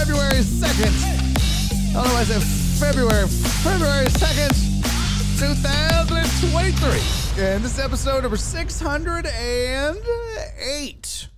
February 0.00 0.40
2nd. 0.40 0.96
I 1.90 1.92
don't 1.92 2.06
know 2.06 2.14
why 2.14 2.20
I 2.20 2.24
said 2.24 2.42
February, 2.80 3.28
February 3.28 4.06
2nd, 4.06 4.48
2023. 5.38 7.44
And 7.44 7.62
this 7.62 7.74
is 7.74 7.78
episode 7.78 8.22
number 8.22 8.38
608. 8.38 11.28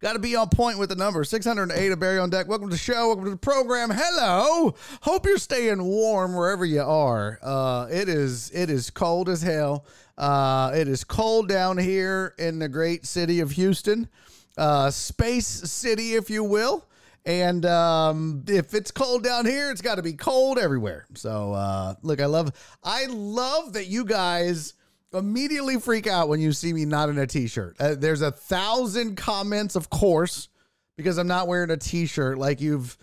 Got 0.00 0.12
to 0.12 0.20
be 0.20 0.36
on 0.36 0.50
point 0.50 0.78
with 0.78 0.90
the 0.90 0.94
number 0.94 1.24
608 1.24 1.90
of 1.90 1.98
Barry 1.98 2.20
on 2.20 2.30
Deck. 2.30 2.46
Welcome 2.46 2.68
to 2.68 2.74
the 2.74 2.78
show. 2.78 3.08
Welcome 3.08 3.24
to 3.24 3.30
the 3.30 3.36
program. 3.36 3.90
Hello. 3.90 4.76
Hope 5.00 5.26
you're 5.26 5.38
staying 5.38 5.82
warm 5.82 6.36
wherever 6.36 6.64
you 6.64 6.82
are. 6.82 7.40
Uh, 7.42 7.88
it 7.90 8.08
is 8.08 8.52
it 8.54 8.70
is 8.70 8.90
cold 8.90 9.28
as 9.28 9.42
hell. 9.42 9.84
Uh, 10.16 10.70
it 10.76 10.86
is 10.86 11.02
cold 11.02 11.48
down 11.48 11.78
here 11.78 12.36
in 12.38 12.60
the 12.60 12.68
great 12.68 13.04
city 13.04 13.40
of 13.40 13.50
Houston, 13.50 14.08
uh, 14.56 14.92
Space 14.92 15.48
City, 15.48 16.14
if 16.14 16.30
you 16.30 16.44
will. 16.44 16.86
And 17.26 17.64
um, 17.64 18.44
if 18.48 18.74
it's 18.74 18.90
cold 18.90 19.24
down 19.24 19.46
here, 19.46 19.70
it's 19.70 19.80
got 19.80 19.94
to 19.94 20.02
be 20.02 20.12
cold 20.12 20.58
everywhere. 20.58 21.06
So 21.14 21.54
uh, 21.54 21.94
look, 22.02 22.20
I 22.20 22.26
love 22.26 22.52
I 22.82 23.06
love 23.06 23.74
that 23.74 23.86
you 23.86 24.04
guys 24.04 24.74
immediately 25.12 25.78
freak 25.80 26.06
out 26.06 26.28
when 26.28 26.40
you 26.40 26.52
see 26.52 26.72
me 26.72 26.84
not 26.84 27.08
in 27.08 27.18
a 27.18 27.26
t-shirt. 27.26 27.76
Uh, 27.80 27.94
there's 27.94 28.20
a 28.20 28.30
thousand 28.32 29.16
comments, 29.16 29.76
of 29.76 29.88
course, 29.88 30.48
because 30.96 31.18
I'm 31.18 31.28
not 31.28 31.48
wearing 31.48 31.70
a 31.70 31.76
t-shirt. 31.78 32.36
Like 32.36 32.60
you've 32.60 32.98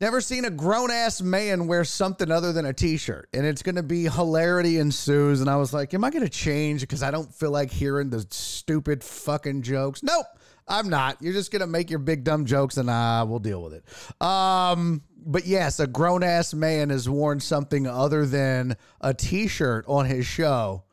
never 0.00 0.20
seen 0.20 0.44
a 0.44 0.50
grown 0.50 0.92
ass 0.92 1.20
man 1.20 1.66
wear 1.66 1.84
something 1.84 2.30
other 2.30 2.52
than 2.52 2.66
a 2.66 2.72
t-shirt, 2.72 3.28
and 3.32 3.44
it's 3.44 3.62
gonna 3.62 3.82
be 3.82 4.04
hilarity 4.04 4.78
ensues. 4.78 5.40
And 5.40 5.50
I 5.50 5.56
was 5.56 5.72
like, 5.74 5.94
am 5.94 6.04
I 6.04 6.10
gonna 6.10 6.28
change 6.28 6.82
because 6.82 7.02
I 7.02 7.10
don't 7.10 7.34
feel 7.34 7.50
like 7.50 7.72
hearing 7.72 8.10
the 8.10 8.24
stupid 8.30 9.02
fucking 9.02 9.62
jokes? 9.62 10.04
Nope. 10.04 10.26
I'm 10.66 10.88
not. 10.88 11.18
You're 11.20 11.32
just 11.32 11.52
gonna 11.52 11.66
make 11.66 11.90
your 11.90 11.98
big 11.98 12.24
dumb 12.24 12.46
jokes, 12.46 12.76
and 12.76 12.88
uh, 12.88 13.24
we'll 13.28 13.38
deal 13.38 13.62
with 13.62 13.74
it. 13.74 14.26
Um, 14.26 15.02
but 15.26 15.46
yes, 15.46 15.80
a 15.80 15.86
grown 15.86 16.22
ass 16.22 16.54
man 16.54 16.90
has 16.90 17.08
worn 17.08 17.40
something 17.40 17.86
other 17.86 18.26
than 18.26 18.76
a 19.00 19.14
t-shirt 19.14 19.84
on 19.88 20.06
his 20.06 20.26
show. 20.26 20.84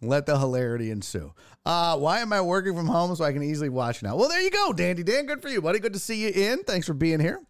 Let 0.00 0.26
the 0.26 0.38
hilarity 0.38 0.90
ensue. 0.90 1.32
Uh, 1.66 1.96
why 1.96 2.20
am 2.20 2.32
I 2.32 2.40
working 2.40 2.74
from 2.74 2.86
home 2.86 3.14
so 3.16 3.24
I 3.24 3.32
can 3.32 3.42
easily 3.42 3.68
watch 3.68 4.02
now? 4.02 4.16
Well, 4.16 4.28
there 4.28 4.40
you 4.40 4.50
go, 4.50 4.72
Dandy 4.72 5.02
Dan. 5.02 5.26
Good 5.26 5.42
for 5.42 5.48
you, 5.48 5.60
buddy. 5.60 5.80
Good 5.80 5.92
to 5.94 5.98
see 5.98 6.22
you 6.22 6.28
in. 6.28 6.62
Thanks 6.62 6.86
for 6.86 6.94
being 6.94 7.20
here. 7.20 7.40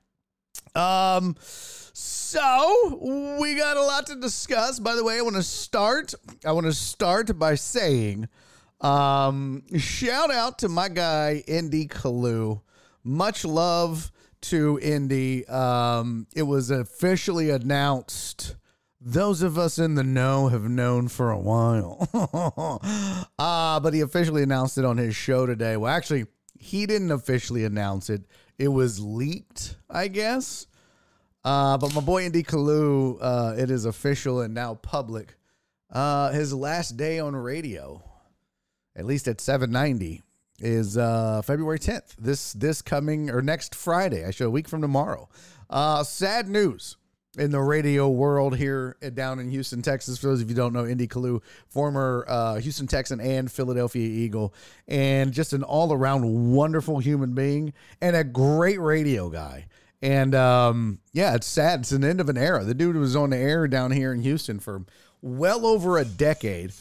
Um, 0.75 1.37
so 1.41 3.39
we 3.41 3.55
got 3.55 3.77
a 3.77 3.83
lot 3.83 4.06
to 4.06 4.17
discuss. 4.17 4.79
By 4.79 4.95
the 4.95 5.05
way, 5.05 5.19
I 5.19 5.23
want 5.23 5.37
to 5.37 5.43
start. 5.43 6.15
I 6.45 6.53
want 6.53 6.67
to 6.67 6.73
start 6.73 7.39
by 7.39 7.55
saying, 7.55 8.29
um, 8.81 9.62
shout 9.77 10.31
out 10.31 10.59
to 10.61 10.69
my 10.69 10.89
guy 10.89 11.43
ND 11.50 11.89
Kalu. 11.89 12.61
Much 13.05 13.44
love 13.44 14.12
to 14.43 14.78
ND. 14.84 15.49
Um, 15.50 16.27
it 16.34 16.43
was 16.43 16.71
officially 16.71 17.50
announced. 17.50 18.56
Those 19.00 19.43
of 19.43 19.59
us 19.59 19.78
in 19.78 19.94
the 19.94 20.03
know 20.03 20.49
have 20.49 20.69
known 20.69 21.09
for 21.09 21.31
a 21.31 21.38
while. 21.38 22.09
uh, 23.38 23.81
but 23.81 23.94
he 23.94 24.00
officially 24.00 24.43
announced 24.43 24.78
it 24.78 24.84
on 24.84 24.97
his 24.97 25.15
show 25.15 25.47
today. 25.47 25.77
Well, 25.77 25.93
actually, 25.93 26.27
he 26.59 26.87
didn't 26.87 27.12
officially 27.12 27.65
announce 27.65 28.11
it. 28.11 28.22
It 28.59 28.69
was 28.69 29.00
leaked, 29.00 29.77
I 29.88 30.09
guess. 30.09 30.67
Uh, 31.44 31.78
but 31.78 31.94
my 31.94 32.00
boy 32.00 32.28
ND 32.28 32.44
Kalu, 32.44 33.19
uh, 33.21 33.55
it 33.56 33.71
is 33.71 33.84
official 33.84 34.41
and 34.41 34.53
now 34.53 34.75
public. 34.75 35.37
Uh, 35.91 36.33
his 36.33 36.53
last 36.53 36.97
day 36.97 37.21
on 37.21 37.34
radio, 37.34 38.03
at 38.99 39.07
least 39.07 39.29
at 39.29 39.41
790, 39.41 40.23
is 40.61 40.99
uh, 40.99 41.41
February 41.43 41.79
10th. 41.79 42.17
This 42.19 42.53
this 42.53 42.83
coming 42.83 43.31
or 43.31 43.41
next 43.41 43.75
Friday, 43.75 44.25
I 44.25 44.33
show 44.33 44.49
a 44.49 44.51
week 44.51 44.69
from 44.69 44.83
tomorrow. 44.83 45.29
Uh, 45.71 46.03
sad 46.03 46.49
news 46.49 46.97
in 47.37 47.53
the 47.53 47.61
radio 47.61 48.09
world 48.09 48.57
here 48.57 48.97
down 49.15 49.39
in 49.39 49.51
Houston, 49.51 49.83
Texas. 49.83 50.19
For 50.19 50.27
those 50.27 50.43
of 50.43 50.49
you 50.49 50.57
don't 50.57 50.73
know, 50.73 50.85
ND 50.85 51.09
Kalu, 51.09 51.41
former 51.69 52.25
uh, 52.27 52.57
Houston 52.57 52.89
Texan 52.89 53.21
and 53.21 53.51
Philadelphia 53.51 54.09
Eagle, 54.09 54.53
and 54.89 55.33
just 55.33 55.53
an 55.53 55.63
all 55.63 55.93
around 55.93 56.53
wonderful 56.53 56.99
human 56.99 57.35
being 57.35 57.73
and 58.01 58.17
a 58.17 58.25
great 58.25 58.81
radio 58.81 59.29
guy. 59.29 59.67
And 60.03 60.35
um, 60.35 61.01
yeah, 61.13 61.35
it's 61.35 61.47
sad. 61.47 61.81
It's 61.81 61.93
an 61.93 62.05
end 62.05 62.21
of 62.21 62.29
an 62.29 62.39
era. 62.39 62.65
The 62.65 62.75
dude 62.75 62.97
was 62.97 63.15
on 63.15 63.31
the 63.31 63.37
air 63.37 63.69
down 63.69 63.93
here 63.93 64.13
in 64.13 64.23
Houston 64.23 64.59
for 64.59 64.85
well 65.23 65.67
over 65.67 65.99
a 65.99 66.05
decade 66.05 66.73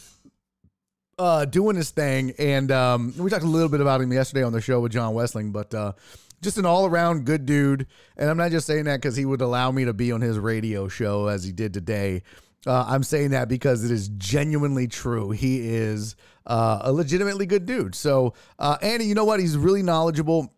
uh, 1.18 1.44
doing 1.44 1.76
his 1.76 1.90
thing. 1.90 2.32
And 2.38 2.70
um, 2.70 3.14
we 3.16 3.30
talked 3.30 3.44
a 3.44 3.48
little 3.48 3.68
bit 3.68 3.80
about 3.80 4.00
him 4.00 4.12
yesterday 4.12 4.42
on 4.42 4.52
the 4.52 4.60
show 4.60 4.80
with 4.80 4.92
John 4.92 5.14
Westling, 5.14 5.52
but 5.52 5.74
uh, 5.74 5.92
just 6.40 6.58
an 6.58 6.66
all 6.66 6.86
around 6.86 7.24
good 7.24 7.46
dude. 7.46 7.86
And 8.16 8.30
I'm 8.30 8.36
not 8.36 8.50
just 8.50 8.66
saying 8.66 8.84
that 8.84 8.96
because 8.96 9.16
he 9.16 9.24
would 9.24 9.40
allow 9.40 9.70
me 9.70 9.84
to 9.84 9.92
be 9.92 10.12
on 10.12 10.20
his 10.20 10.38
radio 10.38 10.88
show 10.88 11.26
as 11.26 11.44
he 11.44 11.52
did 11.52 11.74
today. 11.74 12.22
Uh, 12.66 12.84
I'm 12.88 13.02
saying 13.02 13.30
that 13.30 13.48
because 13.48 13.84
it 13.84 13.90
is 13.90 14.08
genuinely 14.10 14.88
true. 14.88 15.30
He 15.30 15.60
is 15.60 16.16
uh, 16.46 16.80
a 16.82 16.92
legitimately 16.92 17.46
good 17.46 17.66
dude. 17.66 17.94
So, 17.94 18.34
uh, 18.58 18.76
ND, 18.84 19.02
you 19.02 19.14
know 19.14 19.24
what? 19.24 19.40
He's 19.40 19.56
really 19.56 19.82
knowledgeable. 19.82 20.54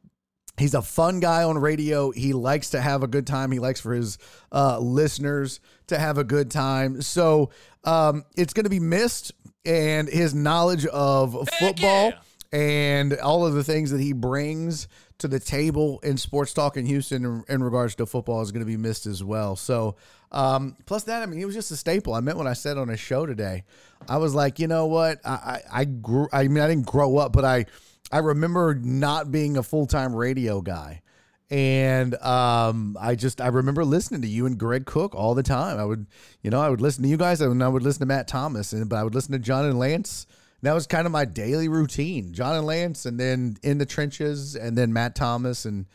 He's 0.57 0.75
a 0.75 0.83
fun 0.83 1.21
guy 1.21 1.43
on 1.43 1.57
radio. 1.59 2.11
He 2.11 2.33
likes 2.33 2.71
to 2.71 2.81
have 2.81 3.03
a 3.03 3.07
good 3.07 3.27
time. 3.27 3.51
He 3.51 3.59
likes 3.59 3.81
for 3.81 3.95
his 3.95 4.19
uh, 4.53 4.79
listeners 4.79 5.61
to 5.87 5.99
have 5.99 6.19
a 6.19 6.25
good 6.25 6.51
time. 6.51 7.01
So 7.01 7.51
um, 7.85 8.25
it's 8.37 8.53
going 8.53 8.65
to 8.65 8.71
be 8.71 8.81
missed. 8.81 9.33
And 9.65 10.09
his 10.09 10.35
knowledge 10.35 10.87
of 10.87 11.49
football 11.59 12.13
and 12.53 13.17
all 13.19 13.47
of 13.47 13.55
the 13.55 13.63
things 13.63 13.91
that 13.91 14.01
he 14.01 14.13
brings 14.13 14.89
to 15.19 15.29
the 15.29 15.39
table 15.39 16.01
in 16.03 16.17
sports 16.17 16.55
talk 16.55 16.77
in 16.77 16.87
Houston 16.87 17.25
in, 17.25 17.45
in 17.49 17.63
regards 17.63 17.95
to 17.97 18.07
football 18.07 18.41
is 18.41 18.53
going 18.53 18.65
to 18.65 18.67
be 18.67 18.77
missed 18.77 19.07
as 19.07 19.23
well. 19.23 19.55
So, 19.57 19.97
um, 20.33 20.77
plus 20.87 21.05
that, 21.05 21.23
I 21.23 21.27
mean, 21.27 21.39
he 21.39 21.45
was 21.45 21.55
just 21.55 21.71
a 21.71 21.77
staple. 21.77 22.15
I 22.15 22.21
meant 22.21 22.39
what 22.39 22.47
I 22.47 22.55
said 22.55 22.79
on 22.79 22.89
his 22.89 23.01
show 23.01 23.27
today. 23.27 23.65
I 24.09 24.17
was 24.17 24.35
like, 24.35 24.59
you 24.59 24.67
know 24.67 24.87
what? 24.87 25.21
I, 25.25 25.31
I, 25.31 25.63
I 25.73 25.85
grew, 25.85 26.29
I 26.33 26.49
mean, 26.49 26.63
I 26.63 26.69
didn't 26.69 26.87
grow 26.87 27.19
up, 27.19 27.33
but 27.33 27.45
I, 27.45 27.67
I 28.11 28.19
remember 28.19 28.75
not 28.75 29.31
being 29.31 29.57
a 29.57 29.63
full 29.63 29.87
time 29.87 30.15
radio 30.15 30.61
guy. 30.61 31.03
And 31.51 32.15
um, 32.17 32.97
I 33.01 33.17
just 33.17 33.41
I 33.41 33.49
remember 33.49 33.85
listening 33.85 34.23
to 34.23 34.29
you 34.29 34.47
and 34.47 34.57
Greg 34.57 34.87
Cook 34.87 35.15
all 35.17 35.35
the 35.35 35.43
time. 35.43 35.79
I 35.81 35.85
would, 35.85 36.07
you 36.43 36.51
know, 36.51 36.61
I 36.61 36.69
would 36.69 36.81
listen 36.81 37.03
to 37.03 37.09
you 37.09 37.17
guys, 37.17 37.41
and 37.41 37.63
I 37.63 37.69
would 37.69 37.83
listen 37.83 38.01
to 38.01 38.07
Matt 38.07 38.29
Thomas, 38.29 38.73
and 38.73 38.89
but 38.89 38.97
I 38.97 39.03
would 39.05 39.15
listen 39.15 39.33
to 39.33 39.39
John 39.39 39.65
and 39.65 39.79
Lance. 39.79 40.27
And 40.61 40.69
That 40.69 40.75
was 40.75 40.87
kind 40.87 41.07
of 41.07 41.13
my 41.13 41.25
daily 41.25 41.69
routine. 41.69 42.33
John 42.33 42.55
and 42.55 42.67
Lance, 42.67 43.05
and 43.05 43.19
then 43.19 43.57
in 43.65 43.79
the 43.79 43.87
trenches, 43.87 44.55
and 44.55 44.79
then 44.79 44.93
Matt 44.93 45.17
Thomas, 45.17 45.65
and 45.65 45.87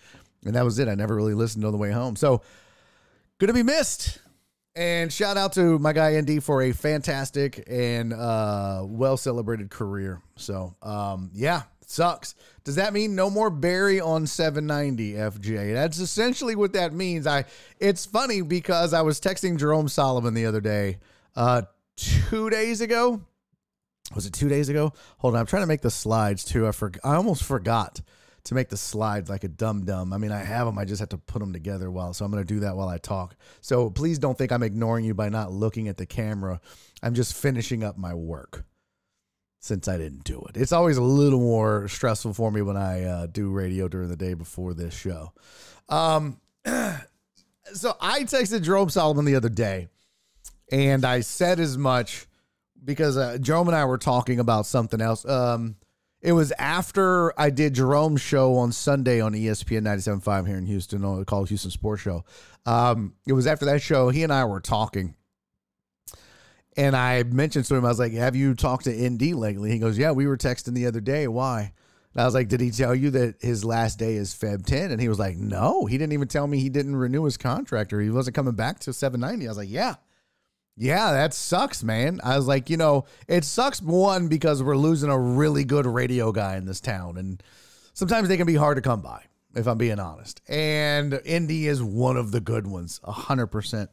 and 0.43 0.55
that 0.55 0.65
was 0.65 0.77
it. 0.77 0.89
I 0.89 0.95
never 0.95 1.15
really 1.15 1.33
listened 1.33 1.63
on 1.63 1.71
the 1.71 1.77
way 1.77 1.91
home. 1.91 2.17
So 2.17 2.41
gonna 3.39 3.53
be 3.53 3.63
missed. 3.63 4.19
And 4.77 5.11
shout 5.11 5.37
out 5.37 5.53
to 5.53 5.79
my 5.79 5.93
guy 5.93 6.19
ND 6.19 6.43
for 6.43 6.61
a 6.63 6.73
fantastic 6.73 7.63
and 7.65 8.11
uh, 8.11 8.81
well 8.83 9.15
celebrated 9.15 9.69
career. 9.69 10.21
So 10.35 10.75
um, 10.81 11.31
yeah, 11.33 11.61
sucks. 11.89 12.35
Does 12.63 12.75
that 12.75 12.93
mean 12.93 13.15
no 13.15 13.29
more 13.29 13.49
Barry 13.49 14.01
on 14.01 14.25
790 14.27 15.13
FJ? 15.13 15.73
That's 15.73 15.99
essentially 15.99 16.55
what 16.55 16.73
that 16.73 16.93
means. 16.93 17.27
I 17.27 17.45
it's 17.79 18.05
funny 18.05 18.41
because 18.41 18.93
I 18.93 19.01
was 19.01 19.19
texting 19.19 19.57
Jerome 19.57 19.87
Solomon 19.87 20.33
the 20.33 20.45
other 20.45 20.61
day, 20.61 20.97
uh, 21.35 21.63
two 21.95 22.49
days 22.49 22.81
ago. 22.81 23.21
Was 24.13 24.25
it 24.25 24.33
two 24.33 24.49
days 24.49 24.69
ago? 24.69 24.93
Hold 25.17 25.35
on, 25.35 25.41
I'm 25.41 25.45
trying 25.45 25.63
to 25.63 25.67
make 25.67 25.81
the 25.81 25.91
slides 25.91 26.43
too. 26.43 26.67
I 26.67 26.71
forgot. 26.71 27.01
I 27.03 27.15
almost 27.15 27.43
forgot 27.43 28.01
to 28.45 28.55
make 28.55 28.69
the 28.69 28.77
slides 28.77 29.29
like 29.29 29.43
a 29.43 29.47
dum 29.47 29.85
dum. 29.85 30.13
I 30.13 30.17
mean, 30.17 30.31
I 30.31 30.43
have 30.43 30.67
them. 30.67 30.77
I 30.77 30.85
just 30.85 30.99
have 30.99 31.09
to 31.09 31.17
put 31.17 31.39
them 31.39 31.51
together 31.51 31.89
well. 31.89 32.13
So 32.13 32.23
I'm 32.23 32.31
going 32.31 32.45
to 32.45 32.53
do 32.53 32.59
that 32.61 32.75
while 32.75 32.87
I 32.87 32.99
talk. 32.99 33.35
So 33.61 33.89
please 33.89 34.19
don't 34.19 34.37
think 34.37 34.51
I'm 34.51 34.63
ignoring 34.63 35.03
you 35.05 35.15
by 35.15 35.29
not 35.29 35.51
looking 35.51 35.87
at 35.87 35.97
the 35.97 36.05
camera. 36.05 36.61
I'm 37.01 37.15
just 37.15 37.33
finishing 37.33 37.83
up 37.83 37.97
my 37.97 38.13
work 38.13 38.63
since 39.65 39.87
I 39.87 39.97
didn't 39.97 40.23
do 40.23 40.45
it. 40.47 40.57
It's 40.57 40.71
always 40.71 40.97
a 40.97 41.03
little 41.03 41.39
more 41.39 41.87
stressful 41.87 42.35
for 42.35 42.51
me 42.51 42.61
when 42.61 42.77
I 42.77 43.03
uh, 43.03 43.25
do 43.25 43.49
radio 43.49 43.87
during 43.87 44.09
the 44.09 44.15
day 44.15 44.35
before 44.35 44.75
this 44.75 44.95
show. 44.95 45.33
Um, 45.89 46.39
so 46.65 47.97
I 47.99 48.21
texted 48.21 48.61
Jerome 48.61 48.89
Solomon 48.89 49.25
the 49.25 49.35
other 49.35 49.49
day, 49.49 49.87
and 50.71 51.03
I 51.03 51.21
said 51.21 51.59
as 51.59 51.79
much 51.79 52.27
because 52.83 53.17
uh, 53.17 53.39
Jerome 53.41 53.67
and 53.67 53.75
I 53.75 53.85
were 53.85 53.97
talking 53.97 54.39
about 54.39 54.67
something 54.67 55.01
else. 55.01 55.25
Um, 55.25 55.77
it 56.21 56.33
was 56.33 56.51
after 56.59 57.39
I 57.39 57.49
did 57.49 57.73
Jerome's 57.73 58.21
show 58.21 58.57
on 58.57 58.71
Sunday 58.71 59.19
on 59.19 59.33
ESPN 59.33 59.81
97.5 59.81 60.47
here 60.47 60.57
in 60.57 60.67
Houston, 60.67 61.25
called 61.25 61.49
Houston 61.49 61.71
Sports 61.71 62.03
Show. 62.03 62.23
Um, 62.67 63.15
it 63.25 63.33
was 63.33 63.47
after 63.47 63.65
that 63.65 63.81
show, 63.81 64.09
he 64.09 64.21
and 64.21 64.31
I 64.31 64.45
were 64.45 64.59
talking. 64.59 65.15
And 66.77 66.95
I 66.95 67.23
mentioned 67.23 67.65
to 67.65 67.75
him, 67.75 67.85
I 67.85 67.89
was 67.89 67.99
like, 67.99 68.13
Have 68.13 68.35
you 68.35 68.53
talked 68.53 68.85
to 68.85 69.09
ND 69.09 69.33
lately? 69.33 69.71
He 69.71 69.79
goes, 69.79 69.97
Yeah, 69.97 70.11
we 70.11 70.27
were 70.27 70.37
texting 70.37 70.73
the 70.73 70.87
other 70.87 71.01
day. 71.01 71.27
Why? 71.27 71.71
And 72.13 72.21
I 72.21 72.25
was 72.25 72.33
like, 72.33 72.49
Did 72.49 72.61
he 72.61 72.71
tell 72.71 72.93
you 72.93 73.11
that 73.11 73.35
his 73.41 73.63
last 73.63 73.97
day 73.99 74.15
is 74.15 74.33
Feb 74.33 74.65
10? 74.65 74.91
And 74.91 74.99
he 74.99 75.09
was 75.09 75.19
like, 75.19 75.37
No, 75.37 75.85
he 75.85 75.97
didn't 75.97 76.13
even 76.13 76.27
tell 76.27 76.47
me 76.47 76.59
he 76.59 76.69
didn't 76.69 76.95
renew 76.95 77.23
his 77.23 77.37
contract 77.37 77.93
or 77.93 78.01
he 78.01 78.09
wasn't 78.09 78.35
coming 78.35 78.55
back 78.55 78.79
to 78.79 78.93
790. 78.93 79.47
I 79.47 79.49
was 79.49 79.57
like, 79.57 79.69
Yeah. 79.69 79.95
Yeah, 80.77 81.13
that 81.13 81.33
sucks, 81.33 81.83
man. 81.83 82.19
I 82.21 82.35
was 82.35 82.47
like, 82.47 82.69
you 82.69 82.75
know, 82.75 83.05
it 83.29 83.45
sucks 83.45 83.81
one 83.81 84.27
because 84.27 84.61
we're 84.61 84.75
losing 84.75 85.09
a 85.09 85.17
really 85.17 85.63
good 85.63 85.85
radio 85.85 86.33
guy 86.33 86.57
in 86.57 86.65
this 86.65 86.81
town. 86.81 87.17
And 87.17 87.41
sometimes 87.93 88.27
they 88.27 88.35
can 88.35 88.45
be 88.45 88.55
hard 88.55 88.75
to 88.75 88.81
come 88.81 88.99
by, 88.99 89.23
if 89.55 89.67
I'm 89.67 89.77
being 89.77 90.01
honest. 90.01 90.41
And 90.49 91.13
ND 91.13 91.51
is 91.51 91.81
one 91.81 92.17
of 92.17 92.33
the 92.33 92.41
good 92.41 92.67
ones, 92.67 92.99
100%. 93.05 93.87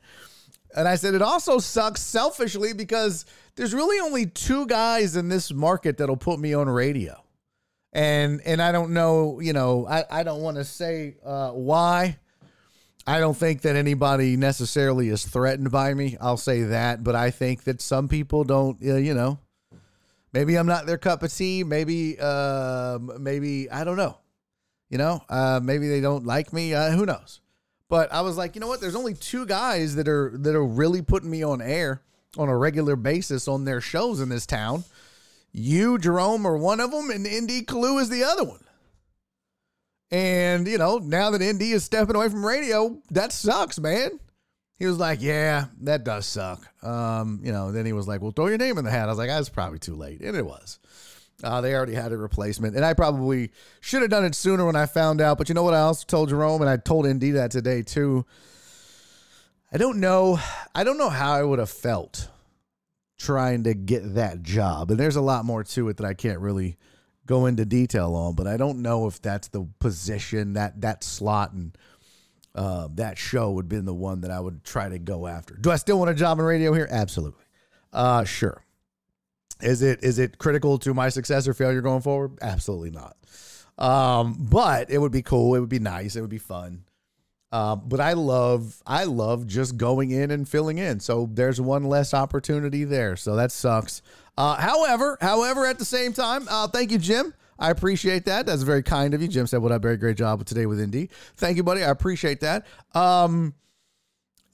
And 0.74 0.88
I 0.88 0.96
said, 0.96 1.14
it 1.14 1.22
also 1.22 1.58
sucks 1.58 2.00
selfishly 2.00 2.72
because 2.72 3.24
there's 3.56 3.74
really 3.74 4.00
only 4.00 4.26
two 4.26 4.66
guys 4.66 5.16
in 5.16 5.28
this 5.28 5.52
market 5.52 5.98
that'll 5.98 6.16
put 6.16 6.40
me 6.40 6.54
on 6.54 6.68
radio. 6.68 7.22
And 7.92 8.40
and 8.46 8.62
I 8.62 8.72
don't 8.72 8.94
know, 8.94 9.40
you 9.40 9.52
know, 9.52 9.86
I, 9.86 10.04
I 10.10 10.22
don't 10.22 10.40
want 10.40 10.56
to 10.56 10.64
say 10.64 11.16
uh, 11.24 11.50
why. 11.50 12.18
I 13.06 13.18
don't 13.18 13.36
think 13.36 13.62
that 13.62 13.76
anybody 13.76 14.36
necessarily 14.36 15.08
is 15.08 15.24
threatened 15.26 15.70
by 15.70 15.92
me. 15.92 16.16
I'll 16.20 16.36
say 16.36 16.62
that, 16.62 17.02
but 17.02 17.14
I 17.14 17.30
think 17.30 17.64
that 17.64 17.82
some 17.82 18.08
people 18.08 18.44
don't. 18.44 18.78
Uh, 18.82 18.96
you 18.96 19.12
know, 19.12 19.40
maybe 20.32 20.56
I'm 20.56 20.66
not 20.66 20.86
their 20.86 20.98
cup 20.98 21.22
of 21.22 21.34
tea. 21.34 21.64
Maybe, 21.64 22.16
uh, 22.18 22.98
maybe 23.18 23.70
I 23.70 23.84
don't 23.84 23.96
know. 23.96 24.18
You 24.88 24.98
know, 24.98 25.22
uh, 25.28 25.60
maybe 25.62 25.88
they 25.88 26.00
don't 26.00 26.24
like 26.24 26.52
me. 26.52 26.74
Uh, 26.74 26.92
who 26.92 27.04
knows? 27.04 27.40
But 27.92 28.10
I 28.10 28.22
was 28.22 28.38
like, 28.38 28.54
you 28.54 28.62
know 28.62 28.68
what? 28.68 28.80
There's 28.80 28.94
only 28.96 29.12
two 29.12 29.44
guys 29.44 29.96
that 29.96 30.08
are 30.08 30.32
that 30.38 30.54
are 30.54 30.64
really 30.64 31.02
putting 31.02 31.30
me 31.30 31.42
on 31.42 31.60
air 31.60 32.00
on 32.38 32.48
a 32.48 32.56
regular 32.56 32.96
basis 32.96 33.46
on 33.46 33.66
their 33.66 33.82
shows 33.82 34.18
in 34.18 34.30
this 34.30 34.46
town. 34.46 34.84
You, 35.52 35.98
Jerome, 35.98 36.46
are 36.46 36.56
one 36.56 36.80
of 36.80 36.90
them, 36.90 37.10
and 37.10 37.24
ND 37.24 37.66
Kalu 37.66 38.00
is 38.00 38.08
the 38.08 38.24
other 38.24 38.44
one. 38.44 38.64
And, 40.10 40.66
you 40.66 40.78
know, 40.78 41.00
now 41.04 41.28
that 41.32 41.42
ND 41.42 41.60
is 41.60 41.84
stepping 41.84 42.16
away 42.16 42.30
from 42.30 42.46
radio, 42.46 42.96
that 43.10 43.30
sucks, 43.30 43.78
man. 43.78 44.18
He 44.78 44.86
was 44.86 44.96
like, 44.96 45.20
Yeah, 45.20 45.66
that 45.82 46.02
does 46.02 46.24
suck. 46.24 46.66
Um, 46.82 47.40
you 47.44 47.52
know, 47.52 47.72
then 47.72 47.84
he 47.84 47.92
was 47.92 48.08
like, 48.08 48.22
Well, 48.22 48.32
throw 48.32 48.46
your 48.46 48.56
name 48.56 48.78
in 48.78 48.86
the 48.86 48.90
hat. 48.90 49.04
I 49.04 49.12
was 49.12 49.18
like, 49.18 49.28
That's 49.28 49.50
probably 49.50 49.80
too 49.80 49.96
late. 49.96 50.22
And 50.22 50.34
it 50.34 50.46
was. 50.46 50.78
Uh, 51.42 51.60
they 51.60 51.74
already 51.74 51.94
had 51.94 52.12
a 52.12 52.16
replacement. 52.16 52.76
And 52.76 52.84
I 52.84 52.94
probably 52.94 53.50
should 53.80 54.02
have 54.02 54.10
done 54.10 54.24
it 54.24 54.34
sooner 54.34 54.64
when 54.64 54.76
I 54.76 54.86
found 54.86 55.20
out. 55.20 55.38
But 55.38 55.48
you 55.48 55.54
know 55.54 55.62
what 55.62 55.74
I 55.74 55.80
also 55.80 56.04
told 56.06 56.28
Jerome, 56.28 56.60
and 56.60 56.70
I 56.70 56.76
told 56.76 57.06
ND 57.06 57.34
that 57.34 57.50
today 57.50 57.82
too. 57.82 58.24
I 59.72 59.78
don't 59.78 60.00
know. 60.00 60.38
I 60.74 60.84
don't 60.84 60.98
know 60.98 61.08
how 61.08 61.32
I 61.32 61.42
would 61.42 61.58
have 61.58 61.70
felt 61.70 62.28
trying 63.18 63.64
to 63.64 63.74
get 63.74 64.14
that 64.14 64.42
job. 64.42 64.90
And 64.90 65.00
there's 65.00 65.16
a 65.16 65.22
lot 65.22 65.44
more 65.44 65.64
to 65.64 65.88
it 65.88 65.96
that 65.98 66.06
I 66.06 66.14
can't 66.14 66.40
really 66.40 66.76
go 67.26 67.46
into 67.46 67.64
detail 67.64 68.14
on, 68.14 68.34
but 68.34 68.46
I 68.46 68.56
don't 68.56 68.82
know 68.82 69.06
if 69.06 69.22
that's 69.22 69.48
the 69.48 69.66
position 69.78 70.54
that 70.54 70.80
that 70.80 71.04
slot 71.04 71.52
and 71.52 71.76
uh, 72.54 72.88
that 72.94 73.16
show 73.16 73.52
would 73.52 73.68
be 73.68 73.78
the 73.78 73.94
one 73.94 74.22
that 74.22 74.30
I 74.30 74.40
would 74.40 74.64
try 74.64 74.88
to 74.88 74.98
go 74.98 75.26
after. 75.26 75.54
Do 75.54 75.70
I 75.70 75.76
still 75.76 75.98
want 75.98 76.10
a 76.10 76.14
job 76.14 76.38
in 76.38 76.44
radio 76.44 76.72
here? 76.72 76.88
Absolutely. 76.90 77.44
Uh, 77.92 78.24
sure. 78.24 78.62
Is 79.62 79.82
it 79.82 80.02
is 80.02 80.18
it 80.18 80.38
critical 80.38 80.78
to 80.78 80.92
my 80.92 81.08
success 81.08 81.46
or 81.46 81.54
failure 81.54 81.80
going 81.80 82.02
forward? 82.02 82.38
Absolutely 82.42 82.90
not. 82.90 83.16
Um, 83.78 84.36
but 84.38 84.90
it 84.90 84.98
would 84.98 85.12
be 85.12 85.22
cool. 85.22 85.54
It 85.54 85.60
would 85.60 85.68
be 85.68 85.78
nice. 85.78 86.16
It 86.16 86.20
would 86.20 86.30
be 86.30 86.38
fun. 86.38 86.84
Uh, 87.50 87.76
but 87.76 88.00
I 88.00 88.14
love 88.14 88.82
I 88.86 89.04
love 89.04 89.46
just 89.46 89.76
going 89.76 90.10
in 90.10 90.30
and 90.30 90.48
filling 90.48 90.78
in. 90.78 91.00
So 91.00 91.28
there's 91.30 91.60
one 91.60 91.84
less 91.84 92.14
opportunity 92.14 92.84
there. 92.84 93.16
So 93.16 93.36
that 93.36 93.52
sucks. 93.52 94.02
Uh, 94.38 94.56
however, 94.56 95.18
however, 95.20 95.66
at 95.66 95.78
the 95.78 95.84
same 95.84 96.14
time, 96.14 96.46
uh, 96.48 96.66
thank 96.68 96.90
you, 96.90 96.98
Jim. 96.98 97.34
I 97.58 97.70
appreciate 97.70 98.24
that. 98.24 98.46
That's 98.46 98.62
very 98.62 98.82
kind 98.82 99.12
of 99.12 99.20
you. 99.20 99.28
Jim 99.28 99.46
said, 99.46 99.60
"What 99.60 99.70
a 99.70 99.78
very 99.78 99.98
great 99.98 100.16
job 100.16 100.44
today 100.46 100.64
with 100.64 100.80
ND." 100.80 101.10
Thank 101.36 101.58
you, 101.58 101.62
buddy. 101.62 101.84
I 101.84 101.90
appreciate 101.90 102.40
that. 102.40 102.66
Um, 102.94 103.54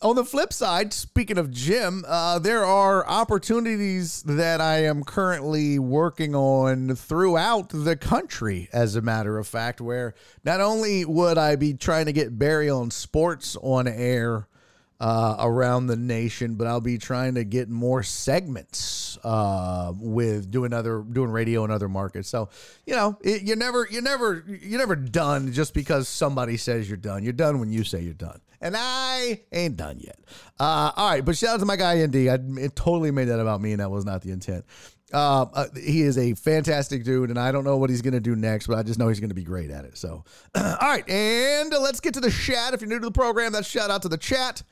on 0.00 0.16
the 0.16 0.24
flip 0.24 0.52
side, 0.52 0.92
speaking 0.92 1.38
of 1.38 1.50
Jim, 1.50 2.04
uh, 2.06 2.38
there 2.38 2.64
are 2.64 3.06
opportunities 3.06 4.22
that 4.22 4.60
I 4.60 4.84
am 4.84 5.02
currently 5.02 5.78
working 5.78 6.34
on 6.34 6.94
throughout 6.94 7.70
the 7.70 7.96
country, 7.96 8.68
as 8.72 8.96
a 8.96 9.02
matter 9.02 9.38
of 9.38 9.46
fact, 9.46 9.80
where 9.80 10.14
not 10.44 10.60
only 10.60 11.04
would 11.04 11.38
I 11.38 11.56
be 11.56 11.74
trying 11.74 12.06
to 12.06 12.12
get 12.12 12.38
Barry 12.38 12.70
on 12.70 12.90
sports 12.90 13.56
on 13.60 13.86
air 13.88 14.47
uh, 15.00 15.36
around 15.38 15.86
the 15.86 15.96
nation, 15.96 16.54
but 16.54 16.66
I'll 16.66 16.80
be 16.80 16.98
trying 16.98 17.34
to 17.34 17.44
get 17.44 17.68
more 17.68 18.02
segments 18.02 19.16
uh, 19.22 19.92
with 19.96 20.50
doing 20.50 20.72
other 20.72 21.02
doing 21.02 21.30
radio 21.30 21.64
in 21.64 21.70
other 21.70 21.88
markets. 21.88 22.28
So 22.28 22.48
you 22.84 22.94
know, 22.94 23.16
it, 23.22 23.42
you're 23.42 23.56
never 23.56 23.86
you're 23.90 24.02
never 24.02 24.44
you're 24.46 24.78
never 24.78 24.96
done 24.96 25.52
just 25.52 25.72
because 25.72 26.08
somebody 26.08 26.56
says 26.56 26.88
you're 26.88 26.96
done. 26.96 27.22
You're 27.22 27.32
done 27.32 27.60
when 27.60 27.70
you 27.70 27.84
say 27.84 28.00
you're 28.00 28.14
done, 28.14 28.40
and 28.60 28.74
I 28.76 29.42
ain't 29.52 29.76
done 29.76 30.00
yet. 30.00 30.18
Uh, 30.58 30.90
all 30.96 31.10
right, 31.10 31.24
but 31.24 31.36
shout 31.36 31.50
out 31.50 31.60
to 31.60 31.66
my 31.66 31.76
guy 31.76 32.04
ND. 32.04 32.28
I 32.28 32.38
it 32.60 32.74
totally 32.74 33.12
made 33.12 33.26
that 33.26 33.38
about 33.38 33.60
me, 33.60 33.72
and 33.72 33.80
that 33.80 33.90
was 33.90 34.04
not 34.04 34.22
the 34.22 34.32
intent. 34.32 34.64
Uh, 35.12 35.46
uh, 35.54 35.66
he 35.74 36.02
is 36.02 36.18
a 36.18 36.34
fantastic 36.34 37.02
dude, 37.02 37.30
and 37.30 37.38
I 37.38 37.50
don't 37.50 37.64
know 37.64 37.78
what 37.78 37.88
he's 37.88 38.02
going 38.02 38.12
to 38.14 38.20
do 38.20 38.36
next, 38.36 38.66
but 38.66 38.76
I 38.76 38.82
just 38.82 38.98
know 38.98 39.08
he's 39.08 39.20
going 39.20 39.30
to 39.30 39.34
be 39.34 39.44
great 39.44 39.70
at 39.70 39.86
it. 39.86 39.96
So, 39.96 40.24
all 40.54 40.76
right, 40.82 41.08
and 41.08 41.70
let's 41.70 42.00
get 42.00 42.14
to 42.14 42.20
the 42.20 42.30
chat. 42.30 42.74
If 42.74 42.82
you're 42.82 42.90
new 42.90 42.98
to 42.98 43.06
the 43.06 43.12
program, 43.12 43.52
that's 43.52 43.68
shout 43.68 43.90
out 43.90 44.02
to 44.02 44.08
the 44.08 44.18
chat. 44.18 44.62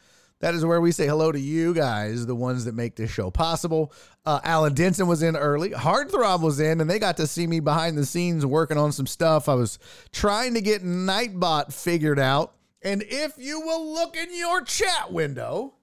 That 0.40 0.54
is 0.54 0.66
where 0.66 0.80
we 0.80 0.92
say 0.92 1.06
hello 1.06 1.32
to 1.32 1.40
you 1.40 1.72
guys, 1.72 2.26
the 2.26 2.34
ones 2.34 2.66
that 2.66 2.74
make 2.74 2.94
this 2.96 3.10
show 3.10 3.30
possible. 3.30 3.92
Uh, 4.26 4.40
Alan 4.44 4.74
Denson 4.74 5.06
was 5.06 5.22
in 5.22 5.34
early. 5.34 5.70
Heartthrob 5.70 6.42
was 6.42 6.60
in, 6.60 6.80
and 6.80 6.90
they 6.90 6.98
got 6.98 7.16
to 7.16 7.26
see 7.26 7.46
me 7.46 7.60
behind 7.60 7.96
the 7.96 8.04
scenes 8.04 8.44
working 8.44 8.76
on 8.76 8.92
some 8.92 9.06
stuff. 9.06 9.48
I 9.48 9.54
was 9.54 9.78
trying 10.12 10.52
to 10.54 10.60
get 10.60 10.84
Nightbot 10.84 11.72
figured 11.72 12.18
out. 12.18 12.52
And 12.82 13.02
if 13.08 13.38
you 13.38 13.60
will 13.60 13.94
look 13.94 14.14
in 14.14 14.36
your 14.36 14.60
chat 14.60 15.10
window, 15.10 15.74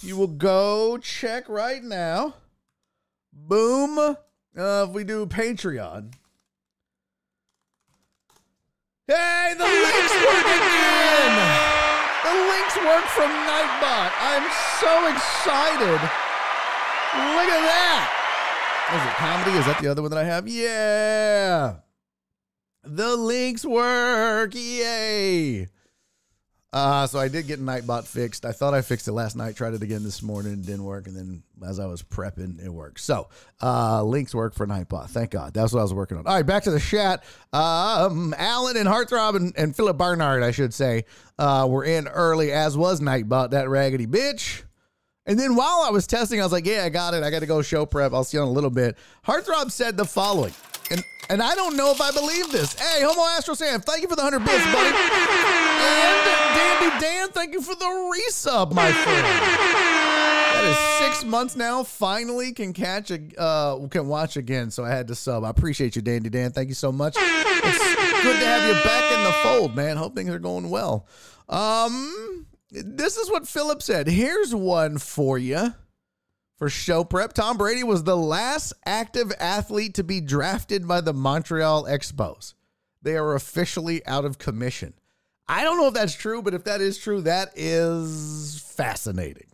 you 0.00 0.16
will 0.16 0.28
go 0.28 0.96
check 0.98 1.48
right 1.48 1.82
now. 1.82 2.34
Boom. 3.32 3.98
Uh, 3.98 4.16
if 4.88 4.90
we 4.90 5.02
do 5.02 5.26
Patreon. 5.26 6.12
Hey, 9.08 9.54
the 9.58 9.64
links 9.64 10.14
work 10.24 10.46
again. 10.46 11.65
The 12.26 12.34
links 12.34 12.76
work 12.82 13.06
from 13.14 13.30
Nightbot. 13.30 14.10
I'm 14.18 14.50
so 14.82 15.06
excited. 15.14 16.00
Look 17.14 17.46
at 17.46 17.62
that. 17.62 18.10
Is 18.94 19.02
it 19.02 19.14
comedy? 19.14 19.56
Is 19.56 19.66
that 19.66 19.78
the 19.80 19.86
other 19.86 20.02
one 20.02 20.10
that 20.10 20.18
I 20.18 20.24
have? 20.24 20.48
Yeah. 20.48 21.76
The 22.82 23.14
links 23.14 23.64
work. 23.64 24.54
Yay. 24.54 25.68
Uh, 26.72 27.06
so 27.06 27.18
I 27.18 27.28
did 27.28 27.46
get 27.46 27.60
Nightbot 27.60 28.06
fixed. 28.06 28.44
I 28.44 28.52
thought 28.52 28.74
I 28.74 28.82
fixed 28.82 29.08
it 29.08 29.12
last 29.12 29.36
night. 29.36 29.56
Tried 29.56 29.74
it 29.74 29.82
again 29.82 30.02
this 30.02 30.22
morning. 30.22 30.60
Didn't 30.60 30.84
work. 30.84 31.06
And 31.06 31.16
then 31.16 31.42
as 31.66 31.78
I 31.78 31.86
was 31.86 32.02
prepping, 32.02 32.62
it 32.62 32.68
worked. 32.68 33.00
So 33.00 33.28
uh, 33.62 34.02
links 34.02 34.34
work 34.34 34.54
for 34.54 34.66
Nightbot. 34.66 35.08
Thank 35.08 35.30
God. 35.30 35.54
That's 35.54 35.72
what 35.72 35.78
I 35.80 35.82
was 35.82 35.94
working 35.94 36.18
on. 36.18 36.26
All 36.26 36.34
right, 36.34 36.44
back 36.44 36.64
to 36.64 36.70
the 36.70 36.80
chat. 36.80 37.24
Um, 37.52 38.34
Alan 38.36 38.76
and 38.76 38.88
Heartthrob 38.88 39.36
and, 39.36 39.54
and 39.56 39.74
Philip 39.74 39.96
Barnard, 39.96 40.42
I 40.42 40.50
should 40.50 40.74
say, 40.74 41.04
uh, 41.38 41.66
were 41.68 41.84
in 41.84 42.08
early, 42.08 42.52
as 42.52 42.76
was 42.76 43.00
Nightbot, 43.00 43.50
that 43.50 43.68
raggedy 43.68 44.06
bitch. 44.06 44.62
And 45.24 45.38
then 45.38 45.56
while 45.56 45.82
I 45.82 45.90
was 45.90 46.06
testing, 46.06 46.40
I 46.40 46.44
was 46.44 46.52
like, 46.52 46.66
yeah, 46.66 46.84
I 46.84 46.88
got 46.88 47.14
it. 47.14 47.22
I 47.22 47.30
got 47.30 47.40
to 47.40 47.46
go 47.46 47.62
show 47.62 47.86
prep. 47.86 48.12
I'll 48.12 48.22
see 48.22 48.36
you 48.36 48.42
in 48.42 48.48
a 48.48 48.52
little 48.52 48.70
bit. 48.70 48.96
Heartthrob 49.26 49.70
said 49.70 49.96
the 49.96 50.04
following. 50.04 50.54
And 50.90 51.02
and 51.28 51.42
I 51.42 51.54
don't 51.56 51.76
know 51.76 51.90
if 51.90 52.00
I 52.00 52.12
believe 52.12 52.52
this. 52.52 52.74
Hey, 52.74 53.02
Homo 53.02 53.22
Astro 53.22 53.54
Sam, 53.54 53.80
thank 53.80 54.02
you 54.02 54.08
for 54.08 54.14
the 54.14 54.22
100 54.22 54.44
bits, 54.44 54.64
buddy. 54.72 55.65
And 55.78 56.56
Dandy 56.56 57.04
Dan, 57.04 57.28
thank 57.30 57.52
you 57.52 57.62
for 57.62 57.74
the 57.74 57.84
resub, 57.84 58.72
my 58.72 58.90
friend. 58.92 59.26
That 60.56 60.64
is 60.70 61.06
six 61.06 61.24
months 61.24 61.56
now. 61.56 61.82
Finally, 61.82 62.52
can 62.52 62.72
catch 62.72 63.10
a 63.10 63.20
uh, 63.38 63.86
can 63.88 64.08
watch 64.08 64.36
again. 64.36 64.70
So 64.70 64.84
I 64.84 64.90
had 64.90 65.08
to 65.08 65.14
sub. 65.14 65.44
I 65.44 65.50
appreciate 65.50 65.96
you, 65.96 66.02
Dandy 66.02 66.30
Dan. 66.30 66.52
Thank 66.52 66.68
you 66.68 66.74
so 66.74 66.90
much. 66.90 67.16
It's 67.18 68.22
good 68.22 68.40
to 68.40 68.46
have 68.46 68.66
you 68.66 68.82
back 68.82 69.12
in 69.12 69.24
the 69.24 69.32
fold, 69.42 69.76
man. 69.76 69.96
Hope 69.96 70.14
things 70.14 70.30
are 70.30 70.38
going 70.38 70.70
well. 70.70 71.06
Um, 71.48 72.46
this 72.70 73.16
is 73.16 73.30
what 73.30 73.46
Philip 73.46 73.82
said. 73.82 74.08
Here's 74.08 74.54
one 74.54 74.98
for 74.98 75.38
you 75.38 75.74
for 76.56 76.68
show 76.70 77.04
prep. 77.04 77.32
Tom 77.32 77.56
Brady 77.56 77.84
was 77.84 78.04
the 78.04 78.16
last 78.16 78.72
active 78.84 79.32
athlete 79.38 79.94
to 79.94 80.04
be 80.04 80.20
drafted 80.20 80.88
by 80.88 81.00
the 81.00 81.12
Montreal 81.12 81.84
Expos. 81.84 82.54
They 83.02 83.16
are 83.16 83.34
officially 83.34 84.04
out 84.06 84.24
of 84.24 84.38
commission. 84.38 84.94
I 85.48 85.62
don't 85.62 85.76
know 85.76 85.88
if 85.88 85.94
that's 85.94 86.14
true, 86.14 86.42
but 86.42 86.54
if 86.54 86.64
that 86.64 86.80
is 86.80 86.98
true, 86.98 87.22
that 87.22 87.52
is 87.56 88.62
fascinating. 88.76 89.46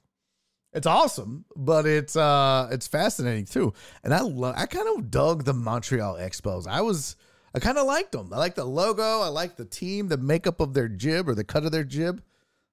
It's 0.73 0.87
awesome, 0.87 1.45
but 1.55 1.85
it's 1.87 2.17
uh 2.17 2.69
it's 2.73 2.87
fascinating 2.87 3.45
too. 3.45 3.75
And 4.03 4.15
I 4.15 4.21
love 4.21 4.55
I 4.57 4.67
kind 4.67 4.89
of 4.97 5.11
dug 5.11 5.45
the 5.45 5.53
Montreal 5.53 6.15
Expos. 6.15 6.67
I 6.67 6.81
was 6.81 7.17
I 7.55 7.59
kind 7.59 7.77
of 7.77 7.87
liked 7.87 8.13
them. 8.13 8.33
I 8.33 8.39
like 8.39 8.55
the 8.55 8.65
logo, 8.65 9.21
I 9.21 9.29
like 9.29 9.57
the 9.57 9.67
team, 9.67 10.09
the 10.09 10.17
makeup 10.17 10.61
of 10.61 10.73
their 10.73 10.89
jib 10.89 11.29
or 11.29 11.35
the 11.35 11.45
cut 11.45 11.67
of 11.67 11.73
their 11.73 11.85
jib. 11.85 12.23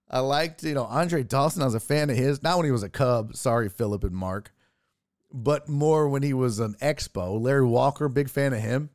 I 0.10 0.20
liked, 0.20 0.64
you 0.64 0.74
know, 0.74 0.86
Andre 0.86 1.24
Dawson. 1.24 1.62
I 1.62 1.66
was 1.66 1.76
a 1.76 1.80
fan 1.80 2.10
of 2.10 2.18
his. 2.18 2.42
Not 2.42 2.58
when 2.58 2.66
he 2.66 2.72
was 2.72 2.84
a 2.84 2.90
Cub. 2.90 3.36
Sorry, 3.36 3.70
Philip 3.70 4.04
and 4.04 4.16
Mark. 4.16 4.52
But 5.32 5.70
more 5.70 6.10
when 6.10 6.24
he 6.24 6.34
was 6.34 6.60
an 6.60 6.76
Expo. 6.82 7.40
Larry 7.40 7.66
Walker, 7.66 8.10
big 8.10 8.30
fan 8.30 8.54
of 8.54 8.60
him. 8.60 8.90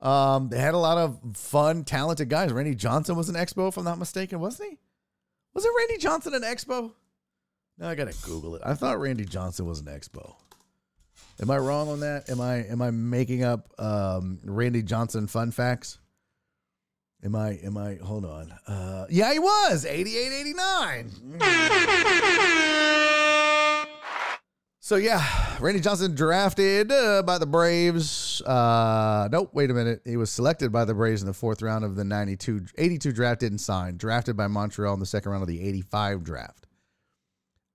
Um, 0.00 0.48
they 0.48 0.58
had 0.58 0.74
a 0.74 0.78
lot 0.78 0.96
of 0.98 1.18
fun, 1.36 1.84
talented 1.84 2.28
guys. 2.28 2.52
Randy 2.52 2.74
Johnson 2.74 3.16
was 3.16 3.28
an 3.28 3.34
Expo, 3.34 3.68
if 3.68 3.76
I'm 3.76 3.84
not 3.84 3.98
mistaken, 3.98 4.40
wasn't 4.40 4.70
he? 4.70 4.78
Was 5.52 5.64
it 5.64 5.70
Randy 5.76 5.98
Johnson 5.98 6.34
an 6.34 6.42
Expo? 6.42 6.92
No, 7.78 7.88
I 7.88 7.94
gotta 7.94 8.14
Google 8.22 8.56
it. 8.56 8.62
I 8.64 8.74
thought 8.74 9.00
Randy 9.00 9.24
Johnson 9.24 9.66
was 9.66 9.80
an 9.80 9.86
Expo. 9.86 10.34
Am 11.40 11.50
I 11.50 11.58
wrong 11.58 11.88
on 11.88 12.00
that? 12.00 12.28
Am 12.28 12.40
I 12.40 12.56
am 12.66 12.82
I 12.82 12.90
making 12.90 13.42
up 13.42 13.68
um, 13.78 14.38
Randy 14.44 14.82
Johnson 14.82 15.26
fun 15.26 15.50
facts? 15.50 15.98
Am 17.24 17.34
I 17.34 17.58
am 17.62 17.76
I 17.76 17.96
hold 18.02 18.24
on. 18.24 18.52
Uh 18.66 19.06
yeah, 19.10 19.32
he 19.32 19.38
was 19.38 19.84
88 19.84 20.32
89. 20.40 21.10
So 24.82 24.96
yeah, 24.96 25.22
Randy 25.60 25.80
Johnson 25.80 26.14
drafted 26.14 26.90
uh, 26.90 27.22
by 27.22 27.36
the 27.36 27.44
Braves. 27.46 28.40
Uh 28.40 29.28
nope, 29.30 29.50
wait 29.52 29.70
a 29.70 29.74
minute. 29.74 30.00
He 30.06 30.16
was 30.16 30.30
selected 30.30 30.72
by 30.72 30.86
the 30.86 30.94
Braves 30.94 31.20
in 31.20 31.26
the 31.26 31.34
4th 31.34 31.62
round 31.62 31.84
of 31.84 31.96
the 31.96 32.04
92 32.04 32.64
82 32.78 33.12
draft 33.12 33.40
didn't 33.40 33.58
sign. 33.58 33.98
Drafted 33.98 34.38
by 34.38 34.46
Montreal 34.46 34.94
in 34.94 35.00
the 35.00 35.06
second 35.06 35.32
round 35.32 35.42
of 35.42 35.48
the 35.48 35.60
85 35.60 36.24
draft. 36.24 36.66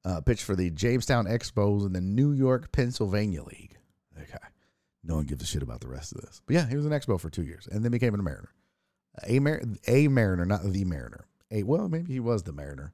Uh 0.04 0.20
pitched 0.22 0.44
for 0.44 0.56
the 0.56 0.72
Jamestown 0.72 1.26
Expos 1.26 1.86
in 1.86 1.94
the 1.94 2.02
New 2.02 2.32
York 2.32 2.72
Pennsylvania 2.72 3.44
League. 3.44 3.78
Okay. 4.20 4.38
No 5.04 5.16
one 5.18 5.26
gives 5.26 5.44
a 5.44 5.46
shit 5.46 5.62
about 5.62 5.82
the 5.82 5.88
rest 5.88 6.12
of 6.12 6.22
this. 6.22 6.42
But 6.48 6.56
yeah, 6.56 6.68
he 6.68 6.76
was 6.76 6.88
an 6.88 6.92
Expo 6.92 7.20
for 7.20 7.30
2 7.30 7.44
years 7.44 7.68
and 7.72 7.84
then 7.86 7.92
became 7.92 8.16
a 8.16 8.18
Mariner 8.18 8.50
a 9.24 9.40
Mar- 9.40 9.62
a 9.88 10.08
Mariner, 10.08 10.46
not 10.46 10.64
the 10.64 10.86
Mariner. 10.86 11.28
Well, 11.52 11.90
maybe 11.90 12.14
he 12.14 12.20
was 12.20 12.44
the 12.44 12.52
Mariner. 12.52 12.92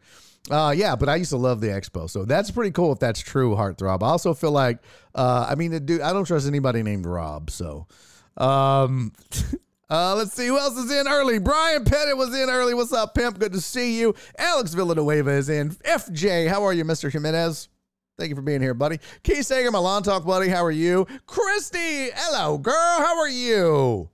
Uh, 0.49 0.73
yeah, 0.75 0.95
but 0.95 1.07
I 1.07 1.15
used 1.15 1.29
to 1.31 1.37
love 1.37 1.61
the 1.61 1.67
Expo, 1.67 2.09
so 2.09 2.25
that's 2.25 2.49
pretty 2.49 2.71
cool 2.71 2.91
if 2.91 2.99
that's 2.99 3.19
true, 3.19 3.55
Heartthrob. 3.55 4.01
I 4.01 4.07
also 4.07 4.33
feel 4.33 4.51
like, 4.51 4.79
uh, 5.13 5.45
I 5.47 5.55
mean, 5.55 5.85
dude, 5.85 6.01
I 6.01 6.13
don't 6.13 6.25
trust 6.25 6.47
anybody 6.47 6.83
named 6.83 7.05
Rob, 7.05 7.51
so. 7.51 7.85
Um, 8.37 9.13
uh, 9.89 10.15
let's 10.15 10.33
see 10.33 10.47
who 10.47 10.57
else 10.57 10.77
is 10.77 10.91
in 10.91 11.07
early. 11.07 11.37
Brian 11.37 11.85
Pettit 11.85 12.17
was 12.17 12.33
in 12.35 12.49
early. 12.49 12.73
What's 12.73 12.91
up, 12.91 13.13
pimp? 13.13 13.39
Good 13.39 13.53
to 13.53 13.61
see 13.61 13.99
you. 13.99 14.15
Alex 14.37 14.73
Villanueva 14.73 15.31
is 15.31 15.49
in. 15.49 15.71
FJ, 15.71 16.47
how 16.47 16.63
are 16.63 16.73
you, 16.73 16.83
Mr. 16.85 17.11
Jimenez? 17.11 17.69
Thank 18.17 18.29
you 18.29 18.35
for 18.35 18.41
being 18.41 18.61
here, 18.61 18.73
buddy. 18.73 18.99
Keith 19.23 19.45
Sager, 19.45 19.71
my 19.71 19.79
lawn 19.79 20.03
talk 20.03 20.25
buddy. 20.25 20.47
How 20.49 20.63
are 20.63 20.71
you? 20.71 21.07
Christy, 21.27 22.09
hello, 22.13 22.57
girl. 22.57 22.73
How 22.75 23.19
are 23.19 23.29
you? 23.29 24.09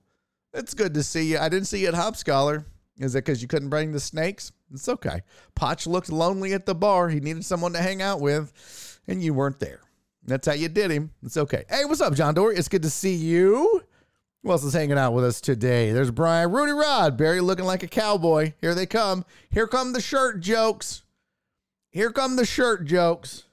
It's 0.54 0.74
good 0.74 0.94
to 0.94 1.02
see 1.02 1.32
you. 1.32 1.38
I 1.38 1.48
didn't 1.48 1.66
see 1.66 1.80
you 1.80 1.88
at 1.88 1.94
Hop 1.94 2.16
Scholar. 2.16 2.64
Is 2.98 3.14
it 3.14 3.24
because 3.24 3.40
you 3.40 3.48
couldn't 3.48 3.68
bring 3.68 3.92
the 3.92 4.00
snakes? 4.00 4.52
It's 4.72 4.88
okay. 4.88 5.22
Potch 5.54 5.86
looked 5.86 6.10
lonely 6.10 6.52
at 6.52 6.66
the 6.66 6.74
bar. 6.74 7.08
He 7.08 7.20
needed 7.20 7.44
someone 7.44 7.72
to 7.72 7.78
hang 7.78 8.02
out 8.02 8.20
with, 8.20 9.00
and 9.06 9.22
you 9.22 9.34
weren't 9.34 9.60
there. 9.60 9.80
That's 10.24 10.46
how 10.46 10.54
you 10.54 10.68
did 10.68 10.90
him. 10.90 11.10
It's 11.22 11.36
okay. 11.36 11.64
Hey, 11.70 11.84
what's 11.84 12.00
up, 12.00 12.14
John 12.14 12.34
Dory? 12.34 12.56
It's 12.56 12.68
good 12.68 12.82
to 12.82 12.90
see 12.90 13.14
you. 13.14 13.82
Who 14.42 14.50
else 14.50 14.64
is 14.64 14.74
hanging 14.74 14.98
out 14.98 15.14
with 15.14 15.24
us 15.24 15.40
today? 15.40 15.92
There's 15.92 16.10
Brian 16.10 16.50
Rudy 16.52 16.72
Rod, 16.72 17.16
Barry 17.16 17.40
looking 17.40 17.64
like 17.64 17.82
a 17.82 17.88
cowboy. 17.88 18.52
Here 18.60 18.74
they 18.74 18.86
come. 18.86 19.24
Here 19.50 19.66
come 19.66 19.92
the 19.92 20.00
shirt 20.00 20.40
jokes. 20.40 21.02
Here 21.90 22.12
come 22.12 22.36
the 22.36 22.46
shirt 22.46 22.84
jokes. 22.84 23.44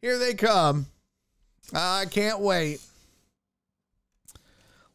Here 0.00 0.18
they 0.18 0.34
come. 0.34 0.86
I 1.72 2.04
can't 2.10 2.40
wait. 2.40 2.80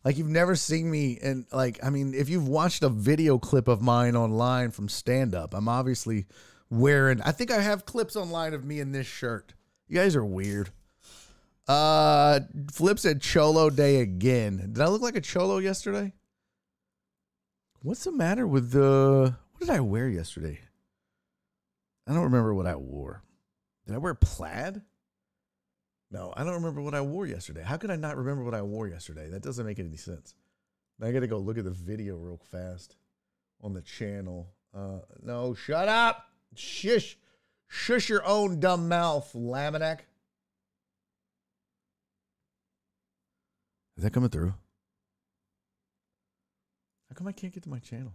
Like 0.07 0.17
you've 0.17 0.29
never 0.29 0.55
seen 0.55 0.89
me 0.89 1.19
and 1.21 1.45
like 1.51 1.83
I 1.83 1.89
mean 1.89 2.13
if 2.13 2.29
you've 2.29 2.47
watched 2.47 2.81
a 2.81 2.87
video 2.87 3.37
clip 3.37 3.67
of 3.67 3.81
mine 3.81 4.15
online 4.15 4.71
from 4.71 4.87
stand 4.87 5.35
up, 5.35 5.53
I'm 5.53 5.67
obviously 5.67 6.27
wearing 6.69 7.21
I 7.23 7.33
think 7.33 7.51
I 7.51 7.59
have 7.59 7.85
clips 7.85 8.15
online 8.15 8.53
of 8.53 8.63
me 8.63 8.79
in 8.79 8.93
this 8.93 9.05
shirt. 9.05 9.53
You 9.89 9.97
guys 9.97 10.15
are 10.15 10.23
weird. 10.23 10.69
Uh 11.67 12.39
Flip 12.71 12.97
said 12.99 13.19
Cholo 13.19 13.69
Day 13.69 13.99
again. 13.99 14.69
Did 14.71 14.81
I 14.81 14.87
look 14.87 15.01
like 15.01 15.17
a 15.17 15.21
cholo 15.21 15.57
yesterday? 15.57 16.13
What's 17.81 18.05
the 18.05 18.13
matter 18.13 18.47
with 18.47 18.71
the 18.71 19.35
what 19.51 19.59
did 19.59 19.69
I 19.69 19.81
wear 19.81 20.07
yesterday? 20.07 20.61
I 22.07 22.13
don't 22.13 22.23
remember 22.23 22.53
what 22.53 22.65
I 22.65 22.77
wore. 22.77 23.23
Did 23.85 23.95
I 23.95 23.97
wear 23.97 24.13
plaid? 24.13 24.83
No, 26.09 26.33
I 26.37 26.43
don't 26.43 26.53
remember 26.53 26.81
what 26.81 26.95
I 26.95 27.01
wore 27.01 27.25
yesterday. 27.25 27.63
How 27.63 27.77
could 27.77 27.91
I 27.91 27.97
not 27.97 28.15
remember 28.15 28.43
what 28.43 28.53
I 28.53 28.61
wore 28.61 28.87
yesterday? 28.87 29.29
That 29.29 29.43
doesn't 29.43 29.65
make 29.65 29.79
any 29.79 29.97
sense. 29.97 30.35
I 31.01 31.11
got 31.11 31.19
to 31.19 31.27
go 31.27 31.37
look 31.37 31.57
at 31.57 31.65
the 31.65 31.71
video 31.71 32.15
real 32.15 32.39
fast 32.51 32.95
on 33.61 33.73
the 33.73 33.81
channel. 33.81 34.53
Uh, 34.73 34.99
no, 35.21 35.53
shut 35.53 35.87
up. 35.87 36.25
Shush. 36.55 37.17
Shush 37.67 38.07
your 38.07 38.25
own 38.25 38.59
dumb 38.59 38.87
mouth, 38.87 39.31
Laminack. 39.33 39.99
Is 43.97 44.03
that 44.03 44.13
coming 44.13 44.29
through? 44.29 44.53
How 47.09 47.15
come 47.15 47.27
I 47.27 47.31
can't 47.33 47.53
get 47.53 47.63
to 47.63 47.69
my 47.69 47.79
channel? 47.79 48.13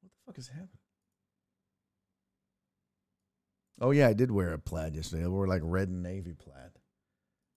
What 0.00 0.10
the 0.10 0.32
fuck 0.32 0.38
is 0.38 0.48
happening? 0.48 0.87
Oh 3.80 3.90
yeah, 3.92 4.08
I 4.08 4.12
did 4.12 4.30
wear 4.30 4.52
a 4.52 4.58
plaid 4.58 4.94
yesterday. 4.94 5.24
I 5.24 5.28
wore 5.28 5.46
like 5.46 5.62
red 5.64 5.88
and 5.88 6.02
navy 6.02 6.34
plaid, 6.34 6.72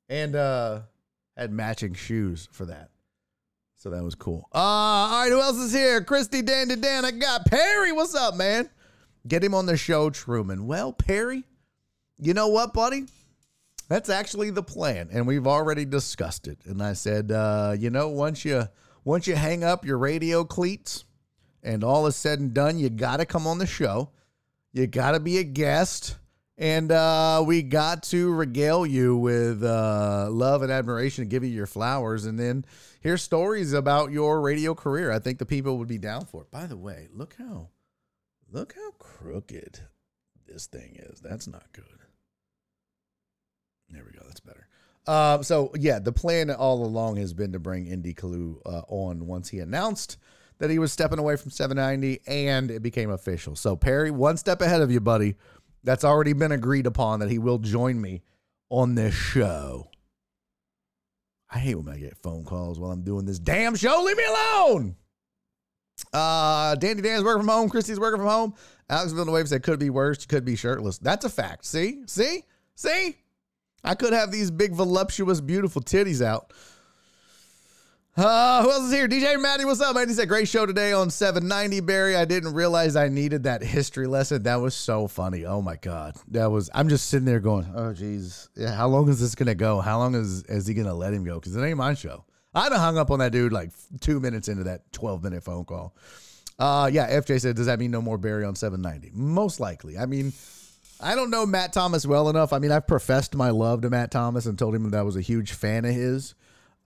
and 0.09 0.35
uh 0.35 0.81
had 1.35 1.51
matching 1.51 1.93
shoes 1.93 2.47
for 2.51 2.65
that. 2.65 2.89
So 3.75 3.89
that 3.89 4.03
was 4.03 4.13
cool. 4.13 4.47
Uh, 4.53 4.57
all 4.59 5.23
right, 5.23 5.31
who 5.31 5.41
else 5.41 5.57
is 5.57 5.73
here? 5.73 6.03
Christy 6.03 6.43
Dandy 6.43 6.75
Dan. 6.75 7.03
I 7.03 7.11
got 7.11 7.45
Perry. 7.47 7.91
What's 7.91 8.13
up, 8.13 8.35
man? 8.35 8.69
Get 9.27 9.43
him 9.43 9.55
on 9.55 9.65
the 9.65 9.75
show, 9.75 10.11
Truman. 10.11 10.67
Well, 10.67 10.93
Perry, 10.93 11.43
you 12.19 12.35
know 12.35 12.47
what, 12.49 12.73
buddy? 12.73 13.05
That's 13.87 14.09
actually 14.09 14.51
the 14.51 14.63
plan, 14.63 15.09
and 15.11 15.25
we've 15.25 15.47
already 15.47 15.85
discussed 15.85 16.47
it. 16.47 16.59
And 16.65 16.81
I 16.81 16.93
said, 16.93 17.31
uh, 17.31 17.75
you 17.77 17.89
know, 17.89 18.09
once 18.09 18.45
you 18.45 18.67
once 19.03 19.25
you 19.25 19.35
hang 19.35 19.63
up 19.63 19.83
your 19.83 19.97
radio 19.97 20.43
cleats, 20.43 21.03
and 21.63 21.83
all 21.83 22.05
is 22.05 22.15
said 22.15 22.39
and 22.39 22.53
done, 22.53 22.77
you 22.77 22.89
got 22.89 23.17
to 23.17 23.25
come 23.25 23.47
on 23.47 23.57
the 23.57 23.65
show 23.65 24.11
you 24.73 24.87
got 24.87 25.11
to 25.11 25.19
be 25.19 25.37
a 25.37 25.43
guest. 25.43 26.17
And 26.57 26.91
uh, 26.91 27.43
we 27.45 27.63
got 27.63 28.03
to 28.03 28.31
regale 28.31 28.85
you 28.85 29.17
with 29.17 29.63
uh, 29.63 30.27
love 30.29 30.61
and 30.61 30.71
admiration 30.71 31.23
and 31.23 31.31
give 31.31 31.43
you 31.43 31.49
your 31.49 31.65
flowers. 31.65 32.25
And 32.25 32.37
then 32.37 32.65
hear 33.01 33.17
stories 33.17 33.73
about 33.73 34.11
your 34.11 34.39
radio 34.41 34.75
career. 34.75 35.11
I 35.11 35.17
think 35.17 35.39
the 35.39 35.45
people 35.45 35.79
would 35.79 35.87
be 35.87 35.97
down 35.97 36.25
for 36.25 36.43
it. 36.43 36.51
By 36.51 36.67
the 36.67 36.77
way, 36.77 37.07
look 37.11 37.35
how 37.39 37.69
look 38.51 38.75
how 38.75 38.91
crooked 38.99 39.79
this 40.45 40.67
thing 40.67 40.97
is. 40.99 41.19
That's 41.19 41.47
not 41.47 41.65
good. 41.73 41.85
There 43.89 44.03
we 44.05 44.17
go. 44.17 44.23
That's 44.27 44.39
better. 44.39 44.67
Uh, 45.07 45.41
so 45.41 45.71
yeah, 45.79 45.97
the 45.97 46.11
plan 46.11 46.51
all 46.51 46.85
along 46.85 47.17
has 47.17 47.33
been 47.33 47.53
to 47.53 47.59
bring 47.59 47.91
ND 47.91 48.15
Kalu 48.15 48.57
uh, 48.65 48.81
on 48.87 49.25
once 49.25 49.49
he 49.49 49.59
announced 49.59 50.17
that 50.61 50.69
he 50.69 50.77
was 50.77 50.93
stepping 50.93 51.17
away 51.17 51.35
from 51.35 51.49
790 51.49 52.21
and 52.27 52.69
it 52.69 52.83
became 52.83 53.09
official. 53.09 53.55
So, 53.55 53.75
Perry, 53.75 54.11
one 54.11 54.37
step 54.37 54.61
ahead 54.61 54.81
of 54.81 54.91
you, 54.91 54.99
buddy. 54.99 55.35
That's 55.83 56.03
already 56.03 56.33
been 56.33 56.51
agreed 56.51 56.85
upon 56.85 57.19
that 57.19 57.31
he 57.31 57.39
will 57.39 57.57
join 57.57 57.99
me 57.99 58.21
on 58.69 58.93
this 58.93 59.15
show. 59.15 59.89
I 61.49 61.57
hate 61.57 61.73
when 61.73 61.89
I 61.89 61.97
get 61.97 62.15
phone 62.21 62.45
calls 62.45 62.79
while 62.79 62.91
I'm 62.91 63.01
doing 63.01 63.25
this 63.25 63.39
damn 63.39 63.75
show. 63.75 64.03
Leave 64.03 64.17
me 64.17 64.23
alone. 64.23 64.95
Uh, 66.13 66.75
Dandy 66.75 67.01
Dan's 67.01 67.23
working 67.23 67.41
from 67.41 67.49
home. 67.49 67.67
Christy's 67.67 67.99
working 67.99 68.19
from 68.19 68.29
home. 68.29 68.53
Alex 68.87 69.13
Villanueva 69.13 69.47
said 69.47 69.63
could 69.63 69.79
be 69.79 69.89
worse. 69.89 70.27
Could 70.27 70.45
be 70.45 70.55
shirtless. 70.55 70.99
That's 70.99 71.25
a 71.25 71.29
fact. 71.29 71.65
See, 71.65 72.03
see, 72.05 72.43
see. 72.75 73.17
I 73.83 73.95
could 73.95 74.13
have 74.13 74.31
these 74.31 74.51
big, 74.51 74.75
voluptuous, 74.75 75.41
beautiful 75.41 75.81
titties 75.81 76.23
out. 76.23 76.53
Uh, 78.17 78.61
who 78.61 78.69
else 78.69 78.83
is 78.83 78.91
here? 78.91 79.07
DJ 79.07 79.41
Maddie, 79.41 79.63
what's 79.63 79.79
up, 79.79 79.95
man? 79.95 80.09
He 80.09 80.13
said, 80.13 80.27
great 80.27 80.49
show 80.49 80.65
today 80.65 80.91
on 80.91 81.09
790, 81.09 81.79
Barry. 81.79 82.17
I 82.17 82.25
didn't 82.25 82.53
realize 82.53 82.97
I 82.97 83.07
needed 83.07 83.43
that 83.43 83.63
history 83.63 84.05
lesson. 84.05 84.43
That 84.43 84.57
was 84.57 84.75
so 84.75 85.07
funny. 85.07 85.45
Oh 85.45 85.61
my 85.61 85.77
God. 85.77 86.17
That 86.27 86.51
was, 86.51 86.69
I'm 86.73 86.89
just 86.89 87.07
sitting 87.07 87.25
there 87.25 87.39
going, 87.39 87.71
oh, 87.73 87.93
geez. 87.93 88.49
Yeah, 88.53 88.75
how 88.75 88.89
long 88.89 89.07
is 89.07 89.21
this 89.21 89.33
going 89.33 89.47
to 89.47 89.55
go? 89.55 89.79
How 89.79 89.97
long 89.97 90.15
is, 90.15 90.43
is 90.43 90.67
he 90.67 90.73
going 90.73 90.87
to 90.87 90.93
let 90.93 91.13
him 91.13 91.23
go? 91.23 91.39
Because 91.39 91.55
it 91.55 91.63
ain't 91.63 91.77
my 91.77 91.93
show. 91.93 92.25
I'd 92.53 92.73
have 92.73 92.81
hung 92.81 92.97
up 92.97 93.11
on 93.11 93.19
that 93.19 93.31
dude 93.31 93.53
like 93.53 93.71
two 94.01 94.19
minutes 94.19 94.49
into 94.49 94.65
that 94.65 94.91
12 94.91 95.23
minute 95.23 95.45
phone 95.45 95.63
call. 95.63 95.95
Uh, 96.59 96.89
yeah, 96.91 97.09
FJ 97.09 97.39
said, 97.39 97.55
does 97.55 97.67
that 97.67 97.79
mean 97.79 97.91
no 97.91 98.01
more 98.01 98.17
Barry 98.17 98.43
on 98.43 98.55
790? 98.55 99.11
Most 99.15 99.61
likely. 99.61 99.97
I 99.97 100.05
mean, 100.05 100.33
I 100.99 101.15
don't 101.15 101.29
know 101.29 101.45
Matt 101.45 101.71
Thomas 101.71 102.05
well 102.05 102.27
enough. 102.27 102.51
I 102.51 102.59
mean, 102.59 102.73
I've 102.73 102.87
professed 102.87 103.35
my 103.35 103.51
love 103.51 103.81
to 103.83 103.89
Matt 103.89 104.11
Thomas 104.11 104.45
and 104.45 104.59
told 104.59 104.75
him 104.75 104.89
that 104.89 104.99
I 104.99 105.03
was 105.03 105.15
a 105.15 105.21
huge 105.21 105.53
fan 105.53 105.85
of 105.85 105.95
his. 105.95 106.35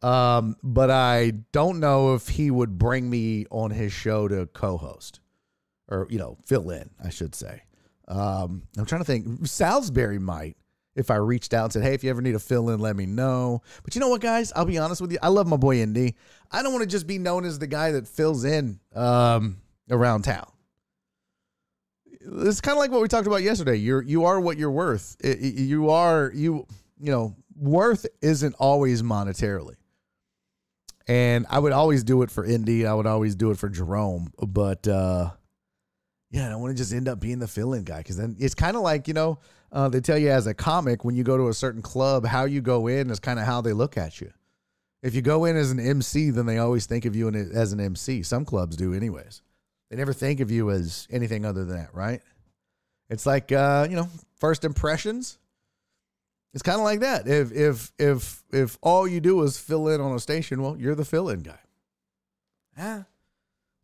Um, 0.05 0.55
but 0.61 0.91
I 0.91 1.31
don't 1.51 1.79
know 1.79 2.13
if 2.13 2.27
he 2.27 2.51
would 2.51 2.77
bring 2.77 3.09
me 3.09 3.47
on 3.49 3.71
his 3.71 3.91
show 3.91 4.27
to 4.27 4.45
co-host 4.45 5.19
or 5.87 6.05
you 6.11 6.19
know 6.19 6.37
fill 6.45 6.69
in, 6.69 6.91
I 7.03 7.09
should 7.09 7.33
say. 7.33 7.63
Um, 8.07 8.67
I'm 8.77 8.85
trying 8.85 9.01
to 9.01 9.05
think. 9.05 9.47
Salisbury 9.47 10.19
might 10.19 10.57
if 10.95 11.09
I 11.09 11.15
reached 11.15 11.55
out 11.55 11.63
and 11.63 11.73
said, 11.73 11.81
"Hey, 11.81 11.95
if 11.95 12.03
you 12.03 12.11
ever 12.11 12.21
need 12.21 12.35
a 12.35 12.39
fill 12.39 12.69
in, 12.69 12.79
let 12.79 12.95
me 12.95 13.07
know." 13.07 13.63
But 13.83 13.95
you 13.95 13.99
know 14.01 14.09
what, 14.09 14.21
guys? 14.21 14.53
I'll 14.55 14.65
be 14.65 14.77
honest 14.77 15.01
with 15.01 15.11
you. 15.11 15.17
I 15.23 15.29
love 15.29 15.47
my 15.47 15.57
boy 15.57 15.83
ND. 15.83 16.13
I 16.51 16.61
don't 16.61 16.71
want 16.71 16.83
to 16.83 16.89
just 16.89 17.07
be 17.07 17.17
known 17.17 17.43
as 17.43 17.57
the 17.57 17.65
guy 17.65 17.91
that 17.93 18.07
fills 18.07 18.45
in 18.45 18.79
um, 18.93 19.57
around 19.89 20.21
town. 20.21 20.51
It's 22.21 22.61
kind 22.61 22.77
of 22.77 22.79
like 22.79 22.91
what 22.91 23.01
we 23.01 23.07
talked 23.07 23.25
about 23.25 23.41
yesterday. 23.41 23.77
You're 23.77 24.03
you 24.03 24.25
are 24.25 24.39
what 24.39 24.59
you're 24.59 24.69
worth. 24.69 25.17
It, 25.19 25.39
you 25.39 25.89
are 25.89 26.31
you 26.31 26.67
you 26.99 27.11
know 27.11 27.35
worth 27.55 28.05
isn't 28.21 28.53
always 28.59 29.01
monetarily. 29.01 29.77
And 31.07 31.45
I 31.49 31.59
would 31.59 31.71
always 31.71 32.03
do 32.03 32.23
it 32.23 32.31
for 32.31 32.45
ND. 32.47 32.85
I 32.85 32.93
would 32.93 33.05
always 33.05 33.35
do 33.35 33.51
it 33.51 33.59
for 33.59 33.69
Jerome. 33.69 34.31
But 34.39 34.87
uh, 34.87 35.31
yeah, 36.31 36.47
I 36.47 36.49
don't 36.49 36.61
want 36.61 36.75
to 36.75 36.77
just 36.77 36.93
end 36.93 37.07
up 37.07 37.19
being 37.19 37.39
the 37.39 37.47
fill-in 37.47 37.83
guy 37.83 37.99
because 37.99 38.17
then 38.17 38.35
it's 38.39 38.55
kind 38.55 38.75
of 38.75 38.81
like 38.81 39.07
you 39.07 39.13
know 39.13 39.39
uh, 39.71 39.89
they 39.89 40.01
tell 40.01 40.17
you 40.17 40.29
as 40.29 40.47
a 40.47 40.53
comic 40.53 41.05
when 41.05 41.15
you 41.15 41.23
go 41.23 41.37
to 41.37 41.49
a 41.49 41.53
certain 41.53 41.81
club, 41.81 42.25
how 42.25 42.45
you 42.45 42.61
go 42.61 42.87
in 42.87 43.09
is 43.09 43.19
kind 43.19 43.39
of 43.39 43.45
how 43.45 43.61
they 43.61 43.73
look 43.73 43.97
at 43.97 44.19
you. 44.21 44.31
If 45.03 45.13
you 45.13 45.21
go 45.21 45.45
in 45.45 45.55
as 45.55 45.69
an 45.69 45.79
MC, 45.79 46.31
then 46.31 46.47
they 46.47 46.57
always 46.57 46.87
think 46.87 47.05
of 47.05 47.15
you 47.15 47.29
as 47.29 47.73
an 47.73 47.79
MC. 47.79 48.23
Some 48.23 48.43
clubs 48.43 48.75
do, 48.75 48.93
anyways. 48.93 49.43
They 49.89 49.97
never 49.97 50.13
think 50.13 50.39
of 50.39 50.49
you 50.49 50.71
as 50.71 51.07
anything 51.11 51.45
other 51.45 51.63
than 51.63 51.77
that, 51.77 51.93
right? 51.93 52.21
It's 53.09 53.25
like 53.25 53.51
uh, 53.51 53.85
you 53.89 53.95
know, 53.95 54.09
first 54.39 54.65
impressions. 54.65 55.37
It's 56.55 56.63
kind 56.63 56.79
of 56.79 56.85
like 56.85 57.01
that. 57.01 57.27
If 57.27 57.51
if 57.51 57.91
if 57.99 58.43
if 58.49 58.77
all 58.81 59.05
you 59.05 59.19
do 59.19 59.43
is 59.43 59.59
fill 59.59 59.89
in 59.89 59.99
on 59.99 60.15
a 60.15 60.19
station, 60.21 60.61
well, 60.61 60.77
you're 60.77 60.95
the 60.95 61.03
fill-in 61.03 61.41
guy. 61.41 61.59
Yeah, 62.77 63.03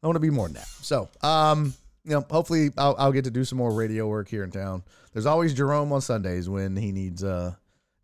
I 0.01 0.07
want 0.07 0.15
to 0.15 0.21
be 0.21 0.29
more 0.29 0.47
than 0.47 0.55
that. 0.55 0.67
So, 0.81 1.09
um, 1.21 1.73
you 2.05 2.11
know, 2.11 2.25
hopefully 2.31 2.71
I'll, 2.77 2.95
I'll 2.97 3.11
get 3.11 3.25
to 3.25 3.31
do 3.31 3.43
some 3.43 3.57
more 3.57 3.73
radio 3.73 4.07
work 4.07 4.29
here 4.29 4.45
in 4.45 4.51
town. 4.51 4.83
There's 5.11 5.25
always 5.25 5.53
Jerome 5.53 5.91
on 5.91 5.99
Sundays 5.99 6.47
when 6.47 6.77
he 6.77 6.93
needs 6.93 7.25
uh 7.25 7.55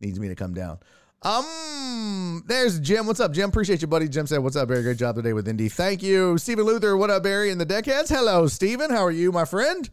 needs 0.02 0.20
me 0.20 0.28
to 0.28 0.36
come 0.36 0.54
down. 0.54 0.80
Um, 1.24 2.44
there's 2.48 2.80
Jim. 2.80 3.08
What's 3.08 3.20
up, 3.20 3.32
Jim? 3.32 3.50
Appreciate 3.50 3.82
you, 3.82 3.88
buddy. 3.88 4.08
Jim 4.08 4.28
said, 4.28 4.40
"What's 4.40 4.56
up, 4.56 4.68
Barry? 4.68 4.84
Great 4.84 4.98
job 4.98 5.16
today 5.16 5.34
with 5.34 5.50
ND. 5.50 5.72
Thank 5.72 6.04
you, 6.04 6.38
Stephen 6.38 6.66
Luther. 6.66 6.96
What 6.96 7.10
up, 7.10 7.24
Barry? 7.24 7.50
And 7.50 7.60
the 7.60 7.66
deckheads. 7.66 8.10
Hello, 8.10 8.48
Stephen. 8.48 8.92
How 8.92 9.04
are 9.04 9.12
you, 9.12 9.32
my 9.32 9.46
friend? 9.46 9.90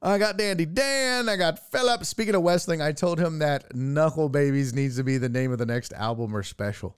I 0.00 0.18
got 0.18 0.36
Dandy 0.36 0.64
Dan. 0.64 1.28
I 1.28 1.36
got 1.36 1.70
Philip. 1.72 2.04
Speaking 2.04 2.36
of 2.36 2.42
Westling, 2.42 2.80
I 2.80 2.92
told 2.92 3.18
him 3.18 3.40
that 3.40 3.74
Knuckle 3.74 4.28
Babies 4.28 4.72
needs 4.72 4.96
to 4.96 5.02
be 5.04 5.18
the 5.18 5.28
name 5.28 5.50
of 5.50 5.58
the 5.58 5.66
next 5.66 5.92
album 5.92 6.34
or 6.34 6.44
special. 6.44 6.96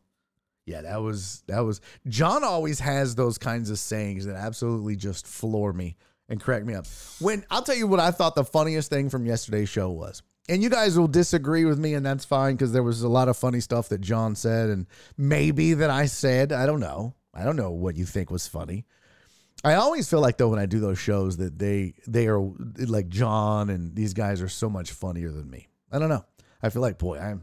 Yeah, 0.66 0.82
that 0.82 1.00
was 1.00 1.42
that 1.46 1.60
was 1.60 1.80
John 2.06 2.44
always 2.44 2.80
has 2.80 3.14
those 3.14 3.38
kinds 3.38 3.70
of 3.70 3.78
sayings 3.78 4.26
that 4.26 4.36
absolutely 4.36 4.94
just 4.94 5.26
floor 5.26 5.72
me 5.72 5.96
and 6.28 6.38
crack 6.40 6.64
me 6.64 6.74
up. 6.74 6.86
When 7.18 7.44
I'll 7.50 7.62
tell 7.62 7.74
you 7.74 7.86
what 7.86 7.98
I 7.98 8.10
thought 8.10 8.34
the 8.34 8.44
funniest 8.44 8.90
thing 8.90 9.08
from 9.08 9.24
yesterday's 9.24 9.70
show 9.70 9.90
was. 9.90 10.22
And 10.50 10.62
you 10.62 10.68
guys 10.68 10.98
will 10.98 11.06
disagree 11.06 11.64
with 11.64 11.78
me, 11.78 11.94
and 11.94 12.04
that's 12.04 12.24
fine 12.24 12.56
because 12.56 12.72
there 12.72 12.82
was 12.82 13.02
a 13.02 13.08
lot 13.08 13.28
of 13.28 13.36
funny 13.36 13.60
stuff 13.60 13.88
that 13.90 14.00
John 14.00 14.34
said, 14.34 14.68
and 14.68 14.86
maybe 15.16 15.74
that 15.74 15.90
I 15.90 16.06
said. 16.06 16.52
I 16.52 16.66
don't 16.66 16.80
know. 16.80 17.14
I 17.32 17.44
don't 17.44 17.56
know 17.56 17.70
what 17.70 17.96
you 17.96 18.04
think 18.04 18.30
was 18.30 18.48
funny. 18.48 18.84
I 19.62 19.74
always 19.74 20.08
feel 20.08 20.20
like 20.20 20.38
though 20.38 20.48
when 20.48 20.58
I 20.58 20.66
do 20.66 20.80
those 20.80 20.98
shows 20.98 21.36
that 21.36 21.58
they 21.58 21.94
they 22.06 22.26
are 22.26 22.40
like 22.78 23.08
John 23.08 23.70
and 23.70 23.94
these 23.94 24.14
guys 24.14 24.40
are 24.42 24.48
so 24.48 24.70
much 24.70 24.90
funnier 24.90 25.30
than 25.30 25.48
me. 25.50 25.68
I 25.92 25.98
don't 25.98 26.08
know. 26.08 26.24
I 26.62 26.70
feel 26.70 26.82
like 26.82 26.98
boy, 26.98 27.18
I'm 27.18 27.42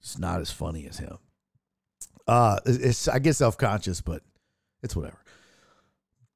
just 0.00 0.18
not 0.18 0.40
as 0.40 0.50
funny 0.50 0.86
as 0.86 0.98
him. 0.98 1.18
Uh, 2.26 2.60
it's 2.64 3.08
I 3.08 3.18
get 3.18 3.34
self 3.34 3.58
conscious, 3.58 4.00
but 4.00 4.22
it's 4.82 4.94
whatever. 4.94 5.18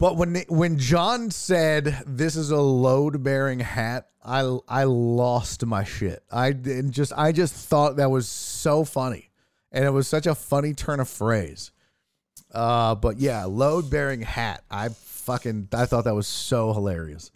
But 0.03 0.17
when 0.17 0.35
when 0.49 0.79
John 0.79 1.31
said 1.31 2.03
this 2.09 2.35
is 2.35 2.51
a 2.51 2.61
load 2.61 3.23
bearing 3.23 3.61
hat, 3.61 4.09
I 4.25 4.59
I 4.67 4.83
lost 4.83 5.65
my 5.65 5.85
shit. 5.85 6.25
I 6.29 6.51
just 6.55 7.13
I 7.17 7.31
just 7.31 7.55
thought 7.55 7.99
that 7.99 8.11
was 8.11 8.27
so 8.27 8.85
funny, 8.85 9.31
and 9.71 9.85
it 9.85 9.91
was 9.91 10.09
such 10.09 10.27
a 10.27 10.35
funny 10.35 10.75
turn 10.75 10.99
of 10.99 11.09
phrase. 11.09 11.71
Uh, 12.53 12.97
but 12.97 13.19
yeah, 13.19 13.45
load 13.45 13.91
bearing 13.91 14.23
hat. 14.23 14.65
I 14.69 14.89
fucking 14.89 15.69
I 15.73 15.87
thought 15.87 16.03
that 16.03 16.17
was 16.17 16.27
so 16.27 16.73
hilarious. 16.73 17.31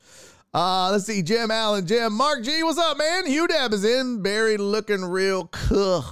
Uh, 0.52 0.90
let's 0.90 1.04
see, 1.04 1.22
Jim 1.22 1.52
Allen, 1.52 1.86
Jim, 1.86 2.14
Mark 2.14 2.42
G, 2.42 2.64
what's 2.64 2.78
up, 2.80 2.98
man? 2.98 3.26
Hugh 3.26 3.46
Dab 3.46 3.74
is 3.74 3.84
in, 3.84 4.22
Barry 4.22 4.56
looking 4.56 5.04
real 5.04 5.46
cuh. 5.46 6.02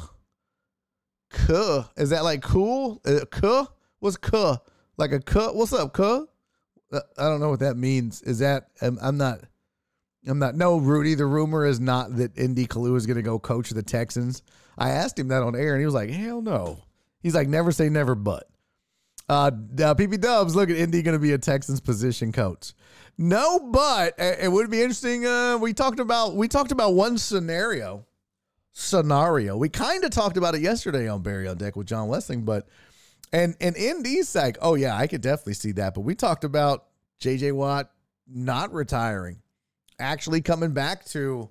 Cuh. 1.30 1.82
Is 1.96 2.10
that 2.10 2.22
like 2.22 2.42
cool? 2.42 3.00
Uh, 3.04 3.24
cuh? 3.28 3.66
What's 3.98 4.16
cuh? 4.16 4.58
Like 4.96 5.10
a 5.10 5.18
cuh? 5.18 5.50
What's 5.50 5.72
up, 5.72 5.92
cuh? 5.92 6.26
I 7.18 7.28
don't 7.28 7.40
know 7.40 7.50
what 7.50 7.60
that 7.60 7.76
means. 7.76 8.22
Is 8.22 8.38
that 8.40 8.68
I'm, 8.80 8.98
I'm 9.00 9.16
not 9.16 9.40
I'm 10.26 10.38
not 10.38 10.54
no 10.54 10.78
Rudy. 10.78 11.14
The 11.14 11.26
rumor 11.26 11.66
is 11.66 11.80
not 11.80 12.16
that 12.16 12.32
ND 12.38 12.68
Kalu 12.68 12.96
is 12.96 13.06
going 13.06 13.16
to 13.16 13.22
go 13.22 13.38
coach 13.38 13.70
the 13.70 13.82
Texans. 13.82 14.42
I 14.76 14.90
asked 14.90 15.18
him 15.18 15.28
that 15.28 15.42
on 15.42 15.54
air, 15.54 15.72
and 15.74 15.80
he 15.80 15.86
was 15.86 15.94
like, 15.94 16.10
"Hell 16.10 16.42
no." 16.42 16.78
He's 17.20 17.34
like, 17.34 17.48
"Never 17.48 17.72
say 17.72 17.88
never, 17.88 18.14
but." 18.14 18.48
Uh, 19.26 19.50
uh 19.52 19.94
PP 19.94 20.20
Dubs, 20.20 20.54
look 20.54 20.68
at 20.68 20.76
ND 20.76 21.02
going 21.02 21.14
to 21.14 21.18
be 21.18 21.32
a 21.32 21.38
Texans 21.38 21.80
position 21.80 22.30
coach. 22.30 22.74
No, 23.16 23.58
but 23.58 24.14
it 24.18 24.50
would 24.50 24.70
be 24.70 24.80
interesting. 24.80 25.24
Uh, 25.24 25.56
we 25.58 25.72
talked 25.72 26.00
about 26.00 26.34
we 26.34 26.48
talked 26.48 26.72
about 26.72 26.94
one 26.94 27.16
scenario. 27.18 28.06
Scenario. 28.72 29.56
We 29.56 29.68
kind 29.68 30.02
of 30.02 30.10
talked 30.10 30.36
about 30.36 30.56
it 30.56 30.60
yesterday 30.60 31.08
on 31.08 31.22
Barry 31.22 31.46
on 31.46 31.56
Deck 31.56 31.76
with 31.76 31.86
John 31.86 32.08
Westling, 32.08 32.44
but 32.44 32.66
and 33.34 33.56
and 33.60 33.76
ND's 33.76 34.34
like, 34.34 34.56
oh 34.62 34.76
yeah, 34.76 34.96
I 34.96 35.08
could 35.08 35.20
definitely 35.20 35.54
see 35.54 35.72
that. 35.72 35.94
But 35.94 36.02
we 36.02 36.14
talked 36.14 36.44
about 36.44 36.86
JJ 37.20 37.52
Watt 37.52 37.90
not 38.28 38.72
retiring, 38.72 39.42
actually 39.98 40.40
coming 40.40 40.72
back 40.72 41.04
to 41.06 41.50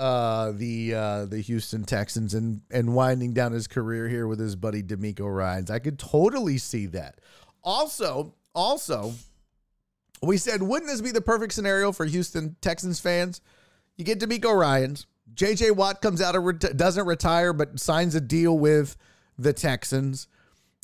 uh, 0.00 0.50
the 0.52 0.94
uh, 0.94 1.24
the 1.26 1.38
Houston 1.38 1.84
Texans 1.84 2.34
and 2.34 2.62
and 2.70 2.94
winding 2.94 3.32
down 3.32 3.52
his 3.52 3.68
career 3.68 4.08
here 4.08 4.26
with 4.26 4.40
his 4.40 4.56
buddy 4.56 4.82
DeMeco 4.82 5.32
Ryans. 5.32 5.70
I 5.70 5.78
could 5.78 6.00
totally 6.00 6.58
see 6.58 6.86
that. 6.86 7.20
Also, 7.62 8.34
also, 8.52 9.12
we 10.20 10.36
said, 10.36 10.64
wouldn't 10.64 10.90
this 10.90 11.00
be 11.00 11.12
the 11.12 11.20
perfect 11.20 11.52
scenario 11.52 11.92
for 11.92 12.04
Houston 12.06 12.56
Texans 12.60 12.98
fans? 12.98 13.40
You 13.96 14.04
get 14.04 14.18
DeMeco 14.18 14.52
Ryans. 14.52 15.06
JJ 15.32 15.76
Watt 15.76 16.02
comes 16.02 16.20
out 16.20 16.34
of 16.34 16.42
ret- 16.42 16.76
doesn't 16.76 17.06
retire 17.06 17.52
but 17.52 17.78
signs 17.78 18.16
a 18.16 18.20
deal 18.20 18.58
with 18.58 18.96
the 19.38 19.52
Texans. 19.52 20.26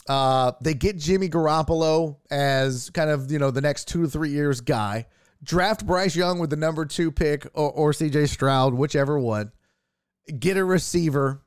Uh, 0.09 0.53
they 0.63 0.75
get 0.75 0.97
Jimmy 0.97 1.29
Garoppolo 1.29 2.17
as 2.31 2.91
kind 2.91 3.11
of 3.11 3.31
you 3.31 3.39
know 3.39 3.51
the 3.51 3.61
next 3.61 3.89
two 3.89 4.03
to 4.03 4.09
three 4.09 4.31
years 4.31 4.61
guy 4.61 5.07
draft 5.43 5.87
Bryce 5.87 6.17
Young 6.17 6.39
with 6.39 6.51
the 6.51 6.57
number 6.57 6.85
two 6.85 7.11
pick 7.11 7.47
or, 7.55 7.71
or 7.71 7.93
CJ 7.93 8.29
Stroud, 8.29 8.75
whichever 8.75 9.19
one. 9.19 9.53
Get 10.39 10.57
a 10.57 10.65
receiver. 10.65 11.43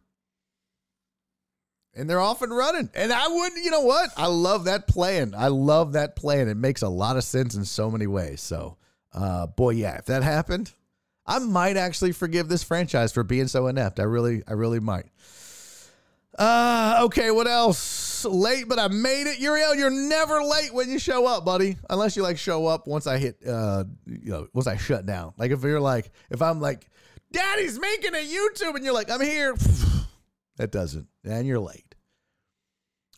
And 1.93 2.09
they're 2.09 2.21
off 2.21 2.41
and 2.41 2.55
running. 2.55 2.89
And 2.95 3.11
I 3.11 3.27
wouldn't, 3.27 3.63
you 3.63 3.69
know 3.69 3.81
what? 3.81 4.11
I 4.15 4.27
love 4.27 4.63
that 4.65 4.87
plan. 4.87 5.33
I 5.37 5.49
love 5.49 5.93
that 5.93 6.15
plan. 6.15 6.47
It 6.47 6.55
makes 6.55 6.81
a 6.81 6.89
lot 6.89 7.17
of 7.17 7.23
sense 7.23 7.55
in 7.55 7.65
so 7.65 7.91
many 7.91 8.07
ways. 8.07 8.39
So, 8.39 8.77
uh, 9.13 9.47
boy, 9.47 9.71
yeah, 9.71 9.97
if 9.97 10.05
that 10.05 10.23
happened, 10.23 10.71
I 11.25 11.39
might 11.39 11.75
actually 11.75 12.13
forgive 12.13 12.47
this 12.47 12.63
franchise 12.63 13.11
for 13.11 13.23
being 13.23 13.47
so 13.47 13.67
inept. 13.67 13.99
I 13.99 14.03
really, 14.03 14.41
I 14.47 14.53
really 14.53 14.79
might. 14.79 15.07
Uh, 16.37 17.01
okay, 17.03 17.31
what 17.31 17.47
else? 17.47 18.23
Late, 18.25 18.67
but 18.67 18.79
I 18.79 18.87
made 18.87 19.27
it. 19.27 19.39
Uriel, 19.39 19.75
you're 19.75 19.89
never 19.89 20.43
late 20.43 20.73
when 20.73 20.89
you 20.89 20.99
show 20.99 21.25
up, 21.25 21.43
buddy. 21.43 21.77
Unless 21.89 22.15
you 22.15 22.23
like 22.23 22.37
show 22.37 22.67
up 22.67 22.87
once 22.87 23.07
I 23.07 23.17
hit, 23.17 23.37
uh, 23.45 23.83
you 24.05 24.31
know, 24.31 24.47
once 24.53 24.67
I 24.67 24.77
shut 24.77 25.05
down. 25.05 25.33
Like 25.37 25.51
if 25.51 25.63
you're 25.63 25.81
like, 25.81 26.11
if 26.29 26.41
I'm 26.41 26.61
like, 26.61 26.87
Daddy's 27.31 27.79
making 27.79 28.13
a 28.13 28.17
YouTube, 28.17 28.75
and 28.75 28.83
you're 28.83 28.93
like, 28.93 29.09
I'm 29.09 29.21
here. 29.21 29.55
That 30.57 30.69
doesn't, 30.71 31.07
and 31.23 31.47
you're 31.47 31.59
late. 31.59 31.95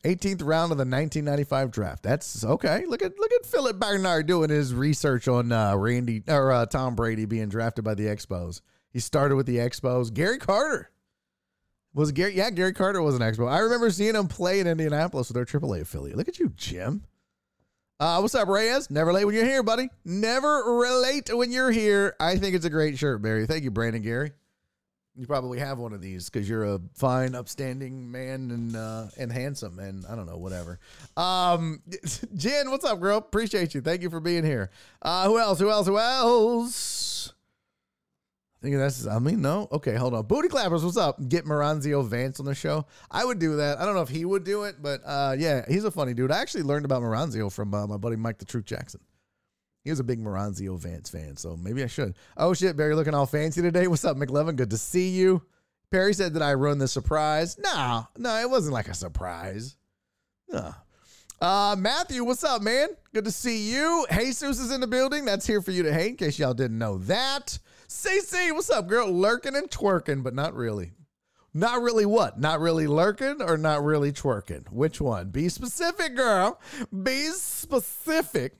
18th 0.05 0.43
round 0.45 0.71
of 0.71 0.77
the 0.77 0.85
1995 0.85 1.71
draft. 1.71 2.03
That's 2.03 2.45
okay. 2.45 2.85
Look 2.85 3.01
at 3.01 3.17
look 3.17 3.31
at 3.33 3.45
Philip 3.45 3.79
Bernard 3.79 4.27
doing 4.27 4.49
his 4.49 4.73
research 4.73 5.27
on 5.27 5.51
uh, 5.51 5.75
Randy 5.75 6.23
or 6.27 6.51
uh, 6.51 6.65
Tom 6.65 6.95
Brady 6.95 7.25
being 7.25 7.49
drafted 7.49 7.83
by 7.83 7.95
the 7.95 8.05
Expos. 8.05 8.61
He 8.91 8.99
started 8.99 9.35
with 9.35 9.45
the 9.45 9.57
Expos. 9.57 10.13
Gary 10.13 10.37
Carter 10.37 10.91
Was 11.93 12.11
Gary? 12.11 12.35
Yeah, 12.35 12.49
Gary 12.49 12.73
Carter 12.73 13.01
was 13.01 13.15
an 13.15 13.21
expo. 13.21 13.49
I 13.49 13.59
remember 13.59 13.89
seeing 13.91 14.15
him 14.15 14.27
play 14.27 14.59
in 14.59 14.67
Indianapolis 14.67 15.31
with 15.31 15.35
their 15.35 15.45
AAA 15.45 15.81
affiliate. 15.81 16.17
Look 16.17 16.27
at 16.27 16.39
you, 16.39 16.49
Jim. 16.55 17.03
Uh, 17.99 18.19
what's 18.19 18.33
up, 18.35 18.47
Reyes? 18.47 18.89
Never 18.89 19.13
late 19.13 19.25
when 19.25 19.35
you're 19.35 19.45
here, 19.45 19.63
buddy. 19.63 19.89
Never 20.03 20.63
relate 20.79 21.33
when 21.33 21.51
you're 21.51 21.71
here. 21.71 22.15
I 22.19 22.37
think 22.37 22.55
it's 22.55 22.65
a 22.65 22.69
great 22.69 22.97
shirt, 22.97 23.21
Barry. 23.21 23.45
Thank 23.45 23.63
you, 23.63 23.71
Brandon 23.71 24.01
Gary. 24.01 24.31
You 25.15 25.27
probably 25.27 25.59
have 25.59 25.77
one 25.77 25.93
of 25.93 26.01
these 26.01 26.27
because 26.27 26.49
you're 26.49 26.65
a 26.65 26.81
fine, 26.95 27.35
upstanding 27.35 28.11
man 28.11 28.49
and 28.49 28.75
uh, 28.75 29.05
and 29.15 29.31
handsome 29.31 29.77
and 29.77 30.03
I 30.07 30.15
don't 30.15 30.25
know 30.25 30.37
whatever. 30.37 30.79
Um, 31.15 31.83
Jen, 32.35 32.71
what's 32.71 32.83
up, 32.83 32.99
girl? 32.99 33.19
Appreciate 33.19 33.75
you. 33.75 33.81
Thank 33.81 34.01
you 34.01 34.09
for 34.09 34.19
being 34.19 34.43
here. 34.43 34.71
Uh, 35.03 35.27
who 35.27 35.37
else? 35.37 35.59
Who 35.59 35.69
else? 35.69 35.85
Who 35.85 35.99
else? 35.99 37.33
Think 38.63 38.77
that's. 38.77 39.05
I 39.05 39.19
mean, 39.19 39.41
no. 39.41 39.67
Okay, 39.73 39.95
hold 39.95 40.13
on. 40.13 40.25
Booty 40.25 40.47
clappers, 40.47 40.85
what's 40.85 40.95
up? 40.95 41.19
Get 41.27 41.43
Maranzio 41.43 42.07
Vance 42.07 42.39
on 42.39 42.45
the 42.45 42.55
show. 42.55 42.85
I 43.11 43.25
would 43.25 43.37
do 43.37 43.57
that. 43.57 43.77
I 43.77 43.83
don't 43.83 43.93
know 43.93 44.01
if 44.01 44.07
he 44.07 44.23
would 44.23 44.45
do 44.45 44.63
it, 44.63 44.77
but 44.81 45.01
uh, 45.05 45.35
yeah, 45.37 45.65
he's 45.67 45.83
a 45.83 45.91
funny 45.91 46.13
dude. 46.13 46.31
I 46.31 46.39
actually 46.39 46.63
learned 46.63 46.85
about 46.85 47.01
Maranzio 47.01 47.51
from 47.51 47.73
uh, 47.73 47.85
my 47.87 47.97
buddy 47.97 48.15
Mike 48.15 48.37
the 48.37 48.45
Truth 48.45 48.63
Jackson. 48.63 49.01
He 49.83 49.89
was 49.89 49.99
a 49.99 50.03
big 50.03 50.23
Maranzio 50.23 50.79
Vance 50.79 51.09
fan, 51.09 51.35
so 51.35 51.57
maybe 51.57 51.83
I 51.83 51.87
should. 51.87 52.15
Oh 52.37 52.53
shit, 52.53 52.77
Barry, 52.77 52.95
looking 52.95 53.13
all 53.13 53.25
fancy 53.25 53.61
today. 53.61 53.87
What's 53.87 54.05
up, 54.05 54.15
McLevin? 54.15 54.55
Good 54.55 54.69
to 54.69 54.77
see 54.77 55.09
you. 55.09 55.41
Perry 55.91 56.13
said 56.13 56.33
that 56.35 56.41
I 56.41 56.53
run 56.53 56.77
the 56.77 56.87
surprise. 56.87 57.57
No, 57.59 58.07
no, 58.17 58.39
it 58.39 58.49
wasn't 58.49 58.73
like 58.73 58.87
a 58.87 58.93
surprise. 58.93 59.75
No. 60.47 60.73
Uh, 61.41 61.75
Matthew, 61.77 62.23
what's 62.23 62.45
up, 62.45 62.61
man? 62.61 62.87
Good 63.13 63.25
to 63.25 63.31
see 63.31 63.73
you. 63.73 64.05
Jesus 64.17 64.57
is 64.57 64.71
in 64.71 64.79
the 64.79 64.87
building. 64.87 65.25
That's 65.25 65.45
here 65.45 65.61
for 65.61 65.71
you 65.71 65.83
to 65.83 65.93
hate, 65.93 66.11
in 66.11 66.15
case 66.15 66.39
y'all 66.39 66.53
didn't 66.53 66.77
know 66.77 66.99
that. 66.99 67.59
CC, 67.93 68.51
what's 68.51 68.71
up, 68.71 68.87
girl? 68.87 69.11
Lurking 69.11 69.55
and 69.55 69.69
twerking, 69.69 70.23
but 70.23 70.33
not 70.33 70.55
really. 70.55 70.93
Not 71.53 71.83
really 71.83 72.07
what? 72.07 72.39
Not 72.39 72.59
really 72.59 72.87
lurking 72.87 73.39
or 73.39 73.55
not 73.55 73.83
really 73.83 74.11
twerking? 74.11 74.67
Which 74.71 74.99
one? 74.99 75.29
Be 75.29 75.47
specific, 75.47 76.15
girl. 76.15 76.59
Be 77.03 77.27
specific. 77.27 78.55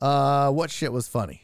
Uh, 0.00 0.50
what 0.50 0.72
shit 0.72 0.92
was 0.92 1.06
funny? 1.06 1.42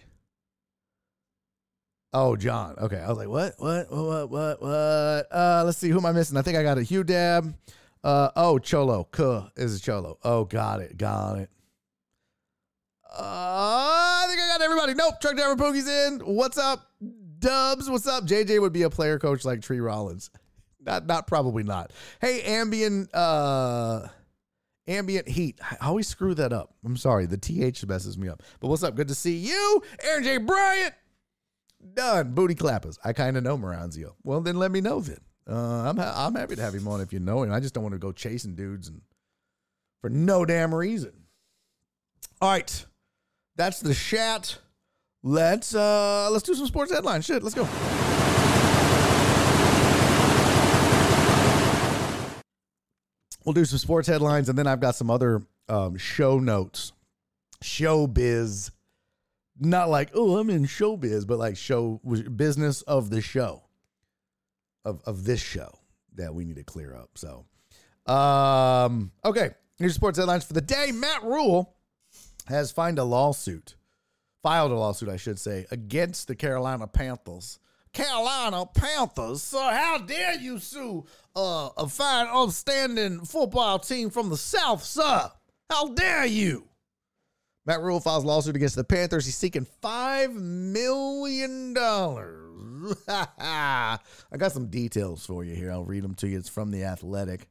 Oh, 2.12 2.34
John. 2.34 2.74
Okay, 2.76 2.98
I 2.98 3.08
was 3.08 3.18
like, 3.18 3.28
what, 3.28 3.54
what, 3.58 3.90
what, 3.92 4.30
what, 4.30 4.60
what? 4.60 5.32
Uh, 5.32 5.62
let's 5.64 5.78
see. 5.78 5.90
Who 5.90 5.98
am 5.98 6.06
I 6.06 6.12
missing? 6.12 6.36
I 6.36 6.42
think 6.42 6.58
I 6.58 6.64
got 6.64 6.76
a 6.76 6.82
Hugh 6.82 7.04
Dab. 7.04 7.54
Uh, 8.02 8.30
oh, 8.34 8.58
Cholo. 8.58 9.04
Kuh 9.04 9.44
is 9.56 9.76
a 9.76 9.80
Cholo. 9.80 10.18
Oh, 10.24 10.44
got 10.44 10.80
it, 10.80 10.98
got 10.98 11.38
it. 11.38 11.50
Uh, 13.12 14.22
I 14.22 14.24
think 14.28 14.40
I 14.40 14.48
got 14.48 14.62
everybody. 14.62 14.94
Nope. 14.94 15.20
Truck 15.20 15.36
driver 15.36 15.56
Pookie's 15.56 15.88
in. 15.88 16.20
What's 16.20 16.58
up, 16.58 16.90
Dubs? 17.38 17.90
What's 17.90 18.06
up? 18.06 18.24
JJ 18.24 18.60
would 18.60 18.72
be 18.72 18.82
a 18.82 18.90
player 18.90 19.18
coach 19.18 19.44
like 19.44 19.62
Tree 19.62 19.80
Rollins. 19.80 20.30
Not, 20.82 21.04
not 21.04 21.26
probably 21.26 21.62
not. 21.62 21.92
Hey, 22.22 22.40
ambient. 22.40 23.14
Uh 23.14 24.06
ambient 24.88 25.28
heat. 25.28 25.58
I 25.62 25.86
always 25.86 26.08
screw 26.08 26.34
that 26.34 26.54
up. 26.54 26.74
I'm 26.84 26.96
sorry. 26.96 27.26
The 27.26 27.36
TH 27.36 27.86
messes 27.86 28.16
me 28.18 28.28
up. 28.28 28.42
But 28.60 28.68
what's 28.68 28.82
up? 28.82 28.94
Good 28.94 29.08
to 29.08 29.14
see 29.14 29.36
you, 29.36 29.82
Aaron 30.02 30.24
J. 30.24 30.38
Bryant. 30.38 30.94
Done. 31.94 32.32
Booty 32.32 32.54
clappers. 32.54 32.98
I 33.04 33.12
kind 33.12 33.36
of 33.36 33.42
know 33.42 33.56
Maranzio. 33.56 34.12
Well, 34.22 34.40
then 34.40 34.56
let 34.56 34.70
me 34.70 34.80
know 34.80 35.00
then. 35.00 35.20
Uh, 35.48 35.88
I'm 35.88 35.96
ha- 35.96 36.26
I'm 36.26 36.34
happy 36.34 36.56
to 36.56 36.62
have 36.62 36.74
him 36.74 36.86
on 36.88 37.00
if 37.00 37.12
you 37.12 37.20
know 37.20 37.42
him. 37.42 37.52
I 37.52 37.60
just 37.60 37.74
don't 37.74 37.82
want 37.82 37.94
to 37.94 37.98
go 37.98 38.12
chasing 38.12 38.54
dudes 38.54 38.88
and 38.88 39.00
for 40.00 40.10
no 40.10 40.44
damn 40.44 40.74
reason. 40.74 41.12
All 42.40 42.50
right, 42.50 42.86
that's 43.60 43.80
the 43.80 43.94
chat. 43.94 44.56
Let's 45.22 45.74
uh 45.74 46.30
let's 46.30 46.44
do 46.44 46.54
some 46.54 46.66
sports 46.66 46.90
headlines. 46.90 47.26
Shit, 47.26 47.42
let's 47.42 47.54
go. 47.54 47.68
we'll 53.44 53.52
do 53.52 53.66
some 53.66 53.78
sports 53.78 54.08
headlines, 54.08 54.48
and 54.48 54.58
then 54.58 54.66
I've 54.66 54.80
got 54.80 54.94
some 54.94 55.10
other 55.10 55.42
um, 55.68 55.98
show 55.98 56.38
notes, 56.38 56.92
showbiz. 57.62 58.70
Not 59.58 59.90
like 59.90 60.10
oh, 60.14 60.38
I'm 60.38 60.48
in 60.48 60.64
showbiz, 60.64 61.26
but 61.26 61.38
like 61.38 61.58
show 61.58 62.00
business 62.34 62.80
of 62.82 63.10
the 63.10 63.20
show, 63.20 63.64
of 64.86 65.02
of 65.04 65.24
this 65.24 65.42
show 65.42 65.70
that 66.14 66.34
we 66.34 66.46
need 66.46 66.56
to 66.56 66.64
clear 66.64 66.96
up. 66.96 67.10
So, 67.16 67.44
um, 68.10 69.12
okay, 69.22 69.50
here's 69.76 69.94
sports 69.94 70.18
headlines 70.18 70.44
for 70.44 70.54
the 70.54 70.62
day. 70.62 70.92
Matt 70.94 71.22
Rhule 71.24 71.74
has 72.50 72.70
filed 72.70 72.98
a 72.98 73.04
lawsuit, 73.04 73.76
filed 74.42 74.72
a 74.72 74.74
lawsuit, 74.74 75.08
I 75.08 75.16
should 75.16 75.38
say, 75.38 75.66
against 75.70 76.28
the 76.28 76.34
Carolina 76.34 76.86
Panthers 76.86 77.58
Carolina 77.92 78.66
Panthers. 78.66 79.42
So 79.42 79.58
how 79.58 79.98
dare 79.98 80.36
you 80.36 80.58
sue 80.58 81.04
uh, 81.34 81.70
a 81.76 81.88
fine, 81.88 82.28
upstanding 82.28 83.24
football 83.24 83.78
team 83.78 84.10
from 84.10 84.30
the 84.30 84.36
South, 84.36 84.82
sir? 84.84 85.30
How 85.68 85.88
dare 85.88 86.26
you? 86.26 86.68
Matt 87.66 87.80
Rhule 87.82 88.00
files 88.00 88.24
lawsuit 88.24 88.56
against 88.56 88.76
the 88.76 88.84
Panthers. 88.84 89.26
He's 89.26 89.36
seeking 89.36 89.66
$5 89.82 90.34
million. 90.34 91.74
I 93.08 93.98
got 94.36 94.52
some 94.52 94.68
details 94.68 95.26
for 95.26 95.44
you 95.44 95.54
here. 95.54 95.70
I'll 95.70 95.84
read 95.84 96.02
them 96.02 96.14
to 96.16 96.28
you. 96.28 96.38
It's 96.38 96.48
from 96.48 96.70
The 96.70 96.84
Athletic. 96.84 97.48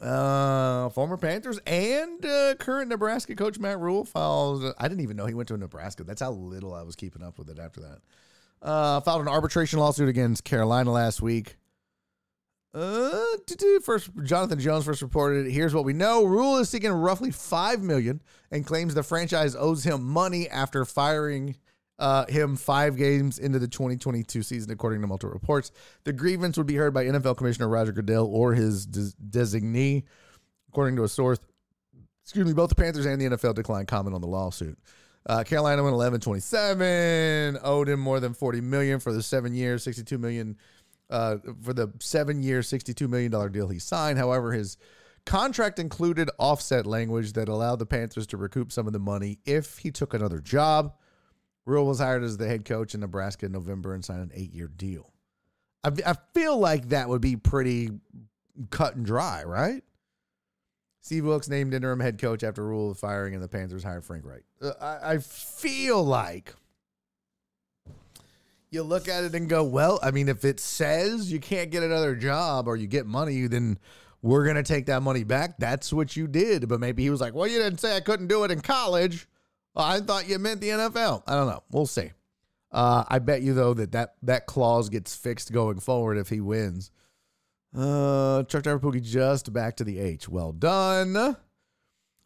Uh, 0.00 0.88
former 0.90 1.16
Panthers 1.16 1.58
and 1.66 2.24
uh, 2.24 2.54
current 2.56 2.88
Nebraska 2.88 3.34
coach 3.34 3.58
Matt 3.58 3.80
Rhule 3.80 4.04
files. 4.04 4.72
I 4.78 4.86
didn't 4.88 5.02
even 5.02 5.16
know 5.16 5.26
he 5.26 5.34
went 5.34 5.48
to 5.48 5.56
Nebraska. 5.56 6.04
That's 6.04 6.20
how 6.20 6.30
little 6.30 6.72
I 6.72 6.82
was 6.82 6.94
keeping 6.94 7.22
up 7.22 7.38
with 7.38 7.50
it 7.50 7.58
after 7.58 7.80
that 7.80 7.98
uh, 8.62 9.00
filed 9.00 9.22
an 9.22 9.28
arbitration 9.28 9.78
lawsuit 9.78 10.08
against 10.08 10.44
Carolina 10.44 10.90
last 10.90 11.22
week. 11.22 11.56
Uh, 12.74 13.24
first 13.82 14.10
Jonathan 14.24 14.60
Jones 14.60 14.84
first 14.84 15.02
reported. 15.02 15.50
Here's 15.50 15.74
what 15.74 15.84
we 15.84 15.94
know: 15.94 16.24
Rhule 16.24 16.58
is 16.58 16.68
seeking 16.68 16.92
roughly 16.92 17.30
five 17.30 17.82
million 17.82 18.20
and 18.50 18.66
claims 18.66 18.94
the 18.94 19.02
franchise 19.02 19.56
owes 19.56 19.84
him 19.84 20.04
money 20.04 20.48
after 20.48 20.84
firing 20.84 21.56
uh, 21.98 22.26
him 22.26 22.56
five 22.56 22.96
games 22.96 23.38
into 23.38 23.58
the 23.58 23.68
2022 23.68 24.42
season, 24.42 24.70
according 24.70 25.00
to 25.00 25.06
multiple 25.06 25.32
reports. 25.32 25.72
The 26.04 26.12
grievance 26.12 26.56
would 26.56 26.66
be 26.66 26.76
heard 26.76 26.94
by 26.94 27.04
NFL 27.04 27.36
Commissioner 27.36 27.68
Roger 27.68 27.92
Goodell 27.92 28.26
or 28.26 28.54
his 28.54 28.86
des- 28.86 29.16
designee, 29.30 30.04
according 30.68 30.96
to 30.96 31.04
a 31.04 31.08
source. 31.08 31.38
Excuse 32.22 32.46
me. 32.46 32.52
Both 32.52 32.68
the 32.68 32.74
Panthers 32.74 33.06
and 33.06 33.20
the 33.20 33.26
NFL 33.26 33.54
declined 33.54 33.88
comment 33.88 34.14
on 34.14 34.20
the 34.20 34.28
lawsuit. 34.28 34.78
Uh, 35.26 35.42
Carolina 35.44 35.82
went 35.82 35.94
11 35.94 36.20
27, 36.20 37.58
owed 37.62 37.88
him 37.88 38.00
more 38.00 38.20
than 38.20 38.32
40 38.32 38.60
million 38.60 39.00
for 39.00 39.12
the 39.12 39.22
seven 39.22 39.54
years, 39.54 39.82
62 39.82 40.16
million 40.18 40.56
uh, 41.10 41.36
for 41.62 41.72
the 41.72 41.92
seven 42.00 42.42
year, 42.42 42.60
$62 42.60 43.08
million 43.08 43.52
deal 43.52 43.68
he 43.68 43.78
signed. 43.78 44.18
However, 44.18 44.52
his 44.52 44.76
contract 45.26 45.78
included 45.78 46.30
offset 46.38 46.86
language 46.86 47.32
that 47.34 47.48
allowed 47.48 47.78
the 47.78 47.86
Panthers 47.86 48.26
to 48.28 48.36
recoup 48.36 48.72
some 48.72 48.86
of 48.86 48.92
the 48.92 48.98
money 48.98 49.38
if 49.44 49.78
he 49.78 49.90
took 49.90 50.14
another 50.14 50.40
job. 50.40 50.94
Rhule 51.68 51.86
was 51.86 51.98
hired 51.98 52.24
as 52.24 52.36
the 52.36 52.48
head 52.48 52.64
coach 52.64 52.94
in 52.94 53.00
Nebraska 53.00 53.46
in 53.46 53.52
November 53.52 53.94
and 53.94 54.04
signed 54.04 54.22
an 54.22 54.30
eight 54.34 54.52
year 54.54 54.68
deal. 54.68 55.12
I, 55.84 55.90
I 56.06 56.14
feel 56.34 56.58
like 56.58 56.88
that 56.88 57.08
would 57.08 57.20
be 57.20 57.36
pretty 57.36 57.90
cut 58.70 58.96
and 58.96 59.04
dry, 59.04 59.44
right? 59.44 59.84
Steve 61.00 61.24
Wilks 61.24 61.48
named 61.48 61.74
interim 61.74 62.00
head 62.00 62.18
coach 62.18 62.42
after 62.42 62.64
Rhule 62.66 62.90
of 62.90 62.98
firing, 62.98 63.34
and 63.34 63.42
the 63.42 63.48
Panthers 63.48 63.84
hired 63.84 64.04
Frank 64.04 64.24
Reich. 64.24 64.42
Uh, 64.60 64.72
I, 64.80 65.12
I 65.12 65.18
feel 65.18 66.02
like 66.02 66.54
you 68.70 68.82
look 68.82 69.08
at 69.08 69.24
it 69.24 69.34
and 69.34 69.48
go, 69.48 69.62
well, 69.62 69.98
I 70.02 70.10
mean, 70.10 70.28
if 70.28 70.44
it 70.44 70.60
says 70.60 71.30
you 71.30 71.38
can't 71.38 71.70
get 71.70 71.82
another 71.82 72.14
job 72.14 72.66
or 72.66 72.76
you 72.76 72.86
get 72.86 73.06
money, 73.06 73.46
then 73.46 73.78
we're 74.20 74.44
going 74.44 74.56
to 74.56 74.62
take 74.62 74.86
that 74.86 75.02
money 75.02 75.24
back. 75.24 75.58
That's 75.58 75.92
what 75.92 76.16
you 76.16 76.26
did. 76.26 76.68
But 76.68 76.80
maybe 76.80 77.02
he 77.02 77.10
was 77.10 77.20
like, 77.20 77.34
well, 77.34 77.46
you 77.46 77.58
didn't 77.58 77.78
say 77.78 77.96
I 77.96 78.00
couldn't 78.00 78.26
do 78.26 78.44
it 78.44 78.50
in 78.50 78.60
college. 78.60 79.26
I 79.82 80.00
thought 80.00 80.28
you 80.28 80.38
meant 80.38 80.60
the 80.60 80.70
NFL. 80.70 81.22
I 81.26 81.34
don't 81.34 81.46
know. 81.46 81.62
We'll 81.70 81.86
see. 81.86 82.10
Uh, 82.70 83.04
I 83.08 83.18
bet 83.18 83.42
you, 83.42 83.54
though, 83.54 83.74
that, 83.74 83.92
that 83.92 84.14
that 84.22 84.46
clause 84.46 84.88
gets 84.88 85.14
fixed 85.16 85.52
going 85.52 85.80
forward 85.80 86.18
if 86.18 86.28
he 86.28 86.40
wins. 86.40 86.90
Uh, 87.76 88.42
Chuck 88.44 88.62
Driver 88.62 88.80
Pookie 88.80 89.02
just 89.02 89.52
back 89.52 89.76
to 89.76 89.84
the 89.84 89.98
H. 89.98 90.28
Well 90.28 90.52
done. 90.52 91.36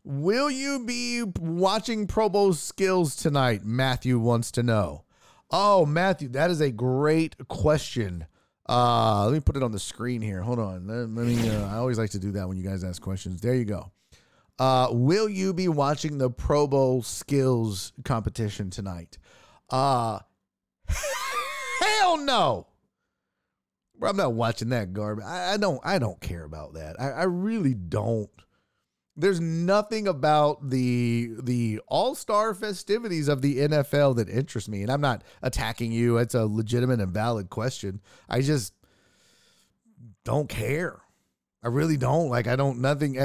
Will 0.05 0.51
you 0.51 0.85
be 0.85 1.23
watching 1.39 2.07
Pro 2.09 2.29
Bowl 2.29 2.55
skills 2.55 3.15
tonight? 3.15 3.65
Matthew 3.65 4.19
wants 4.19 4.51
to 4.53 4.63
know. 4.63 5.05
Oh, 5.51 5.87
Matthew, 5.87 6.29
that 6.31 6.51
is 6.51 6.61
a 6.61 6.71
great 6.73 7.37
question. 7.49 8.27
Uh, 8.69 9.25
let 9.27 9.33
me 9.33 9.41
put 9.41 9.57
it 9.57 9.63
on 9.63 9.71
the 9.71 9.79
screen 9.79 10.23
here. 10.23 10.41
Hold 10.41 10.59
on. 10.59 10.87
Let, 10.87 11.09
let 11.11 11.27
me. 11.27 11.49
Uh, 11.49 11.67
I 11.67 11.77
always 11.77 11.99
like 11.99 12.11
to 12.11 12.19
do 12.19 12.33
that 12.33 12.49
when 12.49 12.57
you 12.57 12.65
guys 12.65 12.83
ask 12.83 13.01
questions. 13.03 13.41
There 13.41 13.55
you 13.55 13.65
go. 13.65 13.93
Uh, 14.63 14.87
will 14.93 15.29
you 15.29 15.53
be 15.53 15.67
watching 15.67 16.19
the 16.19 16.31
Pro 16.31 16.69
Bowl 16.69 17.03
skills 17.03 17.93
competition 18.05 18.71
tonight? 18.71 19.19
Uh, 19.69 20.21
hell 21.81 22.17
no. 22.19 22.69
Bro, 23.99 24.11
I'm 24.11 24.17
not 24.17 24.35
watching 24.35 24.69
that 24.69 24.93
garbage. 24.93 25.25
I, 25.25 25.55
I 25.55 25.57
don't. 25.57 25.81
I 25.83 25.99
don't 25.99 26.21
care 26.21 26.45
about 26.45 26.75
that. 26.75 26.95
I, 27.01 27.11
I 27.11 27.23
really 27.25 27.75
don't. 27.75 28.31
There's 29.17 29.41
nothing 29.41 30.07
about 30.07 30.71
the 30.71 31.33
the 31.43 31.81
All 31.89 32.15
Star 32.15 32.55
festivities 32.55 33.27
of 33.27 33.43
the 33.43 33.57
NFL 33.57 34.15
that 34.15 34.29
interests 34.29 34.69
me, 34.69 34.83
and 34.83 34.93
I'm 34.93 35.01
not 35.01 35.25
attacking 35.43 35.91
you. 35.91 36.19
It's 36.19 36.37
a 36.37 36.47
legitimate 36.47 37.01
and 37.01 37.13
valid 37.13 37.51
question. 37.51 38.01
I 38.29 38.43
just 38.43 38.75
don't 40.25 40.49
care. 40.49 41.01
I 41.65 41.67
really 41.67 41.97
don't. 41.97 42.29
Like 42.29 42.47
I 42.47 42.55
don't 42.55 42.79
nothing 42.79 43.19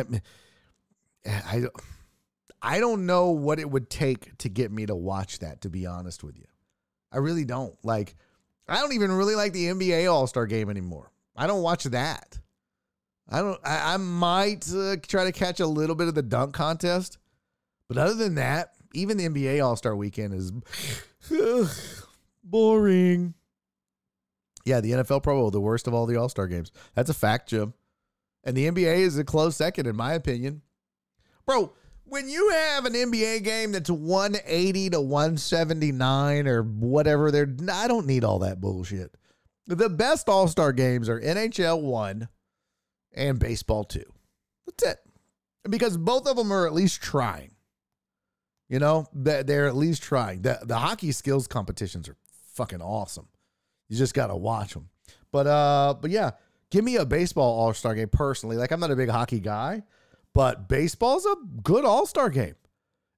I 1.25 1.67
I 2.62 2.80
don't 2.80 3.06
know 3.06 3.32
what 3.32 3.60
it 3.60 3.69
would 3.69 3.89
take 3.89 4.38
to 4.39 4.49
get 4.49 4.71
me 4.71 4.86
to 4.86 4.95
watch 4.95 5.39
that 5.39 5.62
to 5.62 5.69
be 5.69 5.86
honest 5.86 6.23
with 6.23 6.38
you. 6.38 6.45
I 7.12 7.17
really 7.17 7.45
don't. 7.45 7.75
Like 7.84 8.15
I 8.67 8.80
don't 8.80 8.93
even 8.93 9.12
really 9.12 9.36
like 9.36 9.53
the 9.53 9.67
NBA 9.67 10.12
All-Star 10.12 10.45
game 10.45 10.69
anymore. 10.69 11.12
I 11.36 11.47
don't 11.47 11.62
watch 11.62 11.86
that. 11.86 12.39
I 13.30 13.39
don't 13.41 13.60
I, 13.63 13.93
I 13.93 13.97
might 13.97 14.71
uh, 14.73 14.97
try 15.08 15.25
to 15.25 15.32
catch 15.32 15.60
a 15.60 15.67
little 15.67 15.95
bit 15.95 16.08
of 16.08 16.15
the 16.15 16.23
dunk 16.23 16.53
contest. 16.53 17.17
But 17.88 17.97
other 17.97 18.15
than 18.15 18.36
that, 18.36 18.73
even 18.93 19.17
the 19.17 19.30
NBA 19.30 19.63
All-Star 19.63 19.95
weekend 19.95 20.34
is 20.34 20.51
boring. 22.43 23.34
Yeah, 24.65 24.82
the 24.82 24.91
NFL 24.91 25.23
Pro 25.23 25.39
Bowl, 25.39 25.51
the 25.51 25.62
worst 25.62 25.88
of 25.88 25.93
all 25.93 26.06
the 26.06 26.17
All 26.17 26.27
Star 26.27 26.47
games. 26.47 26.71
That's 26.93 27.10
a 27.10 27.13
fact, 27.13 27.49
Jim. 27.49 27.73
And 28.43 28.56
the 28.56 28.69
NBA 28.69 28.97
is 28.97 29.17
a 29.17 29.23
close 29.23 29.56
second, 29.56 29.88
in 29.88 29.95
my 29.95 30.13
opinion. 30.13 30.62
Bro, 31.47 31.73
when 32.03 32.29
you 32.29 32.49
have 32.49 32.86
an 32.86 32.93
NBA 32.93 33.43
game 33.43 33.71
that's 33.71 33.89
180 33.89 34.89
to 34.91 35.01
179 35.01 36.47
or 36.47 36.63
whatever, 36.63 37.31
they're, 37.31 37.55
I 37.71 37.88
don't 37.88 38.05
need 38.05 38.23
all 38.23 38.39
that 38.39 38.62
bullshit. 38.62 39.15
The 39.65 39.89
best 39.89 40.29
All 40.29 40.47
Star 40.47 40.71
games 40.73 41.10
are 41.10 41.19
NHL 41.19 41.81
1 41.81 42.27
and 43.13 43.39
baseball 43.39 43.83
2. 43.83 44.03
That's 44.65 44.93
it. 44.93 44.99
Because 45.69 45.97
both 45.97 46.27
of 46.27 46.38
them 46.38 46.51
are 46.51 46.67
at 46.67 46.73
least 46.73 47.01
trying. 47.01 47.55
You 48.69 48.79
know, 48.79 49.07
they're 49.13 49.67
at 49.67 49.75
least 49.75 50.03
trying. 50.03 50.41
The, 50.41 50.60
the 50.63 50.77
hockey 50.77 51.13
skills 51.13 51.47
competitions 51.47 52.10
are 52.10 52.17
fucking 52.53 52.81
awesome. 52.81 53.27
You 53.88 53.97
just 53.97 54.13
gotta 54.13 54.36
watch 54.36 54.73
them. 54.73 54.89
But 55.31 55.47
uh, 55.47 55.95
but 56.01 56.12
yeah, 56.12 56.31
give 56.71 56.83
me 56.83 56.97
a 56.97 57.05
baseball 57.05 57.60
All 57.60 57.73
Star 57.73 57.95
game 57.95 58.10
personally. 58.10 58.57
Like 58.57 58.71
I'm 58.71 58.81
not 58.81 58.91
a 58.91 58.95
big 58.95 59.10
hockey 59.10 59.39
guy, 59.39 59.83
but 60.38 60.69
baseball's 60.69 61.26
a 61.26 61.36
good 61.63 61.84
All 61.84 62.06
Star 62.06 62.30
game. 62.30 62.56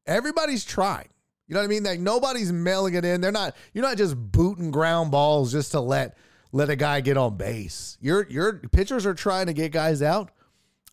Everybody's 0.07 0.63
trying. 0.63 1.09
You 1.47 1.55
know 1.55 1.59
what 1.59 1.65
I 1.65 1.67
mean? 1.67 1.83
Like 1.83 1.99
nobody's 1.99 2.51
mailing 2.53 2.93
it 2.93 3.03
in. 3.03 3.19
They're 3.19 3.31
not. 3.31 3.57
You're 3.73 3.83
not 3.83 3.97
just 3.97 4.15
booting 4.15 4.71
ground 4.71 5.11
balls 5.11 5.51
just 5.51 5.73
to 5.73 5.81
let 5.81 6.17
let 6.53 6.69
a 6.69 6.77
guy 6.77 7.01
get 7.01 7.17
on 7.17 7.35
base. 7.35 7.97
Your 7.99 8.25
your 8.29 8.59
pitchers 8.71 9.05
are 9.05 9.13
trying 9.13 9.47
to 9.47 9.53
get 9.53 9.73
guys 9.73 10.01
out, 10.01 10.31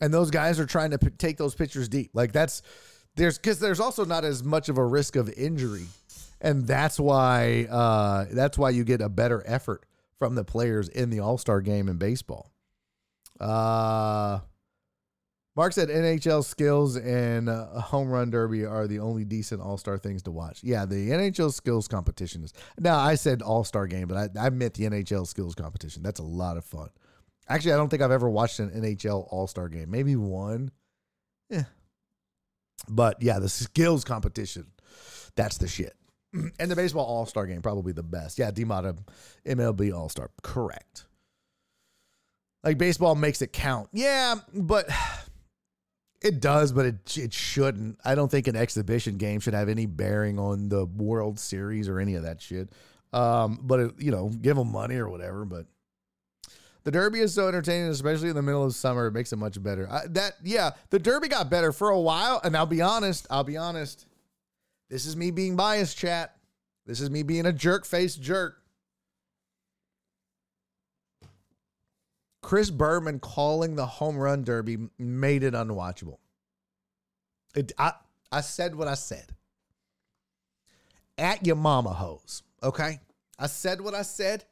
and 0.01 0.13
those 0.13 0.33
guys 0.33 0.59
are 0.59 0.67
trying 0.67 0.91
to 0.91 0.99
p- 0.99 1.11
take 1.11 1.37
those 1.37 1.55
pitchers 1.55 1.89
deep. 1.89 2.11
Like 2.13 2.33
that's 2.33 2.63
there's 3.15 3.39
because 3.39 3.61
there's 3.61 3.81
also 3.81 4.05
not 4.05 4.25
as 4.25 4.43
much 4.43 4.69
of 4.69 4.79
a 4.79 4.85
risk 4.85 5.15
of 5.15 5.33
injury 5.35 5.87
and 6.41 6.67
that's 6.67 7.01
why 7.01 7.67
uh, 7.71 8.27
that's 8.33 8.59
why 8.59 8.71
you 8.71 8.85
get 8.85 9.01
a 9.01 9.09
better 9.09 9.43
effort 9.47 9.85
from 10.19 10.35
the 10.35 10.45
players 10.45 10.89
in 10.89 11.11
the 11.11 11.21
All 11.21 11.39
Star 11.39 11.61
game 11.61 11.89
in 11.89 11.97
baseball. 11.99 12.51
Uh, 13.39 14.41
Mark 15.57 15.73
said 15.73 15.89
NHL 15.89 16.45
skills 16.45 16.97
and 16.97 17.49
a 17.49 17.81
home 17.81 18.09
run 18.09 18.31
derby 18.31 18.67
are 18.67 18.87
the 18.87 18.99
only 18.99 19.25
decent 19.25 19.63
All 19.63 19.79
Star 19.79 19.97
things 19.97 20.23
to 20.25 20.31
watch. 20.31 20.63
Yeah, 20.63 20.85
the 20.85 21.11
NHL 21.11 21.53
skills 21.53 21.89
competition 21.89 22.45
is. 22.45 22.53
Now 22.79 22.99
I 22.99 23.15
said 23.15 23.41
All 23.41 23.65
Star 23.65 23.87
game, 23.87 24.07
but 24.07 24.37
I, 24.37 24.47
I 24.47 24.51
meant 24.51 24.75
the 24.75 24.85
NHL 24.85 25.27
skills 25.27 25.55
competition. 25.55 26.03
That's 26.03 26.21
a 26.21 26.25
lot 26.25 26.59
of 26.59 26.65
fun. 26.65 26.91
Actually, 27.49 27.73
I 27.73 27.77
don't 27.77 27.89
think 27.89 28.03
I've 28.03 28.11
ever 28.11 28.29
watched 28.29 28.59
an 28.59 28.71
NHL 28.71 29.27
All 29.31 29.47
Star 29.47 29.71
game. 29.71 29.91
Maybe 29.91 30.15
one. 30.15 30.71
Yeah. 31.49 31.65
But 32.87 33.23
yeah, 33.23 33.39
the 33.39 33.49
skills 33.49 34.05
competition. 34.05 34.67
That's 35.37 35.57
the 35.57 35.69
shit. 35.69 35.95
and 36.59 36.71
the 36.71 36.77
baseball 36.77 37.07
All 37.07 37.25
Star 37.25 37.47
game, 37.47 37.63
probably 37.63 37.93
the 37.93 38.03
best. 38.03 38.39
Yeah, 38.39 38.51
DMOTA 38.51 38.99
MLB 39.47 39.95
All 39.97 40.11
Star. 40.11 40.31
Correct. 40.43 41.07
Like 42.63 42.77
baseball 42.77 43.15
makes 43.15 43.41
it 43.41 43.55
count. 43.55 43.89
Yeah, 43.93 44.35
but 44.53 44.91
it 46.27 46.41
does, 46.41 46.73
but 46.73 46.87
it 46.87 47.19
it 47.19 47.33
shouldn't. 47.33 47.99
I 48.05 48.15
don't 48.15 48.31
think 48.31 48.49
an 48.49 48.57
exhibition 48.57 49.17
game 49.17 49.41
should 49.41 49.55
have 49.55 49.69
any 49.69 49.87
bearing 49.87 50.39
on 50.39 50.69
the 50.69 50.85
World 50.85 51.39
Series 51.39 51.89
or 51.89 52.01
any 52.01 52.15
of 52.15 52.25
that 52.25 52.43
shit. 52.43 52.71
Um, 53.13 53.61
but 53.63 53.81
it, 53.81 53.93
you 53.99 54.11
know, 54.11 54.29
give 54.29 54.57
them 54.57 54.73
money 54.73 54.97
or 54.97 55.09
whatever. 55.09 55.45
But 55.45 55.67
the 56.85 56.91
Derby 56.91 57.21
is 57.21 57.35
so 57.35 57.49
entertaining, 57.49 57.89
especially 57.89 58.29
in 58.29 58.37
the 58.37 58.43
middle 58.43 58.65
of 58.65 58.75
summer. 58.75 59.07
It 59.07 59.13
makes 59.13 59.33
it 59.33 59.37
much 59.37 59.63
better. 59.63 59.89
I, 59.91 60.07
that 60.09 60.35
yeah, 60.43 60.73
the 60.91 60.99
Derby 60.99 61.29
got 61.29 61.49
better 61.49 61.73
for 61.73 61.91
a 61.91 62.01
while, 62.01 62.41
and 62.45 62.57
I'll 62.57 62.67
be 62.67 62.83
honest. 62.83 63.27
I'll 63.31 63.45
be 63.45 63.57
honest. 63.57 64.07
This 64.91 65.07
is 65.07 65.17
me 65.17 65.31
being 65.31 65.57
biased, 65.57 65.97
chat. 65.97 66.37
This 66.85 67.01
is 67.01 67.11
me 67.11 67.23
being 67.23 67.47
a 67.47 67.53
jerk 67.53 67.85
face 67.87 68.17
jerk. 68.17 68.63
Chris 72.47 72.71
Berman 72.71 73.19
calling 73.19 73.75
the 73.75 73.87
home 73.87 74.17
run 74.17 74.45
derby 74.45 74.79
made 75.01 75.43
it 75.43 75.53
unwatchable. 75.53 76.19
It, 77.57 77.73
I, 77.77 77.95
I 78.31 78.41
said 78.41 78.77
what 78.77 78.87
I 78.87 78.95
said. 78.95 79.35
At 81.19 81.45
your 81.45 81.57
mama 81.57 81.93
hose, 81.93 82.45
okay? 82.63 83.01
I 83.37 83.49
said 83.49 83.81
what 83.81 83.97
I 83.97 84.03
said. 84.03 84.45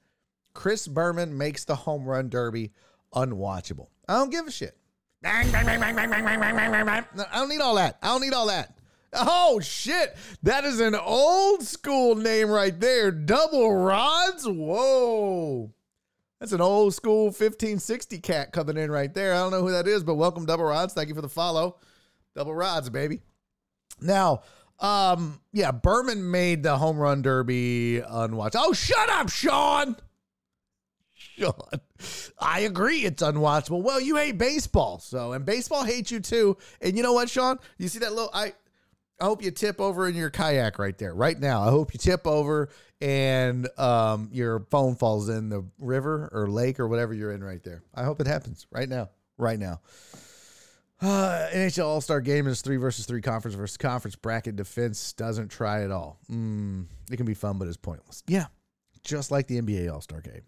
Chris 0.55 0.89
Berman 0.89 1.39
makes 1.39 1.67
the 1.67 1.77
home 1.77 2.05
run 2.05 2.29
derby 2.31 2.73
unwatchable. 3.15 3.87
I 4.09 4.15
don't 4.15 4.31
give 4.31 4.49
a 4.49 4.51
shit. 4.51 4.77
I 5.25 5.45
don't 7.33 7.49
need 7.49 7.61
all 7.61 7.77
that. 7.77 7.99
I 8.03 8.09
don't 8.09 8.23
need 8.23 8.35
all 8.35 8.49
that. 8.49 8.77
Oh 9.13 9.61
shit, 9.61 10.17
that 10.43 10.65
is 10.65 10.81
an 10.81 10.97
old 10.97 11.63
school 11.63 12.17
name 12.17 12.51
right 12.51 12.77
there. 12.81 13.13
Double 13.13 13.73
rods. 13.73 14.49
Whoa. 14.49 15.71
That's 16.41 16.53
an 16.53 16.61
old 16.61 16.95
school 16.95 17.27
1560 17.27 18.19
cat 18.19 18.53
coming 18.53 18.77
in 18.77 18.91
right 18.91 19.13
there. 19.13 19.35
I 19.35 19.39
don't 19.39 19.51
know 19.51 19.63
who 19.63 19.71
that 19.71 19.87
is, 19.87 20.03
but 20.05 20.17
welcome, 20.17 20.47
Double 20.47 20.65
Rods. 20.65 20.93
Thank 20.93 21.09
you 21.09 21.15
for 21.15 21.23
the 21.23 21.29
follow. 21.29 21.79
Double 22.35 22.55
Rods, 22.55 22.91
baby. 22.91 23.21
Now, 24.01 24.43
um, 24.81 25.41
yeah, 25.53 25.71
Berman 25.71 26.31
made 26.31 26.63
the 26.63 26.77
home 26.77 26.99
run 26.99 27.23
derby 27.23 28.03
unwatchable. 28.05 28.51
Oh, 28.57 28.73
shut 28.73 29.09
up, 29.09 29.31
Sean. 29.31 29.97
Sean. 31.15 31.55
I 32.39 32.61
agree 32.61 33.05
it's 33.05 33.23
unwatchable. 33.23 33.83
Well, 33.83 34.01
you 34.01 34.17
hate 34.17 34.37
baseball, 34.37 34.99
so 34.99 35.33
and 35.33 35.47
baseball 35.47 35.85
hates 35.85 36.11
you 36.11 36.21
too. 36.21 36.57
And 36.81 36.97
you 36.97 37.03
know 37.03 37.13
what, 37.13 37.31
Sean? 37.31 37.59
You 37.79 37.89
see 37.89 38.01
that 38.01 38.13
little 38.13 38.31
I 38.35 38.53
I 39.21 39.25
hope 39.25 39.43
you 39.43 39.51
tip 39.51 39.81
over 39.81 40.09
in 40.09 40.17
your 40.17 40.31
kayak 40.31 40.79
right 40.79 40.97
there, 40.99 41.15
right 41.15 41.39
now. 41.39 41.63
I 41.63 41.71
hope 41.71 41.95
you 41.95 41.99
tip 41.99 42.27
over 42.27 42.69
and 43.01 43.69
um, 43.79 44.29
your 44.33 44.67
phone 44.71 44.97
falls 44.97 45.29
in 45.29 45.49
the 45.49 45.65
river 45.79 46.29
or 46.33 46.49
lake 46.49 46.81
or 46.81 46.89
whatever 46.89 47.15
you're 47.15 47.33
in 47.33 47.43
right 47.43 47.63
there. 47.63 47.83
I 47.95 48.05
hope 48.05 48.21
it 48.21 48.27
happens 48.27 48.67
right 48.71 48.89
now, 48.89 49.11
right 49.39 49.59
now. 49.59 49.81
Uh, 51.03 51.51
NHL 51.53 51.85
All 51.85 52.01
Star 52.01 52.21
Game 52.23 52.47
is 52.47 52.63
three 52.63 52.77
versus 52.77 53.05
three 53.05 53.21
conference 53.21 53.57
versus 53.57 53.77
conference 53.77 54.17
bracket 54.17 54.57
defense 54.57 55.13
doesn't 55.13 55.49
try 55.49 55.83
at 55.83 55.91
all. 55.91 56.19
Mm, 56.31 56.87
it 57.11 57.17
can 57.17 57.27
be 57.27 57.35
fun, 57.35 57.59
but 57.59 57.69
it's 57.69 57.77
pointless. 57.77 58.23
Yeah, 58.27 58.47
just 59.03 59.31
like 59.31 59.47
the 59.47 59.61
NBA 59.61 59.93
All 59.93 60.01
Star 60.01 60.21
Game. 60.23 60.43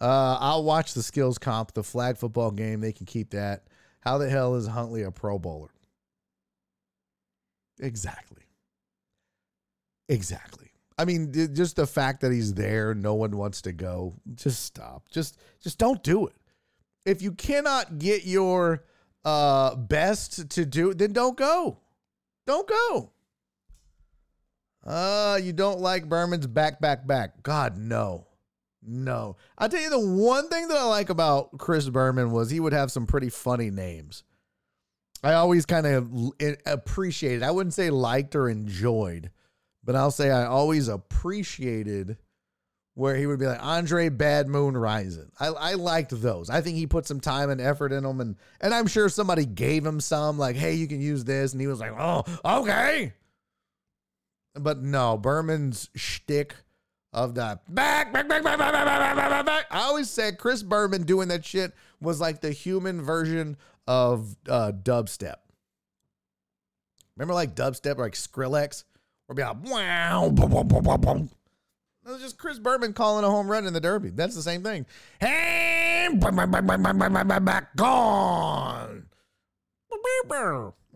Uh, 0.00 0.38
I'll 0.40 0.62
watch 0.62 0.94
the 0.94 1.02
skills 1.02 1.38
comp, 1.38 1.74
the 1.74 1.82
flag 1.82 2.16
football 2.16 2.50
game. 2.50 2.80
They 2.80 2.92
can 2.92 3.04
keep 3.04 3.30
that. 3.30 3.64
How 4.00 4.16
the 4.16 4.30
hell 4.30 4.54
is 4.54 4.68
Huntley 4.68 5.02
a 5.02 5.10
Pro 5.10 5.38
Bowler? 5.38 5.70
Exactly. 7.80 8.42
Exactly. 10.08 10.70
I 10.98 11.04
mean, 11.04 11.32
just 11.54 11.76
the 11.76 11.86
fact 11.86 12.22
that 12.22 12.32
he's 12.32 12.54
there, 12.54 12.94
no 12.94 13.14
one 13.14 13.36
wants 13.36 13.62
to 13.62 13.72
go. 13.72 14.14
Just 14.34 14.64
stop. 14.64 15.08
Just 15.10 15.38
just 15.60 15.78
don't 15.78 16.02
do 16.02 16.26
it. 16.26 16.34
If 17.04 17.22
you 17.22 17.32
cannot 17.32 17.98
get 17.98 18.24
your 18.24 18.84
uh 19.24 19.76
best 19.76 20.50
to 20.50 20.64
do, 20.64 20.94
then 20.94 21.12
don't 21.12 21.36
go. 21.36 21.78
Don't 22.46 22.66
go. 22.66 23.12
Uh, 24.84 25.38
you 25.42 25.52
don't 25.52 25.80
like 25.80 26.08
Berman's 26.08 26.46
back, 26.46 26.80
back, 26.80 27.06
back. 27.06 27.42
God, 27.42 27.76
no. 27.76 28.26
No. 28.82 29.36
I'll 29.58 29.68
tell 29.68 29.82
you 29.82 29.90
the 29.90 30.00
one 30.00 30.48
thing 30.48 30.68
that 30.68 30.78
I 30.78 30.84
like 30.84 31.10
about 31.10 31.58
Chris 31.58 31.88
Berman 31.90 32.30
was 32.30 32.48
he 32.48 32.58
would 32.58 32.72
have 32.72 32.90
some 32.90 33.06
pretty 33.06 33.28
funny 33.28 33.70
names. 33.70 34.24
I 35.22 35.34
always 35.34 35.66
kind 35.66 35.86
of 35.86 36.10
appreciated. 36.66 37.42
I 37.42 37.50
wouldn't 37.50 37.74
say 37.74 37.90
liked 37.90 38.36
or 38.36 38.48
enjoyed, 38.48 39.30
but 39.84 39.96
I'll 39.96 40.10
say 40.10 40.30
I 40.30 40.46
always 40.46 40.88
appreciated 40.88 42.18
where 42.94 43.16
he 43.16 43.26
would 43.26 43.38
be 43.38 43.46
like 43.46 43.62
Andre 43.62 44.08
Bad 44.08 44.48
Moon 44.48 44.74
Rison. 44.74 45.30
I, 45.38 45.46
I 45.46 45.74
liked 45.74 46.10
those. 46.20 46.50
I 46.50 46.60
think 46.60 46.76
he 46.76 46.86
put 46.86 47.06
some 47.06 47.20
time 47.20 47.48
and 47.48 47.60
effort 47.60 47.92
in 47.92 48.02
them, 48.02 48.20
and 48.20 48.36
and 48.60 48.74
I'm 48.74 48.86
sure 48.86 49.08
somebody 49.08 49.46
gave 49.46 49.86
him 49.86 50.00
some 50.00 50.38
like, 50.38 50.56
hey, 50.56 50.74
you 50.74 50.88
can 50.88 51.00
use 51.00 51.24
this, 51.24 51.52
and 51.52 51.60
he 51.60 51.66
was 51.66 51.80
like, 51.80 51.92
oh, 51.98 52.24
okay. 52.44 53.12
But 54.54 54.82
no, 54.82 55.16
Berman's 55.16 55.90
shtick 55.94 56.54
of 57.12 57.34
the 57.34 57.60
back, 57.68 58.12
back, 58.12 58.28
back, 58.28 58.42
back, 58.42 58.58
back, 58.58 58.72
back, 58.72 59.16
back, 59.16 59.30
back, 59.30 59.46
back. 59.46 59.66
I 59.70 59.82
always 59.82 60.10
said 60.10 60.38
Chris 60.38 60.62
Berman 60.62 61.04
doing 61.04 61.28
that 61.28 61.44
shit 61.44 61.72
was 62.00 62.20
like 62.20 62.40
the 62.40 62.50
human 62.50 63.00
version 63.02 63.56
of 63.88 64.36
uh, 64.48 64.70
dubstep. 64.70 65.36
Remember 67.16 67.34
like 67.34 67.56
dubstep, 67.56 67.96
like 67.96 68.12
Skrillex, 68.12 68.84
or 69.28 69.34
be 69.34 69.42
like, 69.42 69.56
wow, 69.64 70.28
boom. 70.28 71.30
That's 72.04 72.20
just 72.20 72.38
Chris 72.38 72.58
Berman 72.58 72.92
calling 72.92 73.24
a 73.24 73.30
home 73.30 73.50
run 73.50 73.66
in 73.66 73.72
the 73.72 73.80
Derby. 73.80 74.10
That's 74.10 74.36
the 74.36 74.42
same 74.42 74.62
thing. 74.62 74.86
Hey, 75.20 76.08
back 77.40 77.74
gone. 77.76 79.06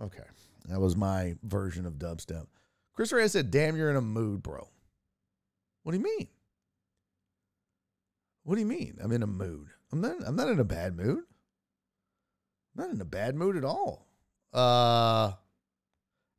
Okay, 0.01 0.23
that 0.69 0.81
was 0.81 0.95
my 0.95 1.35
version 1.43 1.87
of 1.87 1.95
dubstep. 1.95 2.47
Chris 2.95 3.13
Ray 3.13 3.27
said, 3.29 3.51
"Damn, 3.51 3.77
you're 3.77 3.91
in 3.91 3.97
a 3.97 4.03
mood, 4.03 4.43
bro." 4.43 4.69
What 5.83 5.93
do 5.93 5.99
you 5.99 6.05
mean? 6.05 6.29
What 8.45 8.55
do 8.55 8.61
you 8.61 8.67
mean? 8.67 8.99
I'm 9.03 9.13
in 9.13 9.23
a 9.23 9.27
mood. 9.27 9.69
I'm 9.93 10.01
not. 10.01 10.17
I'm 10.27 10.37
not 10.37 10.49
in 10.49 10.61
a 10.61 10.65
bad 10.65 10.97
mood. 10.97 11.25
Not 12.75 12.91
in 12.91 13.01
a 13.01 13.05
bad 13.05 13.35
mood 13.35 13.57
at 13.57 13.65
all. 13.65 14.07
Uh, 14.55 15.33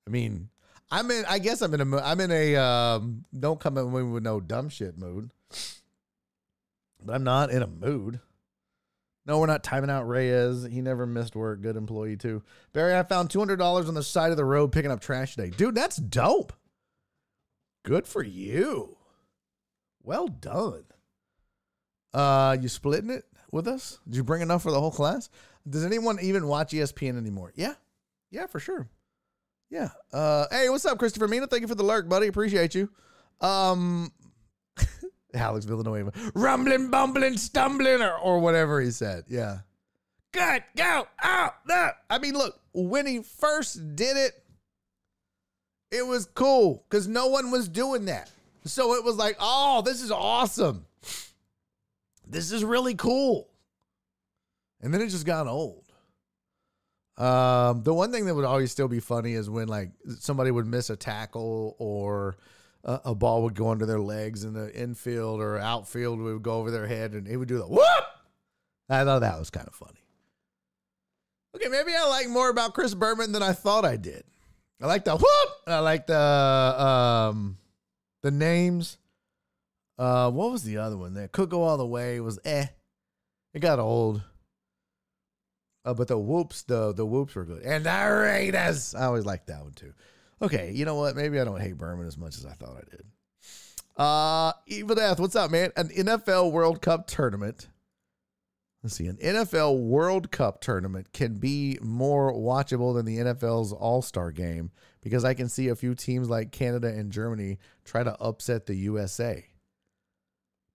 I 0.08 0.10
mean, 0.10 0.50
I'm 0.92 1.10
in. 1.12 1.26
I 1.28 1.40
guess 1.40 1.62
I'm 1.62 1.74
in 1.74 1.82
a. 1.82 1.98
I'm 1.98 2.20
in 2.20 2.32
a. 2.32 2.56
Um, 2.56 3.26
don't 3.38 3.60
come 3.60 3.78
at 3.78 3.86
me 3.86 4.04
with 4.04 4.24
no 4.24 4.40
dumb 4.40 4.70
shit 4.70 4.98
mood. 4.98 5.32
But 7.06 7.16
I'm 7.16 7.24
not 7.24 7.52
in 7.52 7.62
a 7.62 7.68
mood. 7.68 8.20
No, 9.26 9.40
we're 9.40 9.48
not 9.48 9.64
timing 9.64 9.90
out 9.90 10.08
Reyes. 10.08 10.64
He 10.64 10.82
never 10.82 11.06
missed 11.06 11.36
work. 11.36 11.62
Good 11.62 11.78
employee 11.78 12.18
too. 12.18 12.44
Barry, 12.74 12.98
I 12.98 13.04
found 13.04 13.30
two 13.30 13.40
hundred 13.40 13.58
dollars 13.58 13.88
on 13.88 13.94
the 13.94 14.04
side 14.04 14.32
of 14.32 14.38
the 14.38 14.46
road 14.46 14.72
picking 14.72 14.92
up 14.92 15.02
trash 15.02 15.36
today, 15.36 15.50
dude. 15.50 15.76
That's 15.76 15.98
dope. 15.98 16.54
Good 17.84 18.08
for 18.08 18.24
you. 18.24 18.98
Well 20.02 20.28
done. 20.28 20.84
Uh, 22.14 22.58
you 22.60 22.70
splitting 22.70 23.10
it 23.10 23.26
with 23.52 23.68
us? 23.68 24.00
Did 24.06 24.18
you 24.18 24.24
bring 24.24 24.42
enough 24.42 24.64
for 24.64 24.72
the 24.72 24.80
whole 24.80 24.92
class? 24.92 25.30
Does 25.68 25.86
anyone 25.86 26.20
even 26.22 26.48
watch 26.48 26.72
ESPN 26.72 27.18
anymore? 27.18 27.54
Yeah, 27.56 27.74
yeah, 28.32 28.48
for 28.48 28.60
sure. 28.60 28.88
Yeah. 29.70 29.90
Uh, 30.12 30.46
hey, 30.52 30.70
what's 30.70 30.86
up, 30.86 31.00
Christopher 31.00 31.28
Mina? 31.28 31.48
Thank 31.48 31.62
you 31.62 31.68
for 31.68 31.76
the 31.76 31.84
lurk, 31.84 32.08
buddy. 32.08 32.28
Appreciate 32.28 32.76
you. 32.76 32.90
Um, 33.42 34.12
Alex 35.34 35.66
Villanueva, 35.66 36.12
rumbling, 36.36 36.92
bumbling, 36.92 37.38
stumbling, 37.38 38.02
or, 38.02 38.16
or 38.18 38.40
whatever 38.40 38.80
he 38.82 38.92
said. 38.92 39.24
Yeah. 39.28 39.60
Good, 40.32 40.64
go, 40.76 41.08
out, 41.22 41.56
there. 41.66 41.96
I 42.10 42.20
mean, 42.20 42.34
look, 42.34 42.60
when 42.74 43.06
he 43.06 43.22
first 43.22 43.96
did 43.96 44.18
it, 44.18 44.34
it 45.92 46.06
was 46.06 46.26
cool 46.34 46.86
because 46.90 47.08
no 47.08 47.28
one 47.28 47.52
was 47.52 47.68
doing 47.68 48.06
that. 48.06 48.32
So 48.66 48.96
it 48.96 49.04
was 49.04 49.16
like, 49.16 49.38
oh, 49.40 49.82
this 49.84 50.02
is 50.02 50.12
awesome. 50.12 50.86
This 52.28 52.52
is 52.52 52.64
really 52.64 52.96
cool. 52.96 53.48
And 54.84 54.94
then 54.94 55.02
it 55.02 55.08
just 55.08 55.26
got 55.26 55.48
old. 55.48 55.86
Um, 57.18 57.84
the 57.84 57.94
one 57.94 58.12
thing 58.12 58.26
that 58.26 58.36
would 58.36 58.46
always 58.46 58.72
still 58.72 58.90
be 58.90 59.00
funny 59.00 59.34
is 59.34 59.50
when 59.50 59.68
like 59.68 59.92
somebody 60.20 60.52
would 60.52 60.68
miss 60.68 60.90
a 60.90 60.96
tackle 60.96 61.76
or 61.80 62.36
a, 62.84 63.00
a 63.06 63.16
ball 63.16 63.44
would 63.44 63.56
go 63.56 63.70
under 63.70 63.86
their 63.86 64.00
legs 64.00 64.44
in 64.44 64.54
the 64.54 64.76
infield 64.76 65.40
or 65.40 65.58
outfield 65.58 66.20
would 66.20 66.44
go 66.44 66.56
over 66.56 66.70
their 66.70 66.88
head 66.88 67.14
and 67.14 67.26
he 67.26 67.38
would 67.38 67.48
do 67.48 67.58
the 67.58 67.68
whoop. 67.68 68.04
I 68.90 69.06
thought 69.06 69.20
that 69.20 69.40
was 69.40 69.50
kind 69.50 69.68
of 69.68 69.74
funny. 69.74 70.00
Okay, 71.56 71.70
maybe 71.70 71.94
I 71.96 72.08
like 72.08 72.28
more 72.28 72.50
about 72.50 72.74
Chris 72.74 72.94
Berman 72.94 73.32
than 73.32 73.44
I 73.44 73.54
thought 73.54 73.86
I 73.86 73.96
did. 73.96 74.24
I 74.82 74.88
like 74.88 75.06
the 75.06 75.16
whoop. 75.16 75.50
I 75.66 75.80
like 75.80 76.08
the 76.08 76.18
um 76.20 77.58
the 78.22 78.32
names. 78.32 78.98
Uh, 79.98 80.32
what 80.32 80.52
was 80.52 80.64
the 80.64 80.78
other 80.78 80.98
one? 80.98 81.14
That 81.14 81.32
could 81.32 81.50
go 81.50 81.62
all 81.62 81.78
the 81.78 81.86
way 81.86 82.20
was 82.20 82.40
eh. 82.44 82.66
It 83.54 83.60
got 83.60 83.80
old. 83.80 84.24
Uh, 85.86 85.94
but 85.94 86.08
the 86.08 86.18
whoops, 86.18 86.64
the 86.64 86.94
the 86.94 87.06
whoops 87.06 87.36
were 87.36 87.46
good. 87.46 87.64
And 87.64 87.86
the 87.86 87.92
Raiders. 87.92 88.96
I 88.96 89.06
always 89.06 89.26
liked 89.26 89.48
that 89.48 89.62
one 89.62 89.74
too. 89.74 89.94
Okay, 90.42 90.72
you 90.72 90.86
know 90.86 90.96
what? 90.96 91.16
Maybe 91.16 91.40
I 91.40 91.44
don't 91.44 91.62
hate 91.62 91.78
Berman 91.78 92.08
as 92.08 92.18
much 92.18 92.38
as 92.38 92.46
I 92.46 92.54
thought 92.54 92.78
I 92.78 92.90
did. 92.90 93.06
Uh 93.96 94.54
Evil 94.68 94.96
Death, 94.96 95.20
what's 95.20 95.36
up, 95.36 95.52
man? 95.52 95.72
An 95.76 95.90
NFL 95.90 96.52
World 96.52 96.82
Cup 96.82 97.08
tournament. 97.08 97.68
Let's 98.82 98.98
see, 98.98 99.08
an 99.08 99.16
NFL 99.18 99.80
World 99.80 100.30
Cup 100.30 100.60
tournament 100.60 101.14
can 101.14 101.36
be 101.36 101.78
more 101.82 102.34
watchable 102.34 102.94
than 102.94 103.06
the 103.06 103.18
NFL's 103.18 103.72
All 103.72 104.02
Star 104.02 104.32
game 104.32 104.72
because 105.02 105.24
I 105.24 105.34
can 105.34 105.48
see 105.48 105.70
a 105.70 105.76
few 105.76 105.96
teams 105.96 106.30
like 106.30 106.52
Canada 106.52 106.88
and 106.88 107.12
Germany 107.12 107.60
try 107.86 108.04
to 108.04 108.20
upset 108.20 108.66
the 108.66 108.76
USA. 108.76 109.46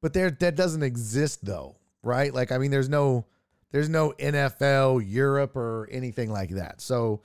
But 0.01 0.13
there, 0.13 0.31
that 0.31 0.55
doesn't 0.55 0.83
exist 0.83 1.45
though, 1.45 1.77
right? 2.03 2.33
Like, 2.33 2.53
I 2.53 2.59
mean, 2.59 2.71
there's 2.71 2.89
no, 2.89 3.27
there's 3.71 3.89
no 3.89 4.13
NFL 4.19 5.05
Europe 5.07 5.57
or 5.57 5.89
anything 5.91 6.31
like 6.31 6.51
that. 6.51 6.81
So 6.81 7.23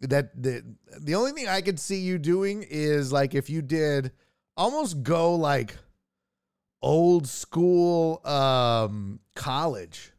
that 0.00 0.40
the 0.40 0.62
the 1.00 1.14
only 1.14 1.32
thing 1.32 1.48
I 1.48 1.60
could 1.60 1.78
see 1.78 2.00
you 2.00 2.18
doing 2.18 2.64
is 2.68 3.12
like 3.12 3.34
if 3.34 3.48
you 3.48 3.62
did 3.62 4.12
almost 4.56 5.02
go 5.02 5.34
like 5.34 5.76
old 6.82 7.26
school 7.26 8.24
um 8.26 9.20
college. 9.34 10.12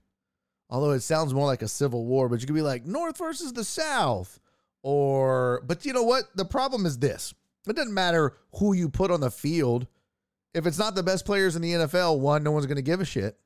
Although 0.69 0.91
it 0.91 1.01
sounds 1.01 1.35
more 1.35 1.45
like 1.45 1.61
a 1.61 1.67
civil 1.67 2.05
war 2.05 2.29
but 2.29 2.41
you 2.41 2.47
could 2.47 2.55
be 2.55 2.61
like 2.61 2.85
north 2.85 3.17
versus 3.17 3.53
the 3.53 3.63
south 3.63 4.39
or 4.81 5.61
but 5.67 5.85
you 5.85 5.93
know 5.93 6.03
what? 6.03 6.23
The 6.35 6.45
problem 6.45 6.85
is 6.85 6.97
this. 6.97 7.33
It 7.67 7.75
doesn't 7.75 7.93
matter 7.93 8.37
who 8.55 8.73
you 8.73 8.89
put 8.89 9.11
on 9.11 9.21
the 9.21 9.31
field. 9.31 9.87
If 10.53 10.65
it's 10.65 10.79
not 10.79 10.95
the 10.95 11.03
best 11.03 11.25
players 11.25 11.55
in 11.55 11.61
the 11.61 11.73
NFL 11.73 12.19
one 12.19 12.43
no 12.43 12.51
one's 12.51 12.65
going 12.65 12.77
to 12.77 12.81
give 12.81 13.01
a 13.01 13.05
shit 13.05 13.37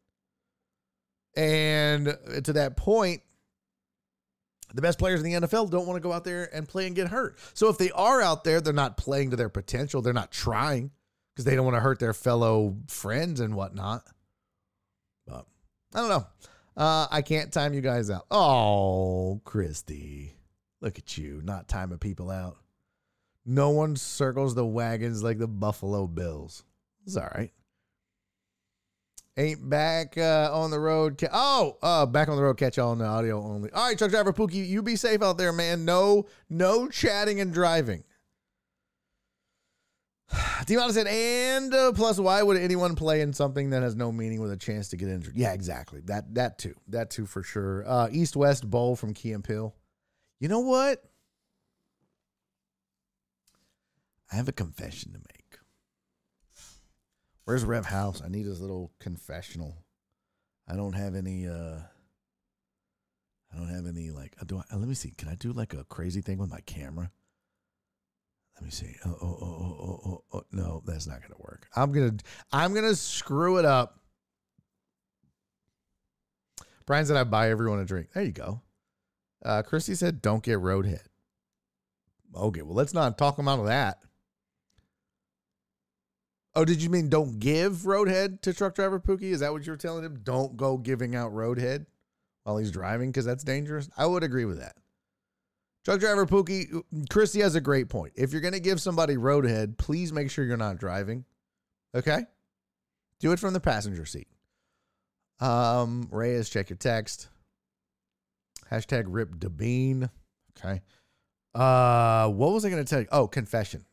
and 1.38 2.18
to 2.44 2.54
that 2.54 2.76
point 2.76 3.22
the 4.74 4.82
best 4.82 5.00
players 5.00 5.24
in 5.24 5.32
the 5.32 5.48
NFL 5.48 5.70
don't 5.70 5.88
want 5.88 5.96
to 5.96 6.02
go 6.02 6.12
out 6.12 6.26
there 6.26 6.54
and 6.54 6.68
play 6.68 6.88
and 6.88 6.96
get 6.96 7.08
hurt. 7.08 7.40
So 7.54 7.70
if 7.70 7.78
they 7.78 7.90
are 7.92 8.22
out 8.22 8.44
there, 8.44 8.60
they're 8.60 8.74
not 8.74 8.98
playing 8.98 9.30
to 9.30 9.38
their 9.38 9.50
potential. 9.50 10.02
They're 10.02 10.14
not 10.14 10.32
trying 10.32 10.92
because 11.34 11.46
they 11.46 11.56
don't 11.56 11.64
want 11.64 11.76
to 11.76 11.82
hurt 11.82 12.00
their 12.00 12.14
fellow 12.14 12.76
friends 12.88 13.40
and 13.40 13.56
whatnot. 13.56 14.04
But 15.26 15.46
I 15.94 16.00
don't 16.00 16.10
know. 16.10 16.28
Uh, 16.76 17.08
I 17.10 17.22
can't 17.22 17.52
time 17.52 17.74
you 17.74 17.82
guys 17.82 18.10
out. 18.10 18.26
Oh, 18.30 19.42
Christy. 19.46 20.34
Look 20.82 21.00
at 21.00 21.18
you, 21.18 21.42
not 21.44 21.68
timing 21.68 21.98
people 21.98 22.30
out. 22.30 22.58
No 23.46 23.70
one 23.70 23.96
circles 23.96 24.54
the 24.54 24.66
wagons 24.66 25.24
like 25.24 25.38
the 25.38 25.48
Buffalo 25.48 26.08
Bills. 26.08 26.64
It's 27.06 27.16
all 27.16 27.30
right. 27.34 27.52
Ain't 29.40 29.70
back 29.70 30.18
uh, 30.18 30.50
on 30.52 30.72
the 30.72 30.80
road. 30.80 31.20
Ca- 31.20 31.30
oh, 31.32 31.78
uh, 31.84 32.08
back 32.08 32.28
on 32.28 32.38
the 32.38 32.42
road. 32.42 32.58
Catch 32.58 32.78
y'all 32.78 32.90
on 32.90 32.98
the 32.98 33.06
audio 33.06 33.40
only. 33.40 33.72
All 33.72 33.88
right, 33.88 33.96
truck 33.96 34.10
driver 34.10 34.34
Pookie, 34.34 34.68
you 34.68 34.82
be 34.82 34.96
safe 34.96 35.22
out 35.22 35.38
there, 35.38 35.54
man. 35.54 35.86
No, 35.86 36.26
no 36.50 36.88
chatting 36.88 37.40
and 37.40 37.54
driving. 37.54 38.04
Demon 40.66 40.92
said, 40.92 41.06
and 41.06 41.72
uh, 41.72 41.92
plus, 41.94 42.20
why 42.20 42.42
would 42.42 42.58
anyone 42.58 42.96
play 42.96 43.22
in 43.22 43.32
something 43.32 43.70
that 43.70 43.84
has 43.84 43.96
no 43.96 44.12
meaning 44.12 44.42
with 44.42 44.52
a 44.52 44.58
chance 44.58 44.90
to 44.90 44.98
get 44.98 45.08
injured? 45.08 45.36
Yeah, 45.36 45.54
exactly. 45.54 46.02
That 46.06 46.34
that 46.34 46.58
too. 46.58 46.74
That 46.88 47.12
too 47.12 47.28
for 47.28 47.44
sure. 47.44 47.88
Uh, 47.88 48.10
East 48.12 48.36
West 48.36 48.68
Bowl 48.68 48.96
from 48.96 49.14
Key 49.14 49.34
and 49.34 49.44
Peele. 49.44 49.76
You 50.40 50.48
know 50.48 50.62
what? 50.62 51.04
I 54.32 54.36
have 54.36 54.48
a 54.50 54.54
confession 54.54 55.14
to 55.14 55.20
make. 55.20 55.37
Where's 57.48 57.64
Rev 57.64 57.86
House? 57.86 58.22
I 58.22 58.28
need 58.28 58.46
his 58.46 58.60
little 58.60 58.92
confessional. 59.00 59.78
I 60.68 60.76
don't 60.76 60.92
have 60.92 61.16
any. 61.16 61.48
uh 61.48 61.80
I 63.54 63.56
don't 63.56 63.70
have 63.70 63.86
any 63.88 64.12
like. 64.12 64.34
uh, 64.42 64.44
Do 64.46 64.58
I? 64.58 64.64
uh, 64.76 64.78
let 64.78 64.90
me 64.90 64.94
see. 64.94 65.12
Can 65.18 65.30
I 65.30 65.36
do 65.36 65.54
like 65.54 65.74
a 65.74 65.86
crazy 65.86 66.20
thing 66.20 66.40
with 66.40 66.50
my 66.50 66.60
camera? 66.66 67.10
Let 68.56 68.66
me 68.66 68.70
see. 68.70 68.94
Oh, 69.06 69.16
oh, 69.22 69.38
oh, 69.42 69.46
oh, 69.46 69.80
oh, 69.82 70.10
oh, 70.12 70.24
oh. 70.34 70.44
No, 70.52 70.84
that's 70.86 71.08
not 71.08 71.22
gonna 71.22 71.40
work. 71.40 71.70
I'm 71.74 71.94
gonna. 71.94 72.18
I'm 72.52 72.74
gonna 72.74 72.96
screw 72.96 73.60
it 73.60 73.64
up. 73.66 73.98
Brian 76.86 77.06
said 77.06 77.16
I 77.16 77.24
buy 77.24 77.50
everyone 77.50 77.80
a 77.80 77.86
drink. 77.86 78.10
There 78.14 78.24
you 78.24 78.34
go. 78.34 78.60
Uh, 79.46 79.62
Christy 79.62 79.96
said, 79.96 80.22
"Don't 80.22 80.44
get 80.44 80.58
roadhead." 80.60 81.06
Okay, 82.36 82.62
well, 82.62 82.76
let's 82.76 82.94
not 82.94 83.18
talk 83.18 83.40
him 83.40 83.48
out 83.48 83.60
of 83.60 83.68
that. 83.68 84.00
Oh, 86.58 86.66
did 86.66 86.82
you 86.82 86.90
mean 86.90 87.08
don't 87.08 87.38
give 87.38 87.84
roadhead 87.84 88.42
to 88.42 88.52
truck 88.52 88.74
driver 88.74 89.00
Pookie? 89.00 89.32
Is 89.32 89.42
that 89.42 89.54
what 89.54 89.64
you 89.64 89.72
were 89.72 89.78
telling 89.78 90.04
him? 90.04 90.22
Don't 90.24 90.58
go 90.58 90.76
giving 90.76 91.16
out 91.16 91.32
roadhead 91.32 91.86
while 92.46 92.58
he's 92.58 92.72
driving 92.72 93.12
because 93.12 93.26
that's 93.26 93.44
dangerous. 93.44 93.88
I 93.96 94.08
would 94.08 94.24
agree 94.24 94.46
with 94.46 94.58
that. 94.58 94.76
Truck 95.86 96.00
driver 96.00 96.26
Pookie, 96.26 96.82
Christy 97.12 97.42
has 97.42 97.54
a 97.54 97.62
great 97.62 97.90
point. 97.90 98.14
If 98.16 98.32
you're 98.32 98.42
gonna 98.42 98.60
give 98.60 98.82
somebody 98.82 99.18
roadhead, 99.18 99.78
please 99.78 100.12
make 100.12 100.32
sure 100.32 100.46
you're 100.46 100.58
not 100.58 100.80
driving. 100.80 101.26
Okay, 101.94 102.24
do 103.20 103.32
it 103.34 103.40
from 103.40 103.54
the 103.54 103.60
passenger 103.60 104.08
seat. 104.08 104.28
Um, 105.40 106.08
Reyes, 106.12 106.50
check 106.50 106.72
your 106.72 106.78
text. 106.78 107.28
Hashtag 108.72 109.04
rip 109.08 109.36
Debean. 109.36 110.10
Okay. 110.58 110.82
Uh, 111.54 112.30
what 112.30 112.52
was 112.52 112.66
I 112.66 112.72
going 112.72 112.84
to 112.84 112.90
tell 112.90 113.02
you? 113.02 113.08
Oh, 113.12 113.28
confession. 113.28 113.86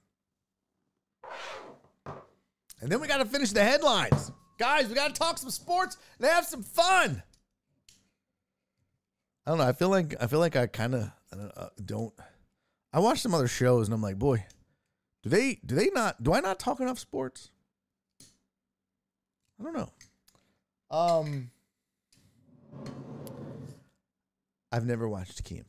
And 2.85 2.93
then 2.93 3.01
we 3.01 3.09
got 3.09 3.16
to 3.16 3.24
finish 3.24 3.51
the 3.51 3.64
headlines. 3.64 4.30
Guys, 4.59 4.91
we 4.91 4.95
got 4.95 5.14
to 5.14 5.18
talk 5.18 5.39
some 5.39 5.49
sports 5.49 5.97
and 6.18 6.28
have 6.28 6.45
some 6.45 6.62
fun. 6.62 7.22
I 9.47 9.51
don't 9.51 9.57
know. 9.57 9.64
I 9.64 9.72
feel 9.72 9.89
like 9.89 10.14
I 10.20 10.26
feel 10.26 10.39
like 10.39 10.55
I 10.55 10.66
kind 10.66 10.95
of 10.95 11.11
uh, 11.32 11.68
don't. 11.82 12.12
I 12.93 13.01
watch 13.01 13.20
some 13.20 13.32
other 13.32 13.49
shows 13.49 13.89
and 13.89 13.95
I'm 13.95 14.03
like, 14.03 14.18
boy, 14.18 14.45
do 15.22 15.30
they 15.30 15.61
do 15.64 15.74
they 15.74 15.89
not 15.95 16.22
do 16.22 16.35
I 16.35 16.41
not 16.41 16.59
talk 16.59 16.78
enough 16.78 16.99
sports? 16.99 17.49
I 19.59 19.62
don't 19.62 19.74
know. 19.74 19.91
Um, 20.91 21.51
I've 24.70 24.85
never 24.85 25.09
watched 25.09 25.39
and 25.41 25.64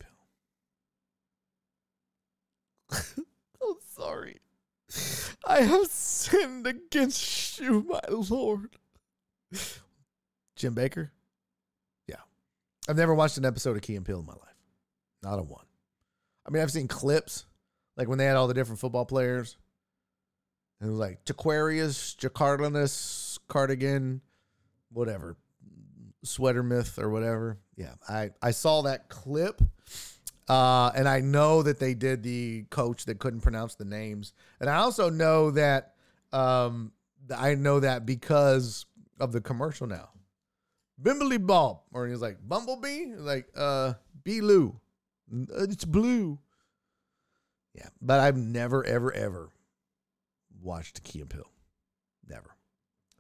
Peele. 2.92 3.06
I'm 3.64 3.76
sorry. 3.96 4.42
I 5.46 5.62
have 5.62 5.88
sinned 5.88 6.66
against 6.66 7.60
you, 7.60 7.86
my 7.90 8.02
Lord. 8.10 8.76
Jim 10.56 10.74
Baker? 10.74 11.12
Yeah. 12.08 12.16
I've 12.88 12.98
never 12.98 13.14
watched 13.14 13.38
an 13.38 13.46
episode 13.46 13.76
of 13.76 13.82
Key 13.82 13.96
and 13.96 14.06
Peele 14.06 14.20
in 14.20 14.26
my 14.26 14.34
life. 14.34 14.42
Not 15.22 15.40
a 15.40 15.44
one. 15.44 15.66
I 16.46 16.52
mean, 16.52 16.62
I've 16.62 16.72
seen 16.72 16.88
clips, 16.88 17.46
like 17.98 18.08
when 18.08 18.18
they 18.18 18.26
had 18.26 18.36
all 18.38 18.48
the 18.48 18.54
different 18.54 18.80
football 18.80 19.06
players. 19.06 19.58
And 20.80 20.90
it 20.90 20.92
was 20.92 21.00
like 21.00 21.26
Jaquarius, 21.26 22.16
Jacarlinus, 22.18 23.40
Cardigan, 23.48 24.22
whatever, 24.92 25.38
Sweater 26.24 26.64
Myth 26.64 27.00
or 27.00 27.10
whatever. 27.10 27.60
Yeah, 27.76 27.94
I, 28.08 28.32
I 28.42 28.52
saw 28.52 28.82
that 28.84 29.10
clip. 29.10 29.62
Uh, 30.48 30.92
and 30.96 31.08
I 31.08 31.22
know 31.22 31.64
that 31.64 31.80
they 31.80 31.94
did 31.94 32.22
the 32.22 32.64
coach 32.70 33.06
that 33.06 33.20
couldn't 33.20 33.42
pronounce 33.42 33.76
the 33.76 33.86
names. 33.86 34.34
And 34.60 34.70
I 34.70 34.76
also 34.76 35.10
know 35.10 35.52
that 35.52 35.96
um, 36.32 36.92
I 37.36 37.56
know 37.56 37.80
that 37.80 38.06
because 38.06 38.86
of 39.20 39.32
the 39.32 39.42
commercial 39.42 39.88
now. 39.88 40.10
Bimbley 41.02 41.46
Bob. 41.46 41.80
Or 41.94 42.08
he's 42.08 42.22
like, 42.22 42.38
Bumblebee? 42.48 43.16
Like, 43.18 43.48
uh, 43.56 43.94
B 44.24 44.42
Lou. 44.42 44.80
It's 45.32 45.86
blue. 45.86 46.40
Yeah. 47.74 47.88
But 48.02 48.20
I've 48.20 48.38
never, 48.38 48.86
ever, 48.86 49.12
ever 49.14 49.50
watched 50.62 51.04
Key 51.04 51.22
and 51.22 51.30
Peele. 51.30 51.50
Never. 52.28 52.56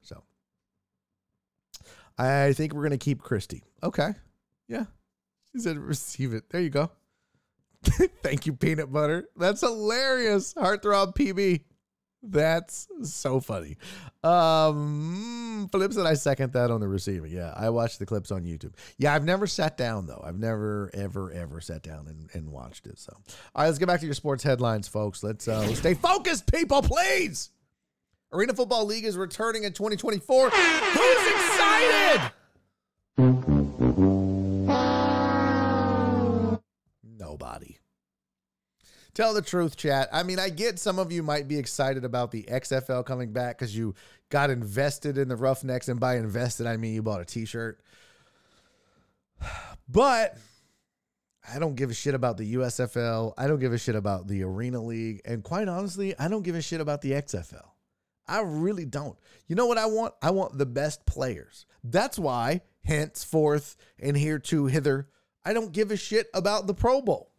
So 0.01 0.23
I 2.17 2.53
think 2.53 2.73
we're 2.73 2.83
gonna 2.83 2.97
keep 2.97 3.21
Christy. 3.21 3.63
Okay. 3.83 4.13
Yeah. 4.67 4.85
She 5.51 5.59
said 5.59 5.77
receive 5.77 6.33
it. 6.33 6.49
There 6.49 6.61
you 6.61 6.69
go. 6.69 6.91
Thank 8.23 8.45
you, 8.45 8.53
peanut 8.53 8.91
butter. 8.91 9.29
That's 9.35 9.61
hilarious. 9.61 10.53
Heartthrob 10.53 11.15
PB. 11.15 11.61
That's 12.27 12.87
so 13.03 13.39
funny. 13.39 13.77
Um, 14.23 15.69
Flip 15.71 15.93
said 15.93 16.07
I 16.07 16.15
second 16.15 16.53
that 16.53 16.71
on 16.71 16.81
the 16.81 16.87
receiving. 16.87 17.31
Yeah, 17.31 17.53
I 17.55 17.69
watched 17.69 17.99
the 17.99 18.05
clips 18.05 18.31
on 18.31 18.43
YouTube. 18.43 18.73
Yeah, 18.97 19.13
I've 19.13 19.23
never 19.23 19.45
sat 19.45 19.77
down 19.77 20.07
though. 20.07 20.23
I've 20.25 20.39
never, 20.39 20.89
ever, 20.93 21.31
ever 21.31 21.61
sat 21.61 21.83
down 21.83 22.07
and, 22.07 22.29
and 22.33 22.51
watched 22.51 22.87
it. 22.87 22.97
So, 22.97 23.13
all 23.15 23.23
right, 23.55 23.67
let's 23.67 23.77
get 23.77 23.87
back 23.87 23.99
to 23.99 24.05
your 24.05 24.15
sports 24.15 24.43
headlines, 24.43 24.87
folks. 24.87 25.23
Let's 25.23 25.47
uh, 25.47 25.67
stay 25.75 25.93
focused, 25.93 26.51
people, 26.51 26.81
please. 26.81 27.51
Arena 28.33 28.53
Football 28.53 28.85
League 28.85 29.05
is 29.05 29.15
returning 29.17 29.63
in 29.63 29.73
2024. 29.73 30.49
Who's 30.49 31.27
excited? 31.31 32.31
Tell 39.15 39.33
the 39.33 39.41
truth, 39.41 39.77
chat. 39.77 40.09
I 40.11 40.23
mean, 40.23 40.39
I 40.39 40.49
get 40.49 40.77
some 40.77 40.99
of 40.99 41.09
you 41.09 41.23
might 41.23 41.47
be 41.47 41.57
excited 41.57 42.03
about 42.03 42.31
the 42.31 42.43
XFL 42.43 43.05
coming 43.05 43.31
back 43.31 43.57
because 43.57 43.75
you 43.75 43.95
got 44.29 44.49
invested 44.49 45.17
in 45.17 45.29
the 45.29 45.37
Roughnecks, 45.37 45.87
and 45.87 46.01
by 46.01 46.17
invested, 46.17 46.67
I 46.67 46.75
mean 46.75 46.93
you 46.93 47.01
bought 47.01 47.21
a 47.21 47.25
t 47.25 47.45
shirt. 47.45 47.79
But 49.87 50.35
I 51.53 51.59
don't 51.59 51.75
give 51.75 51.91
a 51.91 51.93
shit 51.93 52.15
about 52.15 52.37
the 52.37 52.55
USFL. 52.55 53.33
I 53.37 53.45
don't 53.45 53.59
give 53.59 53.71
a 53.71 53.77
shit 53.77 53.95
about 53.95 54.27
the 54.27 54.41
Arena 54.41 54.81
League. 54.81 55.21
And 55.25 55.43
quite 55.43 55.67
honestly, 55.67 56.17
I 56.17 56.27
don't 56.27 56.41
give 56.41 56.55
a 56.55 56.61
shit 56.61 56.81
about 56.81 57.03
the 57.03 57.11
XFL. 57.11 57.67
I 58.27 58.41
really 58.41 58.85
don't. 58.85 59.15
You 59.47 59.55
know 59.55 59.67
what 59.67 59.77
I 59.77 59.85
want? 59.85 60.15
I 60.23 60.31
want 60.31 60.57
the 60.57 60.65
best 60.65 61.05
players. 61.05 61.67
That's 61.83 62.17
why, 62.17 62.61
henceforth 62.83 63.77
and 63.99 64.17
hereto 64.17 64.65
hither, 64.65 65.07
I 65.45 65.53
don't 65.53 65.71
give 65.71 65.91
a 65.91 65.97
shit 65.97 66.29
about 66.33 66.65
the 66.65 66.73
Pro 66.73 66.99
Bowl 66.99 67.34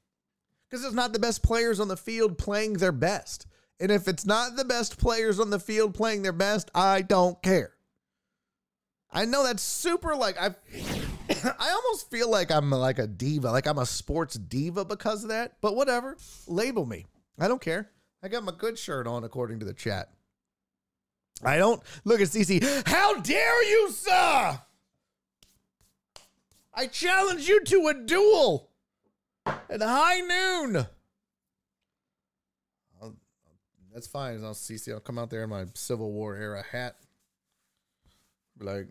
because 0.69 0.85
it's 0.85 0.95
not 0.95 1.13
the 1.13 1.19
best 1.19 1.43
players 1.43 1.81
on 1.81 1.89
the 1.89 1.97
field 1.97 2.39
playing 2.39 2.75
their 2.75 2.93
best. 2.93 3.47
And 3.79 3.91
if 3.91 4.09
it's 4.09 4.25
not 4.25 4.57
the 4.57 4.65
best 4.65 4.99
players 4.99 5.39
on 5.39 5.51
the 5.51 5.61
field 5.61 5.95
playing 5.95 6.23
their 6.23 6.33
best, 6.33 6.71
I 6.75 7.03
don't 7.03 7.41
care. 7.43 7.73
I 9.11 9.25
know 9.25 9.45
that's 9.45 9.63
super 9.63 10.15
like 10.17 10.37
I 10.39 10.55
I 11.59 11.71
almost 11.71 12.11
feel 12.11 12.31
like 12.31 12.51
I'm 12.51 12.71
like 12.71 12.99
a 12.99 13.07
diva, 13.07 13.51
like 13.51 13.67
I'm 13.67 13.79
a 13.79 13.87
sports 13.87 14.35
diva 14.35 14.85
because 14.85 15.23
of 15.23 15.31
that, 15.31 15.57
but 15.61 15.77
whatever. 15.77 16.17
Label 16.47 16.87
me. 16.87 17.07
I 17.39 17.49
don't 17.49 17.61
care. 17.61 17.91
I 18.23 18.29
got 18.29 18.45
my 18.45 18.53
good 18.57 18.79
shirt 18.79 19.07
on 19.07 19.25
according 19.25 19.61
to 19.61 19.67
the 19.67 19.75
chat. 19.75 20.11
I 21.45 21.59
don't 21.59 21.83
look 22.05 22.21
at 22.21 22.29
CC. 22.29 22.63
How 22.87 23.21
dare 23.21 23.65
you, 23.65 23.91
sir? 23.93 24.59
I 26.75 26.87
challenge 26.87 27.49
you 27.49 27.63
to 27.65 27.89
a 27.89 27.95
duel 27.95 28.71
at 29.47 29.81
high 29.81 30.21
noon. 30.21 30.87
I'll, 33.01 33.15
that's 33.93 34.07
fine. 34.07 34.43
I'll 34.45 34.55
CC. 34.55 34.93
I'll 34.93 35.01
come 35.01 35.19
out 35.19 35.31
there 35.31 35.45
in 35.45 35.51
my 35.51 35.67
Civil 35.75 36.13
War 36.13 36.37
era 36.37 36.63
hat. 36.71 36.97
Like, 38.59 38.89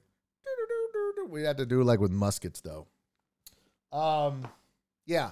we 1.30 1.44
had 1.44 1.58
to 1.58 1.66
do 1.66 1.84
like 1.84 2.00
with 2.00 2.12
muskets 2.12 2.62
though. 2.62 2.88
Um, 3.92 4.48
yeah, 5.06 5.32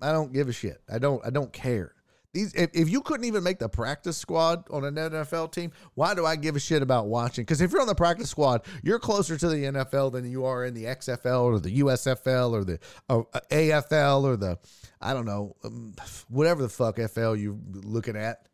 I 0.00 0.12
don't 0.12 0.32
give 0.32 0.48
a 0.48 0.52
shit. 0.52 0.80
I 0.90 0.98
don't. 0.98 1.24
I 1.24 1.30
don't 1.30 1.52
care. 1.52 1.94
These, 2.32 2.54
if, 2.54 2.70
if 2.74 2.88
you 2.88 3.00
couldn't 3.00 3.26
even 3.26 3.42
make 3.42 3.58
the 3.58 3.68
practice 3.68 4.16
squad 4.16 4.64
on 4.70 4.84
an 4.84 4.94
NFL 4.94 5.50
team, 5.50 5.72
why 5.94 6.14
do 6.14 6.24
I 6.24 6.36
give 6.36 6.54
a 6.54 6.60
shit 6.60 6.80
about 6.80 7.08
watching? 7.08 7.42
Because 7.42 7.60
if 7.60 7.72
you're 7.72 7.80
on 7.80 7.88
the 7.88 7.94
practice 7.94 8.30
squad, 8.30 8.64
you're 8.84 9.00
closer 9.00 9.36
to 9.36 9.48
the 9.48 9.64
NFL 9.64 10.12
than 10.12 10.30
you 10.30 10.44
are 10.44 10.64
in 10.64 10.74
the 10.74 10.84
XFL 10.84 11.42
or 11.42 11.58
the 11.58 11.80
USFL 11.80 12.52
or 12.52 12.64
the 12.64 12.78
uh, 13.08 13.22
AFL 13.50 14.22
or 14.22 14.36
the, 14.36 14.58
I 15.00 15.12
don't 15.12 15.26
know, 15.26 15.56
um, 15.64 15.94
whatever 16.28 16.62
the 16.62 16.68
fuck 16.68 16.98
FL 16.98 17.34
you're 17.34 17.58
looking 17.72 18.16
at. 18.16 18.46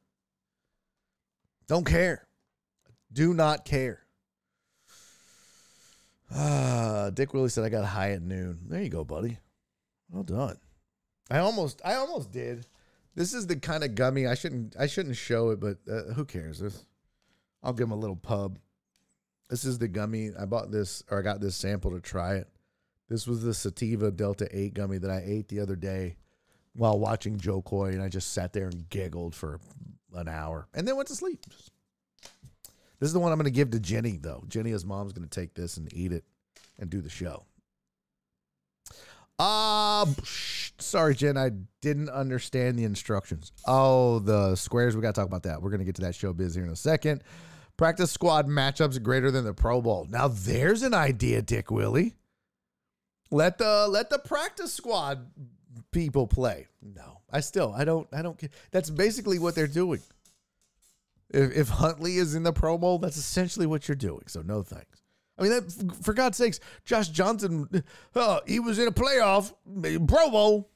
Don't 1.69 1.87
care. 1.87 2.27
Do 3.13 3.35
not 3.35 3.67
care. 3.67 4.01
Ah, 6.35 7.11
Dick 7.13 7.35
Willie 7.35 7.51
said 7.51 7.65
I 7.65 7.69
got 7.69 7.85
high 7.85 8.13
at 8.13 8.23
noon. 8.23 8.61
There 8.69 8.83
you 8.83 8.89
go, 8.89 9.05
buddy. 9.05 9.39
Well 10.11 10.23
done. 10.23 10.57
I 11.31 11.39
almost, 11.39 11.83
I 11.85 11.95
almost 11.95 12.33
did. 12.33 12.67
This 13.17 13.33
is 13.33 13.47
the 13.47 13.57
kind 13.57 13.83
of 13.83 13.95
gummy 13.95 14.27
I 14.27 14.35
shouldn't, 14.35 14.77
I 14.79 14.87
shouldn't 14.87 15.17
show 15.17 15.51
it, 15.51 15.59
but 15.59 15.79
uh, 15.91 16.13
who 16.13 16.27
cares? 16.27 16.61
This, 16.61 16.85
I'll 17.63 17.73
give 17.73 17.87
him 17.87 17.93
a 17.93 17.97
little 17.97 18.17
pub. 18.17 18.59
This 19.49 19.65
is 19.65 19.79
the 19.79 19.89
gummy. 19.89 20.31
I 20.39 20.45
bought 20.45 20.71
this, 20.71 21.03
or 21.11 21.19
I 21.19 21.23
got 21.23 21.41
this 21.41 21.57
sample 21.57 21.93
to 21.93 22.01
try 22.01 22.35
it. 22.35 22.49
This 23.09 23.27
was 23.27 23.43
the 23.43 23.55
Sativa 23.55 24.11
Delta 24.11 24.49
8 24.51 24.75
gummy 24.75 24.99
that 24.99 25.11
I 25.11 25.23
ate 25.25 25.49
the 25.49 25.61
other 25.61 25.77
day 25.77 26.17
while 26.75 26.99
watching 26.99 27.39
Jo 27.39 27.63
Koy, 27.63 27.93
and 27.93 28.03
I 28.03 28.09
just 28.09 28.33
sat 28.33 28.53
there 28.53 28.67
and 28.67 28.89
giggled 28.91 29.35
for 29.35 29.61
an 30.13 30.29
hour 30.29 30.69
and 30.75 30.87
then 30.87 30.97
went 30.97 31.09
to 31.09 31.15
sleep. 31.15 31.47
This 32.99 33.09
is 33.09 33.13
the 33.13 33.21
one 33.21 33.33
I'm 33.33 33.39
going 33.39 33.45
to 33.45 33.51
give 33.51 33.71
to 33.71 33.81
Jenny, 33.81 34.19
though. 34.21 34.45
Jenny, 34.49 34.73
mom's 34.85 35.13
going 35.13 35.29
to 35.29 35.41
take 35.41 35.55
this 35.55 35.77
and 35.77 35.93
eat 35.95 36.13
it 36.13 36.25
and 36.79 36.91
do 36.91 37.01
the 37.01 37.11
show. 37.11 37.45
Uh, 39.39 40.07
sorry, 40.79 41.15
Jen. 41.15 41.37
I 41.37 41.51
didn't 41.81 42.09
understand 42.09 42.79
the 42.79 42.85
instructions. 42.85 43.53
Oh, 43.67 44.19
the 44.21 44.57
squares. 44.57 44.97
We 44.97 45.03
got 45.03 45.15
to 45.15 45.21
talk 45.21 45.29
about 45.29 45.43
that. 45.45 45.61
We're 45.61 45.71
going 45.71 45.81
to 45.81 45.85
get 45.85 45.97
to 45.97 46.03
that 46.03 46.15
show 46.15 46.33
biz 46.33 46.55
here 46.55 46.65
in 46.65 46.71
a 46.71 46.77
second. 46.77 47.23
Practice 47.77 48.11
squad 48.11 48.47
matchups 48.49 49.03
greater 49.03 49.31
than 49.31 49.45
the 49.45 49.53
Pro 49.53 49.83
Bowl. 49.83 50.07
Now, 50.09 50.29
there's 50.29 50.83
an 50.83 50.95
idea, 50.95 51.43
Dick 51.43 51.71
Willie. 51.71 52.15
Let 53.31 53.59
the 53.59 53.89
let 53.89 54.09
the 54.09 54.19
practice 54.19 54.73
squad 54.73 55.27
people 55.91 56.27
play. 56.27 56.69
No, 56.81 57.21
I 57.31 57.41
still 57.41 57.75
I 57.77 57.85
don't 57.85 58.07
I 58.13 58.23
don't. 58.23 58.41
That's 58.71 58.89
basically 58.89 59.39
what 59.39 59.55
they're 59.55 59.67
doing. 59.67 60.01
If, 61.31 61.57
if 61.57 61.69
Huntley 61.69 62.17
is 62.17 62.35
in 62.37 62.45
the 62.45 62.53
Pro 62.53 62.79
Bowl, 62.79 62.99
that's 62.99 63.17
essentially 63.17 63.67
what 63.67 63.89
you're 63.89 63.97
doing. 63.97 64.23
So 64.29 64.43
no 64.43 64.63
thanks. 64.63 64.96
I 65.39 65.43
mean, 65.43 65.53
that, 65.53 65.97
for 66.03 66.15
God's 66.15 66.39
sakes, 66.39 66.61
Josh 66.85 67.09
Johnson, 67.09 67.69
uh, 68.15 68.41
he 68.47 68.59
was 68.59 68.79
in 68.79 68.89
a 68.89 68.93
playoff 68.93 69.53
Pro 70.09 70.31
Bowl. 70.31 70.71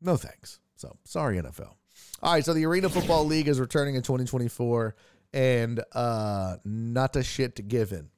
No 0.00 0.16
thanks. 0.16 0.60
So 0.76 0.96
sorry, 1.04 1.38
NFL. 1.38 1.74
All 2.22 2.32
right, 2.34 2.44
so 2.44 2.52
the 2.52 2.66
Arena 2.66 2.88
Football 2.88 3.24
League 3.24 3.48
is 3.48 3.58
returning 3.58 3.94
in 3.94 4.02
2024, 4.02 4.94
and 5.32 5.82
uh, 5.92 6.56
not 6.64 7.16
a 7.16 7.22
shit 7.22 7.66
given. 7.68 8.10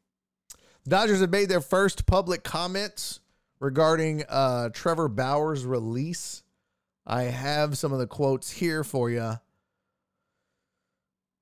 Dodgers 0.86 1.20
have 1.20 1.30
made 1.30 1.48
their 1.48 1.60
first 1.60 2.06
public 2.06 2.42
comments 2.42 3.20
regarding 3.60 4.24
uh, 4.28 4.70
Trevor 4.70 5.08
Bauer's 5.08 5.64
release. 5.64 6.42
I 7.06 7.22
have 7.22 7.78
some 7.78 7.92
of 7.92 8.00
the 8.00 8.08
quotes 8.08 8.50
here 8.50 8.82
for 8.82 9.08
you. 9.08 9.38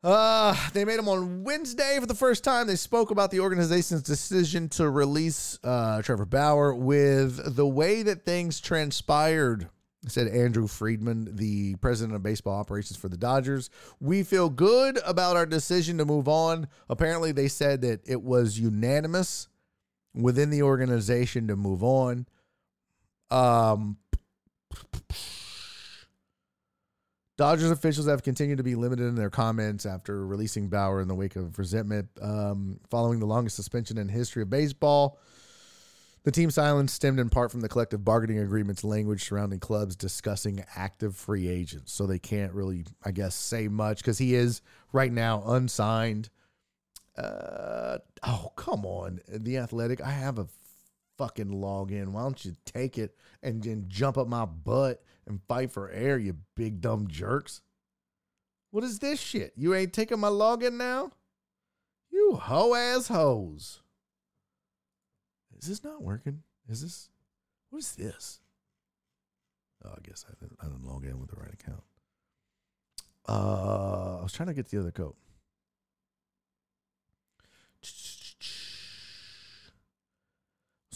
Uh, 0.02 0.56
they 0.72 0.84
made 0.84 0.98
them 0.98 1.08
on 1.08 1.44
Wednesday 1.44 1.98
for 2.00 2.06
the 2.06 2.14
first 2.14 2.42
time. 2.42 2.66
They 2.66 2.76
spoke 2.76 3.10
about 3.10 3.30
the 3.30 3.40
organization's 3.40 4.02
decision 4.02 4.68
to 4.70 4.88
release 4.88 5.58
uh, 5.62 6.00
Trevor 6.02 6.24
Bauer 6.24 6.74
with 6.74 7.54
the 7.56 7.66
way 7.66 8.02
that 8.02 8.24
things 8.24 8.60
transpired 8.60 9.68
said 10.06 10.28
Andrew 10.28 10.66
Friedman, 10.66 11.36
the 11.36 11.76
president 11.76 12.16
of 12.16 12.22
baseball 12.22 12.58
operations 12.58 12.98
for 12.98 13.08
the 13.08 13.16
Dodgers. 13.16 13.68
We 14.00 14.22
feel 14.22 14.48
good 14.48 14.98
about 15.04 15.36
our 15.36 15.46
decision 15.46 15.98
to 15.98 16.06
move 16.06 16.26
on. 16.26 16.68
Apparently, 16.88 17.32
they 17.32 17.48
said 17.48 17.82
that 17.82 18.00
it 18.08 18.22
was 18.22 18.58
unanimous 18.58 19.48
within 20.14 20.50
the 20.50 20.62
organization 20.62 21.48
to 21.48 21.56
move 21.56 21.84
on. 21.84 22.26
Um, 23.30 23.98
Dodgers 27.40 27.70
officials 27.70 28.06
have 28.06 28.22
continued 28.22 28.58
to 28.58 28.62
be 28.62 28.74
limited 28.74 29.06
in 29.06 29.14
their 29.14 29.30
comments 29.30 29.86
after 29.86 30.26
releasing 30.26 30.68
Bauer 30.68 31.00
in 31.00 31.08
the 31.08 31.14
wake 31.14 31.36
of 31.36 31.58
resentment 31.58 32.10
um, 32.20 32.78
following 32.90 33.18
the 33.18 33.24
longest 33.24 33.56
suspension 33.56 33.96
in 33.96 34.10
history 34.10 34.42
of 34.42 34.50
baseball. 34.50 35.18
The 36.24 36.32
team's 36.32 36.56
silence 36.56 36.92
stemmed 36.92 37.18
in 37.18 37.30
part 37.30 37.50
from 37.50 37.62
the 37.62 37.68
collective 37.70 38.04
bargaining 38.04 38.40
agreement's 38.40 38.84
language 38.84 39.24
surrounding 39.24 39.58
clubs 39.58 39.96
discussing 39.96 40.62
active 40.76 41.16
free 41.16 41.48
agents. 41.48 41.94
So 41.94 42.06
they 42.06 42.18
can't 42.18 42.52
really, 42.52 42.84
I 43.02 43.10
guess, 43.10 43.34
say 43.34 43.68
much 43.68 44.00
because 44.00 44.18
he 44.18 44.34
is 44.34 44.60
right 44.92 45.10
now 45.10 45.42
unsigned. 45.46 46.28
Uh, 47.16 48.00
oh, 48.22 48.52
come 48.56 48.84
on. 48.84 49.20
The 49.26 49.56
Athletic, 49.56 50.02
I 50.02 50.10
have 50.10 50.38
a 50.38 50.46
fucking 51.16 51.48
login. 51.48 52.08
Why 52.08 52.20
don't 52.20 52.44
you 52.44 52.54
take 52.66 52.98
it 52.98 53.16
and 53.42 53.62
then 53.62 53.86
jump 53.88 54.18
up 54.18 54.28
my 54.28 54.44
butt 54.44 55.02
and 55.30 55.40
fight 55.48 55.72
for 55.72 55.90
air, 55.90 56.18
you 56.18 56.36
big 56.54 56.80
dumb 56.80 57.08
jerks? 57.08 57.62
What 58.70 58.84
is 58.84 58.98
this 58.98 59.20
shit? 59.20 59.52
You 59.56 59.74
ain't 59.74 59.92
taking 59.92 60.20
my 60.20 60.28
login 60.28 60.74
now? 60.74 61.12
You 62.10 62.34
hoe 62.34 62.74
ass 62.74 63.08
hoes. 63.08 63.80
Is 65.58 65.68
this 65.68 65.84
not 65.84 66.02
working? 66.02 66.42
Is 66.68 66.82
this 66.82 67.08
what 67.70 67.78
is 67.78 67.92
this? 67.94 68.40
Oh, 69.84 69.90
I 69.90 70.00
guess 70.02 70.24
I 70.28 70.34
didn't, 70.40 70.58
I 70.60 70.66
didn't 70.66 70.84
log 70.84 71.04
in 71.04 71.18
with 71.18 71.30
the 71.30 71.36
right 71.36 71.52
account. 71.52 71.82
Uh, 73.28 74.18
I 74.18 74.22
was 74.22 74.32
trying 74.32 74.48
to 74.48 74.54
get 74.54 74.68
the 74.68 74.78
other 74.78 74.90
code. 74.90 75.14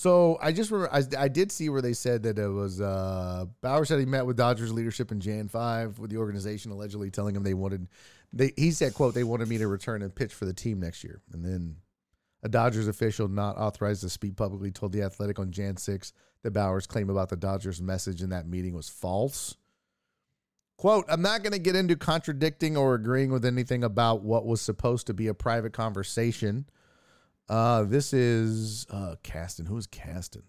So 0.05 0.37
I 0.43 0.53
just 0.53 0.71
remember 0.71 0.95
I, 0.95 1.03
I 1.19 1.29
did 1.29 1.51
see 1.51 1.71
where 1.71 1.81
they 1.81 1.95
said 1.95 2.25
that 2.25 2.39
it 2.39 2.47
was 2.47 2.79
uh, 2.79 3.47
Bauer 3.63 3.87
said 3.87 4.01
he 4.01 4.05
met 4.05 4.27
with 4.27 4.37
Dodgers 4.37 4.71
leadership 4.71 5.11
in 5.11 5.19
Jan 5.19 5.49
five 5.49 5.99
with 5.99 6.11
the 6.11 6.19
organization 6.19 6.73
allegedly 6.73 7.11
telling 7.11 7.35
him 7.35 7.43
they 7.43 7.55
wanted 7.55 7.89
they 8.31 8.53
he 8.55 8.71
said 8.71 8.93
quote 8.93 9.15
they 9.15 9.25
wanted 9.25 9.49
me 9.49 9.57
to 9.57 9.67
return 9.67 10.03
and 10.03 10.15
pitch 10.15 10.35
for 10.35 10.45
the 10.45 10.53
team 10.53 10.79
next 10.79 11.05
year 11.05 11.23
and 11.33 11.43
then 11.43 11.77
a 12.43 12.51
Dodgers 12.51 12.87
official 12.87 13.29
not 13.29 13.57
authorized 13.57 14.03
to 14.03 14.11
speak 14.11 14.37
publicly 14.37 14.71
told 14.71 14.93
the 14.93 15.01
Athletic 15.01 15.39
on 15.39 15.51
Jan 15.51 15.79
6 15.79 16.13
that 16.43 16.51
Bauer's 16.51 16.87
claim 16.87 17.09
about 17.09 17.31
the 17.31 17.37
Dodgers 17.37 17.81
message 17.81 18.21
in 18.21 18.29
that 18.29 18.47
meeting 18.47 18.75
was 18.75 18.91
false. 18.91 19.57
Quote, 20.77 21.07
I'm 21.09 21.23
not 21.23 21.43
going 21.43 21.55
to 21.55 21.59
get 21.59 21.77
into 21.77 21.97
contradicting 21.97 22.77
or 22.77 22.95
agreeing 22.95 23.33
with 23.33 23.47
anything 23.47 23.83
about 23.83 24.21
what 24.21 24.45
was 24.45 24.61
supposed 24.61 25.07
to 25.07 25.15
be 25.15 25.29
a 25.29 25.35
private 25.35 25.73
conversation. 25.73 26.67
Uh, 27.49 27.83
this 27.85 28.13
is 28.13 28.87
uh, 28.91 29.17
Kasten. 29.23 29.67
Who's 29.67 29.87
Kasten? 29.87 30.45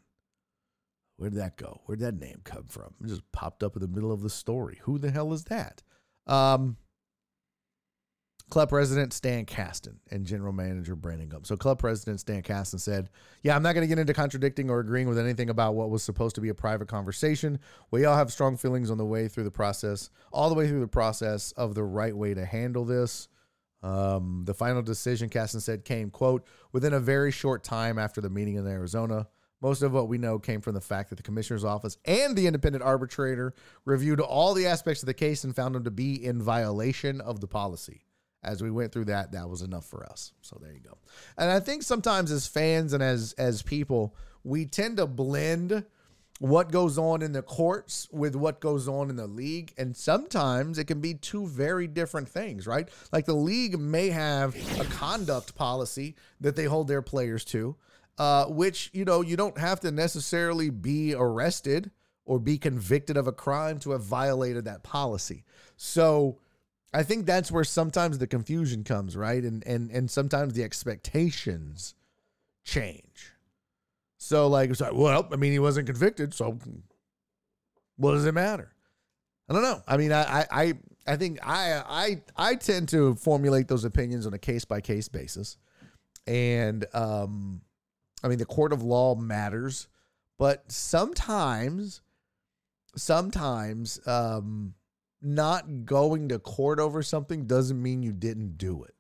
Where 1.18 1.30
did 1.30 1.40
that 1.40 1.58
go? 1.58 1.82
Where 1.86 1.96
did 1.96 2.06
that 2.06 2.20
name 2.26 2.42
come 2.44 2.66
from? 2.68 2.94
It 3.04 3.08
just 3.08 3.32
popped 3.32 3.64
up 3.64 3.76
in 3.76 3.82
the 3.82 3.88
middle 3.88 4.12
of 4.12 4.22
the 4.22 4.30
story. 4.30 4.80
Who 4.84 4.98
the 4.98 5.12
hell 5.12 5.32
is 5.34 5.46
that? 5.46 5.82
Um, 6.28 6.78
club 8.50 8.70
president 8.70 9.14
Stan 9.14 9.46
Kasten 9.46 10.00
and 10.12 10.26
general 10.26 10.54
manager 10.54 10.96
Brandon 10.96 11.30
Gump. 11.30 11.48
So 11.48 11.56
club 11.56 11.80
president 11.80 12.20
Stan 12.20 12.42
Kasten 12.42 12.80
said, 12.80 13.10
"Yeah, 13.44 13.56
I'm 13.56 13.64
not 13.64 13.74
going 13.74 13.84
to 13.84 13.88
get 13.88 14.00
into 14.00 14.14
contradicting 14.14 14.70
or 14.70 14.80
agreeing 14.80 15.08
with 15.08 15.18
anything 15.18 15.50
about 15.50 15.76
what 15.76 15.90
was 15.90 16.04
supposed 16.04 16.36
to 16.36 16.42
be 16.42 16.50
a 16.50 16.56
private 16.56 16.88
conversation. 16.88 17.60
We 17.92 18.06
all 18.06 18.18
have 18.18 18.32
strong 18.32 18.58
feelings 18.58 18.92
on 18.92 18.98
the 18.98 19.06
way 19.06 19.28
through 19.28 19.46
the 19.46 19.52
process, 19.52 20.10
all 20.32 20.50
the 20.50 20.56
way 20.56 20.68
through 20.68 20.82
the 20.82 20.88
process 20.88 21.52
of 21.54 21.76
the 21.76 21.84
right 21.84 22.16
way 22.16 22.34
to 22.34 22.46
handle 22.46 22.86
this." 22.86 23.28
Um, 23.86 24.42
the 24.46 24.56
final 24.56 24.82
decision, 24.82 25.30
Kasten 25.30 25.62
said, 25.62 25.86
came, 25.86 26.10
quote, 26.10 26.44
within 26.72 26.94
a 26.94 27.00
very 27.00 27.32
short 27.32 27.64
time 27.64 28.00
after 28.00 28.20
the 28.20 28.32
meeting 28.32 28.56
in 28.56 28.66
Arizona. 28.66 29.28
Most 29.62 29.84
of 29.84 29.94
what 29.94 30.08
we 30.08 30.18
know 30.18 30.40
came 30.40 30.60
from 30.60 30.74
the 30.74 30.82
fact 30.82 31.12
that 31.12 31.18
the 31.18 31.24
commissioner's 31.24 31.64
office 31.64 31.98
and 32.04 32.36
the 32.36 32.48
independent 32.48 32.84
arbitrator 32.84 33.54
reviewed 33.86 34.20
all 34.20 34.56
the 34.56 34.66
aspects 34.66 35.04
of 35.04 35.08
the 35.08 35.14
case 35.14 35.44
and 35.44 35.56
found 35.56 35.76
them 35.76 35.84
to 35.84 35.92
be 35.92 36.24
in 36.26 36.42
violation 36.42 37.22
of 37.22 37.42
the 37.42 37.48
policy 37.48 38.02
as 38.44 38.64
we 38.64 38.72
went 38.72 38.92
through 38.92 39.06
that, 39.06 39.32
that 39.34 39.50
was 39.50 39.62
enough 39.62 39.86
for 39.86 40.04
us. 40.04 40.32
So 40.42 40.58
there 40.60 40.74
you 40.74 40.80
go. 40.80 40.98
And 41.38 41.52
I 41.52 41.60
think 41.60 41.84
sometimes 41.84 42.32
as 42.32 42.48
fans 42.48 42.94
and 42.94 43.04
as 43.04 43.34
as 43.38 43.62
people, 43.62 44.16
we 44.44 44.66
tend 44.66 44.98
to 44.98 45.08
blend 45.08 45.86
what 46.40 46.72
goes 46.72 46.98
on 46.98 47.22
in 47.22 47.32
the 47.32 47.42
courts 47.42 48.08
with 48.12 48.36
what 48.36 48.60
goes 48.60 48.88
on 48.88 49.10
in 49.10 49.16
the 49.16 49.28
league. 49.28 49.74
And 49.78 49.96
sometimes 49.96 50.78
it 50.78 50.86
can 50.86 51.00
be 51.00 51.14
two 51.14 51.48
very 51.48 51.88
different 51.88 52.28
things, 52.28 52.68
right? 52.68 52.90
Like 53.12 53.26
the 53.26 53.34
league 53.34 53.80
may 53.80 54.10
have 54.10 54.56
a 54.80 54.86
conduct 54.86 55.56
policy 55.56 56.16
that 56.42 56.56
they 56.56 56.66
hold 56.66 56.88
their 56.88 57.02
players 57.02 57.46
to, 57.46 57.76
uh, 58.18 58.46
which, 58.46 58.90
you 58.94 59.06
know, 59.06 59.22
you 59.22 59.38
don't 59.38 59.58
have 59.58 59.80
to 59.82 59.92
necessarily 59.92 60.70
be 60.70 61.14
arrested 61.14 61.92
or 62.26 62.40
be 62.40 62.58
convicted 62.58 63.16
of 63.16 63.28
a 63.28 63.32
crime 63.32 63.80
to 63.80 63.92
have 63.92 64.04
violated 64.04 64.66
that 64.66 64.84
policy. 64.84 65.46
So, 65.78 66.40
I 66.94 67.04
think 67.04 67.26
that's 67.26 67.52
where 67.52 67.66
sometimes 67.66 68.20
the 68.20 68.28
confusion 68.28 68.86
comes, 68.86 69.18
right? 69.18 69.44
And 69.44 69.68
and 69.68 69.92
and 69.92 70.10
sometimes 70.10 70.54
the 70.54 70.64
expectations 70.64 71.94
change. 72.64 73.35
So 74.26 74.48
like 74.48 74.72
it's 74.72 74.82
like, 74.82 74.94
well, 74.94 75.28
I 75.32 75.36
mean, 75.36 75.52
he 75.52 75.60
wasn't 75.60 75.86
convicted, 75.86 76.34
so 76.34 76.58
what 77.98 78.14
does 78.14 78.26
it 78.26 78.34
matter? 78.34 78.74
I 79.48 79.54
don't 79.54 79.62
know. 79.62 79.84
I 79.88 79.98
mean, 79.98 80.12
I 80.12 80.48
I 80.52 80.74
I 81.06 81.16
think 81.16 81.38
I 81.46 81.84
I 81.88 82.22
I 82.36 82.56
tend 82.56 82.90
to 82.90 83.14
formulate 83.16 83.68
those 83.68 83.86
opinions 83.86 84.26
on 84.26 84.34
a 84.34 84.40
case 84.40 84.66
by 84.66 84.82
case 84.82 85.08
basis, 85.08 85.58
and 86.26 86.86
um, 86.96 87.62
I 88.24 88.28
mean, 88.28 88.40
the 88.40 88.46
court 88.46 88.74
of 88.74 88.82
law 88.82 89.14
matters, 89.14 89.88
but 90.40 90.72
sometimes, 90.72 92.02
sometimes, 92.96 94.00
um 94.08 94.74
not 95.22 95.86
going 95.86 96.30
to 96.30 96.40
court 96.40 96.80
over 96.80 97.02
something 97.02 97.46
doesn't 97.46 97.82
mean 97.82 98.04
you 98.04 98.12
didn't 98.12 98.58
do 98.58 98.84
it. 98.84 98.94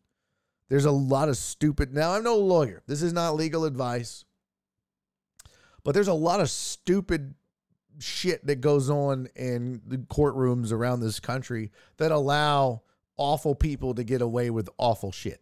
There's 0.69 0.85
a 0.85 0.91
lot 0.91 1.29
of 1.29 1.37
stupid. 1.37 1.93
Now, 1.93 2.13
I'm 2.13 2.23
no 2.23 2.35
lawyer. 2.37 2.81
This 2.87 3.03
is 3.03 3.13
not 3.13 3.35
legal 3.35 3.65
advice. 3.65 4.25
But 5.85 5.93
there's 5.93 6.09
a 6.09 6.13
lot 6.13 6.41
of 6.41 6.49
stupid 6.49 7.35
shit 7.99 8.45
that 8.47 8.59
goes 8.59 8.89
on 8.89 9.29
in 9.35 9.81
the 9.85 9.99
courtrooms 9.99 10.73
around 10.73 10.99
this 10.99 11.21
country 11.21 11.71
that 11.97 12.11
allow 12.11 12.81
awful 13.15 13.55
people 13.55 13.93
to 13.93 14.03
get 14.03 14.21
away 14.21 14.49
with 14.49 14.67
awful 14.77 15.13
shit. 15.13 15.39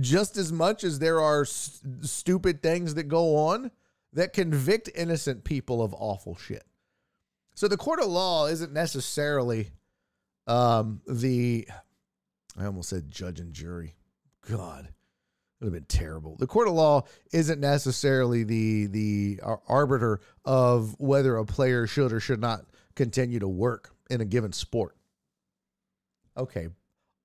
Just 0.00 0.36
as 0.36 0.52
much 0.52 0.82
as 0.84 0.98
there 0.98 1.20
are 1.20 1.44
stupid 1.44 2.60
things 2.60 2.94
that 2.94 3.04
go 3.04 3.36
on 3.36 3.70
that 4.12 4.32
convict 4.32 4.90
innocent 4.94 5.44
people 5.44 5.82
of 5.82 5.94
awful 5.94 6.36
shit. 6.36 6.64
So 7.54 7.68
the 7.68 7.76
court 7.76 8.00
of 8.00 8.08
law 8.08 8.46
isn't 8.46 8.72
necessarily 8.72 9.70
um, 10.46 11.02
the. 11.06 11.68
I 12.58 12.66
almost 12.66 12.88
said 12.88 13.10
judge 13.10 13.40
and 13.40 13.52
jury. 13.52 13.94
God, 14.48 14.88
would 15.60 15.66
have 15.66 15.72
been 15.72 15.84
terrible. 15.84 16.36
The 16.36 16.46
court 16.46 16.68
of 16.68 16.74
law 16.74 17.04
isn't 17.32 17.60
necessarily 17.60 18.44
the 18.44 18.86
the 18.86 19.40
uh, 19.42 19.56
arbiter 19.68 20.20
of 20.44 20.94
whether 20.98 21.36
a 21.36 21.44
player 21.44 21.86
should 21.86 22.12
or 22.12 22.20
should 22.20 22.40
not 22.40 22.64
continue 22.94 23.38
to 23.38 23.48
work 23.48 23.94
in 24.10 24.20
a 24.20 24.24
given 24.24 24.52
sport. 24.52 24.96
Okay, 26.36 26.68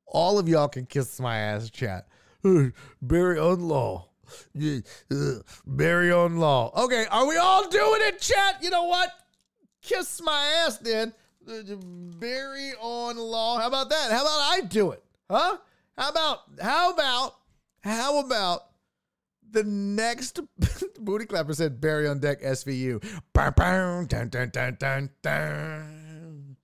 all 0.06 0.40
of 0.40 0.48
y'all 0.48 0.68
can 0.68 0.86
kiss 0.86 1.20
my 1.20 1.38
ass, 1.38 1.70
chat. 1.70 2.08
Barry 3.02 3.40
on 3.40 3.62
law. 3.62 4.10
Uh, 4.56 5.40
Barry 5.66 6.12
on 6.12 6.38
law. 6.38 6.72
Okay, 6.84 7.06
are 7.10 7.28
we 7.28 7.38
all 7.38 7.68
doing 7.68 8.02
it, 8.04 8.20
chat? 8.20 8.58
You 8.62 8.70
know 8.70 8.84
what? 8.84 9.10
Kiss 9.82 10.22
my 10.22 10.64
ass 10.66 10.78
then. 10.78 11.14
Uh, 11.48 11.76
Barry 12.20 12.74
on 12.80 13.18
law. 13.18 13.60
How 13.60 13.68
about 13.68 13.90
that? 13.90 14.12
How 14.12 14.22
about 14.22 14.40
I 14.40 14.62
do 14.62 14.92
it? 14.92 15.04
Huh? 15.30 15.58
How 15.98 16.10
about, 16.10 16.40
how 16.62 16.94
about, 16.94 17.36
how 17.90 18.20
about 18.20 18.62
the 19.52 19.64
next 19.64 20.40
booty 21.00 21.26
clapper 21.26 21.54
said 21.54 21.82
Barry 21.82 22.08
on 22.08 22.20
deck 22.20 22.42
SVU. 22.42 23.02
Dun, 23.34 24.06
dun, 24.08 24.30
dun, 24.30 24.50
dun, 24.50 24.78
dun, 24.80 25.10
dun. 25.22 26.56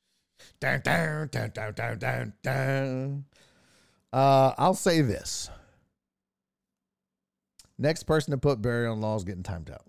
Dun, 0.60 0.82
dun, 0.84 1.30
dun, 1.32 1.52
dun, 1.54 1.74
dun, 1.74 1.98
dun, 2.00 2.34
dun. 2.42 3.26
Uh, 4.14 4.54
I'll 4.58 4.74
say 4.74 5.02
this. 5.02 5.50
Next 7.78 8.04
person 8.04 8.32
to 8.32 8.38
put 8.38 8.62
Barry 8.62 8.88
on 8.88 9.02
law 9.02 9.16
is 9.18 9.26
getting 9.26 9.44
timed 9.44 9.70
out. 9.70 9.86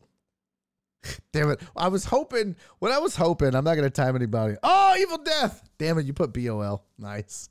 Damn 1.32 1.50
it. 1.50 1.60
I 1.76 1.88
was 1.88 2.04
hoping, 2.04 2.56
what 2.80 2.90
I 2.90 2.98
was 2.98 3.14
hoping, 3.14 3.54
I'm 3.54 3.64
not 3.64 3.74
going 3.74 3.84
to 3.84 3.90
time 3.90 4.16
anybody. 4.16 4.56
Oh, 4.62 4.96
Evil 4.98 5.18
Death. 5.18 5.62
Damn 5.78 5.98
it. 5.98 6.06
You 6.06 6.12
put 6.12 6.32
BOL. 6.32 6.84
Nice. 6.98 7.48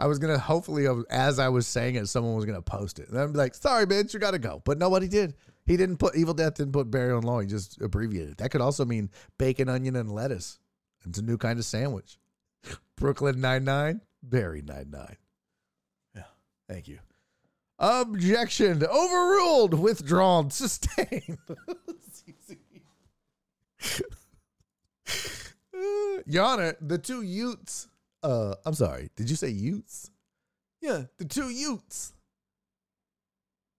I 0.00 0.06
was 0.06 0.18
going 0.18 0.32
to, 0.32 0.40
hopefully, 0.40 0.86
as 1.10 1.38
I 1.38 1.50
was 1.50 1.66
saying 1.66 1.96
it, 1.96 2.08
someone 2.08 2.34
was 2.34 2.46
going 2.46 2.56
to 2.56 2.62
post 2.62 2.98
it. 2.98 3.10
And 3.10 3.18
I'd 3.18 3.32
be 3.32 3.38
like, 3.38 3.54
sorry, 3.54 3.84
bitch, 3.84 4.14
you 4.14 4.18
got 4.18 4.30
to 4.30 4.38
go. 4.38 4.62
But 4.64 4.78
nobody 4.78 5.06
did. 5.06 5.34
He 5.66 5.76
didn't 5.76 5.98
put 5.98 6.16
Evil 6.16 6.32
Death 6.32 6.54
didn't 6.54 6.72
put 6.72 6.90
Barry 6.90 7.12
on 7.12 7.22
law. 7.22 7.40
He 7.40 7.46
just 7.46 7.78
abbreviated. 7.82 8.38
That 8.38 8.50
could 8.50 8.62
also 8.62 8.86
mean 8.86 9.10
bacon, 9.36 9.68
onion, 9.68 9.96
and 9.96 10.10
lettuce. 10.10 10.58
It's 11.06 11.18
a 11.18 11.22
new 11.22 11.36
kind 11.36 11.58
of 11.58 11.66
sandwich. 11.66 12.16
Brooklyn 12.96 13.42
Nine 13.42 13.64
Nine, 13.64 14.00
Barry 14.22 14.62
Nine 14.62 14.90
Nine. 14.90 15.16
Yeah, 16.16 16.22
thank 16.66 16.88
you. 16.88 16.98
Objection 17.78 18.82
overruled, 18.84 19.74
withdrawn, 19.74 20.50
sustained. 20.50 21.36
Your 26.26 26.44
Honor, 26.44 26.76
the 26.80 26.98
two 26.98 27.22
Utes. 27.22 27.88
Uh, 28.22 28.54
I'm 28.64 28.74
sorry. 28.74 29.10
Did 29.16 29.30
you 29.30 29.36
say 29.36 29.48
Utes? 29.48 30.10
Yeah, 30.80 31.04
the 31.18 31.24
two 31.24 31.50
Utes. 31.50 32.12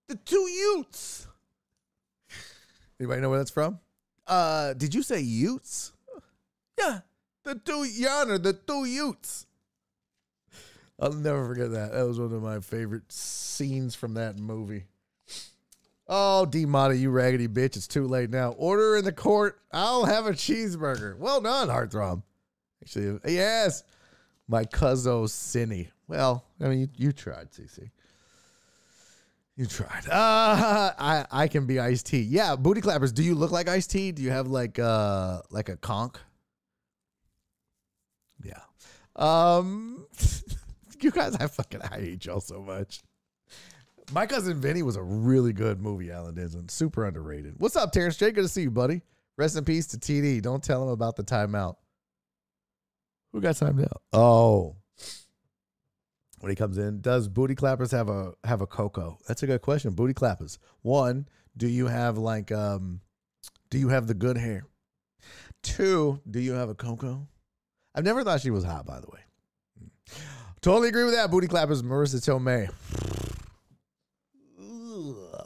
The 0.08 0.16
two 0.16 0.48
Utes. 0.48 1.28
Anybody 3.00 3.22
know 3.22 3.30
where 3.30 3.40
that's 3.40 3.52
from? 3.52 3.80
Uh, 4.28 4.74
did 4.74 4.94
you 4.94 5.04
say 5.04 5.20
Utes? 5.20 5.94
Yeah, 6.80 7.00
the 7.44 7.56
two 7.56 7.86
Honor, 8.10 8.38
the 8.38 8.54
two 8.54 8.86
Utes. 8.86 9.46
I'll 11.00 11.14
never 11.14 11.48
forget 11.48 11.72
that. 11.72 11.94
That 11.94 12.06
was 12.06 12.20
one 12.20 12.32
of 12.32 12.44
my 12.44 12.60
favorite 12.60 13.12
scenes 13.12 13.96
from 13.96 14.14
that 14.14 14.38
movie. 14.38 14.86
Oh, 16.08 16.46
D 16.46 16.66
Mata, 16.66 16.96
you 16.96 17.10
raggedy 17.10 17.48
bitch. 17.48 17.76
It's 17.78 17.88
too 17.88 18.06
late 18.06 18.30
now. 18.30 18.52
Order 18.52 18.98
in 18.98 19.06
the 19.06 19.12
court. 19.12 19.60
I'll 19.72 20.06
have 20.06 20.28
a 20.28 20.32
cheeseburger. 20.32 21.18
Well 21.18 21.42
done, 21.42 21.70
Heartthrob. 21.70 22.22
Actually, 22.84 23.20
yes. 23.34 23.84
My 24.52 24.66
cousin 24.66 25.24
Cinny. 25.30 25.88
Well, 26.10 26.44
I 26.60 26.68
mean, 26.68 26.80
you, 26.82 26.90
you 26.98 27.12
tried, 27.14 27.52
CC. 27.52 27.90
You 29.56 29.66
tried. 29.66 30.10
Uh, 30.10 30.92
I 31.00 31.26
I 31.32 31.48
can 31.48 31.66
be 31.66 31.80
Ice 31.80 32.04
T. 32.04 32.20
Yeah, 32.20 32.58
booty 32.58 32.82
clappers. 32.82 33.14
Do 33.14 33.24
you 33.24 33.34
look 33.34 33.52
like 33.52 33.70
Ice 33.70 33.88
T? 33.88 34.12
Do 34.12 34.22
you 34.22 34.30
have 34.30 34.48
like 34.48 34.78
uh 34.78 35.42
like 35.52 35.70
a 35.70 35.78
conch? 35.78 36.16
Yeah. 38.44 38.60
Um, 39.16 40.06
you 41.00 41.12
guys, 41.12 41.34
I 41.38 41.48
fucking 41.48 41.82
I 41.84 42.00
hate 42.00 42.26
y'all 42.26 42.42
so 42.42 42.62
much. 42.62 43.02
My 44.12 44.26
cousin 44.26 44.60
Vinny 44.60 44.84
was 44.84 44.98
a 44.98 45.04
really 45.04 45.54
good 45.54 45.80
movie. 45.80 46.12
Alan 46.12 46.36
Denson, 46.36 46.68
super 46.68 47.06
underrated. 47.06 47.54
What's 47.58 47.78
up, 47.78 47.94
Terrence 47.94 48.18
J? 48.18 48.32
Good 48.32 48.42
to 48.42 48.50
see 48.50 48.64
you, 48.64 48.72
buddy. 48.72 49.02
Rest 49.38 49.56
in 49.56 49.64
peace 49.64 49.88
to 49.88 49.98
TD. 49.98 50.42
Don't 50.42 50.62
tell 50.62 50.84
him 50.84 50.90
about 50.90 51.16
the 51.16 51.24
timeout. 51.24 51.76
Who 53.32 53.42
got 53.42 53.56
timed 53.56 53.82
out? 53.82 54.02
Oh, 54.12 54.76
when 56.40 56.50
he 56.50 56.56
comes 56.56 56.78
in, 56.78 57.02
does 57.02 57.28
booty 57.28 57.56
clappers 57.56 57.92
have 57.92 58.10
a 58.10 58.34
have 58.44 58.62
a 58.62 58.68
cocoa? 58.68 59.18
That's 59.28 59.44
a 59.44 59.48
good 59.48 59.62
question. 59.62 59.94
Booty 59.94 60.14
clappers. 60.14 60.58
One, 60.82 61.28
do 61.56 61.68
you 61.68 61.88
have 61.88 62.18
like 62.18 62.52
um, 62.52 63.02
do 63.70 63.78
you 63.78 63.90
have 63.90 64.08
the 64.08 64.14
good 64.14 64.38
hair? 64.38 64.66
Two, 65.64 66.20
do 66.30 66.40
you 66.40 66.54
have 66.54 66.70
a 66.70 66.76
cocoa? 66.76 67.28
I've 67.94 68.04
never 68.04 68.24
thought 68.24 68.42
she 68.42 68.52
was 68.52 68.64
hot, 68.64 68.86
by 68.86 69.00
the 69.00 69.08
way. 69.08 69.20
Totally 70.62 70.90
agree 70.90 71.06
with 71.06 71.14
that. 71.14 71.30
Booty 71.30 71.48
clappers, 71.48 71.84
Marisa 71.84 72.16
Tomei. 72.16 72.70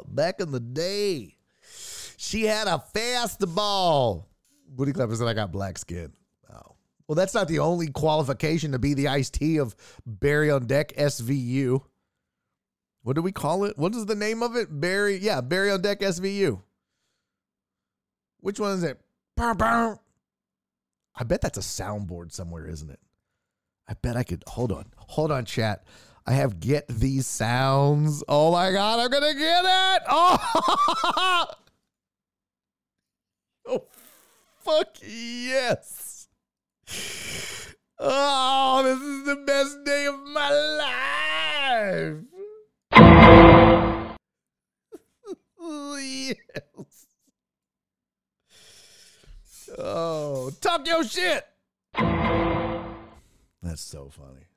Back 0.07 0.39
in 0.39 0.51
the 0.51 0.59
day, 0.59 1.36
she 2.17 2.43
had 2.43 2.67
a 2.67 2.81
fastball. 2.93 4.25
Booty 4.67 4.93
clappers 4.93 5.19
said 5.19 5.27
I 5.27 5.33
got 5.33 5.51
black 5.51 5.77
skin. 5.77 6.13
Well, 7.08 7.16
that's 7.16 7.34
not 7.34 7.47
the 7.47 7.60
only 7.60 7.88
qualification 7.88 8.72
to 8.72 8.80
be 8.80 8.93
the 8.93 9.08
Ice 9.08 9.30
T 9.30 9.58
of 9.58 9.76
Barry 10.06 10.49
on 10.49 10.66
Deck 10.66 10.93
SVU. 10.95 11.84
What 13.03 13.16
do 13.16 13.22
we 13.22 13.32
call 13.32 13.66
it? 13.66 13.78
What 13.78 13.93
is 13.93 14.08
the 14.08 14.16
name 14.16 14.41
of 14.41 14.56
it? 14.56 14.68
Barry, 14.72 15.18
yeah, 15.18 15.41
Barry 15.41 15.70
on 15.70 15.82
Deck 15.82 15.99
SVU. 15.99 16.62
Which 18.39 18.60
one 18.60 18.74
is 18.74 18.84
it? 18.84 18.99
I 21.16 21.24
bet 21.24 21.41
that's 21.41 21.58
a 21.58 21.62
soundboard 21.62 22.32
somewhere, 22.32 22.68
isn't 22.68 22.89
it? 22.89 22.99
I 23.88 23.93
bet 23.93 24.18
I 24.18 24.24
could. 24.24 24.43
Hold 24.47 24.72
on. 24.72 24.86
Hold 24.97 25.32
on, 25.32 25.45
chat. 25.45 25.84
I 26.26 26.34
have 26.34 26.60
get 26.60 26.88
these 26.88 27.28
sounds. 27.28 28.24
Oh 28.28 28.51
my 28.51 28.72
God, 28.72 28.99
I'm 28.99 29.10
going 29.10 29.34
to 29.34 29.39
get 29.39 29.66
it. 29.66 30.01
Oh, 30.10 31.45
oh 33.68 33.84
fuck 34.60 34.88
yes. 35.01 36.14
Oh, 37.97 38.83
this 38.83 38.99
is 38.99 39.25
the 39.25 39.38
best 39.47 39.83
day 39.86 40.05
of 40.05 40.19
my 40.27 40.49
life. 40.77 42.17
yes. 46.01 47.07
Oh, 49.77 50.51
talk 50.61 50.88
your 50.88 51.03
shit. 51.03 51.45
That's 53.63 53.81
so 53.81 54.09
funny. 54.09 54.47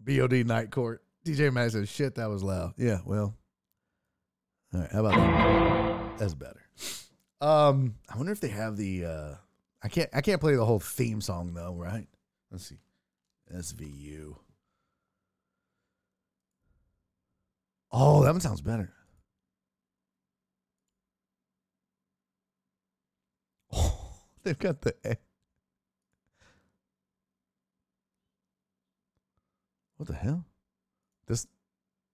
BOD 0.00 0.46
Night 0.46 0.70
Court. 0.70 1.02
DJ 1.24 1.52
Max 1.52 1.72
says, 1.72 1.88
shit, 1.88 2.14
that 2.14 2.28
was 2.28 2.42
loud. 2.42 2.74
Yeah, 2.76 2.98
well. 3.04 3.34
All 4.72 4.80
right, 4.80 4.92
how 4.92 5.04
about 5.04 5.16
that? 5.16 6.18
That's 6.18 6.34
better. 6.34 6.62
Um, 7.40 7.94
I 8.08 8.16
wonder 8.16 8.32
if 8.32 8.40
they 8.40 8.48
have 8.48 8.76
the 8.76 9.04
uh 9.04 9.34
I 9.82 9.88
can't 9.88 10.10
I 10.12 10.20
can't 10.20 10.40
play 10.40 10.54
the 10.56 10.64
whole 10.64 10.80
theme 10.80 11.20
song 11.20 11.54
though, 11.54 11.74
right? 11.74 12.06
Let's 12.50 12.66
see. 12.66 12.78
SVU. 13.54 14.36
Oh, 17.90 18.22
that 18.24 18.32
one 18.32 18.40
sounds 18.40 18.60
better. 18.60 18.92
Oh, 23.72 24.12
they've 24.42 24.58
got 24.58 24.82
the 24.82 24.94
What 29.98 30.06
the 30.06 30.14
hell? 30.14 30.44
This, 31.26 31.46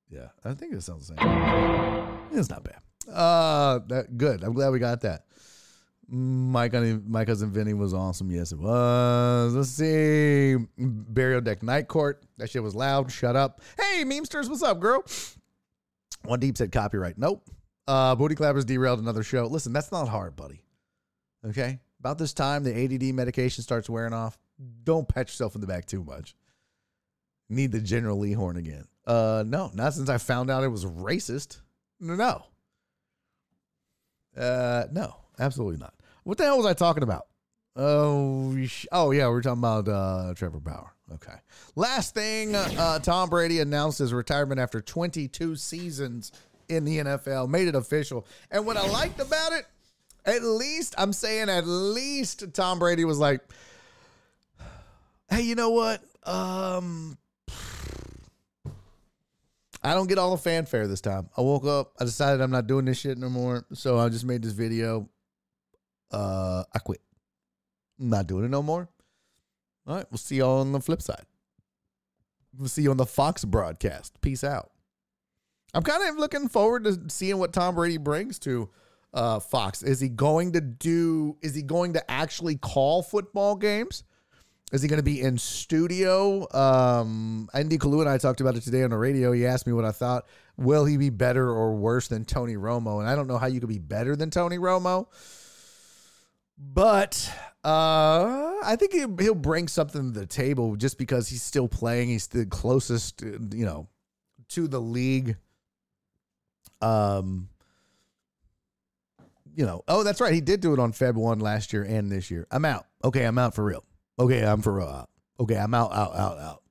yeah, 0.09 0.29
I 0.43 0.55
think 0.55 0.73
it 0.73 0.83
sounds 0.83 1.09
the 1.09 1.17
same. 1.17 2.39
It's 2.39 2.49
not 2.49 2.65
bad. 2.65 2.81
Uh, 3.13 3.81
that 3.89 4.17
good. 4.17 4.43
I'm 4.43 4.55
glad 4.55 4.71
we 4.71 4.79
got 4.79 5.03
that. 5.03 5.27
My 6.09 6.69
cousin, 6.69 7.05
my 7.07 7.25
cousin 7.25 7.51
Vinny 7.51 7.75
was 7.75 7.95
awesome. 7.95 8.31
Yes, 8.31 8.53
it 8.53 8.59
was. 8.59 9.55
Let's 9.55 9.71
see. 9.71 10.57
Burial 10.79 11.41
Deck 11.41 11.63
Night 11.63 11.89
Court. 11.89 12.23
That 12.39 12.51
shit 12.51 12.63
was 12.63 12.75
loud. 12.75 13.11
Shut 13.11 13.37
up. 13.37 13.61
Hey, 13.79 14.05
memesters, 14.05 14.49
what's 14.49 14.63
up, 14.63 14.81
girl? 14.81 15.05
One 16.25 16.41
Deep 16.41 16.57
said 16.57 16.73
copyright. 16.73 17.19
Nope. 17.19 17.49
Uh, 17.87 18.15
Booty 18.15 18.35
Clappers 18.35 18.65
derailed 18.65 18.99
another 18.99 19.23
show. 19.23 19.47
Listen, 19.47 19.73
that's 19.73 19.93
not 19.93 20.09
hard, 20.09 20.37
buddy. 20.37 20.63
Okay. 21.47 21.81
About 22.01 22.19
this 22.19 22.33
time, 22.33 22.65
the 22.65 22.85
ADD 22.85 23.15
medication 23.15 23.63
starts 23.63 23.89
wearing 23.89 24.13
off. 24.13 24.39
Don't 24.85 25.09
pat 25.09 25.29
yourself 25.29 25.55
in 25.55 25.61
the 25.61 25.67
back 25.67 25.87
too 25.87 26.05
much 26.05 26.35
need 27.49 27.73
the 27.73 27.81
General 27.81 28.19
Lee 28.19 28.33
horn 28.33 28.57
again. 28.57 28.85
Uh, 29.07 29.45
no, 29.47 29.71
not 29.75 29.95
since 29.95 30.09
I 30.09 30.19
found 30.19 30.51
out 30.51 30.65
it 30.65 30.69
was 30.69 30.85
racist. 30.85 31.61
No, 32.01 32.15
No. 32.15 32.45
Uh, 34.37 34.87
no, 34.91 35.15
absolutely 35.39 35.79
not. 35.79 35.95
What 36.25 36.39
the 36.39 36.45
hell 36.45 36.57
was 36.57 36.67
I 36.67 36.73
talking 36.73 37.03
about? 37.03 37.27
Oh, 37.77 38.57
oh 38.93 39.11
yeah, 39.11 39.29
we 39.29 39.35
are 39.35 39.43
talking 39.43 39.59
about 39.59 39.89
uh, 39.89 40.35
Trevor 40.35 40.61
Bauer. 40.61 40.93
Okay. 41.13 41.35
Last 41.77 42.15
thing, 42.15 42.55
uh, 42.55 42.99
Tom 43.01 43.29
Brady 43.29 43.61
announced 43.61 43.99
his 43.99 44.13
retirement 44.13 44.61
after 44.61 44.81
22 44.81 45.57
seasons 45.57 46.33
in 46.69 46.85
the 46.85 46.99
NFL, 46.99 47.49
made 47.49 47.69
it 47.69 47.75
official. 47.75 48.27
And 48.51 48.65
what 48.65 48.77
I 48.77 48.89
liked 48.89 49.21
about 49.21 49.53
it, 49.53 49.67
at 50.25 50.43
least 50.43 50.95
I'm 50.97 51.13
saying, 51.13 51.51
at 51.51 51.67
least 51.67 52.55
Tom 52.55 52.79
Brady 52.79 53.05
was 53.05 53.19
like, 53.19 53.43
"Hey, 55.29 55.43
you 55.43 55.55
know 55.55 55.71
what? 55.71 56.03
Um, 56.23 57.19
I 59.83 59.93
don't 59.93 60.07
get 60.09 60.17
all 60.17 60.31
the 60.31 60.43
fanfare 60.43 60.87
this 60.89 61.03
time. 61.03 61.29
I 61.37 61.43
woke 61.43 61.67
up, 61.67 61.93
I 62.01 62.05
decided 62.05 62.41
I'm 62.41 62.51
not 62.51 62.67
doing 62.67 62.87
this 62.87 62.99
shit 62.99 63.19
no 63.19 63.29
more. 63.29 63.67
So 63.75 63.99
I 63.99 64.09
just 64.09 64.25
made 64.25 64.43
this 64.43 64.53
video. 64.53 65.11
Uh, 66.11 66.65
I 66.73 66.79
quit. 66.79 67.01
I'm 68.01 68.11
not 68.11 68.27
doing 68.27 68.45
it 68.45 68.51
no 68.51 68.63
more. 68.63 68.89
All 69.87 69.97
right, 69.97 70.07
we'll 70.11 70.19
see 70.19 70.37
y'all 70.37 70.61
on 70.61 70.73
the 70.73 70.81
flip 70.81 71.03
side. 71.03 71.25
We'll 72.57 72.69
see 72.69 72.83
you 72.83 72.91
on 72.91 72.97
the 72.97 73.07
Fox 73.07 73.45
broadcast. 73.45 74.21
Peace 74.21 74.45
out. 74.45 74.71
I'm 75.75 75.83
kind 75.83 76.09
of 76.09 76.17
looking 76.17 76.49
forward 76.49 76.85
to 76.85 77.01
seeing 77.09 77.39
what 77.39 77.53
Tom 77.53 77.75
Brady 77.75 77.99
brings 77.99 78.39
to 78.41 78.71
uh, 79.13 79.41
Fox. 79.41 79.83
Is 79.83 80.01
he 80.01 80.09
going 80.09 80.53
to 80.53 80.61
do? 80.61 81.37
Is 81.43 81.55
he 81.55 81.63
going 81.63 81.95
to 81.95 82.11
actually 82.11 82.57
call 82.57 83.03
football 83.03 83.57
games? 83.57 84.05
Is 84.73 84.83
he 84.83 84.89
going 84.89 84.99
to 84.99 85.05
be 85.05 85.21
in 85.21 85.39
studio? 85.39 86.49
Um, 86.53 87.49
Andy 87.55 87.79
Kalu 87.79 88.01
and 88.01 88.09
I 88.09 88.19
talked 88.19 88.41
about 88.41 88.57
it 88.57 88.63
today 88.63 88.83
on 88.83 88.91
the 88.91 88.97
radio. 88.97 89.31
He 89.33 89.47
asked 89.47 89.67
me 89.67 89.73
what 89.73 89.85
I 89.85 89.93
thought. 89.93 90.27
Will 90.57 90.85
he 90.85 90.97
be 90.97 91.11
better 91.11 91.49
or 91.49 91.75
worse 91.75 92.09
than 92.09 92.25
Tony 92.25 92.55
Romo? 92.55 93.01
And 93.01 93.09
I 93.09 93.15
don't 93.15 93.29
know 93.29 93.39
how 93.39 93.47
you 93.47 93.61
could 93.61 93.69
be 93.69 93.79
better 93.79 94.17
than 94.17 94.31
Tony 94.31 94.59
Romo, 94.59 95.07
but 96.59 97.31
uh, 97.65 98.55
I 98.63 98.77
think 98.79 98.93
he'll, 98.93 99.35
bring 99.35 99.69
something 99.69 100.13
to 100.13 100.21
the 100.21 100.27
table 100.27 100.77
just 100.77 100.99
because 100.99 101.29
he's 101.29 101.43
still 101.43 101.69
playing. 101.69 102.09
He's 102.09 102.27
the 102.27 102.47
closest, 102.47 103.23
you 103.23 103.65
know, 103.65 103.89
to 104.51 104.69
the 104.69 104.81
league. 104.81 105.37
Um, 106.81 107.49
you 109.57 109.65
know, 109.65 109.83
oh, 109.89 110.03
that's 110.03 110.21
right. 110.21 110.35
He 110.35 110.41
did 110.41 110.61
do 110.61 110.73
it 110.73 110.79
on 110.79 110.93
Feb 110.93 111.15
1 111.15 111.41
last 111.41 111.73
year 111.73 111.85
and 111.85 112.11
this 112.11 112.31
year. 112.31 112.47
I'm 112.51 112.65
out. 112.65 112.87
Okay, 113.03 113.25
I'm 113.25 113.39
out 113.39 113.55
for 113.55 113.65
real. 113.65 113.85
Okay, 114.19 114.45
I'm 114.45 114.63
for 114.63 114.75
real 114.75 114.89
out. 114.89 115.11
Okay, 115.41 115.57
I'm 115.57 115.75
out, 115.75 115.93
out, 115.93 116.15
out, 116.15 116.39
out. 116.39 116.63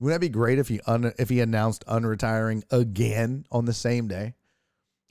Wouldn't 0.00 0.20
that 0.20 0.24
be 0.24 0.30
great 0.30 0.58
if 0.58 0.68
he 0.68 0.80
un- 0.86 1.12
if 1.18 1.28
he 1.28 1.40
announced 1.40 1.86
unretiring 1.86 2.64
again 2.70 3.46
on 3.52 3.66
the 3.66 3.72
same 3.72 4.08
day? 4.08 4.34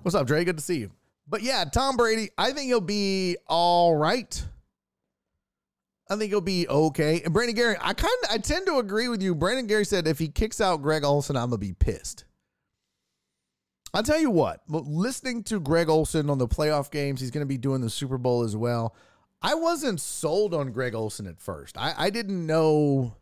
What's 0.02 0.16
up, 0.16 0.28
Dre? 0.28 0.44
Good 0.44 0.58
to 0.58 0.64
see 0.64 0.80
you. 0.80 0.92
But 1.32 1.44
yeah, 1.44 1.64
Tom 1.64 1.96
Brady, 1.96 2.30
I 2.38 2.52
think 2.52 2.68
he'll 2.68 2.82
be 2.82 3.38
all 3.48 3.96
right. 3.96 4.46
I 6.10 6.18
think 6.18 6.30
he'll 6.30 6.42
be 6.42 6.68
okay. 6.68 7.22
And 7.24 7.34
Brandon 7.34 7.56
Gary, 7.56 7.78
I 7.80 7.94
kind 7.94 8.14
of 8.26 8.32
I 8.32 8.38
tend 8.38 8.66
to 8.68 8.80
agree 8.80 9.08
with 9.08 9.24
you. 9.24 9.34
Brandon 9.34 9.66
Gary 9.66 9.86
said 9.86 10.08
if 10.08 10.20
he 10.20 10.28
kicks 10.28 10.60
out 10.60 10.82
Greg 10.82 11.06
Olsen, 11.06 11.38
I'm 11.38 11.50
gonna 11.50 11.58
be 11.58 11.72
pissed. 11.72 12.26
I'll 13.94 14.04
tell 14.04 14.20
you 14.20 14.30
what, 14.30 14.62
listening 14.70 15.44
to 15.44 15.60
Greg 15.62 15.88
Olsen 15.88 16.30
on 16.30 16.38
the 16.38 16.48
playoff 16.48 16.92
games, 16.92 17.22
he's 17.22 17.32
to 17.32 17.46
be 17.46 17.58
doing 17.58 17.82
the 17.82 17.90
Super 17.90 18.18
Bowl 18.18 18.44
as 18.44 18.56
well. 18.56 18.96
I 19.42 19.56
wasn't 19.56 20.00
sold 20.00 20.54
on 20.54 20.72
Greg 20.72 20.96
Olsen 20.96 21.28
at 21.28 21.40
first. 21.40 21.78
I, 21.78 21.94
I 21.98 22.10
didn't 22.10 22.46
know. 22.46 23.16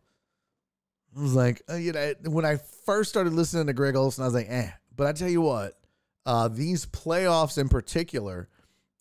I 1.16 1.20
was 1.22 1.34
like, 1.34 1.62
uh, 1.68 1.74
you 1.74 1.92
know, 1.92 2.14
when 2.24 2.44
I 2.44 2.58
first 2.86 3.08
started 3.08 3.32
listening 3.32 3.66
to 3.66 3.72
Greg 3.72 3.96
Olsen, 3.96 4.22
I 4.22 4.26
was 4.26 4.34
like, 4.34 4.48
eh. 4.48 4.70
But 4.94 5.06
I 5.08 5.12
tell 5.12 5.28
you 5.28 5.40
what, 5.40 5.79
uh, 6.26 6.48
these 6.48 6.86
playoffs 6.86 7.58
in 7.58 7.68
particular, 7.68 8.48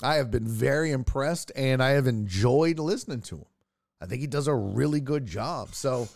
I 0.02 0.16
have 0.16 0.32
been 0.32 0.48
very 0.48 0.92
impressed 0.92 1.52
and 1.56 1.84
I 1.84 1.92
have 1.92 2.08
enjoyed 2.08 2.80
listening 2.80 3.22
to 3.24 3.38
him. 3.38 3.46
I 4.02 4.06
think 4.06 4.22
he 4.22 4.28
does 4.28 4.48
a 4.48 4.56
really 4.56 5.02
good 5.02 5.26
job. 5.26 5.76
So, 5.76 6.08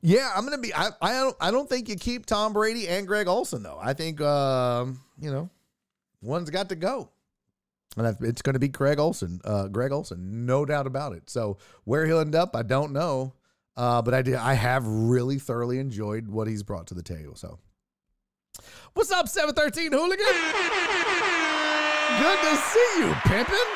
yeah, 0.00 0.30
I'm 0.34 0.44
gonna 0.44 0.58
be. 0.58 0.74
I 0.74 0.88
I 1.00 1.12
don't 1.12 1.36
I 1.40 1.50
don't 1.50 1.68
think 1.68 1.88
you 1.88 1.96
keep 1.96 2.26
Tom 2.26 2.52
Brady 2.52 2.88
and 2.88 3.06
Greg 3.06 3.26
Olsen 3.26 3.62
though. 3.62 3.78
I 3.80 3.92
think 3.92 4.20
um, 4.20 5.00
you 5.18 5.30
know 5.30 5.50
one's 6.22 6.50
got 6.50 6.70
to 6.70 6.74
go, 6.74 7.10
and 7.96 8.16
it's 8.20 8.42
going 8.42 8.54
to 8.54 8.60
be 8.60 8.68
Greg 8.68 8.98
Olsen. 8.98 9.40
Uh, 9.44 9.68
Greg 9.68 9.92
Olsen, 9.92 10.46
no 10.46 10.64
doubt 10.64 10.86
about 10.86 11.12
it. 11.12 11.28
So 11.28 11.58
where 11.84 12.06
he'll 12.06 12.20
end 12.20 12.34
up, 12.34 12.56
I 12.56 12.62
don't 12.62 12.92
know. 12.92 13.34
Uh, 13.76 14.02
but 14.02 14.14
I 14.14 14.22
did. 14.22 14.34
I 14.36 14.54
have 14.54 14.86
really 14.86 15.38
thoroughly 15.38 15.78
enjoyed 15.78 16.28
what 16.28 16.46
he's 16.46 16.62
brought 16.62 16.86
to 16.88 16.94
the 16.94 17.02
table. 17.02 17.34
So, 17.34 17.58
what's 18.94 19.10
up, 19.10 19.28
seven 19.28 19.54
thirteen 19.54 19.92
hooligan? 19.92 20.26
Good 22.18 22.40
to 22.42 22.56
see 22.56 22.98
you, 22.98 23.12
pimpin'. 23.24 23.68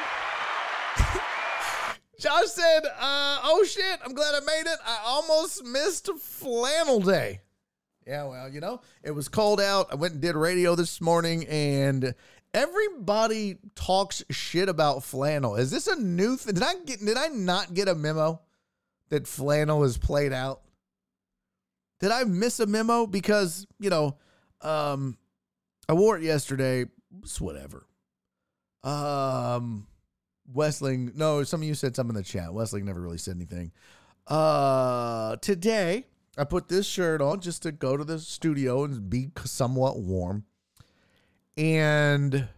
Josh 2.21 2.47
said, 2.47 2.85
uh, 2.87 3.41
"Oh 3.45 3.65
shit! 3.69 4.01
I'm 4.05 4.13
glad 4.13 4.35
I 4.35 4.41
made 4.41 4.67
it. 4.67 4.79
I 4.85 5.01
almost 5.05 5.65
missed 5.65 6.11
flannel 6.19 7.01
day." 7.01 7.41
Yeah, 8.07 8.25
well, 8.25 8.49
you 8.49 8.61
know, 8.61 8.81
it 9.03 9.11
was 9.11 9.29
cold 9.29 9.61
out. 9.61 9.89
I 9.93 9.97
went 9.97 10.15
and 10.15 10.23
did 10.23 10.35
radio 10.35 10.75
this 10.75 11.01
morning, 11.01 11.47
and 11.47 12.15
everybody 12.55 13.59
talks 13.75 14.25
shit 14.31 14.69
about 14.69 15.05
flannel. 15.05 15.57
Is 15.57 15.71
this 15.71 15.87
a 15.87 15.97
new 15.97 16.37
thing? 16.37 16.55
Did 16.55 16.63
I 16.63 16.75
get? 16.87 17.05
Did 17.05 17.17
I 17.17 17.29
not 17.29 17.75
get 17.75 17.89
a 17.89 17.95
memo 17.95 18.41
that 19.11 19.27
flannel 19.27 19.85
is 19.85 19.99
played 19.99 20.33
out? 20.33 20.63
Did 22.01 22.13
I 22.13 22.25
miss 22.25 22.61
a 22.61 22.67
memo? 22.67 23.07
Because 23.07 23.67
you 23.79 23.91
know, 23.91 24.17
um, 24.61 25.17
I 25.89 25.95
wore 25.95 26.17
it 26.17 26.23
yesterday. 26.23 26.87
It's 27.23 27.41
whatever. 27.41 27.87
Um, 28.83 29.87
Westling, 30.53 31.13
no, 31.15 31.43
some 31.45 31.61
of 31.61 31.69
you 31.69 31.75
said 31.75 31.97
something 31.97 32.17
in 32.17 32.23
the 32.23 32.29
chat. 32.29 32.53
Westling 32.53 32.85
never 32.85 33.01
really 33.01 33.19
said 33.19 33.37
anything. 33.37 33.73
Uh, 34.27 35.37
today 35.37 36.05
I 36.37 36.45
put 36.45 36.69
this 36.69 36.87
shirt 36.87 37.21
on 37.21 37.41
just 37.41 37.63
to 37.63 37.73
go 37.73 37.97
to 37.97 38.05
the 38.05 38.19
studio 38.19 38.85
and 38.85 39.09
be 39.09 39.31
somewhat 39.45 39.99
warm. 39.99 40.45
And 41.57 42.49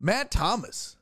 Matt 0.00 0.30
Thomas 0.30 0.96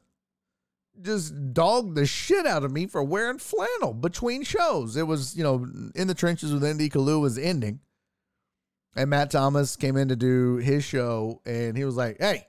just 1.00 1.52
dogged 1.52 1.94
the 1.96 2.06
shit 2.06 2.46
out 2.46 2.64
of 2.64 2.72
me 2.72 2.86
for 2.86 3.02
wearing 3.02 3.38
flannel 3.38 3.92
between 3.92 4.42
shows. 4.42 4.96
It 4.96 5.06
was, 5.06 5.36
you 5.36 5.42
know, 5.42 5.66
in 5.94 6.06
the 6.06 6.14
trenches 6.14 6.52
with 6.52 6.64
Indy 6.64 6.88
Kalu 6.88 7.20
was 7.20 7.36
ending. 7.36 7.80
And 8.95 9.11
Matt 9.11 9.30
Thomas 9.30 9.76
came 9.76 9.97
in 9.97 10.09
to 10.09 10.16
do 10.16 10.57
his 10.57 10.84
show 10.84 11.40
and 11.47 11.76
he 11.76 11.84
was 11.84 11.97
like, 11.97 12.18
hey, 12.20 12.47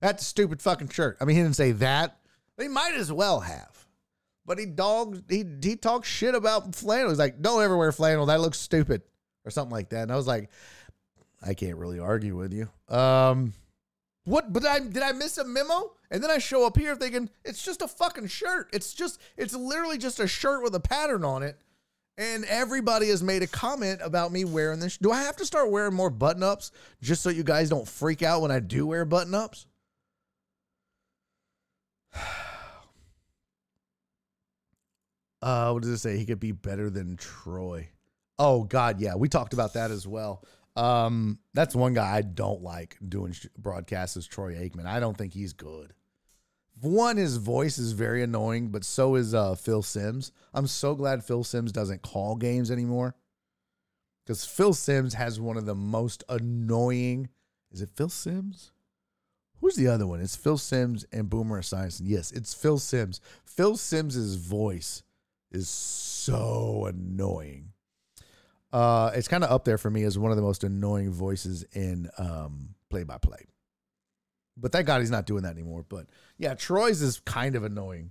that's 0.00 0.22
a 0.22 0.26
stupid 0.26 0.62
fucking 0.62 0.88
shirt. 0.88 1.16
I 1.20 1.24
mean, 1.24 1.36
he 1.36 1.42
didn't 1.42 1.56
say 1.56 1.72
that, 1.72 2.18
they 2.56 2.68
might 2.68 2.94
as 2.94 3.12
well 3.12 3.40
have. 3.40 3.86
But 4.46 4.58
he 4.58 4.66
dogged, 4.66 5.30
he 5.30 5.44
he 5.62 5.76
talked 5.76 6.06
shit 6.06 6.34
about 6.34 6.74
flannel. 6.74 7.10
He's 7.10 7.18
like, 7.18 7.40
don't 7.40 7.62
ever 7.62 7.76
wear 7.76 7.92
flannel. 7.92 8.26
That 8.26 8.40
looks 8.40 8.58
stupid. 8.58 9.02
Or 9.44 9.50
something 9.50 9.72
like 9.72 9.90
that. 9.90 10.02
And 10.02 10.12
I 10.12 10.16
was 10.16 10.26
like, 10.26 10.50
I 11.42 11.54
can't 11.54 11.76
really 11.76 11.98
argue 11.98 12.36
with 12.36 12.52
you. 12.52 12.68
Um 12.94 13.54
what 14.24 14.52
but 14.52 14.66
I 14.66 14.80
did 14.80 15.02
I 15.02 15.12
miss 15.12 15.38
a 15.38 15.44
memo? 15.44 15.92
And 16.10 16.22
then 16.22 16.30
I 16.30 16.38
show 16.38 16.66
up 16.66 16.76
here 16.76 16.94
thinking 16.96 17.30
it's 17.44 17.64
just 17.64 17.82
a 17.82 17.88
fucking 17.88 18.26
shirt. 18.26 18.68
It's 18.72 18.92
just 18.92 19.20
it's 19.36 19.54
literally 19.54 19.98
just 19.98 20.20
a 20.20 20.26
shirt 20.26 20.62
with 20.62 20.74
a 20.74 20.80
pattern 20.80 21.24
on 21.24 21.42
it. 21.42 21.60
And 22.18 22.44
everybody 22.44 23.08
has 23.08 23.22
made 23.22 23.42
a 23.42 23.46
comment 23.46 24.00
about 24.02 24.30
me 24.32 24.44
wearing 24.44 24.78
this. 24.78 24.98
Do 24.98 25.10
I 25.10 25.22
have 25.22 25.36
to 25.36 25.46
start 25.46 25.70
wearing 25.70 25.94
more 25.94 26.10
button 26.10 26.42
ups 26.42 26.70
just 27.00 27.22
so 27.22 27.30
you 27.30 27.42
guys 27.42 27.70
don't 27.70 27.88
freak 27.88 28.22
out 28.22 28.42
when 28.42 28.50
I 28.50 28.60
do 28.60 28.86
wear 28.86 29.04
button 29.04 29.34
ups? 29.34 29.66
Uh, 35.42 35.70
what 35.70 35.82
does 35.82 35.90
it 35.90 35.96
say? 35.96 36.18
He 36.18 36.26
could 36.26 36.38
be 36.38 36.52
better 36.52 36.90
than 36.90 37.16
Troy. 37.16 37.88
Oh 38.38 38.62
God, 38.64 39.00
yeah, 39.00 39.14
we 39.14 39.26
talked 39.26 39.54
about 39.54 39.72
that 39.72 39.90
as 39.90 40.06
well. 40.06 40.44
Um, 40.76 41.38
that's 41.54 41.74
one 41.74 41.94
guy 41.94 42.16
I 42.16 42.22
don't 42.22 42.62
like 42.62 42.96
doing 43.06 43.34
broadcasts 43.58 44.16
is 44.16 44.26
Troy 44.26 44.54
Aikman. 44.54 44.86
I 44.86 45.00
don't 45.00 45.16
think 45.16 45.32
he's 45.32 45.52
good. 45.52 45.94
One, 46.80 47.18
his 47.18 47.36
voice 47.36 47.78
is 47.78 47.92
very 47.92 48.22
annoying, 48.22 48.68
but 48.68 48.84
so 48.84 49.14
is 49.14 49.34
uh, 49.34 49.54
Phil 49.54 49.82
Simms. 49.82 50.32
I'm 50.54 50.66
so 50.66 50.94
glad 50.94 51.24
Phil 51.24 51.44
Simms 51.44 51.72
doesn't 51.72 52.02
call 52.02 52.36
games 52.36 52.70
anymore 52.70 53.14
because 54.24 54.44
Phil 54.46 54.72
Simms 54.72 55.14
has 55.14 55.38
one 55.40 55.58
of 55.58 55.66
the 55.66 55.74
most 55.74 56.24
annoying. 56.28 57.28
Is 57.70 57.82
it 57.82 57.90
Phil 57.90 58.08
Simms? 58.08 58.72
Who's 59.60 59.76
the 59.76 59.88
other 59.88 60.06
one? 60.06 60.20
It's 60.20 60.36
Phil 60.36 60.56
Simms 60.56 61.04
and 61.12 61.28
Boomer 61.28 61.60
Esiason. 61.60 62.02
Yes, 62.04 62.32
it's 62.32 62.54
Phil 62.54 62.78
Simms. 62.78 63.20
Phil 63.44 63.76
Simms's 63.76 64.36
voice 64.36 65.02
is 65.50 65.68
so 65.68 66.86
annoying. 66.86 67.72
Uh, 68.72 69.10
it's 69.14 69.28
kind 69.28 69.44
of 69.44 69.50
up 69.50 69.64
there 69.64 69.78
for 69.78 69.90
me 69.90 70.04
as 70.04 70.18
one 70.18 70.30
of 70.30 70.36
the 70.36 70.42
most 70.42 70.64
annoying 70.64 71.12
voices 71.12 71.64
in 71.72 72.08
um, 72.16 72.70
play-by-play. 72.88 73.44
But 74.60 74.72
thank 74.72 74.86
God 74.86 75.00
he's 75.00 75.10
not 75.10 75.26
doing 75.26 75.42
that 75.44 75.52
anymore. 75.52 75.84
But 75.88 76.06
yeah, 76.38 76.54
Troy's 76.54 77.02
is 77.02 77.20
kind 77.20 77.54
of 77.54 77.64
annoying. 77.64 78.10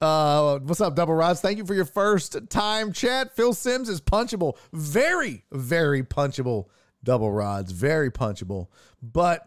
Uh, 0.00 0.58
what's 0.58 0.80
up, 0.80 0.96
Double 0.96 1.14
Rods? 1.14 1.40
Thank 1.40 1.58
you 1.58 1.64
for 1.64 1.74
your 1.74 1.84
first 1.84 2.36
time 2.50 2.92
chat. 2.92 3.36
Phil 3.36 3.54
Simms 3.54 3.88
is 3.88 4.00
punchable. 4.00 4.56
Very, 4.72 5.44
very 5.52 6.02
punchable 6.02 6.66
double 7.04 7.32
rods, 7.32 7.72
very 7.72 8.10
punchable. 8.10 8.68
But 9.02 9.46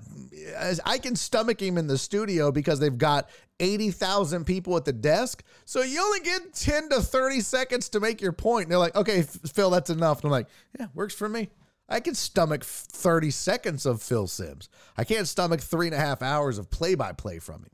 as 0.55 0.81
I 0.85 0.97
can 0.97 1.15
stomach 1.15 1.61
him 1.61 1.77
in 1.77 1.87
the 1.87 1.97
studio 1.97 2.51
because 2.51 2.79
they've 2.79 2.97
got 2.97 3.29
80,000 3.59 4.45
people 4.45 4.75
at 4.75 4.85
the 4.85 4.93
desk. 4.93 5.43
So 5.63 5.81
you 5.81 6.01
only 6.01 6.19
get 6.19 6.53
10 6.53 6.89
to 6.89 7.01
30 7.01 7.39
seconds 7.41 7.89
to 7.89 7.99
make 7.99 8.21
your 8.21 8.33
point. 8.33 8.65
And 8.65 8.71
they're 8.71 8.79
like, 8.79 8.95
okay, 8.95 9.21
Phil, 9.21 9.69
that's 9.69 9.89
enough. 9.89 10.19
And 10.19 10.25
I'm 10.25 10.31
like, 10.31 10.47
yeah, 10.79 10.87
works 10.93 11.15
for 11.15 11.29
me. 11.29 11.49
I 11.87 11.99
can 11.99 12.15
stomach 12.15 12.63
30 12.63 13.31
seconds 13.31 13.85
of 13.85 14.01
Phil 14.01 14.27
Simms. 14.27 14.69
I 14.97 15.03
can't 15.03 15.27
stomach 15.27 15.61
three 15.61 15.87
and 15.87 15.95
a 15.95 15.99
half 15.99 16.21
hours 16.21 16.57
of 16.57 16.69
play 16.69 16.95
by 16.95 17.11
play 17.11 17.39
from 17.39 17.61
him. 17.61 17.71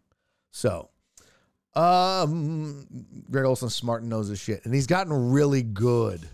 So, 0.52 0.90
um, 1.76 2.88
Greg 3.30 3.46
Olsen 3.46 3.70
smart 3.70 4.02
and 4.02 4.10
knows 4.10 4.28
his 4.28 4.40
shit. 4.40 4.66
And 4.66 4.74
he's 4.74 4.88
gotten 4.88 5.32
really 5.32 5.62
good 5.62 6.28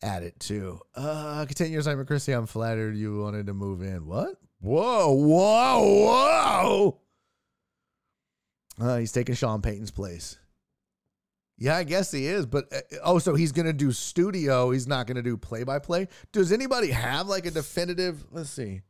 at 0.00 0.22
it 0.22 0.38
too. 0.38 0.80
Uh, 0.94 1.44
continue 1.46 1.72
your 1.72 1.80
assignment, 1.80 2.06
Christy. 2.08 2.32
I'm 2.32 2.46
flattered 2.46 2.96
you 2.96 3.20
wanted 3.20 3.46
to 3.46 3.54
move 3.54 3.82
in. 3.82 4.06
What? 4.06 4.36
Whoa, 4.60 5.12
whoa, 5.12 5.80
whoa. 6.04 7.00
Uh, 8.80 8.98
he's 8.98 9.12
taking 9.12 9.34
Sean 9.34 9.60
Payton's 9.60 9.90
place. 9.90 10.38
Yeah, 11.58 11.76
I 11.76 11.84
guess 11.84 12.10
he 12.10 12.26
is. 12.26 12.46
But 12.46 12.72
uh, 12.72 12.80
oh, 13.04 13.18
so 13.18 13.34
he's 13.34 13.52
to 13.66 13.72
do 13.72 13.92
studio. 13.92 14.70
He's 14.70 14.86
not 14.86 15.06
to 15.16 15.22
do 15.22 15.36
play 15.36 15.64
by 15.64 15.78
play. 15.78 16.08
Does 16.32 16.52
anybody 16.52 16.90
have 16.90 17.28
like 17.28 17.46
a 17.46 17.50
definitive? 17.50 18.24
Let's 18.30 18.50
see. 18.50 18.82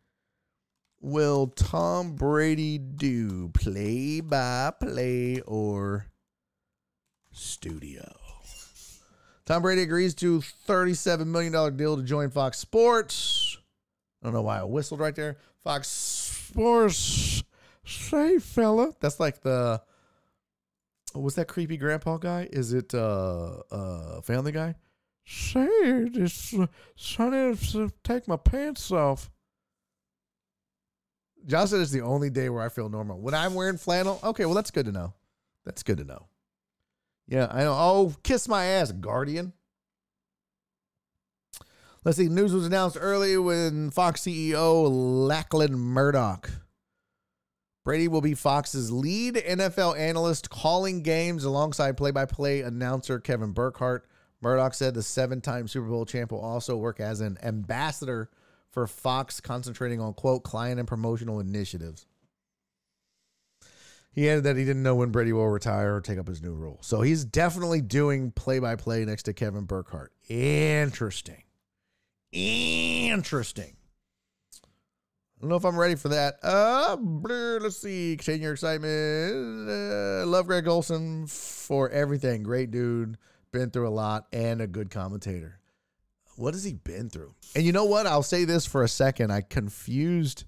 Will 1.00 1.48
Tom 1.48 2.14
Brady 2.14 2.78
do 2.78 3.48
play 3.48 4.20
by 4.20 4.72
play 4.80 5.40
or 5.40 6.06
studio? 7.32 8.04
Tom 9.44 9.62
Brady 9.62 9.82
agrees 9.82 10.14
to 10.14 10.38
$37 10.68 11.26
million 11.26 11.76
deal 11.76 11.96
to 11.96 12.02
join 12.04 12.30
Fox 12.30 12.58
Sports. 12.58 13.58
I 14.22 14.26
don't 14.26 14.34
know 14.34 14.42
why 14.42 14.60
I 14.60 14.62
whistled 14.62 15.00
right 15.00 15.14
there. 15.14 15.36
Fox 15.64 15.88
Sports. 15.88 17.42
Say, 17.84 18.38
fella. 18.38 18.92
That's 19.00 19.18
like 19.18 19.40
the. 19.42 19.82
Was 21.14 21.34
that 21.34 21.48
creepy 21.48 21.76
grandpa 21.76 22.16
guy? 22.16 22.48
Is 22.52 22.72
it 22.72 22.94
uh 22.94 23.60
uh 23.70 24.20
family 24.22 24.52
guy? 24.52 24.74
Say, 25.24 25.68
it's 25.70 26.52
uh, 26.54 26.66
to 27.18 27.90
take 28.02 28.26
my 28.26 28.36
pants 28.36 28.90
off. 28.90 29.30
Josh 31.46 31.70
said 31.70 31.80
it's 31.80 31.90
the 31.90 32.00
only 32.00 32.30
day 32.30 32.48
where 32.48 32.62
I 32.62 32.68
feel 32.68 32.88
normal. 32.88 33.20
When 33.20 33.34
I'm 33.34 33.54
wearing 33.54 33.78
flannel, 33.78 34.20
okay, 34.22 34.44
well, 34.44 34.54
that's 34.54 34.70
good 34.70 34.86
to 34.86 34.92
know. 34.92 35.14
That's 35.64 35.82
good 35.82 35.98
to 35.98 36.04
know. 36.04 36.26
Yeah, 37.28 37.48
I 37.50 37.60
know. 37.60 37.72
Oh, 37.72 38.14
kiss 38.22 38.48
my 38.48 38.64
ass, 38.64 38.92
Guardian. 38.92 39.52
Let's 42.04 42.18
see. 42.18 42.28
News 42.28 42.52
was 42.52 42.66
announced 42.66 42.96
early 43.00 43.36
when 43.38 43.90
Fox 43.90 44.22
CEO 44.22 44.88
Lachlan 44.90 45.74
Murdoch. 45.74 46.50
Brady 47.84 48.06
will 48.06 48.20
be 48.20 48.34
Fox's 48.34 48.92
lead 48.92 49.34
NFL 49.34 49.98
analyst 49.98 50.50
calling 50.50 51.02
games 51.02 51.44
alongside 51.44 51.96
play 51.96 52.12
by 52.12 52.26
play 52.26 52.60
announcer 52.60 53.18
Kevin 53.18 53.52
Burkhardt. 53.52 54.06
Murdoch 54.40 54.74
said 54.74 54.94
the 54.94 55.02
seven 55.02 55.40
time 55.40 55.66
Super 55.66 55.88
Bowl 55.88 56.04
champ 56.04 56.30
will 56.30 56.40
also 56.40 56.76
work 56.76 57.00
as 57.00 57.20
an 57.20 57.38
ambassador 57.42 58.30
for 58.70 58.86
Fox, 58.86 59.40
concentrating 59.40 60.00
on, 60.00 60.14
quote, 60.14 60.44
client 60.44 60.78
and 60.78 60.88
promotional 60.88 61.40
initiatives. 61.40 62.06
He 64.12 64.28
added 64.28 64.44
that 64.44 64.56
he 64.56 64.64
didn't 64.64 64.82
know 64.82 64.94
when 64.94 65.10
Brady 65.10 65.32
will 65.32 65.48
retire 65.48 65.96
or 65.96 66.00
take 66.00 66.18
up 66.18 66.28
his 66.28 66.42
new 66.42 66.54
role. 66.54 66.78
So 66.82 67.00
he's 67.00 67.24
definitely 67.24 67.80
doing 67.80 68.30
play 68.30 68.58
by 68.58 68.76
play 68.76 69.04
next 69.04 69.24
to 69.24 69.32
Kevin 69.32 69.64
Burkhardt. 69.64 70.12
Interesting. 70.28 71.42
Interesting. 72.30 73.76
I 75.42 75.44
don't 75.44 75.50
know 75.50 75.56
if 75.56 75.64
I'm 75.64 75.76
ready 75.76 75.96
for 75.96 76.08
that. 76.10 76.36
Uh, 76.40 76.96
let's 77.60 77.76
see. 77.76 78.16
Contain 78.16 78.42
your 78.42 78.52
excitement. 78.52 79.68
Uh, 79.68 80.24
love 80.24 80.46
Greg 80.46 80.68
Olsen 80.68 81.26
for 81.26 81.90
everything. 81.90 82.44
Great 82.44 82.70
dude. 82.70 83.18
Been 83.50 83.70
through 83.70 83.88
a 83.88 83.90
lot 83.90 84.28
and 84.32 84.60
a 84.60 84.68
good 84.68 84.88
commentator. 84.88 85.58
What 86.36 86.54
has 86.54 86.62
he 86.62 86.74
been 86.74 87.10
through? 87.10 87.34
And 87.56 87.64
you 87.64 87.72
know 87.72 87.86
what? 87.86 88.06
I'll 88.06 88.22
say 88.22 88.44
this 88.44 88.66
for 88.66 88.84
a 88.84 88.88
second. 88.88 89.32
I 89.32 89.40
confused 89.40 90.44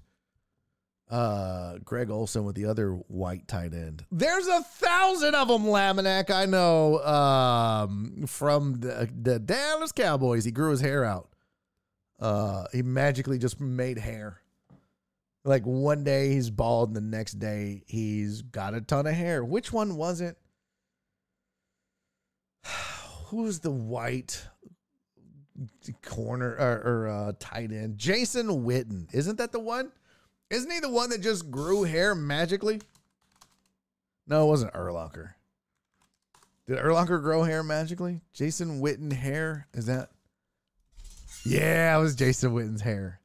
uh 1.11 1.77
Greg 1.83 2.09
Olsen 2.09 2.45
with 2.45 2.55
the 2.55 2.65
other 2.65 2.91
white 2.91 3.49
tight 3.49 3.73
end. 3.73 4.05
There's 4.13 4.47
a 4.47 4.61
thousand 4.63 5.35
of 5.35 5.49
them, 5.49 5.65
Laminack. 5.65 6.29
I 6.31 6.45
know 6.45 7.03
um 7.03 8.23
from 8.27 8.79
the, 8.79 9.09
the 9.13 9.39
Dallas 9.39 9.91
Cowboys. 9.91 10.45
He 10.45 10.51
grew 10.51 10.71
his 10.71 10.79
hair 10.79 11.03
out. 11.03 11.35
Uh 12.17 12.65
he 12.71 12.81
magically 12.81 13.37
just 13.37 13.59
made 13.59 13.99
hair. 13.99 14.39
Like 15.45 15.63
one 15.63 16.03
day 16.03 16.31
he's 16.31 16.49
bald 16.49 16.89
and 16.89 16.95
the 16.97 17.01
next 17.01 17.33
day 17.33 17.83
he's 17.85 18.41
got 18.41 18.73
a 18.73 18.81
ton 18.81 19.05
of 19.05 19.13
hair. 19.13 19.45
Which 19.45 19.71
one 19.71 19.95
was 19.95 20.19
it? 20.19 20.37
Who's 23.27 23.59
the 23.59 23.71
white 23.71 24.43
corner 26.01 26.49
or, 26.49 26.81
or 26.83 27.07
uh, 27.07 27.33
tight 27.39 27.71
end? 27.71 27.99
Jason 27.99 28.47
Witten. 28.65 29.07
Isn't 29.13 29.37
that 29.37 29.51
the 29.51 29.59
one? 29.59 29.91
Isn't 30.49 30.71
he 30.71 30.79
the 30.79 30.89
one 30.89 31.11
that 31.11 31.21
just 31.21 31.51
grew 31.51 31.83
hair 31.83 32.15
magically? 32.15 32.81
No, 34.27 34.45
it 34.45 34.49
wasn't 34.49 34.73
Urlacher. 34.73 35.35
Did 36.67 36.79
Urlacher 36.79 37.21
grow 37.21 37.43
hair 37.43 37.61
magically? 37.61 38.21
Jason 38.33 38.81
Witten 38.81 39.13
hair? 39.13 39.67
Is 39.75 39.85
that? 39.85 40.09
Yeah, 41.45 41.95
it 41.95 42.01
was 42.01 42.15
Jason 42.15 42.53
Witten's 42.53 42.81
hair. 42.81 43.19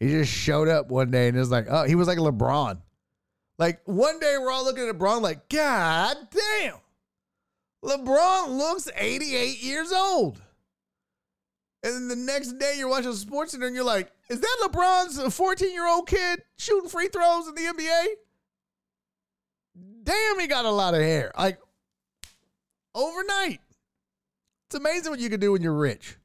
He 0.00 0.08
just 0.08 0.32
showed 0.32 0.66
up 0.66 0.88
one 0.88 1.10
day 1.10 1.28
and 1.28 1.36
it 1.36 1.40
was 1.40 1.50
like, 1.50 1.66
oh, 1.68 1.84
he 1.84 1.94
was 1.94 2.08
like 2.08 2.18
LeBron. 2.18 2.80
Like 3.58 3.82
one 3.84 4.18
day 4.18 4.36
we're 4.40 4.50
all 4.50 4.64
looking 4.64 4.88
at 4.88 4.96
LeBron 4.96 5.20
like, 5.20 5.48
God 5.50 6.16
damn. 6.30 6.76
LeBron 7.84 8.56
looks 8.56 8.88
88 8.96 9.62
years 9.62 9.92
old. 9.92 10.40
And 11.82 11.94
then 11.94 12.08
the 12.08 12.16
next 12.16 12.58
day 12.58 12.74
you're 12.78 12.88
watching 12.88 13.12
Sports 13.12 13.52
Center 13.52 13.66
and 13.66 13.74
you're 13.74 13.84
like, 13.84 14.10
is 14.30 14.40
that 14.40 14.56
LeBron's 14.62 15.34
14 15.34 15.70
year 15.70 15.86
old 15.86 16.08
kid 16.08 16.42
shooting 16.58 16.88
free 16.88 17.08
throws 17.08 17.48
in 17.48 17.54
the 17.54 17.60
NBA? 17.60 18.04
Damn, 20.02 20.40
he 20.40 20.46
got 20.46 20.64
a 20.64 20.70
lot 20.70 20.94
of 20.94 21.00
hair. 21.00 21.30
Like 21.36 21.58
overnight. 22.94 23.60
It's 24.68 24.76
amazing 24.76 25.10
what 25.10 25.20
you 25.20 25.28
can 25.28 25.40
do 25.40 25.52
when 25.52 25.62
you're 25.62 25.74
rich. 25.74 26.16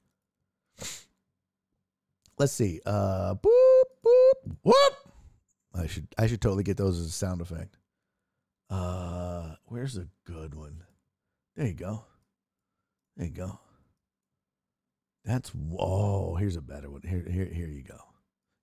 Let's 2.37 2.53
see. 2.53 2.81
Uh 2.85 3.35
boop, 3.35 3.83
boop, 4.05 4.55
whoop. 4.63 4.93
I 5.73 5.87
should 5.87 6.07
I 6.17 6.27
should 6.27 6.41
totally 6.41 6.63
get 6.63 6.77
those 6.77 6.99
as 6.99 7.07
a 7.07 7.11
sound 7.11 7.41
effect. 7.41 7.77
Uh 8.69 9.55
where's 9.65 9.97
a 9.97 10.07
good 10.25 10.55
one? 10.55 10.83
There 11.55 11.67
you 11.67 11.73
go. 11.73 12.05
There 13.15 13.27
you 13.27 13.33
go. 13.33 13.59
That's 15.23 15.49
whoa. 15.49 16.35
Here's 16.35 16.55
a 16.55 16.61
better 16.61 16.89
one. 16.89 17.01
Here, 17.01 17.25
here, 17.29 17.45
here 17.45 17.67
you 17.67 17.83
go. 17.83 17.97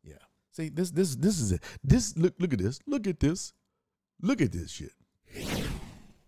Yeah. 0.04 0.14
See 0.52 0.68
this, 0.68 0.90
this, 0.90 1.16
this 1.16 1.40
is 1.40 1.52
it. 1.52 1.62
This 1.82 2.16
look, 2.16 2.34
look 2.38 2.52
at 2.52 2.60
this. 2.60 2.78
Look 2.86 3.06
at 3.06 3.18
this. 3.18 3.52
Look 4.20 4.40
at 4.40 4.52
this 4.52 4.70
shit. 4.70 4.92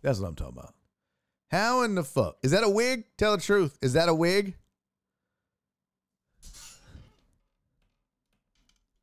That's 0.02 0.18
what 0.18 0.28
I'm 0.28 0.34
talking 0.34 0.58
about. 0.58 0.74
How 1.50 1.82
in 1.82 1.94
the 1.94 2.02
fuck 2.02 2.38
is 2.42 2.50
that 2.50 2.64
a 2.64 2.68
wig? 2.68 3.04
Tell 3.16 3.36
the 3.36 3.42
truth. 3.42 3.78
Is 3.80 3.92
that 3.92 4.08
a 4.08 4.14
wig? 4.14 4.56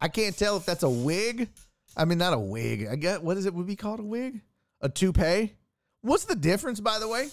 I 0.02 0.08
can't 0.08 0.36
tell 0.36 0.58
if 0.58 0.66
that's 0.66 0.84
a 0.84 0.90
wig. 0.90 1.50
I 1.96 2.06
mean, 2.06 2.18
not 2.18 2.34
a 2.34 2.40
wig. 2.40 2.88
I 2.90 2.96
get 2.96 3.24
what 3.24 3.38
is 3.38 3.46
it? 3.46 3.54
Would 3.54 3.68
be 3.68 3.76
called 3.76 4.00
a 4.00 4.04
wig? 4.04 4.42
A 4.82 4.90
toupee? 4.90 5.54
What's 6.02 6.26
the 6.26 6.36
difference, 6.36 6.80
by 6.80 6.98
the 6.98 7.08
way? 7.08 7.30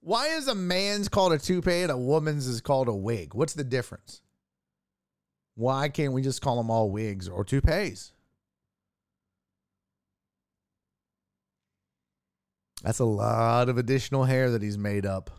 Why 0.00 0.28
is 0.28 0.48
a 0.48 0.54
man's 0.54 1.08
called 1.08 1.32
a 1.32 1.38
toupee 1.38 1.82
and 1.82 1.92
a 1.92 1.98
woman's 1.98 2.46
is 2.46 2.60
called 2.60 2.88
a 2.88 2.94
wig? 2.94 3.34
What's 3.34 3.52
the 3.52 3.64
difference? 3.64 4.22
Why 5.56 5.88
can't 5.88 6.12
we 6.12 6.22
just 6.22 6.42
call 6.42 6.56
them 6.56 6.70
all 6.70 6.90
wigs 6.90 7.28
or 7.28 7.44
toupees? 7.44 8.12
That's 12.82 13.00
a 13.00 13.04
lot 13.04 13.68
of 13.68 13.78
additional 13.78 14.24
hair 14.24 14.50
that 14.52 14.62
he's 14.62 14.78
made 14.78 15.06
up 15.06 15.30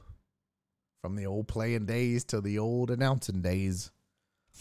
from 1.02 1.16
the 1.16 1.28
old 1.28 1.48
playing 1.48 1.86
days 1.86 2.26
to 2.26 2.42
the 2.42 2.60
old 2.60 2.92
announcing 2.92 3.42
days. 3.42 3.92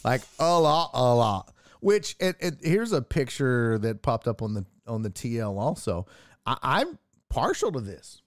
Like 0.05 0.23
a 0.39 0.61
lot, 0.61 0.91
a 0.95 1.15
lot. 1.15 1.53
Which 1.87 2.17
it, 2.19 2.35
it, 2.41 2.57
here's 2.65 2.91
a 2.91 3.01
picture 3.01 3.79
that 3.79 4.03
popped 4.03 4.27
up 4.27 4.43
on 4.43 4.55
the 4.55 4.67
on 4.89 5.03
the 5.03 5.09
TL 5.09 5.57
also. 5.57 6.09
I, 6.45 6.57
I'm 6.61 6.99
partial 7.29 7.71
to 7.71 7.81
this. 7.81 8.23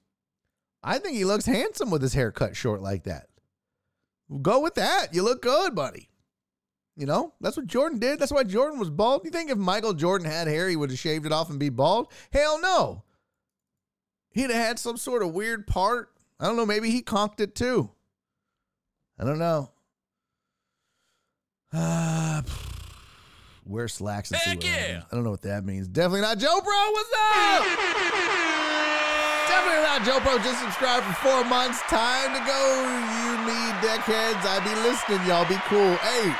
I 0.82 0.98
think 0.98 1.18
he 1.18 1.26
looks 1.26 1.46
handsome 1.46 1.92
with 1.92 2.02
his 2.02 2.14
hair 2.14 2.32
cut 2.32 2.56
short 2.56 2.82
like 2.82 3.04
that. 3.04 3.28
Go 4.42 4.62
with 4.62 4.76
that. 4.76 5.14
You 5.14 5.24
look 5.24 5.42
good, 5.42 5.76
buddy. 5.76 6.08
You 6.96 7.06
know, 7.06 7.34
that's 7.42 7.58
what 7.58 7.68
Jordan 7.68 8.00
did. 8.00 8.18
That's 8.18 8.32
why 8.32 8.46
Jordan 8.46 8.80
was 8.80 8.90
bald. 8.90 9.26
You 9.26 9.30
think 9.30 9.52
if 9.52 9.58
Michael 9.58 9.94
Jordan 9.94 10.32
had 10.32 10.48
hair, 10.48 10.70
he 10.70 10.78
would 10.78 10.92
have 10.92 10.98
shaved 10.98 11.26
it 11.26 11.34
off 11.34 11.50
and 11.50 11.60
be 11.60 11.68
bald? 11.68 12.14
Hell 12.32 12.62
no. 12.62 13.04
He'd 14.30 14.52
have 14.52 14.68
had 14.68 14.80
some 14.80 14.96
sort 14.96 15.22
of 15.22 15.34
weird 15.34 15.68
part. 15.68 16.14
I 16.40 16.46
don't 16.46 16.56
know. 16.56 16.66
Maybe 16.66 16.92
he 16.92 17.02
conked 17.02 17.42
it 17.42 17.56
too. 17.56 17.92
I 19.20 19.26
don't 19.26 19.38
know. 19.38 19.72
Uh, 22.42 22.42
wear 23.70 23.88
slacks 23.88 24.32
and 24.32 24.40
see 24.42 24.56
what 24.56 24.64
yeah. 24.66 24.72
happens. 24.72 25.06
I 25.12 25.16
don't 25.16 25.24
know 25.24 25.32
what 25.32 25.44
that 25.44 25.64
means. 25.64 25.88
Definitely 25.88 26.22
not 26.22 26.40
Joe 26.40 26.60
Bro. 26.64 26.92
What's 26.92 27.10
up? 27.14 27.64
Definitely 29.48 29.84
not 29.84 30.04
Joe 30.04 30.20
Pro. 30.20 30.38
Just 30.40 30.62
subscribed 30.62 31.06
for 31.06 31.14
four 31.14 31.44
months. 31.46 31.82
Time 31.84 32.34
to 32.34 32.42
go, 32.46 32.60
you 33.22 33.38
me 33.46 33.72
deckheads. 33.86 34.44
I 34.44 34.60
be 34.64 34.74
listening, 34.82 35.22
y'all. 35.28 35.46
Be 35.48 35.56
cool. 35.70 35.96
Hey, 36.02 36.34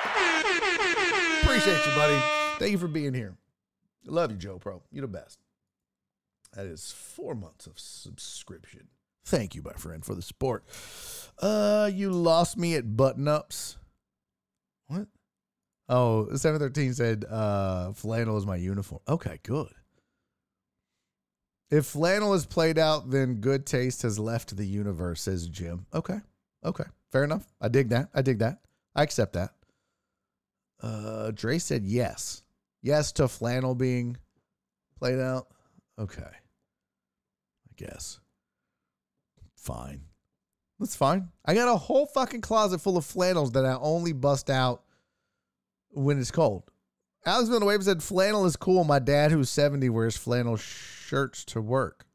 appreciate 1.44 1.86
you, 1.86 1.96
buddy. 1.96 2.20
Thank 2.58 2.72
you 2.72 2.78
for 2.78 2.88
being 2.88 3.14
here. 3.14 3.38
Love 4.06 4.32
you, 4.32 4.38
Joe 4.38 4.58
Pro. 4.58 4.82
You're 4.92 5.04
the 5.04 5.08
best. 5.08 5.40
That 6.54 6.66
is 6.66 6.92
four 6.92 7.36
months 7.36 7.68
of 7.68 7.78
subscription. 7.78 8.88
Thank 9.24 9.54
you, 9.54 9.62
my 9.62 9.74
friend, 9.74 10.04
for 10.04 10.16
the 10.16 10.24
support. 10.24 10.64
Uh, 11.38 11.92
you 11.94 12.10
lost 12.12 12.58
me 12.58 12.74
at 12.76 12.98
button 12.98 13.28
ups. 13.28 13.78
What? 14.88 15.08
Oh, 15.90 16.28
713 16.36 16.94
said 16.94 17.26
uh 17.26 17.92
flannel 17.94 18.38
is 18.38 18.46
my 18.46 18.56
uniform. 18.56 19.02
Okay, 19.08 19.40
good. 19.44 19.74
If 21.72 21.88
flannel 21.88 22.34
is 22.36 22.46
played 22.46 22.78
out, 22.78 23.10
then 23.10 23.36
good 23.36 23.66
taste 23.66 24.04
has 24.04 24.18
left 24.20 24.56
the 24.56 24.66
universe, 24.66 25.22
says 25.22 25.48
Jim. 25.48 25.88
Okay. 25.94 26.20
Okay. 26.64 26.86
Fair 27.12 27.24
enough. 27.24 27.48
I 27.60 27.70
dig 27.70 27.90
that. 27.90 28.10
I 28.14 28.22
dig 28.22 28.40
that. 28.40 28.60
I 28.96 29.04
accept 29.04 29.34
that. 29.34 29.52
Uh 30.82 31.32
Dre 31.32 31.58
said 31.58 31.84
yes. 31.86 32.44
Yes 32.84 33.12
to 33.14 33.28
flannel 33.28 33.74
being 33.74 34.16
played 35.00 35.20
out. 35.20 35.48
Okay. 35.98 36.22
I 36.22 37.72
guess. 37.78 38.20
Fine. 39.56 40.02
That's 40.80 40.96
fine. 40.96 41.30
I 41.44 41.56
got 41.56 41.68
a 41.68 41.76
whole 41.76 42.06
fucking 42.06 42.42
closet 42.42 42.80
full 42.80 42.96
of 42.96 43.06
flannels 43.06 43.52
that 43.54 43.66
I 43.66 43.74
only 43.74 44.14
bust 44.14 44.50
out 44.50 44.84
when 45.92 46.20
it's 46.20 46.32
cold. 46.32 46.64
Alex 47.26 47.50
Villanueva 47.50 47.84
said 47.84 48.04
flannel 48.04 48.46
is 48.46 48.56
cool. 48.56 48.84
My 48.84 49.00
dad, 49.00 49.32
who's 49.32 49.50
70, 49.50 49.90
wears 49.90 50.16
flannel 50.16 50.58
shirts 50.58 51.44
to 51.46 51.62
work. 51.62 52.06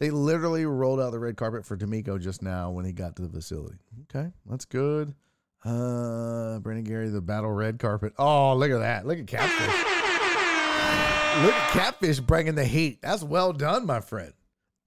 They 0.00 0.10
literally 0.10 0.66
rolled 0.66 1.00
out 1.00 1.12
the 1.12 1.20
red 1.20 1.36
carpet 1.36 1.64
for 1.64 1.76
DeMeco 1.76 2.20
just 2.20 2.42
now 2.42 2.70
when 2.70 2.84
he 2.84 2.92
got 2.92 3.14
to 3.16 3.22
the 3.22 3.28
facility. 3.28 3.78
Okay, 4.02 4.32
that's 4.46 4.64
good. 4.64 5.14
Uh, 5.64 6.58
Brandon 6.58 6.84
Gary, 6.84 7.08
the 7.08 7.20
battle 7.20 7.52
red 7.52 7.78
carpet. 7.78 8.12
Oh, 8.18 8.56
look 8.56 8.72
at 8.72 8.80
that. 8.80 9.06
Look 9.06 9.20
at 9.20 9.28
Catfish. 9.28 9.66
look 11.44 11.54
at 11.54 11.70
Catfish 11.70 12.18
bringing 12.18 12.56
the 12.56 12.64
heat. 12.64 13.00
That's 13.00 13.22
well 13.22 13.52
done, 13.52 13.86
my 13.86 14.00
friend. 14.00 14.32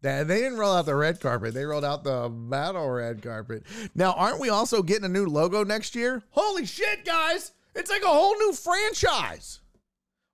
They 0.01 0.23
didn't 0.23 0.57
roll 0.57 0.73
out 0.75 0.85
the 0.85 0.95
red 0.95 1.19
carpet. 1.19 1.53
They 1.53 1.65
rolled 1.65 1.85
out 1.85 2.03
the 2.03 2.29
battle 2.29 2.87
red 2.89 3.23
carpet. 3.23 3.63
Now, 3.95 4.11
aren't 4.13 4.39
we 4.39 4.49
also 4.49 4.83
getting 4.83 5.05
a 5.05 5.09
new 5.09 5.25
logo 5.25 5.63
next 5.63 5.95
year? 5.95 6.23
Holy 6.29 6.65
shit, 6.65 7.05
guys. 7.05 7.53
It's 7.73 7.89
like 7.89 8.03
a 8.03 8.07
whole 8.07 8.35
new 8.37 8.53
franchise. 8.53 9.61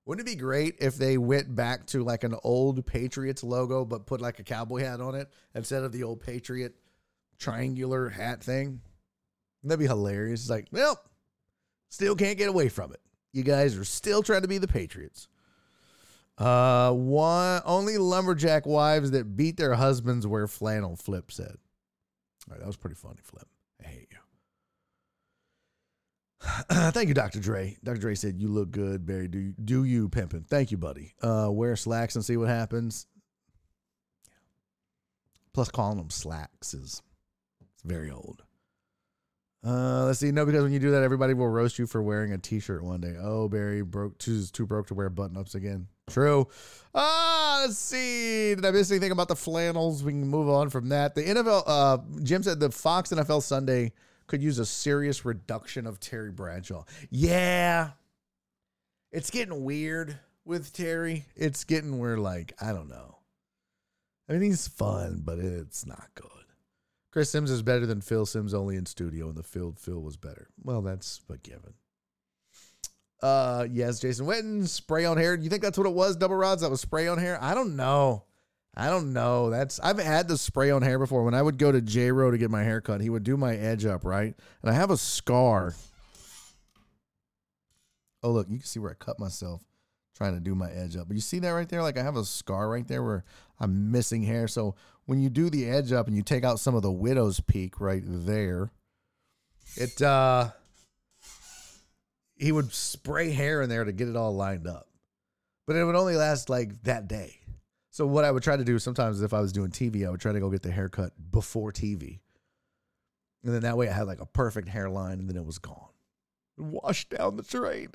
Wouldn't 0.04 0.28
it 0.28 0.30
be 0.30 0.36
great 0.36 0.76
if 0.80 0.96
they 0.96 1.16
went 1.16 1.54
back 1.54 1.86
to 1.86 2.02
like 2.02 2.24
an 2.24 2.34
old 2.42 2.84
Patriots 2.84 3.42
logo, 3.42 3.84
but 3.84 4.04
put 4.06 4.20
like 4.20 4.40
a 4.40 4.44
cowboy 4.44 4.80
hat 4.80 5.00
on 5.00 5.14
it 5.14 5.28
instead 5.54 5.84
of 5.84 5.92
the 5.92 6.02
old 6.02 6.20
Patriot 6.20 6.74
triangular 7.38 8.08
hat 8.08 8.42
thing? 8.42 8.80
That'd 9.62 9.78
be 9.78 9.86
hilarious. 9.86 10.42
It's 10.42 10.50
like, 10.50 10.66
well, 10.72 11.00
still 11.88 12.16
can't 12.16 12.36
get 12.36 12.48
away 12.48 12.68
from 12.68 12.92
it. 12.92 13.00
You 13.32 13.44
guys 13.44 13.76
are 13.76 13.84
still 13.84 14.22
trying 14.22 14.42
to 14.42 14.48
be 14.48 14.58
the 14.58 14.68
Patriots. 14.68 15.28
Uh, 16.38 16.92
one 16.92 17.60
only 17.64 17.98
lumberjack 17.98 18.66
wives 18.66 19.10
that 19.10 19.36
beat 19.36 19.56
their 19.56 19.74
husbands 19.74 20.26
wear 20.26 20.46
flannel. 20.46 20.96
Flip 20.96 21.30
said. 21.30 21.56
All 22.48 22.52
right, 22.52 22.60
that 22.60 22.66
was 22.66 22.76
pretty 22.76 22.96
funny. 22.96 23.20
Flip, 23.22 23.46
I 23.82 23.86
hate 23.86 24.08
you. 24.10 24.18
Thank 26.92 27.08
you, 27.08 27.14
Dr. 27.14 27.38
Dre. 27.38 27.76
Dr. 27.84 27.98
Dre 27.98 28.14
said, 28.14 28.40
You 28.40 28.48
look 28.48 28.70
good, 28.70 29.06
Barry. 29.06 29.28
Do, 29.28 29.52
do 29.64 29.84
you, 29.84 30.08
pimping? 30.08 30.44
Thank 30.48 30.70
you, 30.70 30.78
buddy. 30.78 31.14
Uh, 31.22 31.48
wear 31.50 31.76
slacks 31.76 32.16
and 32.16 32.24
see 32.24 32.36
what 32.36 32.48
happens. 32.48 33.06
Plus, 35.52 35.70
calling 35.70 35.98
them 35.98 36.10
slacks 36.10 36.74
is 36.74 37.02
it's 37.74 37.82
very 37.84 38.10
old. 38.10 38.42
Uh, 39.64 40.06
let's 40.06 40.18
see. 40.18 40.32
No, 40.32 40.44
because 40.44 40.62
when 40.62 40.72
you 40.72 40.80
do 40.80 40.90
that, 40.92 41.02
everybody 41.02 41.34
will 41.34 41.48
roast 41.48 41.78
you 41.78 41.86
for 41.86 42.02
wearing 42.02 42.32
a 42.32 42.38
t-shirt 42.38 42.82
one 42.82 43.00
day. 43.00 43.14
Oh, 43.20 43.48
Barry 43.48 43.82
broke 43.82 44.18
too 44.18 44.42
too 44.46 44.66
broke 44.66 44.88
to 44.88 44.94
wear 44.94 45.10
button 45.10 45.36
ups 45.36 45.54
again. 45.54 45.86
True. 46.12 46.48
Ah, 46.94 47.62
let's 47.64 47.78
see. 47.78 48.54
Did 48.54 48.64
I 48.66 48.70
miss 48.70 48.90
anything 48.90 49.12
about 49.12 49.28
the 49.28 49.36
flannels? 49.36 50.04
We 50.04 50.12
can 50.12 50.28
move 50.28 50.48
on 50.48 50.68
from 50.68 50.90
that. 50.90 51.14
The 51.14 51.22
NFL. 51.22 51.62
Uh, 51.66 51.98
Jim 52.22 52.42
said 52.42 52.60
the 52.60 52.70
Fox 52.70 53.10
NFL 53.10 53.42
Sunday 53.42 53.92
could 54.26 54.42
use 54.42 54.58
a 54.58 54.66
serious 54.66 55.24
reduction 55.24 55.86
of 55.86 56.00
Terry 56.00 56.30
Bradshaw. 56.30 56.84
Yeah, 57.10 57.90
it's 59.10 59.30
getting 59.30 59.64
weird 59.64 60.18
with 60.44 60.72
Terry. 60.72 61.24
It's 61.34 61.64
getting 61.64 61.98
weird. 61.98 62.18
Like 62.18 62.52
I 62.60 62.72
don't 62.72 62.88
know. 62.88 63.18
I 64.28 64.34
mean, 64.34 64.42
he's 64.42 64.68
fun, 64.68 65.22
but 65.24 65.38
it's 65.38 65.86
not 65.86 66.08
good. 66.14 66.28
Chris 67.10 67.30
Simms 67.30 67.50
is 67.50 67.62
better 67.62 67.84
than 67.84 68.00
Phil 68.00 68.24
Simms 68.24 68.54
only 68.54 68.76
in 68.76 68.86
studio, 68.86 69.28
and 69.28 69.36
the 69.36 69.42
field 69.42 69.78
Phil 69.78 70.00
was 70.00 70.16
better. 70.16 70.48
Well, 70.62 70.80
that's 70.80 71.20
a 71.28 71.36
given. 71.36 71.74
Uh, 73.22 73.66
yes, 73.70 74.00
Jason 74.00 74.26
Witten, 74.26 74.66
spray 74.66 75.04
on 75.04 75.16
hair. 75.16 75.36
Do 75.36 75.44
you 75.44 75.50
think 75.50 75.62
that's 75.62 75.78
what 75.78 75.86
it 75.86 75.94
was? 75.94 76.16
Double 76.16 76.34
rods? 76.34 76.62
That 76.62 76.70
was 76.70 76.80
spray 76.80 77.06
on 77.06 77.18
hair? 77.18 77.38
I 77.40 77.54
don't 77.54 77.76
know. 77.76 78.24
I 78.74 78.88
don't 78.88 79.12
know. 79.12 79.50
That's 79.50 79.78
I've 79.80 79.98
had 79.98 80.28
the 80.28 80.38
spray 80.38 80.70
on 80.70 80.82
hair 80.82 80.98
before. 80.98 81.24
When 81.24 81.34
I 81.34 81.42
would 81.42 81.58
go 81.58 81.70
to 81.70 81.80
J 81.80 82.10
Row 82.10 82.30
to 82.30 82.38
get 82.38 82.50
my 82.50 82.62
hair 82.62 82.80
cut, 82.80 83.00
he 83.00 83.10
would 83.10 83.22
do 83.22 83.36
my 83.36 83.54
edge 83.54 83.84
up, 83.84 84.04
right? 84.04 84.34
And 84.62 84.70
I 84.70 84.74
have 84.74 84.90
a 84.90 84.96
scar. 84.96 85.74
Oh, 88.22 88.30
look, 88.30 88.48
you 88.48 88.58
can 88.58 88.66
see 88.66 88.80
where 88.80 88.90
I 88.90 88.94
cut 88.94 89.18
myself 89.18 89.62
trying 90.16 90.34
to 90.34 90.40
do 90.40 90.54
my 90.54 90.70
edge 90.70 90.96
up. 90.96 91.08
But 91.08 91.14
you 91.14 91.20
see 91.20 91.38
that 91.40 91.50
right 91.50 91.68
there? 91.68 91.82
Like 91.82 91.98
I 91.98 92.02
have 92.02 92.16
a 92.16 92.24
scar 92.24 92.68
right 92.68 92.86
there 92.86 93.02
where 93.02 93.24
I'm 93.60 93.90
missing 93.90 94.22
hair. 94.22 94.48
So 94.48 94.74
when 95.06 95.20
you 95.20 95.28
do 95.28 95.50
the 95.50 95.68
edge 95.68 95.92
up 95.92 96.06
and 96.06 96.16
you 96.16 96.22
take 96.22 96.44
out 96.44 96.60
some 96.60 96.74
of 96.74 96.82
the 96.82 96.92
widow's 96.92 97.40
peak 97.40 97.80
right 97.80 98.02
there, 98.06 98.70
it 99.76 100.00
uh 100.00 100.50
he 102.36 102.52
would 102.52 102.72
spray 102.72 103.30
hair 103.30 103.62
in 103.62 103.68
there 103.68 103.84
to 103.84 103.92
get 103.92 104.08
it 104.08 104.16
all 104.16 104.34
lined 104.34 104.66
up. 104.66 104.88
But 105.66 105.76
it 105.76 105.84
would 105.84 105.94
only 105.94 106.16
last 106.16 106.48
like 106.48 106.82
that 106.82 107.08
day. 107.08 107.38
So 107.90 108.06
what 108.06 108.24
I 108.24 108.30
would 108.30 108.42
try 108.42 108.56
to 108.56 108.64
do 108.64 108.78
sometimes 108.78 109.22
if 109.22 109.34
I 109.34 109.40
was 109.40 109.52
doing 109.52 109.70
TV, 109.70 110.06
I 110.06 110.10
would 110.10 110.20
try 110.20 110.32
to 110.32 110.40
go 110.40 110.50
get 110.50 110.62
the 110.62 110.70
haircut 110.70 111.12
before 111.30 111.72
TV. 111.72 112.20
And 113.44 113.54
then 113.54 113.62
that 113.62 113.76
way 113.76 113.88
I 113.88 113.92
had 113.92 114.06
like 114.06 114.20
a 114.20 114.26
perfect 114.26 114.68
hairline 114.68 115.18
and 115.18 115.28
then 115.28 115.36
it 115.36 115.44
was 115.44 115.58
gone. 115.58 115.88
Wash 116.56 117.08
down 117.08 117.36
the 117.36 117.42
drain. 117.42 117.88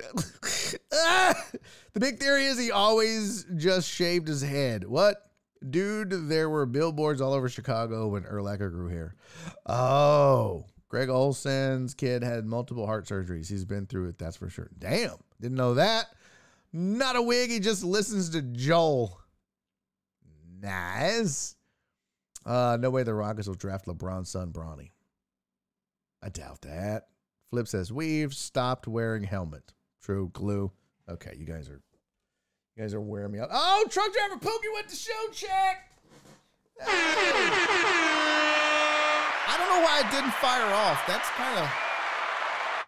ah! 0.93 1.45
The 1.93 1.99
big 1.99 2.19
theory 2.19 2.45
is 2.45 2.59
he 2.59 2.71
always 2.71 3.45
just 3.55 3.89
shaved 3.89 4.27
his 4.27 4.41
head. 4.43 4.87
What? 4.87 5.17
Dude, 5.67 6.29
there 6.29 6.49
were 6.49 6.67
billboards 6.67 7.21
all 7.21 7.33
over 7.33 7.49
Chicago 7.49 8.09
when 8.09 8.23
Urlacher 8.23 8.69
grew 8.69 8.89
hair. 8.89 9.15
Oh, 9.65 10.65
Greg 10.89 11.09
Olsen's 11.09 11.93
kid 11.93 12.23
had 12.23 12.45
multiple 12.45 12.85
heart 12.85 13.05
surgeries. 13.05 13.49
He's 13.49 13.65
been 13.65 13.85
through 13.85 14.09
it, 14.09 14.17
that's 14.17 14.37
for 14.37 14.49
sure. 14.49 14.69
Damn, 14.77 15.17
didn't 15.41 15.57
know 15.57 15.73
that. 15.73 16.07
Not 16.71 17.15
a 17.15 17.21
wig. 17.21 17.49
He 17.49 17.59
just 17.59 17.83
listens 17.83 18.29
to 18.31 18.41
Joel. 18.41 19.19
Nice. 20.61 21.55
Uh, 22.45 22.77
no 22.79 22.89
way 22.89 23.03
the 23.03 23.13
Rockets 23.13 23.47
will 23.47 23.55
draft 23.55 23.85
LeBron's 23.85 24.29
son, 24.29 24.51
Bronny. 24.51 24.91
I 26.23 26.29
doubt 26.29 26.61
that. 26.61 27.07
Flip 27.49 27.67
says 27.67 27.91
we've 27.91 28.33
stopped 28.33 28.87
wearing 28.87 29.23
helmet. 29.23 29.73
True 30.01 30.29
glue. 30.33 30.71
Okay, 31.09 31.35
you 31.37 31.45
guys 31.45 31.69
are 31.69 31.81
you 32.75 32.83
guys 32.83 32.93
are 32.93 33.01
wearing 33.01 33.31
me 33.31 33.39
out. 33.39 33.49
Oh, 33.51 33.85
truck 33.89 34.11
driver 34.13 34.35
Pookie 34.35 34.73
went 34.73 34.87
to 34.89 34.95
show 34.95 35.11
check. 35.31 35.91
I 39.47 39.57
don't 39.57 39.69
know 39.69 39.81
why 39.81 40.01
it 40.01 40.11
didn't 40.11 40.33
fire 40.35 40.73
off. 40.73 41.07
That's 41.07 41.29
kind 41.29 41.59
of 41.59 41.69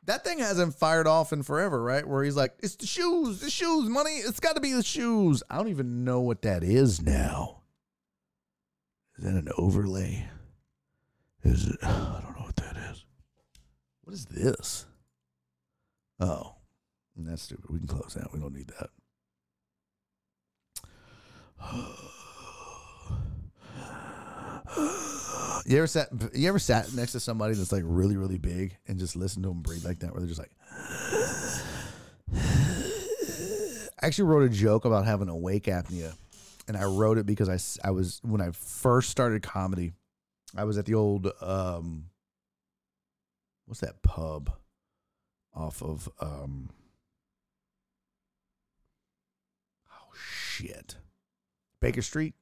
that 0.05 0.23
thing 0.23 0.39
hasn't 0.39 0.75
fired 0.75 1.07
off 1.07 1.31
in 1.31 1.43
forever, 1.43 1.81
right? 1.81 2.05
Where 2.05 2.23
he's 2.23 2.35
like, 2.35 2.53
"It's 2.59 2.75
the 2.75 2.87
shoes, 2.87 3.39
the 3.39 3.49
shoes, 3.49 3.87
money. 3.87 4.17
It's 4.17 4.39
got 4.39 4.55
to 4.55 4.61
be 4.61 4.73
the 4.73 4.83
shoes." 4.83 5.41
I 5.49 5.57
don't 5.57 5.69
even 5.69 6.03
know 6.03 6.19
what 6.19 6.41
that 6.41 6.63
is 6.63 7.01
now. 7.01 7.61
Is 9.17 9.23
that 9.23 9.35
an 9.35 9.49
overlay? 9.57 10.27
Is 11.43 11.67
it? 11.67 11.77
I 11.83 12.21
don't 12.23 12.37
know 12.37 12.45
what 12.45 12.55
that 12.57 12.75
is. 12.91 13.05
What 14.01 14.13
is 14.13 14.25
this? 14.25 14.85
Oh, 16.19 16.55
that's 17.15 17.43
stupid. 17.43 17.69
We 17.69 17.79
can 17.79 17.87
close 17.87 18.15
that. 18.15 18.33
We 18.33 18.39
don't 18.39 18.53
need 18.53 18.71
that. 18.79 18.89
Oh. 21.61 22.08
You 25.69 25.77
ever 25.77 25.87
sat? 25.87 26.09
You 26.33 26.49
ever 26.49 26.57
sat 26.57 26.91
next 26.93 27.11
to 27.11 27.19
somebody 27.19 27.53
that's 27.53 27.71
like 27.71 27.83
really, 27.85 28.17
really 28.17 28.39
big 28.39 28.75
and 28.87 28.97
just 28.97 29.15
listen 29.15 29.43
to 29.43 29.49
them 29.49 29.61
breathe 29.61 29.85
like 29.85 29.99
that, 29.99 30.11
where 30.11 30.19
they're 30.19 30.27
just 30.27 30.39
like. 30.39 30.49
I 34.01 34.05
actually 34.07 34.23
wrote 34.29 34.49
a 34.49 34.49
joke 34.49 34.85
about 34.85 35.05
having 35.05 35.29
awake 35.29 35.65
apnea, 35.65 36.15
and 36.67 36.75
I 36.75 36.85
wrote 36.85 37.19
it 37.19 37.27
because 37.27 37.49
I, 37.49 37.87
I 37.87 37.91
was 37.91 38.19
when 38.23 38.41
I 38.41 38.49
first 38.49 39.11
started 39.11 39.43
comedy, 39.43 39.93
I 40.57 40.63
was 40.63 40.79
at 40.79 40.87
the 40.87 40.95
old 40.95 41.31
um. 41.39 42.05
What's 43.67 43.81
that 43.81 44.01
pub? 44.01 44.51
Off 45.53 45.83
of 45.83 46.09
um. 46.19 46.71
Oh 49.91 50.15
shit. 50.15 50.95
Baker 51.79 52.01
Street? 52.01 52.33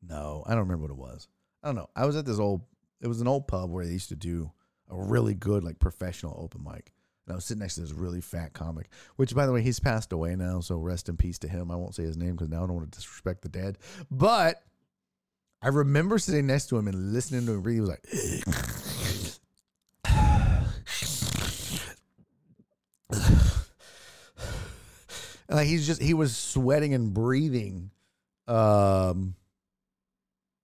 No, 0.00 0.44
I 0.46 0.50
don't 0.50 0.60
remember 0.60 0.82
what 0.82 0.92
it 0.92 0.96
was. 0.96 1.26
I 1.64 1.68
don't 1.68 1.76
know. 1.76 1.88
I 1.96 2.04
was 2.04 2.14
at 2.14 2.26
this 2.26 2.38
old. 2.38 2.60
It 3.00 3.08
was 3.08 3.22
an 3.22 3.26
old 3.26 3.48
pub 3.48 3.70
where 3.70 3.86
they 3.86 3.92
used 3.92 4.10
to 4.10 4.16
do 4.16 4.52
a 4.90 4.96
really 4.96 5.32
good, 5.34 5.64
like 5.64 5.78
professional 5.78 6.36
open 6.38 6.62
mic. 6.62 6.92
And 7.26 7.32
I 7.32 7.36
was 7.36 7.46
sitting 7.46 7.60
next 7.60 7.76
to 7.76 7.80
this 7.80 7.92
really 7.92 8.20
fat 8.20 8.52
comic, 8.52 8.90
which, 9.16 9.34
by 9.34 9.46
the 9.46 9.52
way, 9.52 9.62
he's 9.62 9.80
passed 9.80 10.12
away 10.12 10.36
now. 10.36 10.60
So 10.60 10.76
rest 10.76 11.08
in 11.08 11.16
peace 11.16 11.38
to 11.38 11.48
him. 11.48 11.70
I 11.70 11.76
won't 11.76 11.94
say 11.94 12.02
his 12.02 12.18
name 12.18 12.32
because 12.32 12.50
now 12.50 12.64
I 12.64 12.66
don't 12.66 12.74
want 12.74 12.92
to 12.92 12.98
disrespect 12.98 13.40
the 13.40 13.48
dead. 13.48 13.78
But 14.10 14.62
I 15.62 15.68
remember 15.68 16.18
sitting 16.18 16.46
next 16.46 16.66
to 16.66 16.76
him 16.76 16.86
and 16.86 17.14
listening 17.14 17.46
to 17.46 17.52
him 17.52 17.62
breathe. 17.62 17.76
He 17.76 17.80
was 17.80 17.88
like, 17.88 18.04
like 25.48 25.66
he's 25.66 25.86
just 25.86 26.02
he 26.02 26.12
was 26.12 26.36
sweating 26.36 26.92
and 26.92 27.14
breathing, 27.14 27.90
um, 28.46 29.34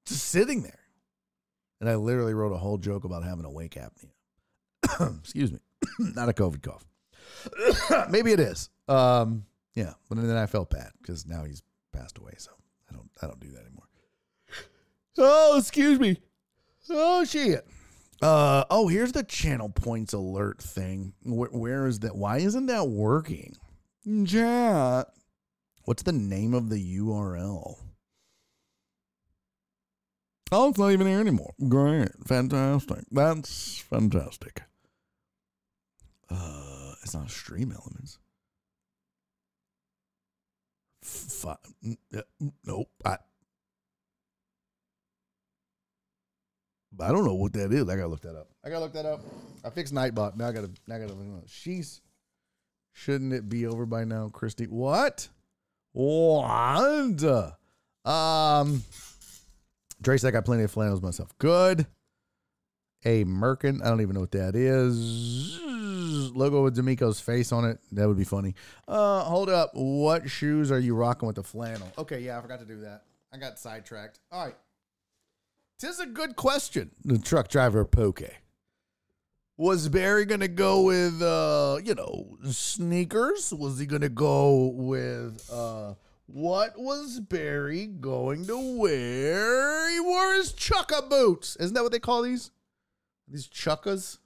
just 0.05 0.25
sitting 0.25 0.63
there. 0.63 0.80
And 1.81 1.89
I 1.89 1.95
literally 1.95 2.35
wrote 2.35 2.53
a 2.53 2.59
whole 2.59 2.79
joke 2.79 3.05
about 3.05 3.25
having 3.25 3.45
a 3.45 3.51
wake 3.51 3.77
apnea. 3.77 5.19
Excuse 5.21 5.53
me. 5.53 5.59
Not 5.99 6.29
a 6.29 6.33
COVID 6.33 6.63
cough. 6.63 6.85
Maybe 8.11 8.33
it 8.33 8.41
is. 8.41 8.69
Um, 8.89 9.45
yeah, 9.75 9.95
but 10.09 10.17
then 10.21 10.37
I 10.37 10.47
felt 10.47 10.71
bad 10.71 10.91
because 11.01 11.27
now 11.27 11.45
he's 11.45 11.63
passed 11.93 12.19
away, 12.19 12.35
so 12.37 12.51
I 12.91 12.95
don't 12.95 13.11
I 13.23 13.27
don't 13.27 13.41
do 13.41 13.51
that 13.53 13.61
anymore. 13.61 13.85
Oh, 15.19 15.59
excuse 15.59 15.99
me. 15.99 16.19
Oh 16.89 17.25
shit. 17.25 17.67
Uh 18.23 18.65
oh, 18.71 18.89
here's 18.89 19.13
the 19.13 19.23
channel 19.23 19.69
points 19.69 20.13
alert 20.13 20.63
thing. 20.63 21.15
Where, 21.25 21.51
where 21.51 21.87
is 21.87 22.01
that? 22.01 22.15
Why 22.15 22.39
isn't 22.39 22.67
that 22.67 22.89
working? 22.89 23.57
Chat. 24.27 25.09
What's 25.85 26.03
the 26.03 26.13
name 26.13 26.55
of 26.55 26.69
the 26.69 26.99
URL? 26.99 27.77
Oh, 30.53 30.69
it's 30.69 30.79
not 30.79 30.91
even 30.91 31.07
here 31.07 31.21
anymore. 31.21 31.55
Great. 31.69 32.11
Fantastic. 32.27 33.05
That's 33.13 33.79
fantastic. 33.79 34.63
Uh, 36.29 36.93
it's 37.03 37.15
not 37.15 37.31
Stream 37.31 37.73
Elements. 37.73 38.19
F- 41.03 41.57
nope. 42.65 42.89
I, 43.05 43.17
I 47.01 47.09
don't 47.13 47.25
know 47.25 47.35
what 47.35 47.53
that 47.55 47.73
is. 47.73 47.89
I 47.89 47.97
gotta 47.97 48.09
look 48.09 48.23
that 48.23 48.37
up. 48.37 48.49
I 48.65 48.69
gotta 48.69 48.81
look 48.81 48.93
that 48.93 49.07
up. 49.07 49.21
I 49.65 49.71
fixed 49.71 49.95
Nightbot. 49.95 50.37
Now 50.37 50.49
I 50.49 50.53
gotta. 50.53 50.71
Now 50.87 50.97
I 50.97 50.99
gotta. 50.99 51.15
Look 51.15 51.45
She's. 51.47 52.01
Shouldn't 52.93 53.33
it 53.33 53.49
be 53.49 53.67
over 53.67 53.87
by 53.87 54.05
now, 54.05 54.29
Christy? 54.29 54.65
What? 54.65 55.29
What? 55.93 57.25
Um. 58.05 58.83
Dre 60.03 60.17
said 60.17 60.29
I 60.29 60.31
got 60.31 60.45
plenty 60.45 60.63
of 60.63 60.71
flannels 60.71 61.03
myself. 61.03 61.37
Good. 61.39 61.87
A 63.05 63.25
Merkin. 63.25 63.83
I 63.83 63.89
don't 63.89 64.01
even 64.01 64.15
know 64.15 64.21
what 64.21 64.33
that 64.33 64.55
is. 64.55 65.61
Logo 66.33 66.63
with 66.63 66.77
DeMeco's 66.77 67.21
face 67.21 67.53
on 67.53 67.65
it. 67.65 67.79
That 67.93 68.09
would 68.09 68.19
be 68.19 68.25
funny. 68.25 68.55
Uh, 68.87 69.23
hold 69.25 69.49
up. 69.49 69.71
What 69.75 70.29
shoes 70.31 70.71
are 70.71 70.79
you 70.79 70.95
rocking 70.95 71.27
with 71.27 71.37
the 71.37 71.43
flannel? 71.43 71.91
Okay, 71.99 72.21
yeah, 72.21 72.39
I 72.39 72.43
forgot 72.43 72.61
to 72.61 72.67
do 72.67 72.81
that. 72.81 73.03
I 73.33 73.39
got 73.39 73.59
sidetracked. 73.59 74.19
All 74.31 74.45
right. 74.45 74.57
Tis 75.79 75.99
a 75.99 76.07
good 76.07 76.37
question. 76.37 76.91
The 77.05 77.19
truck 77.19 77.49
driver 77.49 77.85
Poke. 77.85 78.23
Was 79.57 79.89
Barry 79.89 80.27
to 80.27 80.49
go 80.49 80.83
with, 80.83 81.21
uh, 81.21 81.79
you 81.85 81.95
know, 81.95 82.39
sneakers? 82.51 83.53
Was 83.53 83.79
he 83.79 83.87
to 83.87 84.09
go 84.09 84.69
with, 84.75 85.49
uh, 85.53 85.95
what 86.33 86.79
was 86.79 87.19
Barry 87.21 87.87
going 87.87 88.47
to 88.47 88.79
wear? 88.79 89.91
He 89.91 90.01
wore 90.01 90.35
his 90.35 90.53
chukka 90.53 91.09
boots. 91.09 91.57
Isn't 91.57 91.75
that 91.75 91.83
what 91.83 91.93
they 91.93 91.99
call 91.99 92.23
these? 92.23 92.51
These 93.27 93.49
chukkas? 93.49 94.19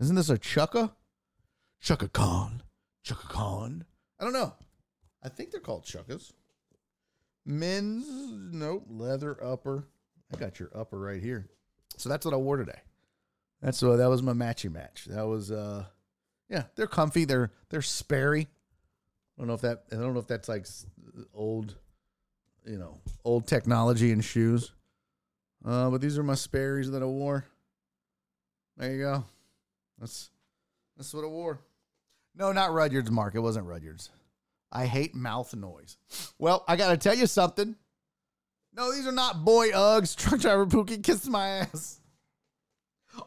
Isn't 0.00 0.16
this 0.16 0.30
a 0.30 0.38
chukka? 0.38 0.92
Chukka 1.82 2.12
Khan. 2.12 2.62
Chukka 3.04 3.28
Khan. 3.28 3.84
I 4.18 4.24
don't 4.24 4.32
know. 4.32 4.54
I 5.22 5.28
think 5.28 5.50
they're 5.50 5.60
called 5.60 5.84
chukkas. 5.84 6.32
Men's, 7.46 8.06
nope, 8.52 8.84
leather 8.88 9.42
upper. 9.42 9.86
I 10.32 10.36
got 10.36 10.60
your 10.60 10.70
upper 10.74 10.98
right 10.98 11.22
here. 11.22 11.48
So 11.96 12.08
that's 12.08 12.24
what 12.24 12.34
I 12.34 12.38
wore 12.38 12.56
today. 12.56 12.80
That's 13.62 13.82
what 13.82 13.96
that 13.96 14.10
was 14.10 14.22
my 14.22 14.32
matchy 14.32 14.70
match. 14.70 15.06
That 15.06 15.26
was 15.26 15.50
uh 15.50 15.84
yeah, 16.48 16.64
they're 16.76 16.86
comfy, 16.86 17.24
they're 17.24 17.50
they're 17.70 17.82
Sperry. 17.82 18.48
I 19.38 19.40
don't 19.40 19.46
know 19.46 19.54
if 19.54 19.60
that 19.60 19.84
I 19.92 19.96
don't 19.96 20.14
know 20.14 20.20
if 20.20 20.26
that's 20.26 20.48
like 20.48 20.66
old 21.32 21.76
you 22.66 22.76
know, 22.76 22.98
old 23.24 23.46
technology 23.46 24.10
in 24.10 24.20
shoes. 24.20 24.72
Uh 25.64 25.90
but 25.90 26.00
these 26.00 26.18
are 26.18 26.24
my 26.24 26.34
Sperry's 26.34 26.90
that 26.90 27.02
I 27.02 27.06
wore. 27.06 27.44
There 28.76 28.92
you 28.92 28.98
go. 28.98 29.24
That's 29.98 30.30
that's 30.96 31.14
what 31.14 31.24
I 31.24 31.28
wore. 31.28 31.60
No, 32.34 32.52
not 32.52 32.72
Rudyard's 32.72 33.10
Mark. 33.10 33.34
It 33.34 33.40
wasn't 33.40 33.66
Rudyard's. 33.66 34.10
I 34.70 34.86
hate 34.86 35.14
mouth 35.14 35.54
noise. 35.54 35.96
Well, 36.38 36.64
I 36.68 36.76
got 36.76 36.90
to 36.90 36.96
tell 36.96 37.14
you 37.14 37.26
something. 37.26 37.74
No, 38.74 38.92
these 38.92 39.06
are 39.06 39.12
not 39.12 39.44
boy 39.44 39.70
Uggs. 39.70 40.14
Truck 40.16 40.40
driver 40.40 40.66
Pookie 40.66 41.02
kissed 41.02 41.28
my 41.28 41.48
ass. 41.48 42.00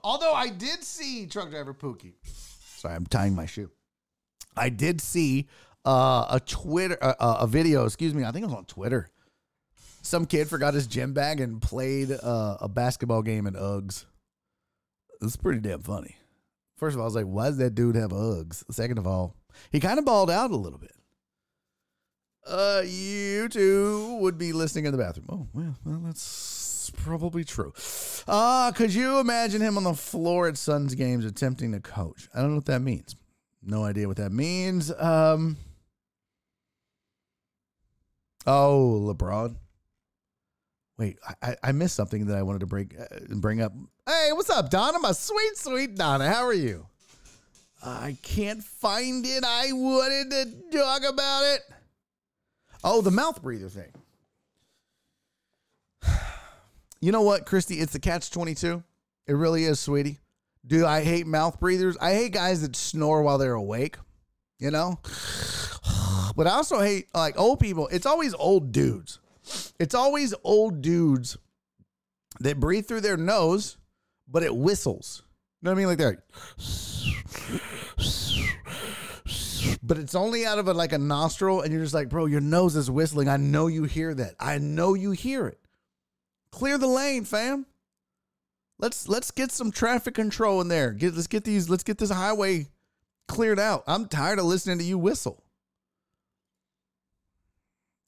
Although 0.03 0.33
I 0.33 0.47
did 0.49 0.83
see 0.83 1.27
truck 1.27 1.49
driver 1.49 1.73
Pookie. 1.73 2.13
Sorry, 2.77 2.95
I'm 2.95 3.05
tying 3.05 3.35
my 3.35 3.45
shoe. 3.45 3.69
I 4.55 4.69
did 4.69 5.01
see 5.01 5.47
uh, 5.85 6.27
a 6.29 6.39
Twitter, 6.39 6.97
uh, 7.01 7.13
uh, 7.19 7.37
a 7.41 7.47
video. 7.47 7.85
Excuse 7.85 8.13
me. 8.13 8.23
I 8.23 8.31
think 8.31 8.43
it 8.43 8.47
was 8.47 8.55
on 8.55 8.65
Twitter. 8.65 9.09
Some 10.01 10.25
kid 10.25 10.47
forgot 10.49 10.73
his 10.73 10.87
gym 10.87 11.13
bag 11.13 11.39
and 11.39 11.61
played 11.61 12.11
uh, 12.11 12.57
a 12.59 12.67
basketball 12.67 13.21
game 13.21 13.45
in 13.45 13.53
Uggs. 13.53 14.05
It's 15.21 15.35
pretty 15.35 15.59
damn 15.59 15.81
funny. 15.81 16.15
First 16.75 16.95
of 16.95 16.99
all, 16.99 17.05
I 17.05 17.07
was 17.07 17.15
like, 17.15 17.25
why 17.25 17.45
does 17.47 17.57
that 17.57 17.75
dude 17.75 17.95
have 17.95 18.09
Uggs? 18.09 18.63
Second 18.71 18.97
of 18.97 19.05
all, 19.05 19.35
he 19.71 19.79
kind 19.79 19.99
of 19.99 20.05
balled 20.05 20.31
out 20.31 20.49
a 20.49 20.55
little 20.55 20.79
bit. 20.79 20.93
Uh, 22.47 22.81
you 22.83 23.47
two 23.49 24.17
would 24.19 24.39
be 24.39 24.51
listening 24.51 24.85
in 24.85 24.91
the 24.91 24.97
bathroom. 24.97 25.27
Oh, 25.29 25.47
well, 25.53 25.75
well 25.85 26.01
that's 26.03 26.91
probably 26.97 27.43
true. 27.43 27.71
Uh, 28.27 28.71
could 28.71 28.91
you 28.91 29.19
imagine 29.19 29.61
him 29.61 29.77
on 29.77 29.83
the 29.83 29.93
floor 29.93 30.47
at 30.47 30.57
Suns 30.57 30.95
games 30.95 31.23
attempting 31.23 31.71
to 31.73 31.79
coach? 31.79 32.27
I 32.33 32.41
don't 32.41 32.49
know 32.49 32.55
what 32.55 32.65
that 32.65 32.81
means. 32.81 33.15
No 33.61 33.83
idea 33.83 34.07
what 34.07 34.17
that 34.17 34.31
means. 34.31 34.91
Um, 34.91 35.57
oh, 38.45 39.13
LeBron. 39.13 39.55
Wait, 40.97 41.17
I, 41.41 41.55
I 41.63 41.71
missed 41.71 41.95
something 41.95 42.27
that 42.27 42.37
I 42.37 42.43
wanted 42.43 42.59
to 42.59 42.67
bring 42.67 42.91
uh, 42.99 43.35
bring 43.37 43.61
up. 43.61 43.73
Hey, 44.07 44.29
what's 44.33 44.51
up, 44.51 44.69
Donna? 44.69 44.99
My 44.99 45.13
sweet, 45.13 45.57
sweet 45.57 45.95
Donna. 45.95 46.29
How 46.29 46.45
are 46.45 46.53
you? 46.53 46.85
I 47.83 48.17
can't 48.21 48.63
find 48.63 49.25
it. 49.25 49.43
I 49.43 49.71
wanted 49.71 50.29
to 50.29 50.77
talk 50.77 51.01
about 51.03 51.43
it. 51.43 51.61
Oh, 52.83 53.01
the 53.01 53.09
mouth 53.09 53.41
breather 53.41 53.69
thing. 53.69 53.91
You 57.03 57.11
know 57.11 57.23
what, 57.23 57.47
Christy? 57.47 57.79
It's 57.79 57.93
the 57.93 57.99
catch 57.99 58.29
22. 58.29 58.83
It 59.25 59.33
really 59.33 59.63
is, 59.63 59.79
sweetie. 59.79 60.19
Do 60.67 60.85
I 60.85 61.03
hate 61.03 61.25
mouth 61.25 61.59
breathers? 61.59 61.97
I 61.99 62.13
hate 62.13 62.31
guys 62.31 62.61
that 62.61 62.75
snore 62.75 63.23
while 63.23 63.39
they're 63.39 63.55
awake, 63.55 63.97
you 64.59 64.69
know? 64.69 64.99
But 66.35 66.47
I 66.47 66.51
also 66.51 66.79
hate 66.79 67.07
like 67.13 67.37
old 67.39 67.59
people. 67.59 67.87
It's 67.91 68.05
always 68.05 68.33
old 68.33 68.71
dudes. 68.71 69.19
It's 69.79 69.95
always 69.95 70.33
old 70.43 70.81
dudes 70.81 71.37
that 72.39 72.59
breathe 72.59 72.87
through 72.87 73.01
their 73.01 73.17
nose, 73.17 73.77
but 74.27 74.43
it 74.43 74.55
whistles. 74.55 75.23
You 75.61 75.65
know 75.65 75.71
what 75.71 75.75
I 75.75 75.79
mean? 75.79 75.87
Like 75.87 75.97
they're 75.97 76.09
like, 76.11 76.19
but 79.83 79.97
it's 79.97 80.15
only 80.15 80.45
out 80.45 80.59
of 80.59 80.67
a, 80.67 80.73
like 80.73 80.93
a 80.93 80.97
nostril, 80.97 81.61
and 81.61 81.71
you're 81.71 81.81
just 81.81 81.93
like, 81.93 82.09
bro, 82.09 82.25
your 82.25 82.41
nose 82.41 82.75
is 82.75 82.89
whistling. 82.89 83.27
I 83.27 83.37
know 83.37 83.67
you 83.67 83.83
hear 83.83 84.13
that. 84.13 84.35
I 84.39 84.57
know 84.57 84.93
you 84.93 85.11
hear 85.11 85.47
it. 85.47 85.59
Clear 86.51 86.77
the 86.77 86.87
lane, 86.87 87.25
fam. 87.25 87.65
Let's 88.79 89.07
let's 89.07 89.31
get 89.31 89.51
some 89.51 89.71
traffic 89.71 90.15
control 90.15 90.61
in 90.61 90.67
there. 90.67 90.91
Get 90.91 91.13
let's 91.13 91.27
get 91.27 91.43
these 91.43 91.69
let's 91.69 91.83
get 91.83 91.99
this 91.99 92.09
highway 92.09 92.67
cleared 93.27 93.59
out. 93.59 93.83
I'm 93.85 94.07
tired 94.07 94.39
of 94.39 94.45
listening 94.45 94.79
to 94.79 94.83
you 94.83 94.97
whistle. 94.97 95.43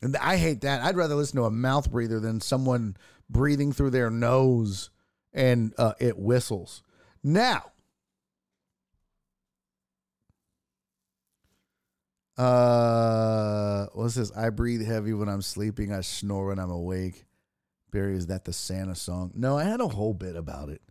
And 0.04 0.18
I 0.18 0.36
hate 0.36 0.62
that. 0.62 0.82
I'd 0.82 0.98
rather 0.98 1.16
listen 1.16 1.38
to 1.38 1.46
a 1.46 1.52
mouth 1.52 1.90
breather 1.90 2.20
than 2.20 2.42
someone 2.42 2.98
breathing 3.30 3.72
through 3.72 3.92
their 3.92 4.10
nose 4.10 4.90
and 5.32 5.74
uh, 5.78 5.94
it 5.98 6.18
whistles. 6.18 6.84
Now, 7.24 7.72
uh, 12.38 13.88
what's 13.94 14.16
this? 14.16 14.30
I 14.36 14.50
breathe 14.50 14.86
heavy 14.86 15.14
when 15.14 15.30
I'm 15.30 15.42
sleeping. 15.42 15.94
I 15.94 16.02
snore 16.02 16.48
when 16.48 16.60
I'm 16.60 16.70
awake. 16.70 17.24
Barry, 17.90 18.18
is 18.18 18.28
that 18.28 18.44
the 18.44 18.52
Santa 18.52 18.96
song? 18.96 19.32
No, 19.34 19.58
I 19.58 19.64
had 19.64 19.80
a 19.80 19.88
whole 19.88 20.14
bit 20.14 20.36
about 20.36 20.68
it. 20.68 20.82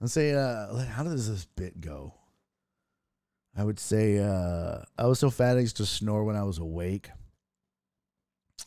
Let's 0.00 0.14
say, 0.14 0.34
uh, 0.34 0.74
how 0.86 1.04
does 1.04 1.28
this 1.28 1.44
bit 1.44 1.80
go? 1.80 2.14
I 3.56 3.62
would 3.62 3.78
say, 3.78 4.18
uh, 4.18 4.78
I 4.98 5.06
was 5.06 5.20
so 5.20 5.30
fat 5.30 5.56
I 5.56 5.60
used 5.60 5.76
to 5.76 5.86
snore 5.86 6.24
when 6.24 6.36
I 6.36 6.42
was 6.42 6.58
awake. 6.58 7.10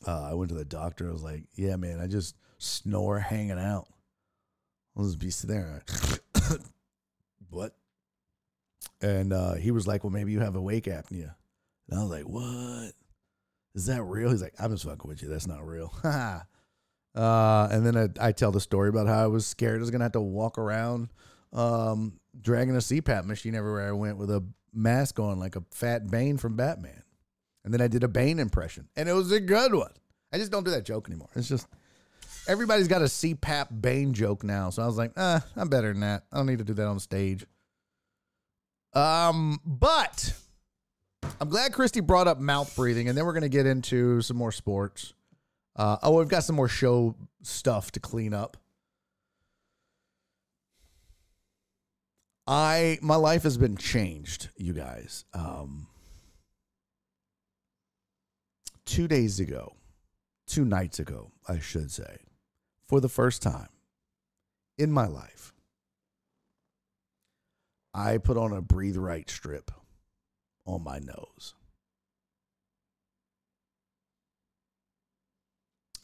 Uh, 0.06 0.30
I 0.32 0.34
went 0.34 0.50
to 0.50 0.56
the 0.56 0.66
doctor. 0.66 1.08
I 1.08 1.12
was 1.12 1.24
like, 1.24 1.44
yeah, 1.56 1.76
man, 1.76 2.00
I 2.00 2.08
just 2.08 2.36
snore 2.58 3.20
hanging 3.20 3.60
out. 3.60 3.88
I'll 4.96 5.06
just 5.06 5.20
be 5.20 5.30
sitting 5.30 5.56
there. 5.56 5.84
what? 7.50 7.76
And 9.02 9.34
uh, 9.34 9.56
he 9.56 9.72
was 9.72 9.88
like, 9.88 10.04
well, 10.04 10.12
maybe 10.12 10.32
you 10.32 10.40
have 10.40 10.56
awake 10.56 10.86
apnea. 10.86 11.36
And 11.90 12.00
I 12.00 12.04
was 12.04 12.12
like, 12.12 12.28
what? 12.28 12.94
Is 13.76 13.88
that 13.88 14.04
real? 14.04 14.30
He's 14.30 14.42
like, 14.42 14.54
I'm 14.60 14.72
just 14.72 14.86
fucking 14.86 15.10
with 15.10 15.22
you. 15.22 15.30
That's 15.30 15.48
not 15.48 15.66
real. 15.66 15.94
uh, 16.04 16.42
and 17.16 17.86
then 17.86 17.98
I, 17.98 18.28
I, 18.28 18.32
tell 18.32 18.52
the 18.52 18.60
story 18.60 18.90
about 18.90 19.08
how 19.08 19.24
I 19.24 19.28
was 19.28 19.46
scared 19.48 19.78
I 19.78 19.80
was 19.80 19.90
going 19.90 20.00
to 20.00 20.06
have 20.06 20.12
to 20.14 20.22
walk 20.22 20.58
around 20.58 21.10
um, 21.52 22.20
dragging 22.40 22.76
a 22.76 22.80
CPAP 22.80 23.26
machine 23.26 23.56
everywhere 23.56 23.88
I 23.88 23.92
went 23.92 24.18
with 24.18 24.30
a 24.30 24.44
mask 24.74 25.20
on 25.20 25.40
like 25.40 25.56
a 25.56 25.64
fat 25.72 26.10
Bane 26.10 26.38
from 26.38 26.56
Batman. 26.56 27.03
And 27.64 27.74
then 27.74 27.82
I 27.82 27.88
did 27.88 28.04
a 28.04 28.08
Bane 28.08 28.40
impression, 28.40 28.90
and 28.96 29.08
it 29.08 29.14
was 29.14 29.32
a 29.32 29.40
good 29.40 29.74
one. 29.74 29.92
I 30.34 30.38
just 30.38 30.52
don't 30.52 30.64
do 30.64 30.72
that 30.72 30.86
joke 30.86 31.08
anymore. 31.08 31.30
It's 31.36 31.48
just 31.48 31.68
everybody's 32.48 32.88
got 32.88 33.02
a 33.02 33.06
CPAP 33.06 33.82
Bane 33.82 34.14
joke 34.14 34.44
now. 34.44 34.70
So 34.70 34.84
I 34.84 34.86
was 34.86 34.98
like, 34.98 35.12
ah, 35.16 35.46
I'm 35.56 35.70
better 35.70 35.92
than 35.92 36.02
that. 36.02 36.24
I 36.32 36.38
don't 36.38 36.48
need 36.48 36.60
to 36.60 36.66
do 36.66 36.74
that 36.74 36.88
on 36.88 37.00
stage. 37.00 37.46
Um, 38.94 39.60
but 39.66 40.34
I'm 41.40 41.50
glad 41.50 41.74
Christy 41.74 42.02
brought 42.02 42.28
up 42.28 42.40
mouth 42.40 42.76
breathing, 42.76 43.08
and 43.10 43.18
then 43.18 43.26
we're 43.26 43.34
gonna 43.34 43.50
get 43.50 43.66
into 43.66 44.22
some 44.22 44.38
more 44.38 44.52
sports. 44.52 45.14
Uh, 45.76 45.98
oh, 46.04 46.18
we've 46.18 46.28
got 46.28 46.44
some 46.44 46.56
more 46.56 46.68
show 46.68 47.16
stuff 47.42 47.92
to 47.92 48.00
clean 48.00 48.34
up. 48.34 48.58
I 52.46 53.00
my 53.02 53.16
life 53.16 53.44
has 53.44 53.58
been 53.58 53.78
changed, 53.78 54.50
you 54.58 54.74
guys. 54.74 55.26
Um, 55.34 55.88
two 58.86 59.08
days 59.08 59.40
ago, 59.40 59.76
two 60.48 60.66
nights 60.66 61.00
ago, 61.00 61.32
I 61.48 61.60
should 61.60 61.92
say, 61.92 62.18
for 62.88 63.00
the 63.00 63.10
first 63.10 63.42
time 63.42 63.70
in 64.78 64.92
my 64.92 65.08
life, 65.08 65.54
I 67.94 68.18
put 68.18 68.38
on 68.38 68.52
a 68.52 68.62
breathe 68.62 68.98
right 68.98 69.30
strip 69.30 69.72
on 70.66 70.84
my 70.84 71.00
nose. 71.00 71.54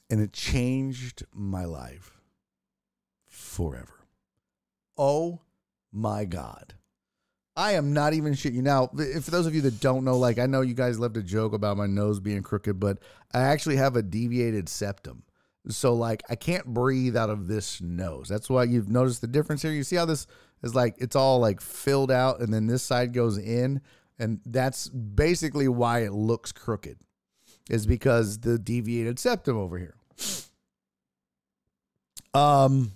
And 0.10 0.22
it 0.22 0.34
changed 0.34 1.24
my 1.34 1.66
life 1.66 2.18
forever. 3.28 4.06
Oh 4.98 5.42
my 5.92 6.26
God. 6.26 6.74
I 7.60 7.74
am 7.74 7.92
not 7.92 8.14
even 8.14 8.36
shit 8.36 8.54
you. 8.54 8.62
Now, 8.62 8.88
for 8.88 9.32
those 9.32 9.46
of 9.46 9.54
you 9.54 9.60
that 9.64 9.82
don't 9.82 10.06
know, 10.06 10.18
like 10.18 10.40
I 10.40 10.46
know 10.46 10.62
you 10.62 10.74
guys 10.74 10.98
love 10.98 11.12
to 11.14 11.22
joke 11.22 11.52
about 11.52 11.76
my 11.76 11.88
nose 11.88 12.22
being 12.22 12.42
crooked, 12.42 12.80
but 12.80 13.00
I 13.34 13.42
actually 13.42 13.76
have 13.76 13.98
a 13.98 14.02
deviated 14.02 14.70
septum. 14.70 15.24
So 15.68 15.94
like 15.94 16.24
I 16.30 16.36
can't 16.36 16.66
breathe 16.68 17.18
out 17.18 17.30
of 17.30 17.48
this 17.48 17.82
nose. 17.82 18.30
That's 18.30 18.50
why 18.50 18.64
you've 18.64 18.88
noticed 18.88 19.20
the 19.20 19.28
difference 19.28 19.62
here. 19.62 19.74
You 19.74 19.84
see 19.84 19.98
how 19.98 20.06
this 20.06 20.26
is 20.64 20.74
like 20.74 20.96
it's 21.00 21.18
all 21.18 21.40
like 21.40 21.60
filled 21.60 22.12
out 22.12 22.40
and 22.40 22.54
then 22.54 22.68
this 22.68 22.82
side 22.82 23.12
goes 23.12 23.38
in 23.38 23.82
and 24.18 24.40
that's 24.46 24.88
basically 24.88 25.68
why 25.68 26.04
it 26.04 26.14
looks 26.14 26.54
crooked. 26.54 26.98
Is 27.70 27.86
because 27.86 28.40
the 28.40 28.58
deviated 28.58 29.20
septum 29.20 29.58
over 29.58 29.78
here. 29.78 29.96
Um 32.34 32.94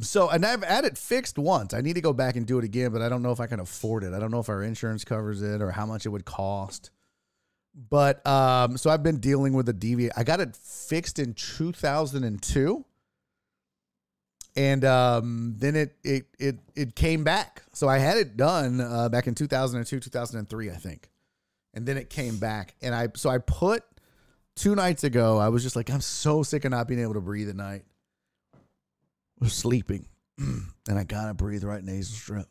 so 0.00 0.28
and 0.28 0.44
I've 0.44 0.62
had 0.62 0.84
it 0.84 0.98
fixed 0.98 1.38
once. 1.38 1.74
I 1.74 1.80
need 1.80 1.94
to 1.94 2.00
go 2.00 2.12
back 2.12 2.36
and 2.36 2.46
do 2.46 2.58
it 2.58 2.64
again, 2.64 2.92
but 2.92 3.02
I 3.02 3.08
don't 3.08 3.22
know 3.22 3.32
if 3.32 3.40
I 3.40 3.46
can 3.46 3.60
afford 3.60 4.04
it. 4.04 4.12
I 4.12 4.18
don't 4.18 4.30
know 4.30 4.40
if 4.40 4.48
our 4.48 4.62
insurance 4.62 5.04
covers 5.04 5.42
it 5.42 5.62
or 5.62 5.70
how 5.70 5.86
much 5.86 6.06
it 6.06 6.10
would 6.10 6.24
cost. 6.24 6.90
But 7.74 8.24
um, 8.26 8.76
so 8.76 8.90
I've 8.90 9.02
been 9.02 9.18
dealing 9.18 9.52
with 9.52 9.68
a 9.68 9.72
deviate. 9.72 10.12
I 10.16 10.22
got 10.22 10.40
it 10.40 10.54
fixed 10.54 11.18
in 11.18 11.34
2002, 11.34 12.84
and 14.54 14.84
um, 14.84 15.54
then 15.58 15.74
it 15.74 15.96
it 16.04 16.26
it 16.38 16.58
it 16.76 16.94
came 16.94 17.24
back. 17.24 17.62
So 17.72 17.88
I 17.88 17.98
had 17.98 18.16
it 18.16 18.36
done 18.36 18.80
uh, 18.80 19.08
back 19.08 19.26
in 19.26 19.34
2002, 19.34 19.98
2003, 19.98 20.70
I 20.70 20.74
think, 20.74 21.08
and 21.72 21.84
then 21.84 21.96
it 21.96 22.10
came 22.10 22.38
back. 22.38 22.74
And 22.80 22.94
I 22.94 23.08
so 23.16 23.28
I 23.28 23.38
put 23.38 23.82
two 24.54 24.76
nights 24.76 25.02
ago. 25.02 25.38
I 25.38 25.48
was 25.48 25.64
just 25.64 25.74
like, 25.74 25.90
I'm 25.90 26.00
so 26.00 26.44
sick 26.44 26.64
of 26.64 26.70
not 26.70 26.86
being 26.86 27.00
able 27.00 27.14
to 27.14 27.20
breathe 27.20 27.48
at 27.48 27.56
night. 27.56 27.84
Was 29.40 29.52
sleeping, 29.52 30.06
and 30.38 30.68
I 30.88 31.04
got 31.04 31.28
a 31.28 31.34
breathe 31.34 31.64
right 31.64 31.82
nasal 31.82 32.16
strip, 32.16 32.48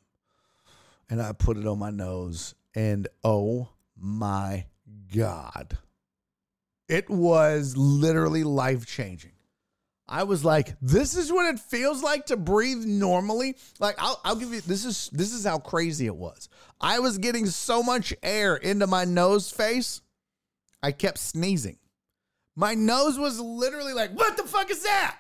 and 1.10 1.22
I 1.22 1.32
put 1.34 1.58
it 1.58 1.66
on 1.66 1.80
my 1.80 1.90
nose, 1.90 2.56
and 2.76 3.08
oh 3.24 3.70
my 3.98 4.66
God. 5.16 5.78
It 6.90 7.10
was 7.10 7.78
literally 7.78 8.44
life 8.44 8.86
changing. 8.86 9.32
I 10.08 10.24
was 10.24 10.44
like, 10.44 10.76
this 10.82 11.16
is 11.16 11.32
what 11.32 11.54
it 11.54 11.60
feels 11.60 12.04
like 12.04 12.28
to 12.28 12.38
breathe 12.38 12.84
normally. 12.86 13.56
Like 13.80 13.96
I'll, 13.98 14.20
I'll 14.24 14.36
give 14.36 14.54
you 14.54 14.62
this 14.62 14.86
is 14.86 15.10
this 15.14 15.34
is 15.34 15.46
how 15.46 15.60
crazy 15.60 16.06
it 16.06 16.16
was. 16.16 16.50
I 16.82 17.00
was 17.00 17.18
getting 17.18 17.46
so 17.46 17.82
much 17.82 18.14
air 18.22 18.56
into 18.56 18.86
my 18.86 19.06
nose 19.06 19.50
face. 19.50 20.02
I 20.82 20.92
kept 20.92 21.18
sneezing. 21.18 21.78
My 22.56 22.76
nose 22.76 23.18
was 23.18 23.40
literally 23.40 23.94
like, 23.94 24.12
what 24.12 24.38
the 24.38 24.44
fuck 24.44 24.70
is 24.70 24.84
that? 24.84 25.18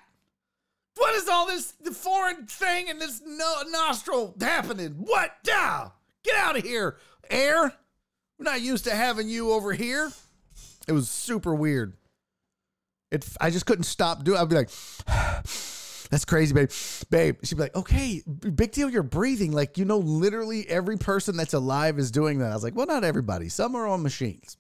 What 0.96 1.16
is 1.16 1.28
all 1.28 1.48
this 1.48 1.74
foreign 1.94 2.46
thing 2.46 2.88
in 2.88 3.00
this 3.00 3.22
no- 3.26 3.64
nostril 3.70 4.36
happening? 4.40 4.92
What? 5.00 5.32
Yeah. 5.46 5.90
Get 6.24 6.36
out 6.38 6.58
of 6.58 6.64
here, 6.64 6.98
air. 7.30 7.74
We're 8.38 8.44
not 8.44 8.62
used 8.62 8.86
to 8.86 8.96
having 8.96 9.28
you 9.28 9.52
over 9.52 9.74
here. 9.74 10.12
It 10.88 10.92
was 10.92 11.10
super 11.10 11.54
weird. 11.54 11.94
It, 13.12 13.28
I 13.40 13.50
just 13.50 13.66
couldn't 13.66 13.84
stop 13.84 14.24
doing. 14.24 14.40
I'd 14.40 14.50
be 14.50 14.56
like, 14.56 14.70
"That's 16.10 16.26
crazy, 16.26 16.54
babe, 16.54 16.72
babe." 17.10 17.38
She'd 17.44 17.56
be 17.56 17.62
like, 17.62 17.76
"Okay, 17.76 18.24
big 18.26 18.72
deal. 18.72 18.90
You're 18.90 19.04
breathing. 19.04 19.52
Like 19.52 19.78
you 19.78 19.86
know, 19.86 20.00
literally 20.00 20.68
every 20.68 20.98
person 20.98 21.38
that's 21.38 21.54
alive 21.54 22.00
is 22.00 22.10
doing 22.10 22.40
that." 22.40 22.52
I 22.52 22.54
was 22.56 22.64
like, 22.64 22.76
"Well, 22.76 22.88
not 22.88 23.04
everybody. 23.04 23.50
Some 23.50 23.76
are 23.76 23.88
on 23.88 24.02
machines. 24.02 24.58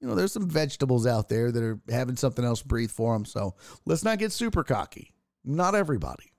You 0.00 0.08
know, 0.08 0.14
there's 0.16 0.32
some 0.32 0.48
vegetables 0.48 1.06
out 1.06 1.28
there 1.28 1.52
that 1.52 1.62
are 1.62 1.80
having 1.88 2.16
something 2.16 2.44
else 2.44 2.62
breathe 2.62 2.90
for 2.90 3.14
them. 3.14 3.24
So 3.24 3.54
let's 3.86 4.04
not 4.04 4.18
get 4.18 4.32
super 4.32 4.64
cocky. 4.64 5.12
Not 5.44 5.74
everybody." 5.74 6.32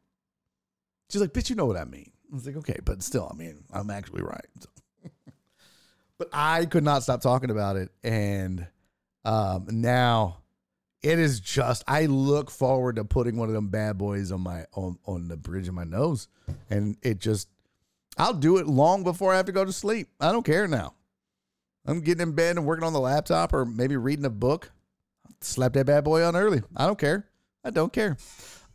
She's 1.09 1.21
like, 1.21 1.33
"Bitch, 1.33 1.49
you 1.49 1.55
know 1.55 1.65
what 1.65 1.77
I 1.77 1.85
mean." 1.85 2.11
I 2.31 2.35
was 2.35 2.45
like, 2.45 2.57
"Okay, 2.57 2.79
but 2.83 3.03
still, 3.03 3.29
I 3.31 3.37
mean, 3.37 3.63
I'm 3.71 3.89
actually 3.89 4.23
right." 4.23 4.45
So 4.59 4.69
but 6.17 6.29
I 6.33 6.65
could 6.65 6.83
not 6.83 7.03
stop 7.03 7.21
talking 7.21 7.49
about 7.49 7.75
it. 7.75 7.89
And 8.03 8.67
um, 9.23 9.67
now 9.69 10.37
it 11.01 11.19
is 11.19 11.39
just 11.39 11.83
I 11.87 12.05
look 12.07 12.49
forward 12.49 12.95
to 12.95 13.05
putting 13.05 13.37
one 13.37 13.47
of 13.47 13.53
them 13.53 13.69
bad 13.69 13.97
boys 13.97 14.31
on 14.31 14.41
my 14.41 14.65
on 14.73 14.97
on 15.05 15.27
the 15.27 15.37
bridge 15.37 15.67
of 15.67 15.73
my 15.73 15.83
nose, 15.83 16.27
and 16.69 16.97
it 17.01 17.19
just 17.19 17.47
I'll 18.17 18.33
do 18.33 18.57
it 18.57 18.67
long 18.67 19.03
before 19.03 19.33
I 19.33 19.37
have 19.37 19.45
to 19.45 19.51
go 19.51 19.65
to 19.65 19.73
sleep. 19.73 20.09
I 20.19 20.31
don't 20.31 20.45
care 20.45 20.67
now. 20.67 20.93
I'm 21.85 22.01
getting 22.01 22.21
in 22.21 22.31
bed 22.31 22.57
and 22.57 22.65
working 22.65 22.83
on 22.83 22.93
the 22.93 22.99
laptop 22.99 23.53
or 23.53 23.65
maybe 23.65 23.97
reading 23.97 24.25
a 24.25 24.29
book. 24.29 24.71
Slap 25.41 25.73
that 25.73 25.85
bad 25.85 26.03
boy 26.03 26.23
on 26.23 26.35
early. 26.35 26.63
I 26.75 26.87
don't 26.87 26.97
care. 26.97 27.27
I 27.63 27.69
don't 27.69 27.93
care. 27.93 28.17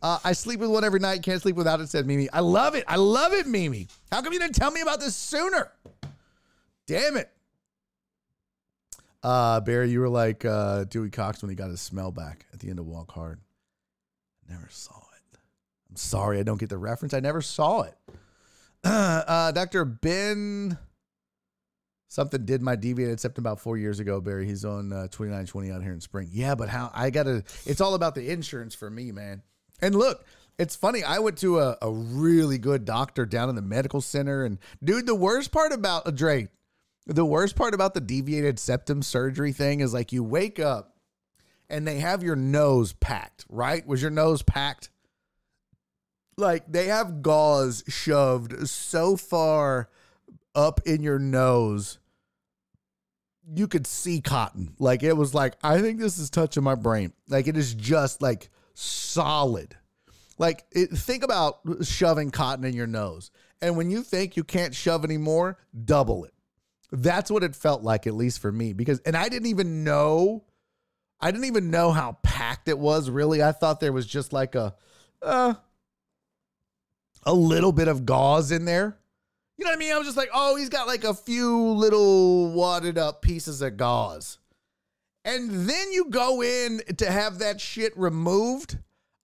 Uh, 0.01 0.19
I 0.23 0.33
sleep 0.33 0.59
with 0.59 0.69
one 0.69 0.83
every 0.83 0.99
night. 0.99 1.21
Can't 1.21 1.41
sleep 1.41 1.55
without 1.55 1.79
it. 1.79 1.89
Said 1.89 2.07
Mimi. 2.07 2.29
I 2.31 2.39
love 2.39 2.75
it. 2.75 2.83
I 2.87 2.95
love 2.95 3.33
it, 3.33 3.47
Mimi. 3.47 3.87
How 4.11 4.21
come 4.21 4.33
you 4.33 4.39
didn't 4.39 4.55
tell 4.55 4.71
me 4.71 4.81
about 4.81 4.99
this 4.99 5.15
sooner? 5.15 5.71
Damn 6.87 7.17
it. 7.17 7.29
Uh, 9.23 9.59
Barry, 9.59 9.91
you 9.91 9.99
were 9.99 10.09
like 10.09 10.43
uh, 10.43 10.85
Dewey 10.85 11.11
Cox 11.11 11.43
when 11.43 11.49
he 11.49 11.55
got 11.55 11.69
his 11.69 11.79
smell 11.79 12.11
back 12.11 12.45
at 12.53 12.59
the 12.59 12.69
end 12.69 12.79
of 12.79 12.87
Walk 12.87 13.11
Hard. 13.11 13.39
Never 14.49 14.67
saw 14.69 14.97
it. 14.97 15.37
I'm 15.89 15.95
sorry, 15.95 16.39
I 16.39 16.43
don't 16.43 16.59
get 16.59 16.69
the 16.69 16.77
reference. 16.77 17.13
I 17.13 17.19
never 17.19 17.41
saw 17.41 17.81
it. 17.83 17.95
Uh, 18.83 19.51
Dr. 19.51 19.85
Ben 19.85 20.75
something 22.11 22.43
did 22.43 22.61
my 22.61 22.75
deviated 22.75 23.19
septum 23.19 23.41
about 23.41 23.59
four 23.59 23.77
years 23.77 23.99
ago, 23.99 24.19
Barry. 24.19 24.45
He's 24.45 24.65
on 24.65 24.91
uh, 24.91 25.07
2920 25.07 25.71
out 25.71 25.81
here 25.81 25.93
in 25.93 26.01
spring. 26.01 26.27
Yeah, 26.29 26.55
but 26.55 26.67
how 26.67 26.91
I 26.93 27.09
got 27.09 27.23
to, 27.23 27.43
it's 27.65 27.79
all 27.79 27.93
about 27.93 28.15
the 28.15 28.29
insurance 28.29 28.75
for 28.75 28.89
me, 28.89 29.11
man. 29.13 29.41
And 29.81 29.95
look, 29.95 30.25
it's 30.57 30.75
funny. 30.75 31.03
I 31.03 31.19
went 31.19 31.37
to 31.39 31.59
a, 31.59 31.77
a 31.81 31.91
really 31.91 32.57
good 32.57 32.85
doctor 32.85 33.25
down 33.25 33.49
in 33.49 33.55
the 33.55 33.61
medical 33.61 34.01
center. 34.01 34.45
And 34.45 34.59
dude, 34.83 35.07
the 35.07 35.15
worst 35.15 35.51
part 35.51 35.71
about 35.71 36.07
uh, 36.07 36.11
Dre, 36.11 36.49
the 37.07 37.25
worst 37.25 37.55
part 37.55 37.73
about 37.73 37.93
the 37.93 38.01
deviated 38.01 38.59
septum 38.59 39.01
surgery 39.01 39.53
thing 39.53 39.79
is 39.79 39.93
like 39.93 40.11
you 40.11 40.23
wake 40.23 40.59
up 40.59 40.97
and 41.69 41.87
they 41.87 41.99
have 41.99 42.21
your 42.21 42.35
nose 42.35 42.93
packed, 42.93 43.45
right? 43.49 43.85
Was 43.87 44.01
your 44.01 44.11
nose 44.11 44.43
packed? 44.43 44.89
Like 46.37 46.71
they 46.71 46.87
have 46.87 47.21
gauze 47.21 47.83
shoved 47.87 48.67
so 48.67 49.15
far 49.17 49.89
up 50.53 50.81
in 50.85 51.01
your 51.01 51.19
nose 51.19 51.97
you 53.55 53.67
could 53.67 53.87
see 53.87 54.21
cotton. 54.21 54.73
Like 54.79 55.03
it 55.03 55.13
was 55.13 55.33
like, 55.33 55.55
I 55.63 55.81
think 55.81 55.99
this 55.99 56.17
is 56.17 56.29
touching 56.29 56.63
my 56.63 56.75
brain. 56.75 57.13
Like 57.27 57.47
it 57.47 57.57
is 57.57 57.73
just 57.73 58.21
like 58.21 58.49
solid. 58.81 59.75
Like 60.37 60.65
it, 60.71 60.89
think 60.89 61.23
about 61.23 61.59
shoving 61.83 62.31
cotton 62.31 62.65
in 62.65 62.73
your 62.73 62.87
nose. 62.87 63.31
And 63.61 63.77
when 63.77 63.91
you 63.91 64.01
think 64.01 64.35
you 64.35 64.43
can't 64.43 64.73
shove 64.73 65.05
anymore, 65.05 65.59
double 65.85 66.25
it. 66.25 66.33
That's 66.91 67.29
what 67.29 67.43
it 67.43 67.55
felt 67.55 67.83
like, 67.83 68.07
at 68.07 68.15
least 68.15 68.39
for 68.39 68.51
me. 68.51 68.73
Because 68.73 68.99
and 69.01 69.15
I 69.15 69.29
didn't 69.29 69.47
even 69.47 69.83
know, 69.83 70.43
I 71.19 71.31
didn't 71.31 71.45
even 71.45 71.69
know 71.69 71.91
how 71.91 72.17
packed 72.23 72.67
it 72.67 72.79
was. 72.79 73.09
Really, 73.09 73.43
I 73.43 73.51
thought 73.51 73.79
there 73.79 73.93
was 73.93 74.07
just 74.07 74.33
like 74.33 74.55
a, 74.55 74.73
uh, 75.21 75.53
a 77.23 77.33
little 77.33 77.71
bit 77.71 77.87
of 77.87 78.05
gauze 78.05 78.51
in 78.51 78.65
there. 78.65 78.97
You 79.57 79.65
know 79.65 79.71
what 79.71 79.77
I 79.77 79.79
mean? 79.79 79.93
I 79.93 79.97
was 79.99 80.07
just 80.07 80.17
like, 80.17 80.31
oh, 80.33 80.55
he's 80.55 80.69
got 80.69 80.87
like 80.87 81.03
a 81.03 81.13
few 81.13 81.55
little 81.55 82.51
wadded 82.51 82.97
up 82.97 83.21
pieces 83.21 83.61
of 83.61 83.77
gauze. 83.77 84.39
And 85.23 85.69
then 85.69 85.91
you 85.91 86.05
go 86.09 86.41
in 86.41 86.81
to 86.97 87.11
have 87.11 87.39
that 87.39 87.61
shit 87.61 87.95
removed. 87.97 88.77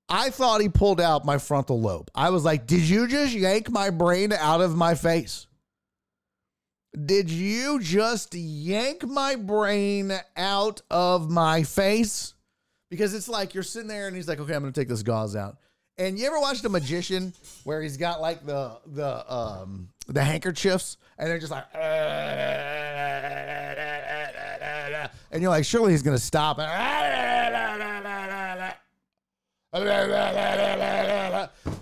I 0.10 0.30
thought 0.30 0.61
he 0.61 0.69
pulled 0.69 1.02
out 1.02 1.26
my 1.26 1.38
frontal 1.38 1.82
lobe. 1.82 2.10
I 2.15 2.30
was 2.30 2.45
like, 2.45 2.68
did 2.68 2.82
you 2.82 3.07
just 3.07 3.34
yank 3.34 3.69
my 3.69 3.90
brain 3.90 4.32
out 4.32 4.61
of 4.61 4.76
my 4.76 4.95
face? 4.95 5.48
Did 7.06 7.30
you 7.30 7.80
just 7.80 8.34
yank 8.34 9.06
my 9.06 9.36
brain 9.36 10.14
out 10.38 10.82
of 10.90 11.30
my 11.30 11.64
face? 11.64 12.34
Because 12.90 13.14
it's 13.14 13.28
like 13.28 13.53
you're 13.53 13.64
sitting 13.64 13.90
there 13.90 14.07
and 14.07 14.15
he's 14.15 14.28
like, 14.28 14.40
okay, 14.40 14.53
I'm 14.53 14.61
going 14.61 14.72
to 14.72 14.80
take 14.80 14.88
this 14.88 15.03
gauze 15.03 15.36
out. 15.36 15.57
And 15.98 16.18
you 16.18 16.28
ever 16.28 16.40
watched 16.40 16.64
a 16.64 16.69
magician 16.69 17.34
where 17.64 17.82
he's 17.82 17.98
got 17.98 18.22
like 18.22 18.45
the 18.45 18.78
the 18.86 19.34
um 19.34 19.90
the 20.07 20.24
handkerchiefs 20.24 20.98
and 21.18 21.28
they're 21.28 21.40
just 21.40 21.52
like 21.52 21.65
and 25.32 25.41
you're 25.41 25.52
like 25.52 25.66
surely 25.66 25.91
he's 25.91 26.04
gonna 26.04 26.18
stop 26.18 26.58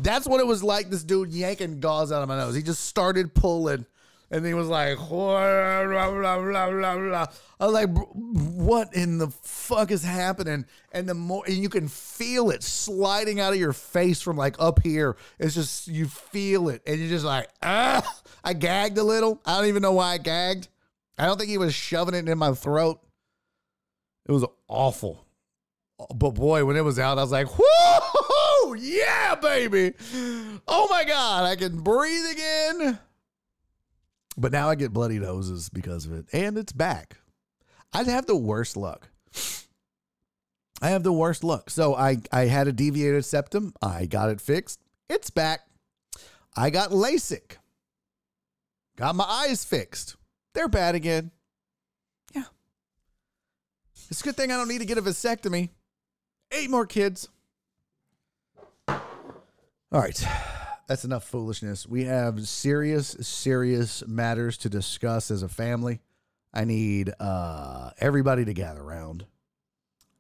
that's 0.01 0.27
what 0.27 0.39
it 0.39 0.47
was 0.47 0.63
like 0.63 0.89
this 0.89 1.03
dude 1.03 1.31
yanking 1.31 1.80
gauze 1.80 2.11
out 2.11 2.22
of 2.22 2.27
my 2.27 2.38
nose 2.38 2.55
he 2.55 2.61
just 2.61 2.85
started 2.85 3.34
pulling 3.34 3.85
And 4.31 4.43
he 4.43 4.55
was 4.55 4.67
like, 4.67 4.97
blah, 4.97 5.85
blah, 5.85 6.11
blah, 6.11 6.69
blah, 6.72 6.97
blah. 6.97 7.26
I 7.59 7.65
was 7.65 7.73
like, 7.73 7.89
what 7.93 8.93
in 8.95 9.19
the 9.19 9.27
fuck 9.27 9.91
is 9.91 10.03
happening? 10.03 10.65
And 10.91 11.07
the 11.07 11.13
more, 11.13 11.43
and 11.45 11.55
you 11.55 11.69
can 11.69 11.88
feel 11.88 12.49
it 12.49 12.63
sliding 12.63 13.39
out 13.39 13.53
of 13.53 13.59
your 13.59 13.72
face 13.72 14.22
from 14.22 14.35
like 14.35 14.55
up 14.57 14.81
here. 14.81 15.15
It's 15.38 15.53
just, 15.53 15.88
you 15.88 16.07
feel 16.07 16.69
it. 16.69 16.81
And 16.88 16.99
you're 16.99 17.09
just 17.09 17.23
like, 17.23 17.49
ah, 17.61 18.03
I 18.43 18.53
gagged 18.53 18.97
a 18.97 19.03
little. 19.03 19.39
I 19.45 19.57
don't 19.57 19.69
even 19.69 19.84
know 19.84 19.93
why 19.93 20.13
I 20.13 20.17
gagged. 20.17 20.69
I 21.19 21.27
don't 21.27 21.38
think 21.38 21.51
he 21.51 21.59
was 21.59 21.76
shoving 21.76 22.15
it 22.15 22.27
in 22.27 22.38
my 22.38 22.53
throat. 22.53 23.05
It 24.27 24.31
was 24.31 24.45
awful. 24.68 25.26
But 26.14 26.31
boy, 26.31 26.65
when 26.65 26.76
it 26.76 26.84
was 26.84 26.99
out, 26.99 27.18
I 27.18 27.22
was 27.22 27.31
like, 27.31 27.47
whoo, 27.57 28.76
yeah, 28.76 29.35
baby. 29.35 29.93
Oh 30.68 30.88
my 30.89 31.03
God, 31.06 31.45
I 31.45 31.56
can 31.56 31.80
breathe 31.81 32.31
again. 32.31 32.99
But 34.38 34.52
now 34.52 34.69
I 34.69 34.76
get 34.76 34.91
bloody 34.91 35.19
noses 35.19 35.69
because 35.69 36.06
of 36.06 36.11
it. 36.11 36.26
And 36.34 36.57
it's 36.57 36.73
back. 36.73 37.18
I'd 37.93 38.07
have 38.07 38.26
the 38.26 38.35
worst 38.35 38.76
luck. 38.76 39.10
I 40.81 40.89
have 40.89 41.03
the 41.03 41.14
worst 41.14 41.43
luck. 41.43 41.69
So 41.69 41.95
I, 41.95 42.18
I 42.34 42.47
had 42.47 42.68
a 42.68 42.73
deviated 42.73 43.23
septum. 43.23 43.73
I 43.81 44.06
got 44.06 44.30
it 44.30 44.41
fixed. 44.41 44.81
It's 45.10 45.30
back. 45.30 45.61
I 46.57 46.69
got 46.69 46.89
LASIK. 46.89 47.57
Got 48.97 49.15
my 49.15 49.23
eyes 49.23 49.64
fixed. 49.64 50.18
They're 50.53 50.68
bad 50.68 50.95
again. 50.95 51.31
Yeah. 54.06 54.11
It's 54.11 54.22
a 54.22 54.23
good 54.23 54.36
thing 54.36 54.52
I 54.52 54.57
don't 54.57 54.68
need 54.68 54.80
to 54.80 54.86
get 54.86 54.98
a 54.98 55.02
vasectomy. 55.02 55.69
Eight 56.52 56.69
more 56.69 56.86
kids. 56.86 57.27
All 58.88 59.02
right. 59.91 60.27
That's 60.88 61.03
enough 61.03 61.23
foolishness. 61.23 61.88
We 61.88 62.03
have 62.03 62.48
serious, 62.48 63.15
serious 63.22 64.06
matters 64.07 64.57
to 64.60 64.69
discuss 64.69 65.32
as 65.32 65.41
a 65.41 65.49
family. 65.49 66.02
I 66.53 66.65
need 66.65 67.11
uh, 67.19 67.91
everybody 67.98 68.45
to 68.45 68.53
gather 68.53 68.82
around. 68.82 69.26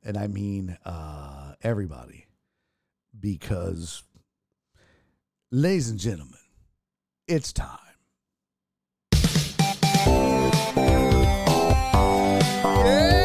And 0.03 0.17
I 0.17 0.27
mean 0.27 0.77
uh, 0.85 1.53
everybody. 1.61 2.25
Because, 3.17 4.03
ladies 5.51 5.89
and 5.89 5.99
gentlemen, 5.99 6.39
it's 7.27 7.53
time. 7.53 7.79
my 12.65 13.24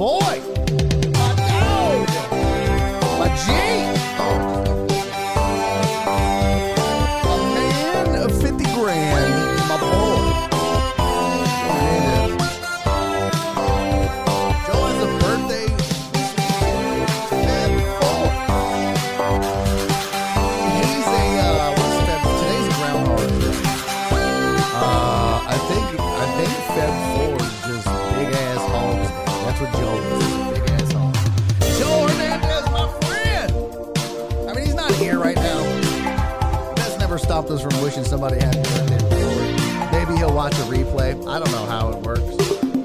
boy. 0.00 0.59
Somebody 38.10 38.40
happy 38.40 38.58
birthday. 38.58 39.92
Maybe 39.92 40.16
he'll 40.16 40.34
watch 40.34 40.54
a 40.54 40.62
replay. 40.62 41.12
I 41.28 41.38
don't 41.38 41.52
know 41.52 41.64
how 41.66 41.90
it 41.90 41.98
works. 41.98 42.22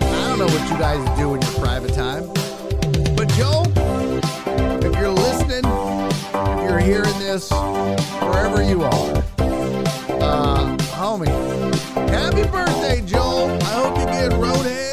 I 0.04 0.28
don't 0.30 0.38
know 0.38 0.46
what 0.46 0.70
you 0.70 0.78
guys 0.78 1.18
do 1.18 1.34
in 1.34 1.42
your 1.42 1.52
private 1.54 1.96
time. 1.96 2.28
But 3.16 3.30
Joe, 3.30 3.64
if 4.86 4.96
you're 5.00 5.10
listening, 5.10 5.66
if 5.66 6.70
you're 6.70 6.78
hearing 6.78 7.18
this, 7.18 7.50
wherever 7.50 8.62
you 8.64 8.84
are, 8.84 9.24
uh, 10.22 10.78
homie, 10.94 11.28
happy 12.10 12.44
birthday, 12.44 13.02
Joel. 13.04 13.50
I 13.64 13.74
hope 13.74 13.98
you 13.98 14.06
get 14.06 14.32
roadhead 14.34 14.85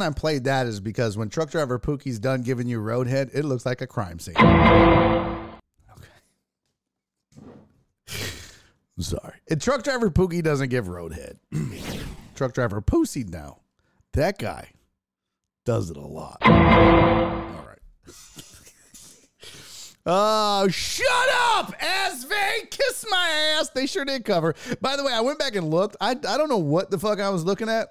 reason 0.00 0.12
I 0.12 0.18
played 0.18 0.44
that 0.44 0.66
is 0.66 0.80
because 0.80 1.16
when 1.16 1.28
truck 1.28 1.50
driver 1.50 1.78
Pookie's 1.78 2.18
done 2.18 2.42
giving 2.42 2.66
you 2.68 2.80
roadhead, 2.80 3.30
it 3.34 3.44
looks 3.44 3.66
like 3.66 3.80
a 3.80 3.86
crime 3.86 4.18
scene. 4.18 4.36
Okay. 4.36 4.56
Sorry. 8.98 9.34
And 9.48 9.60
truck 9.60 9.82
driver 9.82 10.10
Pookie 10.10 10.42
doesn't 10.42 10.68
give 10.68 10.86
roadhead. 10.86 11.36
truck 12.34 12.52
driver 12.52 12.80
Pussy 12.80 13.24
now. 13.24 13.58
That 14.12 14.38
guy 14.38 14.70
does 15.64 15.90
it 15.90 15.96
a 15.96 16.06
lot. 16.06 16.38
All 16.42 16.50
right. 16.50 17.78
Oh, 20.06 20.66
shut 20.68 21.28
up, 21.52 21.78
SV. 21.78 22.70
Kiss 22.70 23.04
my 23.10 23.54
ass. 23.58 23.68
They 23.68 23.86
sure 23.86 24.06
did 24.06 24.24
cover. 24.24 24.54
By 24.80 24.96
the 24.96 25.04
way, 25.04 25.12
I 25.12 25.20
went 25.20 25.38
back 25.38 25.56
and 25.56 25.70
looked. 25.70 25.94
I, 26.00 26.12
I 26.12 26.14
don't 26.38 26.48
know 26.48 26.56
what 26.56 26.90
the 26.90 26.98
fuck 26.98 27.20
I 27.20 27.28
was 27.28 27.44
looking 27.44 27.68
at. 27.68 27.90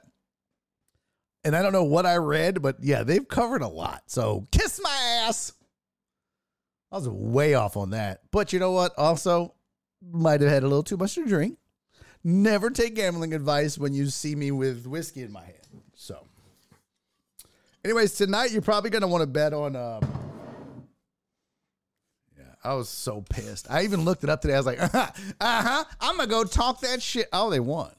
And 1.43 1.55
I 1.55 1.61
don't 1.61 1.71
know 1.71 1.85
what 1.85 2.05
I 2.05 2.17
read, 2.17 2.61
but 2.61 2.77
yeah, 2.81 3.03
they've 3.03 3.27
covered 3.27 3.61
a 3.61 3.67
lot. 3.67 4.03
So 4.07 4.47
kiss 4.51 4.79
my 4.83 5.23
ass. 5.25 5.53
I 6.91 6.95
was 6.95 7.07
way 7.07 7.53
off 7.53 7.77
on 7.77 7.91
that. 7.91 8.21
But 8.31 8.51
you 8.51 8.59
know 8.59 8.71
what? 8.71 8.97
Also, 8.97 9.53
might 10.01 10.41
have 10.41 10.49
had 10.49 10.63
a 10.63 10.67
little 10.67 10.83
too 10.83 10.97
much 10.97 11.15
to 11.15 11.25
drink. 11.25 11.57
Never 12.23 12.69
take 12.69 12.95
gambling 12.95 13.33
advice 13.33 13.77
when 13.77 13.93
you 13.93 14.07
see 14.07 14.35
me 14.35 14.51
with 14.51 14.85
whiskey 14.85 15.21
in 15.21 15.31
my 15.31 15.43
hand. 15.43 15.55
So, 15.93 16.25
anyways, 17.85 18.15
tonight 18.15 18.51
you're 18.51 18.61
probably 18.61 18.89
going 18.89 19.03
to 19.03 19.07
want 19.07 19.21
to 19.21 19.27
bet 19.27 19.53
on. 19.53 19.75
Um, 19.75 20.01
yeah, 22.37 22.43
I 22.63 22.73
was 22.73 22.89
so 22.89 23.23
pissed. 23.29 23.67
I 23.69 23.83
even 23.83 24.03
looked 24.03 24.23
it 24.23 24.29
up 24.29 24.41
today. 24.41 24.55
I 24.55 24.57
was 24.57 24.65
like, 24.65 24.81
uh 24.81 24.89
huh, 24.91 25.11
uh-huh 25.39 25.83
I'm 26.01 26.17
going 26.17 26.27
to 26.27 26.35
go 26.35 26.43
talk 26.43 26.81
that 26.81 27.01
shit. 27.01 27.29
Oh, 27.31 27.49
they 27.49 27.61
won. 27.61 27.91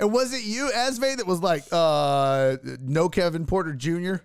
And 0.00 0.12
was 0.12 0.32
it 0.32 0.44
you, 0.44 0.70
Asve, 0.74 1.18
that 1.18 1.26
was 1.26 1.42
like, 1.42 1.64
uh, 1.70 2.56
no 2.80 3.10
Kevin 3.10 3.44
Porter 3.44 3.74
Jr., 3.74 4.24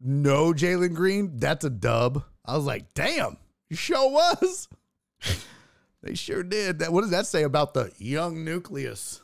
no 0.00 0.54
Jalen 0.54 0.94
Green? 0.94 1.36
That's 1.36 1.66
a 1.66 1.70
dub. 1.70 2.24
I 2.46 2.56
was 2.56 2.64
like, 2.64 2.94
damn, 2.94 3.36
you 3.68 3.76
sure 3.76 4.10
was. 4.10 4.68
They 6.02 6.16
sure 6.16 6.42
did. 6.42 6.80
That 6.80 6.92
what 6.92 7.02
does 7.02 7.10
that 7.10 7.28
say 7.28 7.44
about 7.44 7.74
the 7.74 7.92
young 7.96 8.44
nucleus? 8.44 9.20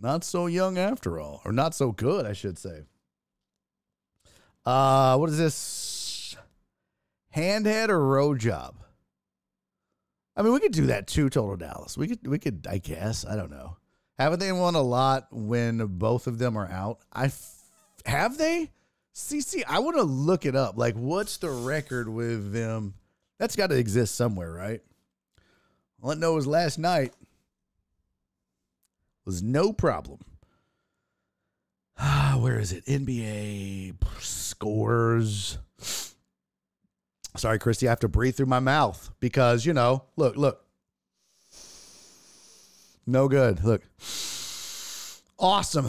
Not 0.00 0.22
so 0.22 0.46
young 0.46 0.78
after 0.78 1.18
all, 1.18 1.42
or 1.44 1.50
not 1.50 1.74
so 1.74 1.90
good, 1.90 2.24
I 2.24 2.32
should 2.32 2.56
say. 2.58 2.82
Uh, 4.64 5.16
what 5.16 5.30
is 5.30 5.36
this? 5.38 6.36
Handhead 7.34 7.88
or 7.88 8.06
road 8.06 8.38
job? 8.38 8.76
I 10.38 10.42
mean, 10.42 10.52
we 10.52 10.60
could 10.60 10.72
do 10.72 10.86
that 10.86 11.08
too, 11.08 11.28
Total 11.28 11.56
Dallas. 11.56 11.98
We 11.98 12.06
could, 12.06 12.24
we 12.24 12.38
could, 12.38 12.68
I 12.70 12.78
guess. 12.78 13.26
I 13.26 13.34
don't 13.34 13.50
know. 13.50 13.76
Haven't 14.16 14.38
they 14.38 14.52
won 14.52 14.76
a 14.76 14.80
lot 14.80 15.26
when 15.32 15.84
both 15.84 16.28
of 16.28 16.38
them 16.38 16.56
are 16.56 16.70
out? 16.70 17.00
I 17.12 17.24
f- 17.24 17.64
have 18.06 18.38
they. 18.38 18.70
CC, 19.12 19.64
I 19.66 19.80
want 19.80 19.96
to 19.96 20.04
look 20.04 20.46
it 20.46 20.54
up. 20.54 20.78
Like, 20.78 20.94
what's 20.94 21.38
the 21.38 21.50
record 21.50 22.08
with 22.08 22.52
them? 22.52 22.94
That's 23.40 23.56
got 23.56 23.70
to 23.70 23.76
exist 23.76 24.14
somewhere, 24.14 24.52
right? 24.52 24.80
All 26.00 26.12
I 26.12 26.14
know 26.14 26.36
is 26.36 26.46
last 26.46 26.78
night 26.78 27.12
was 29.24 29.42
no 29.42 29.72
problem. 29.72 30.20
Where 32.38 32.60
is 32.60 32.72
it? 32.72 32.86
NBA 32.86 33.96
scores. 34.20 35.58
Sorry, 37.38 37.60
Christy, 37.60 37.86
I 37.86 37.90
have 37.90 38.00
to 38.00 38.08
breathe 38.08 38.34
through 38.36 38.46
my 38.46 38.58
mouth 38.58 39.12
because, 39.20 39.64
you 39.64 39.72
know, 39.72 40.04
look, 40.16 40.36
look. 40.36 40.64
No 43.06 43.28
good. 43.28 43.62
Look. 43.62 43.82
Awesome. 45.38 45.86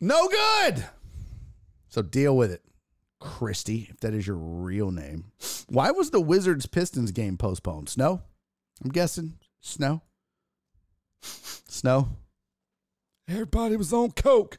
No 0.00 0.26
good. 0.28 0.86
So 1.90 2.00
deal 2.00 2.34
with 2.34 2.50
it, 2.50 2.62
Christy, 3.20 3.88
if 3.90 4.00
that 4.00 4.14
is 4.14 4.26
your 4.26 4.36
real 4.36 4.90
name. 4.90 5.32
Why 5.68 5.90
was 5.90 6.10
the 6.10 6.20
Wizards 6.20 6.64
Pistons 6.64 7.10
game 7.12 7.36
postponed? 7.36 7.90
Snow? 7.90 8.22
I'm 8.82 8.90
guessing 8.90 9.34
snow. 9.60 10.00
Snow. 11.20 12.08
Everybody 13.28 13.76
was 13.76 13.92
on 13.92 14.12
coke. 14.12 14.58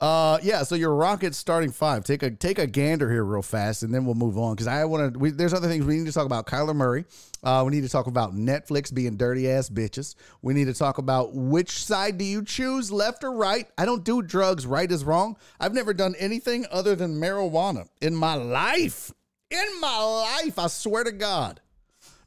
Uh, 0.00 0.38
yeah. 0.42 0.62
So 0.64 0.74
your 0.74 0.94
Rockets 0.94 1.38
starting 1.38 1.70
five. 1.70 2.04
Take 2.04 2.22
a 2.22 2.30
take 2.30 2.58
a 2.58 2.66
gander 2.66 3.10
here 3.10 3.24
real 3.24 3.42
fast, 3.42 3.82
and 3.82 3.94
then 3.94 4.04
we'll 4.04 4.14
move 4.14 4.36
on 4.36 4.54
because 4.54 4.66
I 4.66 4.84
want 4.84 5.14
to. 5.14 5.30
There's 5.30 5.54
other 5.54 5.68
things 5.68 5.84
we 5.84 5.96
need 5.96 6.06
to 6.06 6.12
talk 6.12 6.26
about. 6.26 6.46
Kyler 6.46 6.74
Murray. 6.74 7.04
Uh, 7.42 7.62
we 7.64 7.72
need 7.72 7.82
to 7.82 7.88
talk 7.88 8.06
about 8.06 8.34
Netflix 8.34 8.92
being 8.92 9.16
dirty 9.16 9.50
ass 9.50 9.68
bitches. 9.68 10.14
We 10.42 10.54
need 10.54 10.64
to 10.64 10.74
talk 10.74 10.98
about 10.98 11.34
which 11.34 11.84
side 11.84 12.18
do 12.18 12.24
you 12.24 12.42
choose, 12.42 12.90
left 12.90 13.22
or 13.22 13.32
right. 13.32 13.68
I 13.78 13.84
don't 13.84 14.04
do 14.04 14.22
drugs. 14.22 14.66
Right 14.66 14.90
is 14.90 15.04
wrong. 15.04 15.36
I've 15.60 15.74
never 15.74 15.94
done 15.94 16.14
anything 16.18 16.66
other 16.70 16.96
than 16.96 17.20
marijuana 17.20 17.86
in 18.00 18.14
my 18.14 18.34
life. 18.34 19.12
In 19.50 19.80
my 19.80 19.98
life, 20.02 20.58
I 20.58 20.66
swear 20.66 21.04
to 21.04 21.12
God. 21.12 21.60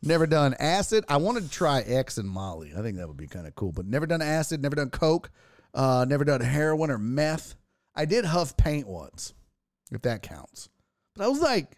Never 0.01 0.27
done 0.27 0.55
acid. 0.59 1.03
I 1.09 1.17
wanted 1.17 1.43
to 1.43 1.49
try 1.49 1.81
X 1.81 2.17
and 2.17 2.29
Molly. 2.29 2.73
I 2.77 2.81
think 2.81 2.97
that 2.97 3.07
would 3.07 3.17
be 3.17 3.27
kind 3.27 3.47
of 3.47 3.55
cool, 3.55 3.71
but 3.71 3.85
never 3.85 4.05
done 4.05 4.21
acid, 4.21 4.61
never 4.61 4.75
done 4.75 4.91
coke, 4.91 5.31
uh, 5.73 6.05
never 6.07 6.23
done 6.23 6.41
heroin 6.41 6.91
or 6.91 6.97
meth. 6.97 7.55
I 7.95 8.05
did 8.05 8.25
huff 8.25 8.55
paint 8.57 8.87
once, 8.87 9.33
if 9.91 10.01
that 10.03 10.21
counts. 10.21 10.69
But 11.15 11.25
I 11.25 11.27
was 11.27 11.39
like, 11.39 11.77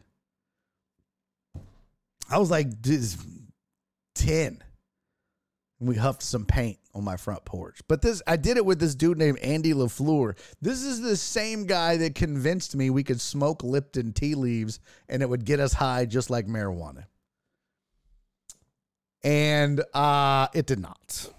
I 2.29 2.37
was 2.37 2.51
like 2.51 2.81
this 2.81 3.17
10. 4.15 4.63
And 5.79 5.87
we 5.87 5.95
huffed 5.95 6.23
some 6.23 6.45
paint 6.45 6.77
on 6.93 7.05
my 7.05 7.15
front 7.15 7.45
porch. 7.45 7.79
But 7.87 8.01
this 8.01 8.21
I 8.27 8.35
did 8.35 8.57
it 8.57 8.65
with 8.65 8.79
this 8.79 8.95
dude 8.95 9.17
named 9.17 9.39
Andy 9.39 9.73
LaFleur. 9.73 10.37
This 10.61 10.83
is 10.83 10.99
the 10.99 11.15
same 11.15 11.65
guy 11.65 11.95
that 11.97 12.15
convinced 12.15 12.75
me 12.75 12.89
we 12.89 13.03
could 13.03 13.21
smoke 13.21 13.63
Lipton 13.63 14.11
tea 14.11 14.35
leaves 14.35 14.81
and 15.07 15.21
it 15.21 15.29
would 15.29 15.45
get 15.45 15.61
us 15.61 15.71
high 15.71 16.05
just 16.05 16.29
like 16.29 16.47
marijuana 16.47 17.05
and 19.23 19.83
uh, 19.93 20.47
it 20.53 20.65
did 20.65 20.79
not. 20.79 21.31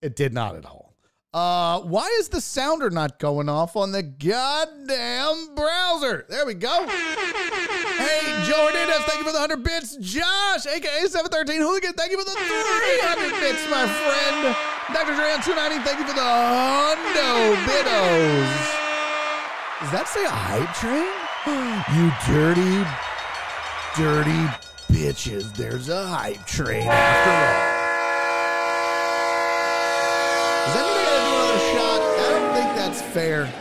It 0.00 0.16
did 0.16 0.32
not 0.32 0.56
at 0.56 0.64
all. 0.64 0.87
Uh, 1.34 1.80
why 1.80 2.08
is 2.18 2.30
the 2.30 2.40
sounder 2.40 2.88
not 2.88 3.18
going 3.18 3.50
off 3.50 3.76
on 3.76 3.92
the 3.92 4.02
goddamn 4.02 5.54
browser? 5.54 6.24
There 6.28 6.46
we 6.46 6.54
go. 6.54 6.86
Hey, 6.88 8.24
Joe 8.46 8.66
Hernandez, 8.66 9.04
thank 9.04 9.18
you 9.18 9.24
for 9.24 9.32
the 9.32 9.40
100 9.40 9.62
bits. 9.62 9.96
Josh, 9.96 10.66
aka 10.66 11.06
713 11.06 11.60
Hooligan, 11.60 11.92
thank 11.92 12.12
you 12.12 12.18
for 12.18 12.24
the 12.24 12.32
300 12.32 13.40
bits, 13.40 13.60
my 13.68 13.86
friend. 13.86 14.56
Dr. 14.94 15.14
Duran 15.16 15.42
290, 15.42 15.84
thank 15.84 15.98
you 16.00 16.06
for 16.06 16.14
the 16.14 16.24
hundo 16.24 17.56
bidos. 17.68 18.78
Does 19.80 19.92
that 19.92 20.08
say 20.08 20.24
a 20.24 20.30
hype 20.30 20.72
train? 20.80 21.12
you 21.92 22.08
dirty, 22.24 22.88
dirty 24.00 24.48
bitches, 24.90 25.54
there's 25.56 25.90
a 25.90 26.06
hype 26.06 26.46
train 26.46 26.88
after 26.88 27.30
all. 27.30 27.78
Does 30.68 30.74
that 30.76 30.84
mean 30.84 30.98
I 30.98 31.04
gotta 31.04 31.24
do 31.24 31.32
another 31.32 31.62
shot? 31.72 32.00
I 32.04 32.28
don't 32.28 32.52
think 32.52 32.70
that's 32.76 32.97
fair. 33.08 33.52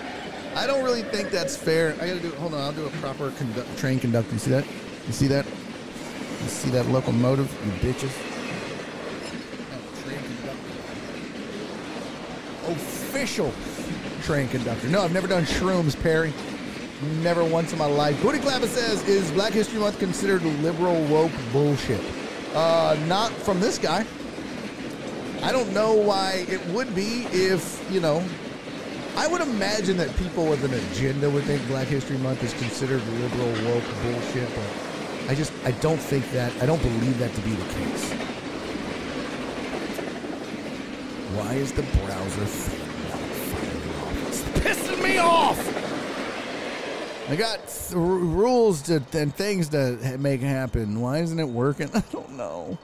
I 0.55 0.65
don't 0.65 0.83
really 0.83 1.03
think 1.03 1.29
that's 1.29 1.55
fair. 1.55 1.93
I 2.01 2.07
gotta 2.07 2.19
do. 2.19 2.31
Hold 2.31 2.53
on, 2.53 2.61
I'll 2.61 2.71
do 2.73 2.85
a 2.85 2.89
proper 3.01 3.29
condu- 3.31 3.77
train 3.77 3.99
conductor. 3.99 4.33
You 4.33 4.39
see 4.39 4.51
that? 4.51 4.65
You 5.07 5.13
see 5.13 5.27
that? 5.27 5.45
You 5.45 6.47
see 6.49 6.69
that 6.71 6.85
locomotive? 6.87 7.51
You 7.65 7.71
bitches. 7.93 8.11
Official 12.67 13.53
train 14.23 14.47
conductor. 14.49 14.87
No, 14.87 15.01
I've 15.01 15.13
never 15.13 15.27
done 15.27 15.43
shrooms, 15.43 16.01
Perry. 16.01 16.33
Never 17.21 17.43
once 17.43 17.71
in 17.71 17.77
my 17.79 17.85
life. 17.85 18.19
Booty 18.21 18.39
Clapper 18.39 18.67
says, 18.67 19.07
is 19.07 19.29
Black 19.31 19.53
History 19.53 19.79
Month 19.79 19.99
considered 19.99 20.41
liberal 20.43 21.01
woke 21.05 21.31
bullshit? 21.53 22.01
Uh, 22.53 22.97
not 23.07 23.31
from 23.31 23.59
this 23.59 23.77
guy. 23.77 24.05
I 25.43 25.51
don't 25.51 25.71
know 25.73 25.93
why 25.93 26.45
it 26.49 26.65
would 26.67 26.95
be 26.95 27.27
if, 27.31 27.85
you 27.91 27.99
know, 27.99 28.23
I 29.17 29.25
would 29.25 29.41
imagine 29.41 29.97
that 29.97 30.15
people 30.17 30.45
with 30.45 30.63
an 30.63 30.75
agenda 30.75 31.27
would 31.27 31.43
think 31.45 31.65
Black 31.67 31.87
History 31.87 32.19
Month 32.19 32.43
is 32.43 32.53
considered 32.53 33.01
liberal 33.07 33.51
woke 33.65 33.83
bullshit, 34.03 34.47
but 34.55 35.29
I 35.29 35.33
just, 35.33 35.51
I 35.65 35.71
don't 35.71 35.97
think 35.97 36.29
that, 36.33 36.53
I 36.61 36.67
don't 36.67 36.81
believe 36.83 37.17
that 37.17 37.33
to 37.33 37.41
be 37.41 37.49
the 37.49 37.65
case. 37.73 38.11
Why 41.35 41.55
is 41.55 41.71
the 41.71 41.81
browser 41.81 42.45
thing 42.45 43.09
not 43.09 43.19
firing 43.49 43.89
off? 44.03 44.27
It's 44.27 44.41
pissing 44.59 45.03
me 45.03 45.17
off! 45.17 45.57
I 47.29 47.35
got 47.35 47.67
th- 47.67 47.93
rules 47.95 48.83
to, 48.83 49.03
and 49.13 49.35
things 49.35 49.69
to 49.69 50.17
make 50.19 50.41
happen. 50.41 51.01
Why 51.01 51.17
isn't 51.17 51.39
it 51.39 51.49
working? 51.49 51.89
I 51.95 52.03
don't 52.11 52.33
know. 52.33 52.77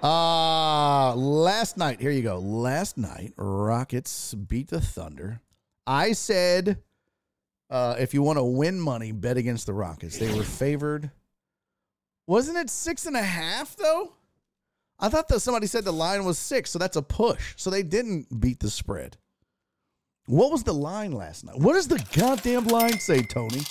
Uh, 0.00 1.14
last 1.16 1.76
night, 1.76 2.00
here 2.00 2.12
you 2.12 2.22
go. 2.22 2.38
Last 2.38 2.96
night, 2.96 3.34
Rockets 3.36 4.32
beat 4.34 4.68
the 4.68 4.80
Thunder. 4.80 5.40
I 5.86 6.12
said, 6.12 6.78
uh, 7.70 7.96
if 7.98 8.14
you 8.14 8.22
want 8.22 8.38
to 8.38 8.44
win 8.44 8.80
money, 8.80 9.12
bet 9.12 9.36
against 9.36 9.66
the 9.66 9.72
Rockets. 9.72 10.18
They 10.18 10.32
were 10.32 10.44
favored. 10.44 11.10
Wasn't 12.26 12.56
it 12.56 12.70
six 12.70 13.06
and 13.06 13.16
a 13.16 13.22
half, 13.22 13.76
though? 13.76 14.12
I 14.98 15.08
thought 15.08 15.28
that 15.28 15.40
somebody 15.40 15.66
said 15.66 15.84
the 15.84 15.92
line 15.92 16.24
was 16.24 16.38
six, 16.38 16.70
so 16.70 16.78
that's 16.78 16.96
a 16.96 17.02
push. 17.02 17.54
So 17.56 17.70
they 17.70 17.82
didn't 17.82 18.40
beat 18.40 18.60
the 18.60 18.70
spread. 18.70 19.16
What 20.26 20.52
was 20.52 20.62
the 20.62 20.72
line 20.72 21.12
last 21.12 21.44
night? 21.44 21.58
What 21.58 21.72
does 21.72 21.88
the 21.88 22.04
goddamn 22.14 22.66
line 22.66 23.00
say, 23.00 23.22
Tony? 23.22 23.62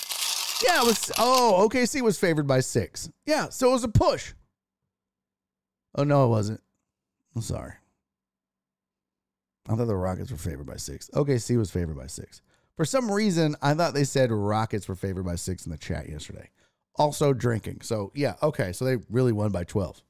Yeah, 0.66 0.82
it 0.82 0.86
was. 0.86 1.10
Oh, 1.18 1.66
OKC 1.68 2.02
was 2.02 2.18
favored 2.18 2.46
by 2.46 2.60
six. 2.60 3.10
Yeah, 3.24 3.48
so 3.48 3.70
it 3.70 3.72
was 3.72 3.84
a 3.84 3.88
push. 3.88 4.34
Oh 5.94 6.04
no, 6.04 6.26
it 6.26 6.28
wasn't. 6.28 6.60
I'm 7.34 7.42
sorry. 7.42 7.72
I 9.68 9.76
thought 9.76 9.86
the 9.86 9.96
Rockets 9.96 10.30
were 10.30 10.36
favored 10.36 10.66
by 10.66 10.76
six. 10.76 11.08
OKC 11.14 11.56
was 11.56 11.70
favored 11.70 11.96
by 11.96 12.06
six. 12.06 12.42
For 12.76 12.84
some 12.84 13.10
reason, 13.10 13.54
I 13.62 13.74
thought 13.74 13.94
they 13.94 14.04
said 14.04 14.32
Rockets 14.32 14.88
were 14.88 14.96
favored 14.96 15.24
by 15.24 15.36
six 15.36 15.66
in 15.66 15.72
the 15.72 15.78
chat 15.78 16.08
yesterday. 16.08 16.48
Also 16.96 17.32
drinking. 17.32 17.80
So 17.82 18.10
yeah, 18.14 18.34
okay. 18.42 18.72
So 18.72 18.84
they 18.84 18.96
really 19.08 19.32
won 19.32 19.50
by 19.50 19.64
twelve. 19.64 20.02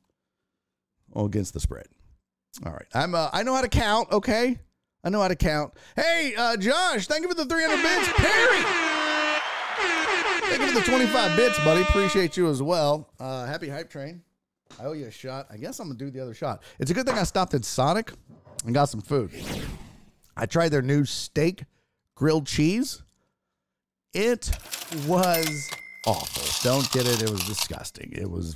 Oh, 1.15 1.27
against 1.27 1.53
the 1.53 1.61
spread. 1.61 1.87
All 2.65 2.73
right. 2.73 2.87
I'm. 2.95 3.15
Uh, 3.15 3.29
I 3.33 3.43
know 3.43 3.55
how 3.55 3.61
to 3.63 3.69
count. 3.69 4.11
Okay. 4.11 4.59
I 5.05 5.11
know 5.11 5.21
how 5.21 5.29
to 5.29 5.37
count. 5.37 5.75
Hey, 5.97 6.33
uh, 6.37 6.57
Josh, 6.57 7.09
thank 7.09 7.23
you 7.23 7.29
for 7.29 7.35
the 7.35 7.45
300 7.45 7.83
bits. 7.83 8.13
Perry. 8.13 8.63
Thank 10.49 10.61
you 10.61 10.69
for 10.69 10.79
the 10.79 10.87
25 10.87 11.37
bits, 11.37 11.59
buddy. 11.65 11.83
Appreciate 11.83 12.37
you 12.37 12.49
as 12.49 12.63
well. 12.63 13.11
Uh, 13.19 13.45
happy 13.47 13.69
hype 13.69 13.91
train. 13.91 14.23
I 14.81 14.85
owe 14.85 14.93
you 14.93 15.07
a 15.07 15.11
shot. 15.11 15.47
I 15.51 15.57
guess 15.57 15.81
I'm 15.81 15.89
gonna 15.89 15.99
do 15.99 16.11
the 16.11 16.21
other 16.21 16.35
shot. 16.35 16.63
It's 16.79 16.91
a 16.91 16.95
good 16.95 17.05
thing 17.05 17.19
I 17.19 17.25
stopped 17.25 17.53
at 17.55 17.65
Sonic 17.65 18.13
and 18.65 18.75
got 18.75 18.89
some 18.89 19.01
food. 19.01 19.31
I 20.37 20.47
tried 20.47 20.71
their 20.71 20.83
new 20.83 21.05
steak 21.05 21.65
grilled 22.15 22.47
cheese. 22.47 23.03
It 24.15 24.51
was 25.07 25.71
awful. 26.07 26.71
Don't 26.71 26.91
get 26.93 27.07
it. 27.07 27.23
It 27.23 27.31
was 27.31 27.45
disgusting. 27.45 28.13
It 28.13 28.31
was. 28.31 28.55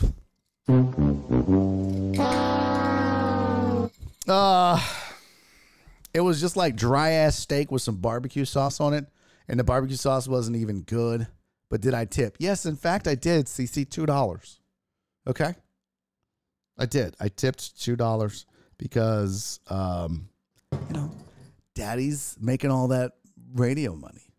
Uh, 4.29 4.81
it 6.13 6.21
was 6.21 6.41
just 6.41 6.57
like 6.57 6.77
dry 6.77 7.11
ass 7.11 7.37
steak 7.37 7.71
with 7.71 7.83
some 7.83 7.97
barbecue 7.97 8.45
sauce 8.45 8.81
on 8.81 8.93
it, 8.95 9.07
and 9.49 9.59
the 9.59 9.65
barbecue 9.65 9.97
sauce 9.97 10.27
wasn't 10.27 10.57
even 10.57 10.83
good. 10.83 11.29
But 11.69 11.81
did 11.81 11.95
I 11.95 12.05
tip? 12.05 12.37
Yes, 12.39 12.67
in 12.67 12.77
fact, 12.77 13.09
I 13.09 13.15
did. 13.15 13.47
CC 13.47 13.89
two 13.89 14.07
dollars. 14.07 14.61
Okay, 15.27 15.55
I 16.79 16.87
did. 16.87 17.17
I 17.21 17.29
tipped 17.29 17.81
two 17.81 17.97
dollars 17.97 18.47
because, 18.79 19.61
um, 19.69 20.29
you 20.73 20.95
know, 20.95 21.11
Daddy's 21.75 22.37
making 22.41 22.71
all 22.71 22.89
that 22.89 23.13
radio 23.55 23.95
money. 23.95 24.33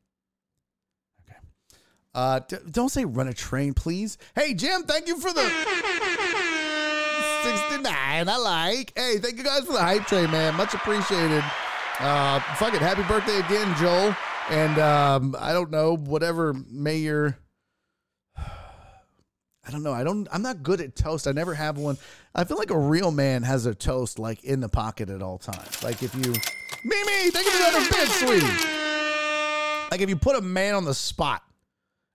Okay. 1.23 1.37
Uh, 2.13 2.39
d- 2.47 2.57
don't 2.71 2.89
say 2.89 3.05
run 3.05 3.27
a 3.27 3.33
train, 3.33 3.73
please. 3.73 4.17
Hey, 4.35 4.53
Jim, 4.53 4.83
thank 4.83 5.07
you 5.07 5.19
for 5.19 5.31
the 5.33 5.41
69. 7.43 8.29
I 8.29 8.37
like. 8.37 8.93
Hey, 8.95 9.17
thank 9.19 9.37
you 9.37 9.43
guys 9.43 9.65
for 9.65 9.73
the 9.73 9.81
hype 9.81 10.05
train, 10.07 10.29
man. 10.31 10.55
Much 10.55 10.73
appreciated. 10.73 11.43
Uh, 11.99 12.39
fuck 12.55 12.73
it. 12.73 12.81
Happy 12.81 13.03
birthday 13.03 13.39
again, 13.39 13.75
Joel. 13.77 14.15
And 14.49 14.79
um, 14.79 15.35
I 15.39 15.53
don't 15.53 15.71
know, 15.71 15.95
whatever 15.95 16.53
mayor. 16.69 17.37
I 19.67 19.71
don't 19.71 19.83
know. 19.83 19.91
I 19.91 20.03
don't. 20.03 20.27
I'm 20.31 20.41
not 20.41 20.63
good 20.63 20.79
at 20.79 20.95
toast. 20.95 21.27
I 21.27 21.33
never 21.33 21.53
have 21.53 21.77
one. 21.77 21.97
I 22.33 22.45
feel 22.45 22.57
like 22.57 22.71
a 22.71 22.77
real 22.77 23.11
man 23.11 23.43
has 23.43 23.65
a 23.65 23.75
toast 23.75 24.17
like 24.17 24.43
in 24.45 24.61
the 24.61 24.69
pocket 24.69 25.09
at 25.09 25.21
all 25.21 25.37
times. 25.37 25.83
Like 25.83 26.01
if 26.01 26.15
you, 26.15 26.33
Mimi, 26.85 27.31
thank 27.31 27.45
you 27.45 27.51
for 27.51 27.69
another 27.69 27.89
bit, 27.89 28.07
sweetie. 28.07 28.45
Like 29.91 30.01
if 30.01 30.09
you 30.09 30.15
put 30.15 30.37
a 30.37 30.41
man 30.41 30.75
on 30.75 30.85
the 30.85 30.93
spot 30.93 31.43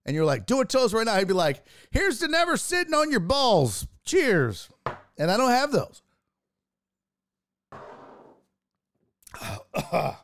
and 0.06 0.16
you're 0.16 0.24
like, 0.24 0.46
do 0.46 0.60
a 0.60 0.64
toast 0.64 0.94
right 0.94 1.04
now, 1.04 1.18
he'd 1.18 1.28
be 1.28 1.34
like, 1.34 1.62
here's 1.90 2.20
to 2.20 2.28
never 2.28 2.56
sitting 2.56 2.94
on 2.94 3.10
your 3.10 3.20
balls. 3.20 3.86
Cheers. 4.04 4.70
And 5.18 5.30
I 5.30 5.36
don't 5.36 5.50
have 5.50 5.72
those. 5.72 6.02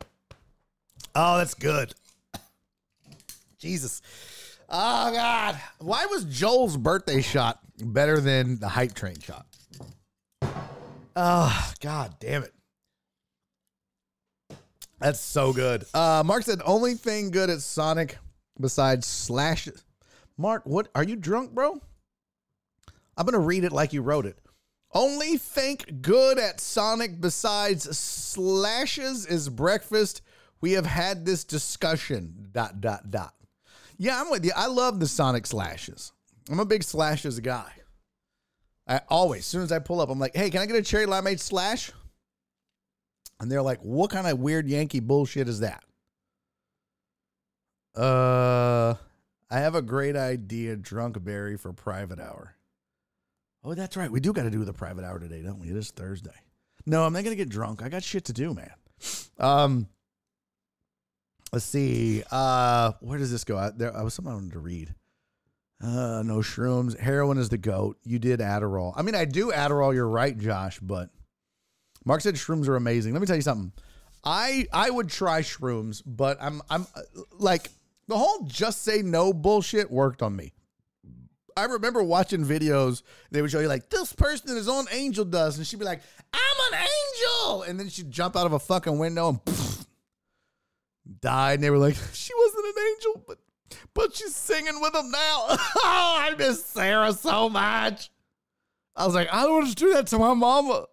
Oh, 1.21 1.39
that's 1.39 1.55
good. 1.55 1.95
Jesus. 3.59 4.03
Oh, 4.69 5.13
God. 5.13 5.59
Why 5.79 6.07
was 6.07 6.25
Joel's 6.25 6.77
birthday 6.77 7.23
shot 7.23 7.61
better 7.81 8.21
than 8.21 8.59
the 8.59 8.69
hype 8.69 8.95
train 8.95 9.19
shot? 9.19 9.47
Oh, 11.17 11.73
God 11.81 12.17
damn 12.21 12.45
it. 12.45 12.53
That's 14.99 15.21
so 15.21 15.53
good. 15.53 15.85
Uh, 15.95 16.23
Mark 16.25 16.43
said, 16.43 16.61
only 16.65 16.95
thing 16.95 17.31
good 17.31 17.51
at 17.51 17.61
Sonic 17.61 18.19
besides 18.61 19.07
slash. 19.07 19.69
Mark, 20.37 20.67
what 20.67 20.89
are 20.95 21.05
you 21.05 21.17
drunk, 21.17 21.53
bro? 21.53 21.81
I'm 23.17 23.27
gonna 23.27 23.39
read 23.39 23.65
it 23.65 23.73
like 23.73 23.93
you 23.93 24.03
wrote 24.03 24.27
it. 24.27 24.39
Only 24.93 25.37
think 25.37 26.03
good 26.03 26.39
at 26.39 26.61
Sonic 26.61 27.21
besides 27.21 27.97
slashes 27.99 29.27
is 29.27 29.49
breakfast. 29.49 30.23
We 30.61 30.73
have 30.73 30.87
had 30.87 31.25
this 31.25 31.45
discussion. 31.45 32.49
Dot 32.53 32.81
dot 32.81 33.11
dot. 33.11 33.35
Yeah, 33.99 34.21
I'm 34.21 34.31
with 34.31 34.45
you. 34.45 34.53
I 34.57 34.67
love 34.67 35.01
the 35.01 35.07
Sonic 35.07 35.47
slashes. 35.47 36.13
I'm 36.51 36.61
a 36.61 36.65
big 36.65 36.83
slashes 36.83 37.41
guy. 37.41 37.71
I 38.87 39.01
always, 39.09 39.41
as 39.41 39.47
soon 39.47 39.63
as 39.63 39.73
I 39.73 39.81
pull 39.81 40.01
up, 40.01 40.09
I'm 40.09 40.19
like, 40.19 40.35
hey, 40.35 40.49
can 40.49 40.63
I 40.63 40.67
get 40.67 40.77
a 40.77 40.83
cherry 40.83 41.07
limeade 41.07 41.41
slash? 41.41 41.91
And 43.41 43.51
they're 43.51 43.63
like, 43.63 43.81
what 43.81 44.11
kind 44.11 44.27
of 44.27 44.39
weird 44.39 44.67
Yankee 44.67 45.01
bullshit 45.01 45.49
is 45.49 45.61
that? 45.61 45.85
Uh, 47.95 48.95
I 49.51 49.59
have 49.59 49.75
a 49.75 49.83
great 49.83 50.17
idea, 50.17 50.77
drunk 50.77 51.23
Barry 51.23 51.57
for 51.59 51.73
private 51.73 52.21
hour. 52.21 52.55
Oh, 53.65 53.75
that's 53.75 53.97
right. 53.97 54.11
We 54.11 54.21
do 54.21 54.33
got 54.33 54.45
to 54.45 54.51
do 54.51 54.65
the 54.65 54.73
private 54.73 55.05
hour 55.05 55.19
today, 55.19 55.43
don't 55.43 55.59
we? 55.59 55.69
It 55.69 55.77
is 55.77 55.91
Thursday. 55.91 56.31
No, 56.87 57.05
I'm 57.05 57.13
not 57.13 57.25
gonna 57.25 57.37
get 57.37 57.51
drunk. 57.51 57.83
I 57.83 57.91
got 57.91 58.03
shit 58.03 58.25
to 58.27 58.33
do, 58.33 58.55
man. 58.55 58.71
Um, 59.39 59.89
let's 61.53 61.65
see. 61.65 62.23
Uh, 62.31 62.93
where 63.01 63.19
does 63.19 63.31
this 63.31 63.45
go? 63.45 63.57
I, 63.57 63.71
there, 63.71 63.97
I 63.97 64.03
was 64.03 64.15
something 64.15 64.33
I 64.33 64.37
wanted 64.37 64.53
to 64.53 64.59
read. 64.59 64.95
Uh, 65.83 66.23
no 66.25 66.39
shrooms. 66.39 66.99
Heroin 66.99 67.39
is 67.39 67.49
the 67.49 67.59
goat. 67.59 67.99
You 68.05 68.19
did 68.19 68.41
Adderall. 68.41 68.93
I 68.97 69.03
mean, 69.03 69.15
I 69.15 69.25
do 69.25 69.53
Adderall. 69.53 69.95
You're 69.95 70.09
right, 70.09 70.37
Josh. 70.37 70.81
But 70.81 71.11
Mark 72.05 72.21
said 72.21 72.35
shrooms 72.35 72.69
are 72.69 72.77
amazing. 72.77 73.13
Let 73.13 73.21
me 73.21 73.27
tell 73.27 73.37
you 73.37 73.43
something. 73.43 73.73
I 74.25 74.67
I 74.73 74.91
would 74.91 75.09
try 75.09 75.43
shrooms, 75.43 76.03
but 76.05 76.39
I'm 76.41 76.61
I'm 76.69 76.87
uh, 76.95 77.03
like 77.39 77.71
the 78.09 78.17
whole 78.19 78.45
just 78.47 78.83
say 78.83 79.03
no 79.03 79.33
bullshit 79.33 79.91
worked 79.91 80.23
on 80.23 80.35
me. 80.35 80.53
I 81.57 81.65
remember 81.65 82.03
watching 82.03 82.45
videos. 82.45 83.03
They 83.31 83.43
would 83.43 83.51
show 83.51 83.61
you 83.61 83.69
like 83.69 83.89
this 83.89 84.13
person 84.13 84.57
is 84.57 84.69
on 84.69 84.87
angel 84.93 85.25
dust, 85.25 85.59
and 85.59 85.67
she'd 85.67 85.79
be 85.79 85.85
like, 85.85 86.03
"I'm 86.33 86.73
an 86.73 86.81
angel," 86.81 87.63
and 87.63 87.79
then 87.79 87.89
she'd 87.89 88.11
jump 88.11 88.37
out 88.37 88.47
of 88.47 88.53
a 88.53 88.59
fucking 88.59 88.99
window 88.99 89.29
and 89.29 89.41
died. 91.21 91.55
And 91.55 91.63
they 91.63 91.71
were 91.71 91.79
like, 91.79 91.97
"She 92.13 92.33
wasn't 92.35 92.77
an 92.77 92.85
angel, 92.91 93.25
but 93.27 93.39
but 93.95 94.15
she's 94.15 94.35
singing 94.35 94.81
with 94.81 94.93
them 94.93 95.11
now." 95.11 95.47
oh, 95.51 96.17
I 96.21 96.35
miss 96.37 96.65
Sarah 96.65 97.13
so 97.13 97.49
much. 97.49 98.11
I 98.97 99.07
was 99.07 99.15
like, 99.15 99.29
I 99.33 99.43
don't 99.45 99.55
want 99.55 99.69
to 99.69 99.75
do 99.75 99.93
that 99.95 100.09
to 100.09 100.19
my 100.19 100.35
mama. 100.35 100.87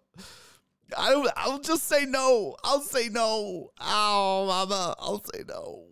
I 0.96 1.26
I'll 1.36 1.58
just 1.58 1.84
say 1.84 2.04
no. 2.06 2.56
I'll 2.62 2.80
say 2.80 3.08
no. 3.08 3.72
Oh, 3.80 4.46
mama, 4.46 4.94
I'll 4.98 5.22
say 5.24 5.42
no. 5.48 5.86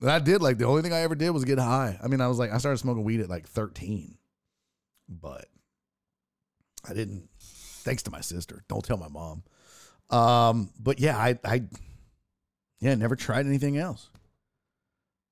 And 0.00 0.10
I 0.10 0.18
did 0.18 0.42
like 0.42 0.58
the 0.58 0.66
only 0.66 0.82
thing 0.82 0.92
I 0.92 1.00
ever 1.00 1.14
did 1.14 1.30
was 1.30 1.44
get 1.44 1.58
high. 1.58 1.98
I 2.02 2.08
mean, 2.08 2.20
I 2.20 2.28
was 2.28 2.38
like, 2.38 2.52
I 2.52 2.58
started 2.58 2.78
smoking 2.78 3.04
weed 3.04 3.20
at 3.20 3.30
like 3.30 3.48
13, 3.48 4.18
but 5.08 5.46
I 6.88 6.92
didn't. 6.92 7.28
Thanks 7.40 8.02
to 8.02 8.10
my 8.10 8.20
sister. 8.20 8.64
Don't 8.68 8.84
tell 8.84 8.96
my 8.96 9.08
mom. 9.08 9.44
Um, 10.10 10.70
but 10.78 10.98
yeah, 11.00 11.16
I, 11.16 11.38
I, 11.44 11.62
yeah, 12.80 12.94
never 12.94 13.16
tried 13.16 13.46
anything 13.46 13.78
else. 13.78 14.10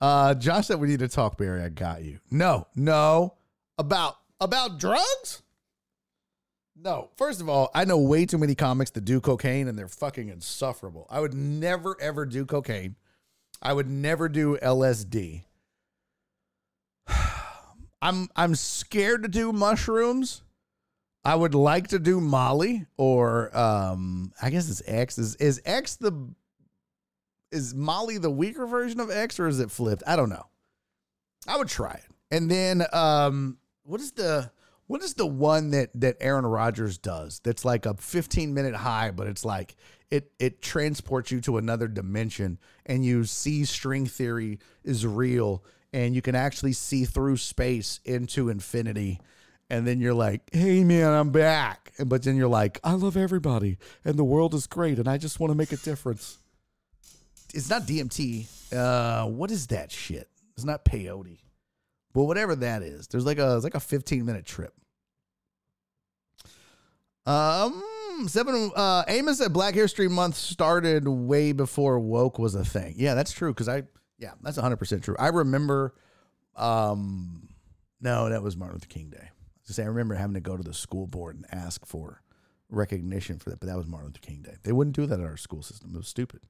Uh, 0.00 0.34
Josh 0.34 0.66
said 0.66 0.80
we 0.80 0.88
need 0.88 0.98
to 1.00 1.08
talk, 1.08 1.38
Barry. 1.38 1.62
I 1.62 1.68
got 1.68 2.02
you. 2.02 2.18
No, 2.30 2.66
no, 2.74 3.34
about 3.78 4.16
about 4.40 4.78
drugs. 4.78 5.42
No, 6.76 7.10
first 7.16 7.40
of 7.40 7.48
all, 7.48 7.70
I 7.74 7.84
know 7.84 7.98
way 7.98 8.26
too 8.26 8.36
many 8.36 8.54
comics 8.54 8.90
that 8.90 9.04
do 9.04 9.20
cocaine 9.20 9.68
and 9.68 9.78
they're 9.78 9.88
fucking 9.88 10.28
insufferable. 10.28 11.06
I 11.08 11.20
would 11.20 11.32
never 11.32 11.96
ever 12.00 12.26
do 12.26 12.44
cocaine. 12.44 12.96
I 13.62 13.72
would 13.72 13.88
never 13.88 14.28
do 14.28 14.58
LSD. 14.58 15.44
I'm 18.02 18.28
I'm 18.36 18.54
scared 18.54 19.22
to 19.22 19.28
do 19.28 19.52
mushrooms. 19.52 20.42
I 21.24 21.34
would 21.34 21.54
like 21.54 21.88
to 21.88 21.98
do 21.98 22.20
Molly 22.20 22.84
or 22.98 23.56
um 23.56 24.32
I 24.42 24.50
guess 24.50 24.68
it's 24.68 24.82
X. 24.86 25.16
Is 25.16 25.36
is 25.36 25.62
X 25.64 25.96
the 25.96 26.12
is 27.54 27.74
Molly 27.74 28.18
the 28.18 28.30
weaker 28.30 28.66
version 28.66 29.00
of 29.00 29.10
X 29.10 29.38
or 29.38 29.46
is 29.46 29.60
it 29.60 29.70
flipped? 29.70 30.02
I 30.06 30.16
don't 30.16 30.28
know. 30.28 30.46
I 31.46 31.56
would 31.56 31.68
try 31.68 31.92
it. 31.92 32.10
And 32.30 32.50
then 32.50 32.84
um 32.92 33.58
what 33.84 34.00
is 34.00 34.12
the 34.12 34.50
what 34.86 35.02
is 35.02 35.14
the 35.14 35.26
one 35.26 35.70
that 35.70 35.90
that 35.94 36.16
Aaron 36.20 36.44
Rodgers 36.44 36.98
does? 36.98 37.40
That's 37.44 37.64
like 37.64 37.86
a 37.86 37.94
15 37.94 38.52
minute 38.52 38.74
high, 38.74 39.10
but 39.10 39.26
it's 39.26 39.44
like 39.44 39.76
it 40.10 40.32
it 40.38 40.60
transports 40.60 41.30
you 41.30 41.40
to 41.42 41.56
another 41.56 41.88
dimension 41.88 42.58
and 42.84 43.04
you 43.04 43.24
see 43.24 43.64
string 43.64 44.06
theory 44.06 44.58
is 44.82 45.06
real 45.06 45.64
and 45.92 46.14
you 46.14 46.22
can 46.22 46.34
actually 46.34 46.72
see 46.72 47.04
through 47.04 47.36
space 47.36 48.00
into 48.04 48.48
infinity. 48.48 49.20
And 49.70 49.86
then 49.86 50.00
you're 50.00 50.14
like, 50.14 50.42
hey 50.52 50.84
man, 50.84 51.12
I'm 51.12 51.30
back. 51.30 51.92
But 52.04 52.22
then 52.24 52.36
you're 52.36 52.48
like, 52.48 52.80
I 52.84 52.92
love 52.92 53.16
everybody 53.16 53.78
and 54.04 54.18
the 54.18 54.24
world 54.24 54.54
is 54.54 54.66
great 54.66 54.98
and 54.98 55.08
I 55.08 55.18
just 55.18 55.40
want 55.40 55.50
to 55.52 55.56
make 55.56 55.72
a 55.72 55.76
difference. 55.76 56.38
It's 57.54 57.70
not 57.70 57.82
DMT. 57.82 58.72
Uh, 58.72 59.26
what 59.26 59.50
is 59.50 59.68
that 59.68 59.92
shit? 59.92 60.28
It's 60.56 60.64
not 60.64 60.84
peyote. 60.84 61.38
But 62.12 62.24
whatever 62.24 62.54
that 62.56 62.82
is, 62.82 63.08
there's 63.08 63.26
like 63.26 63.38
a 63.38 63.56
it's 63.56 63.64
like 63.64 63.74
a 63.74 63.80
15 63.80 64.24
minute 64.24 64.44
trip. 64.44 64.72
Um, 67.26 67.82
seven. 68.26 68.70
Uh, 68.74 69.04
Amos 69.08 69.38
said 69.38 69.52
Black 69.52 69.74
History 69.74 70.08
Month 70.08 70.36
started 70.36 71.08
way 71.08 71.52
before 71.52 71.98
woke 71.98 72.38
was 72.38 72.54
a 72.54 72.64
thing. 72.64 72.94
Yeah, 72.96 73.14
that's 73.14 73.32
true. 73.32 73.52
Because 73.52 73.68
I, 73.68 73.84
yeah, 74.18 74.32
that's 74.42 74.56
100 74.56 74.76
percent 74.76 75.02
true. 75.02 75.16
I 75.18 75.28
remember. 75.28 75.94
Um, 76.56 77.48
no, 78.00 78.28
that 78.28 78.42
was 78.42 78.56
Martin 78.56 78.76
Luther 78.76 78.86
King 78.86 79.10
Day. 79.10 79.30
To 79.66 79.72
say, 79.72 79.82
I 79.82 79.86
remember 79.86 80.14
having 80.14 80.34
to 80.34 80.40
go 80.40 80.56
to 80.56 80.62
the 80.62 80.74
school 80.74 81.06
board 81.06 81.36
and 81.36 81.46
ask 81.50 81.86
for 81.86 82.22
recognition 82.68 83.38
for 83.38 83.50
that, 83.50 83.60
but 83.60 83.66
that 83.66 83.76
was 83.76 83.86
Martin 83.86 84.08
Luther 84.08 84.20
King 84.20 84.42
Day. 84.42 84.56
They 84.62 84.72
wouldn't 84.72 84.94
do 84.94 85.06
that 85.06 85.18
in 85.18 85.24
our 85.24 85.38
school 85.38 85.62
system. 85.62 85.92
It 85.94 85.96
was 85.96 86.08
stupid. 86.08 86.40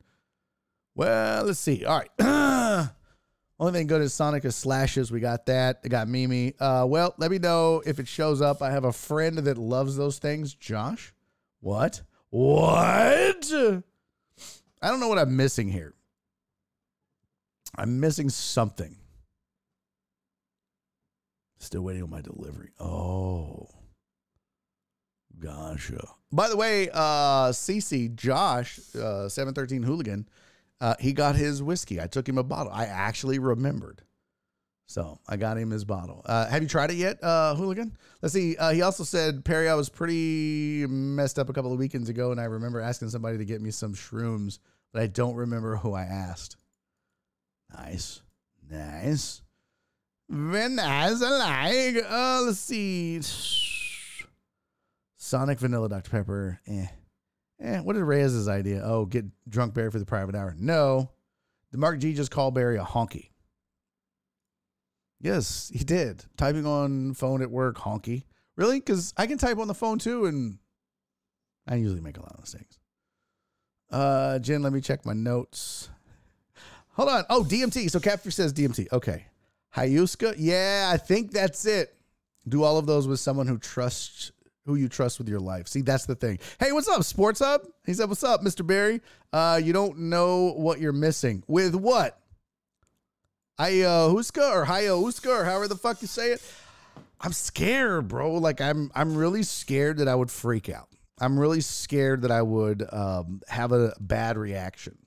Well, 0.95 1.45
let's 1.45 1.59
see. 1.59 1.85
All 1.85 2.01
right. 2.01 2.91
Only 3.61 3.73
thing 3.73 3.87
good 3.87 4.03
is 4.03 4.13
Sonic 4.13 4.45
is 4.45 4.57
slashes. 4.57 5.11
We 5.13 5.21
got 5.21 5.47
that. 5.47 5.81
I 5.85 5.89
got 5.89 6.09
Mimi. 6.09 6.55
Uh, 6.59 6.87
well, 6.89 7.15
let 7.19 7.31
me 7.31 7.39
know 7.39 7.83
if 7.87 7.99
it 7.99 8.09
shows 8.09 8.41
up. 8.41 8.63
I 8.63 8.71
have 8.71 8.85
a 8.85 8.93
friend 8.93 9.39
that 9.39 9.59
loves 9.59 9.97
those 9.97 10.19
things. 10.19 10.55
Josh? 10.55 11.15
What? 11.61 12.03
What? 12.31 13.47
I 14.83 14.89
don't 14.89 15.01
know 15.01 15.09
what 15.09 15.19
I'm 15.19 15.37
missing 15.37 15.69
here. 15.69 15.95
I'm 17.77 18.01
missing 18.01 18.29
something. 18.29 18.97
Still 21.59 21.83
waiting 21.83 22.03
on 22.03 22.11
my 22.11 22.21
delivery. 22.21 22.71
Oh. 22.79 23.69
Gotcha. 25.39 26.07
By 26.33 26.49
the 26.49 26.57
way, 26.57 26.89
uh, 26.93 27.51
Cece, 27.51 28.15
Josh, 28.15 28.79
uh, 28.95 29.29
713 29.29 29.83
Hooligan, 29.83 30.29
uh, 30.81 30.95
he 31.01 31.13
got 31.13 31.37
his 31.37 31.63
whiskey. 31.63 32.01
I 32.01 32.07
took 32.07 32.29
him 32.29 32.39
a 32.39 32.43
bottle. 32.43 32.73
I 32.73 32.87
actually 32.87 33.39
remembered. 33.39 34.03
So 34.87 35.19
I 35.27 35.37
got 35.37 35.57
him 35.57 35.71
his 35.71 35.85
bottle. 35.85 36.23
Uh, 36.27 36.47
have 36.49 36.63
you 36.63 36.69
tried 36.69 36.91
it 36.91 36.97
yet, 36.97 37.23
uh, 37.23 37.55
Hooligan? 37.55 37.97
Let's 38.21 38.35
see. 38.35 38.57
Uh, 38.57 38.73
he 38.73 38.83
also 38.83 39.03
said, 39.03 39.45
Perry, 39.45 39.69
I 39.69 39.75
was 39.75 39.89
pretty 39.89 40.87
messed 40.87 41.39
up 41.39 41.49
a 41.49 41.53
couple 41.55 41.73
of 41.73 41.79
weekends 41.79 42.11
ago, 42.11 42.33
and 42.33 42.41
I 42.41 42.45
remember 42.45 42.81
asking 42.81 43.09
somebody 43.09 43.39
to 43.39 43.45
get 43.45 43.63
me 43.63 43.71
some 43.71 43.95
shrooms, 43.95 44.59
but 44.93 45.01
I 45.01 45.07
don't 45.07 45.37
remember 45.37 45.77
who 45.77 45.95
I 45.95 46.03
asked. 46.03 46.57
Nice. 47.73 48.21
Nice. 48.71 49.43
Very 50.29 50.69
nice. 50.69 51.23
I 51.23 51.31
like. 51.31 52.05
Uh, 52.09 52.43
let's 52.43 52.59
see. 52.59 53.21
Sonic 55.17 55.59
Vanilla 55.59 55.89
Dr. 55.89 56.11
Pepper. 56.11 56.61
Eh. 56.67 56.87
Eh. 57.61 57.81
What 57.81 57.97
is 57.97 58.03
Reyes' 58.03 58.49
idea? 58.49 58.83
Oh, 58.85 59.07
get 59.07 59.25
drunk 59.49 59.75
Barry 59.75 59.91
for 59.91 59.99
the 59.99 60.07
private 60.07 60.35
hour. 60.35 60.55
No. 60.59 61.11
Did 61.71 61.79
Mark 61.79 61.99
G 61.99 62.15
just 62.15 62.31
call 62.31 62.51
Barry 62.51 62.77
a 62.77 62.85
honky? 62.85 63.31
Yes, 65.21 65.71
he 65.73 65.85
did. 65.85 66.25
Typing 66.37 66.67
on 66.67 67.15
phone 67.15 67.43
at 67.43 67.51
work, 67.51 67.79
honky. 67.79 68.25
Really? 68.57 68.79
Because 68.79 69.15
I 69.17 69.27
can 69.27 69.39
type 69.39 69.59
on 69.59 69.69
the 69.69 69.75
phone 69.75 69.99
too, 69.99 70.27
and 70.27 70.59
I 71.67 71.77
usually 71.77 72.01
make 72.01 72.19
a 72.19 72.21
lot 72.21 72.35
of 72.35 72.41
mistakes. 72.41 72.79
Uh, 73.91 74.39
Jen, 74.39 74.63
let 74.63 74.73
me 74.73 74.81
check 74.81 75.07
my 75.07 75.13
notes. 75.13 75.89
Hold 76.93 77.09
on. 77.09 77.25
Oh, 77.31 77.43
DMT. 77.43 77.91
So 77.91 78.01
Catfish 78.01 78.35
says 78.35 78.53
DMT. 78.53 78.93
Okay. 78.93 79.27
Hyuska. 79.75 80.35
Yeah, 80.39 80.91
I 80.93 80.97
think 80.97 81.33
that's 81.33 81.65
it. 81.67 81.95
Do 82.47 82.63
all 82.63 82.79
of 82.79 82.87
those 82.87 83.09
with 83.09 83.21
someone 83.21 83.47
who 83.47 83.59
trusts 83.59 84.31
who 84.67 84.77
you 84.77 84.89
trust 84.89 85.19
with 85.19 85.29
your 85.29 85.41
life. 85.41 85.69
See, 85.69 85.83
that's 85.83 86.07
the 86.07 86.15
thing. 86.15 86.39
Hey, 86.59 86.73
what's 86.73 86.89
up, 86.89 87.03
Sports 87.05 87.41
Hub? 87.41 87.63
He 87.85 87.95
said, 87.95 88.09
"What's 88.09 88.25
up, 88.25 88.43
Mr. 88.43 88.67
Barry? 88.67 89.01
Uh, 89.33 89.61
you 89.63 89.73
don't 89.73 89.99
know 89.99 90.53
what 90.57 90.81
you're 90.81 90.93
missing. 90.93 91.43
With 91.47 91.75
what? 91.75 92.19
Ayahuasca 93.59 94.53
or 94.53 94.65
Hayahuasca 94.65 95.29
or 95.29 95.45
however 95.45 95.69
the 95.69 95.77
fuck 95.77 96.03
you 96.03 96.09
say 96.09 96.33
it. 96.33 96.43
I'm 97.21 97.33
scared, 97.33 98.09
bro. 98.09 98.33
Like 98.35 98.61
I'm 98.61 98.91
I'm 98.95 99.17
really 99.17 99.43
scared 99.43 99.99
that 99.99 100.09
I 100.09 100.15
would 100.15 100.31
freak 100.31 100.69
out. 100.69 100.89
I'm 101.21 101.39
really 101.39 101.61
scared 101.61 102.23
that 102.23 102.33
I 102.33 102.43
would 102.43 102.85
um, 102.93 103.41
have 103.49 103.73
a 103.73 103.95
bad 104.01 104.37
reaction. 104.37 104.99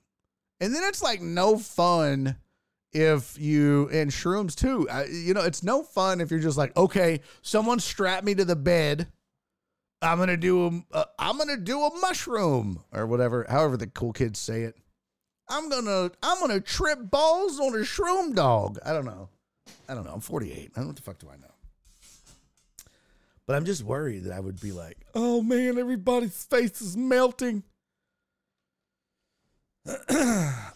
And 0.60 0.74
then 0.74 0.82
it's 0.84 1.02
like 1.02 1.20
no 1.20 1.58
fun 1.58 2.36
if 2.92 3.38
you 3.38 3.88
and 3.92 4.10
shrooms 4.10 4.54
too. 4.54 4.88
I, 4.88 5.04
you 5.04 5.34
know, 5.34 5.42
it's 5.42 5.62
no 5.62 5.82
fun 5.82 6.20
if 6.20 6.30
you're 6.30 6.40
just 6.40 6.56
like, 6.56 6.76
okay, 6.76 7.20
someone 7.42 7.78
strap 7.78 8.24
me 8.24 8.34
to 8.34 8.44
the 8.44 8.56
bed. 8.56 9.08
I'm 10.00 10.18
gonna 10.18 10.36
do 10.36 10.66
a, 10.66 10.96
uh, 10.96 11.04
I'm 11.18 11.38
gonna 11.38 11.56
do 11.56 11.80
a 11.82 12.00
mushroom 12.00 12.84
or 12.92 13.06
whatever, 13.06 13.46
however 13.48 13.76
the 13.76 13.88
cool 13.88 14.12
kids 14.12 14.38
say 14.38 14.62
it. 14.62 14.76
I'm 15.48 15.68
gonna 15.68 16.10
I'm 16.22 16.40
gonna 16.40 16.60
trip 16.60 17.10
balls 17.10 17.58
on 17.58 17.74
a 17.74 17.78
shroom 17.78 18.34
dog. 18.34 18.78
I 18.84 18.92
don't 18.92 19.06
know. 19.06 19.28
I 19.88 19.94
don't 19.94 20.04
know. 20.04 20.12
I'm 20.12 20.20
48. 20.20 20.56
I 20.56 20.62
don't 20.62 20.84
know 20.84 20.88
what 20.88 20.96
the 20.96 21.02
fuck 21.02 21.18
do 21.18 21.28
I 21.28 21.36
know. 21.36 21.46
But 23.46 23.56
I'm 23.56 23.64
just 23.64 23.82
worried 23.82 24.24
that 24.24 24.32
I 24.32 24.40
would 24.40 24.60
be 24.60 24.72
like, 24.72 24.98
oh 25.14 25.42
man, 25.42 25.78
everybody's 25.78 26.44
face 26.44 26.82
is 26.82 26.96
melting. 26.96 27.64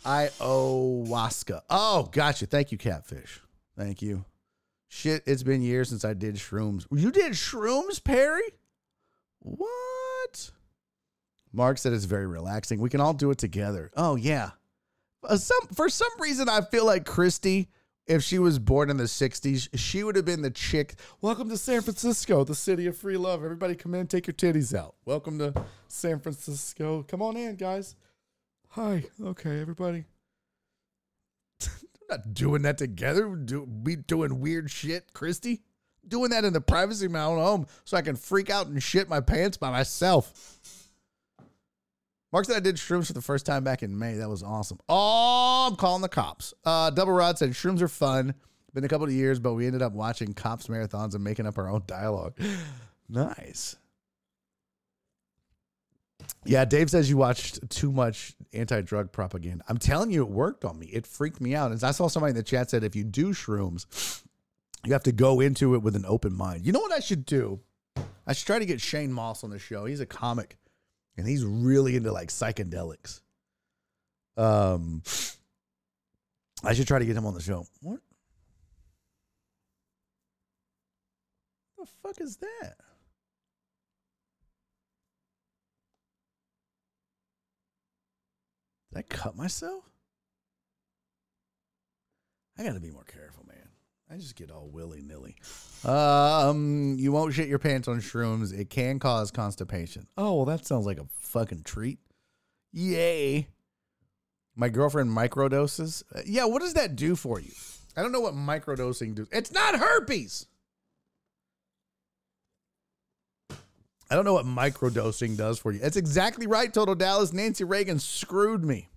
Ayahuasca. 0.07 1.61
Oh, 1.69 2.09
gotcha. 2.11 2.47
Thank 2.47 2.73
you, 2.73 2.78
Catfish. 2.78 3.40
Thank 3.77 4.01
you. 4.01 4.24
Shit, 4.89 5.23
it's 5.27 5.43
been 5.43 5.61
years 5.62 5.90
since 5.90 6.05
I 6.05 6.15
did 6.15 6.36
shrooms. 6.36 6.86
You 6.90 7.11
did 7.11 7.32
shrooms, 7.32 8.03
Perry? 8.03 8.43
What? 9.43 10.51
Mark 11.52 11.78
said 11.78 11.93
it's 11.93 12.05
very 12.05 12.27
relaxing. 12.27 12.81
We 12.81 12.89
can 12.89 13.01
all 13.01 13.12
do 13.12 13.31
it 13.31 13.39
together. 13.39 13.90
Oh, 13.97 14.16
yeah. 14.16 14.51
Uh, 15.24 15.36
some 15.36 15.69
for 15.74 15.89
some 15.89 16.10
reason 16.19 16.48
I 16.48 16.62
feel 16.62 16.85
like 16.85 17.05
Christy, 17.05 17.69
if 18.06 18.23
she 18.23 18.40
was 18.40 18.59
born 18.59 18.90
in 18.90 18.97
the 18.97 19.05
'60s, 19.05 19.69
she 19.74 20.02
would 20.02 20.16
have 20.16 20.24
been 20.24 20.43
the 20.43 20.51
chick. 20.51 20.94
Welcome 21.20 21.48
to 21.51 21.56
San 21.56 21.81
Francisco, 21.81 22.43
the 22.43 22.56
city 22.56 22.89
of 22.89 22.97
free 22.97 23.16
love. 23.16 23.44
Everybody, 23.44 23.77
come 23.77 23.94
in, 23.94 24.09
take 24.09 24.27
your 24.27 24.35
titties 24.35 24.77
out. 24.77 24.97
Welcome 25.05 25.39
to 25.39 25.55
San 25.86 26.19
Francisco. 26.19 27.05
Come 27.05 27.23
on 27.23 27.36
in, 27.36 27.55
guys. 27.55 27.94
Hi. 28.70 29.05
Okay, 29.23 29.60
everybody. 29.60 30.06
not 32.10 32.35
doing 32.35 32.62
that 32.62 32.78
together. 32.78 33.36
Do, 33.36 33.64
be 33.66 33.94
doing 33.94 34.40
weird 34.40 34.70
shit, 34.70 35.12
Christy. 35.12 35.62
Doing 36.06 36.30
that 36.30 36.44
in 36.44 36.52
the 36.52 36.60
privacy 36.60 37.06
of 37.06 37.12
my 37.12 37.22
own 37.22 37.38
home 37.38 37.66
so 37.84 37.96
I 37.96 38.02
can 38.02 38.16
freak 38.16 38.50
out 38.50 38.66
and 38.66 38.82
shit 38.82 39.08
my 39.08 39.20
pants 39.20 39.56
by 39.56 39.70
myself. 39.70 40.60
Mark 42.32 42.46
said 42.46 42.56
I 42.56 42.60
did 42.60 42.76
shrooms 42.76 43.06
for 43.06 43.12
the 43.12 43.20
first 43.20 43.44
time 43.44 43.62
back 43.62 43.82
in 43.82 43.98
May. 43.98 44.14
That 44.14 44.28
was 44.28 44.42
awesome. 44.42 44.78
Oh, 44.88 45.68
I'm 45.70 45.76
calling 45.76 46.02
the 46.02 46.08
cops. 46.08 46.54
Uh, 46.64 46.90
Double 46.90 47.12
Rod 47.12 47.38
said 47.38 47.50
shrooms 47.50 47.82
are 47.82 47.88
fun. 47.88 48.34
Been 48.74 48.84
a 48.84 48.88
couple 48.88 49.06
of 49.06 49.12
years, 49.12 49.38
but 49.38 49.52
we 49.52 49.66
ended 49.66 49.82
up 49.82 49.92
watching 49.92 50.32
cops 50.32 50.68
marathons 50.68 51.14
and 51.14 51.22
making 51.22 51.46
up 51.46 51.58
our 51.58 51.68
own 51.68 51.82
dialogue. 51.86 52.38
nice. 53.08 53.76
Yeah, 56.44 56.64
Dave 56.64 56.90
says 56.90 57.10
you 57.10 57.18
watched 57.18 57.68
too 57.68 57.92
much 57.92 58.34
anti-drug 58.54 59.12
propaganda. 59.12 59.64
I'm 59.68 59.76
telling 59.76 60.10
you, 60.10 60.22
it 60.22 60.30
worked 60.30 60.64
on 60.64 60.78
me. 60.78 60.86
It 60.86 61.06
freaked 61.06 61.40
me 61.40 61.54
out. 61.54 61.70
And 61.70 61.84
I 61.84 61.90
saw 61.90 62.08
somebody 62.08 62.30
in 62.30 62.36
the 62.36 62.42
chat 62.42 62.70
said 62.70 62.82
if 62.82 62.96
you 62.96 63.04
do 63.04 63.28
shrooms, 63.28 64.22
you 64.84 64.92
have 64.92 65.02
to 65.04 65.12
go 65.12 65.40
into 65.40 65.74
it 65.74 65.82
with 65.82 65.96
an 65.96 66.04
open 66.06 66.34
mind. 66.34 66.66
You 66.66 66.72
know 66.72 66.80
what 66.80 66.92
I 66.92 67.00
should 67.00 67.24
do? 67.24 67.60
I 68.26 68.32
should 68.32 68.46
try 68.46 68.59
to 68.59 68.66
get 68.66 68.80
Shane 68.80 69.12
Mauss 69.12 69.44
on 69.44 69.50
the 69.50 69.59
show. 69.59 69.84
He's 69.84 70.00
a 70.00 70.06
comic 70.06 70.59
and 71.16 71.26
he's 71.26 71.44
really 71.44 71.96
into 71.96 72.12
like 72.12 72.28
psychedelics. 72.28 73.20
Um, 74.36 75.02
I 76.64 76.74
should 76.74 76.86
try 76.86 76.98
to 76.98 77.04
get 77.04 77.16
him 77.16 77.26
on 77.26 77.34
the 77.34 77.40
show. 77.40 77.66
What? 77.80 78.00
The 81.78 81.86
fuck 82.02 82.20
is 82.20 82.36
that? 82.36 82.76
Did 88.92 88.98
I 88.98 89.02
cut 89.02 89.36
myself? 89.36 89.84
I 92.59 92.62
got 92.62 92.74
to 92.74 92.80
be 92.80 92.90
more 92.90 93.04
careful, 93.04 93.44
man. 93.46 93.72
I 94.12 94.16
just 94.16 94.36
get 94.36 94.51
all 94.51 94.68
willy 94.68 95.01
nilly. 95.01 95.36
Um, 95.84 96.97
you 96.98 97.12
won't 97.12 97.32
shit 97.32 97.48
your 97.48 97.59
pants 97.59 97.89
on 97.89 98.01
shrooms. 98.01 98.52
It 98.52 98.68
can 98.68 98.98
cause 98.98 99.30
constipation. 99.30 100.06
Oh, 100.18 100.34
well, 100.34 100.44
that 100.44 100.66
sounds 100.66 100.84
like 100.84 100.98
a 100.98 101.06
fucking 101.20 101.62
treat. 101.62 101.98
Yay. 102.72 103.48
My 104.55 104.68
girlfriend 104.68 105.09
microdoses. 105.10 106.02
Uh, 106.14 106.20
yeah, 106.26 106.44
what 106.44 106.60
does 106.60 106.74
that 106.74 106.94
do 106.94 107.16
for 107.16 107.40
you? 107.40 107.52
I 107.97 108.02
don't 108.02 108.12
know 108.12 108.20
what 108.20 108.34
microdosing 108.34 109.14
does. 109.14 109.28
It's 109.32 109.51
not 109.51 109.78
herpes. 109.78 110.47
I 113.51 114.14
don't 114.14 114.26
know 114.26 114.34
what 114.34 114.44
microdosing 114.44 115.39
does 115.39 115.59
for 115.59 115.72
you. 115.72 115.78
That's 115.78 115.97
exactly 115.97 116.47
right, 116.47 116.72
Total 116.72 116.94
Dallas. 116.94 117.32
Nancy 117.32 117.64
Reagan 117.64 117.98
screwed 117.98 118.62
me. 118.62 118.90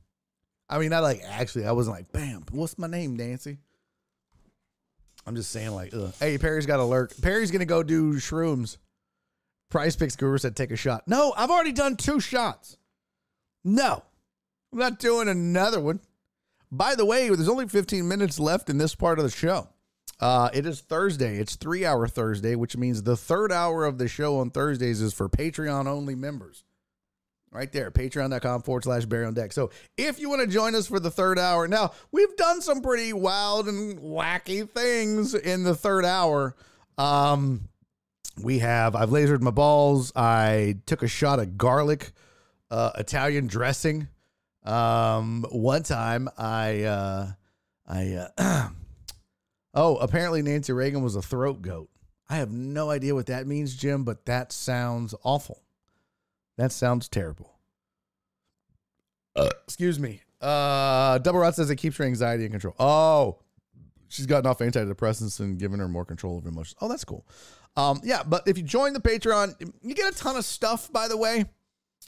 I 0.67 0.77
mean, 0.77 0.91
I 0.91 0.99
like 0.99 1.21
actually, 1.25 1.65
I 1.65 1.71
wasn't 1.71 1.95
like, 1.95 2.11
bam, 2.11 2.43
what's 2.51 2.77
my 2.77 2.87
name, 2.87 3.15
Nancy? 3.15 3.59
I'm 5.25 5.35
just 5.35 5.51
saying, 5.51 5.71
like, 5.71 5.93
ugh. 5.93 6.13
hey, 6.19 6.37
Perry's 6.37 6.65
got 6.65 6.79
a 6.79 6.83
lurk. 6.83 7.13
Perry's 7.21 7.51
gonna 7.51 7.65
go 7.65 7.83
do 7.83 8.15
shrooms. 8.15 8.77
Price 9.69 9.95
Picks 9.95 10.15
Guru 10.15 10.37
said, 10.37 10.55
take 10.55 10.71
a 10.71 10.75
shot. 10.75 11.03
No, 11.07 11.33
I've 11.35 11.49
already 11.49 11.71
done 11.71 11.97
two 11.97 12.19
shots. 12.19 12.77
No, 13.63 14.03
I'm 14.71 14.79
not 14.79 14.99
doing 14.99 15.27
another 15.27 15.79
one. 15.79 15.99
By 16.71 16.95
the 16.95 17.05
way, 17.05 17.27
there's 17.29 17.49
only 17.49 17.67
15 17.67 18.07
minutes 18.07 18.39
left 18.39 18.69
in 18.69 18.77
this 18.77 18.95
part 18.95 19.17
of 19.17 19.25
the 19.25 19.31
show. 19.31 19.69
Uh, 20.19 20.49
it 20.53 20.65
is 20.65 20.81
Thursday. 20.81 21.37
It's 21.37 21.55
three 21.55 21.85
hour 21.85 22.07
Thursday, 22.07 22.55
which 22.55 22.77
means 22.77 23.03
the 23.03 23.17
third 23.17 23.51
hour 23.51 23.85
of 23.85 23.97
the 23.97 24.07
show 24.07 24.39
on 24.39 24.49
Thursdays 24.49 25.01
is 25.01 25.13
for 25.13 25.27
Patreon 25.27 25.87
only 25.87 26.15
members 26.15 26.63
right 27.55 27.71
there 27.71 27.89
patreon.com 27.89 28.61
forward 28.61 28.83
slash 28.83 29.05
barry 29.05 29.25
on 29.25 29.33
deck. 29.33 29.53
So 29.53 29.71
if 29.97 30.19
you 30.19 30.29
want 30.29 30.41
to 30.41 30.47
join 30.47 30.75
us 30.75 30.87
for 30.87 30.99
the 30.99 31.09
third 31.09 31.39
hour 31.39 31.67
now 31.67 31.91
we've 32.11 32.35
done 32.35 32.61
some 32.61 32.81
pretty 32.81 33.13
wild 33.13 33.67
and 33.67 33.99
wacky 33.99 34.69
things 34.69 35.33
in 35.33 35.63
the 35.63 35.75
third 35.75 36.05
hour. 36.05 36.55
Um 36.97 37.69
we 38.41 38.59
have 38.59 38.95
i've 38.95 39.09
lasered 39.09 39.41
my 39.41 39.51
balls. 39.51 40.11
I 40.15 40.77
took 40.85 41.01
a 41.01 41.07
shot 41.07 41.39
of 41.39 41.57
garlic 41.57 42.11
uh 42.69 42.91
italian 42.95 43.47
dressing. 43.47 44.09
Um 44.63 45.45
one 45.49 45.83
time 45.83 46.27
i 46.37 46.83
uh 46.83 47.31
i 47.87 48.27
uh 48.37 48.69
oh 49.73 49.97
apparently 49.97 50.41
nancy 50.41 50.73
reagan 50.73 51.01
was 51.01 51.15
a 51.15 51.21
throat 51.21 51.61
goat. 51.61 51.89
I 52.29 52.37
have 52.37 52.51
no 52.51 52.89
idea 52.89 53.15
what 53.15 53.27
that 53.27 53.47
means 53.47 53.75
jim 53.75 54.03
but 54.03 54.25
that 54.25 54.51
sounds 54.51 55.15
awful 55.23 55.64
that 56.57 56.71
sounds 56.71 57.07
terrible. 57.07 57.51
Uh, 59.35 59.49
excuse 59.65 59.99
me. 59.99 60.21
Uh, 60.41 61.17
Double 61.19 61.39
Rod 61.39 61.55
says 61.55 61.69
it 61.69 61.75
keeps 61.77 61.97
her 61.97 62.05
anxiety 62.05 62.45
in 62.45 62.51
control. 62.51 62.75
Oh, 62.79 63.39
she's 64.07 64.25
gotten 64.25 64.49
off 64.49 64.59
antidepressants 64.59 65.39
and 65.39 65.57
given 65.57 65.79
her 65.79 65.87
more 65.87 66.05
control 66.05 66.37
of 66.37 66.45
emotions. 66.45 66.75
Oh, 66.81 66.87
that's 66.87 67.03
cool. 67.03 67.25
Um, 67.75 67.99
yeah, 68.03 68.23
but 68.23 68.47
if 68.47 68.57
you 68.57 68.63
join 68.63 68.93
the 68.93 69.01
Patreon, 69.01 69.73
you 69.81 69.93
get 69.95 70.13
a 70.13 70.17
ton 70.17 70.37
of 70.37 70.45
stuff, 70.45 70.91
by 70.91 71.07
the 71.07 71.17
way. 71.17 71.45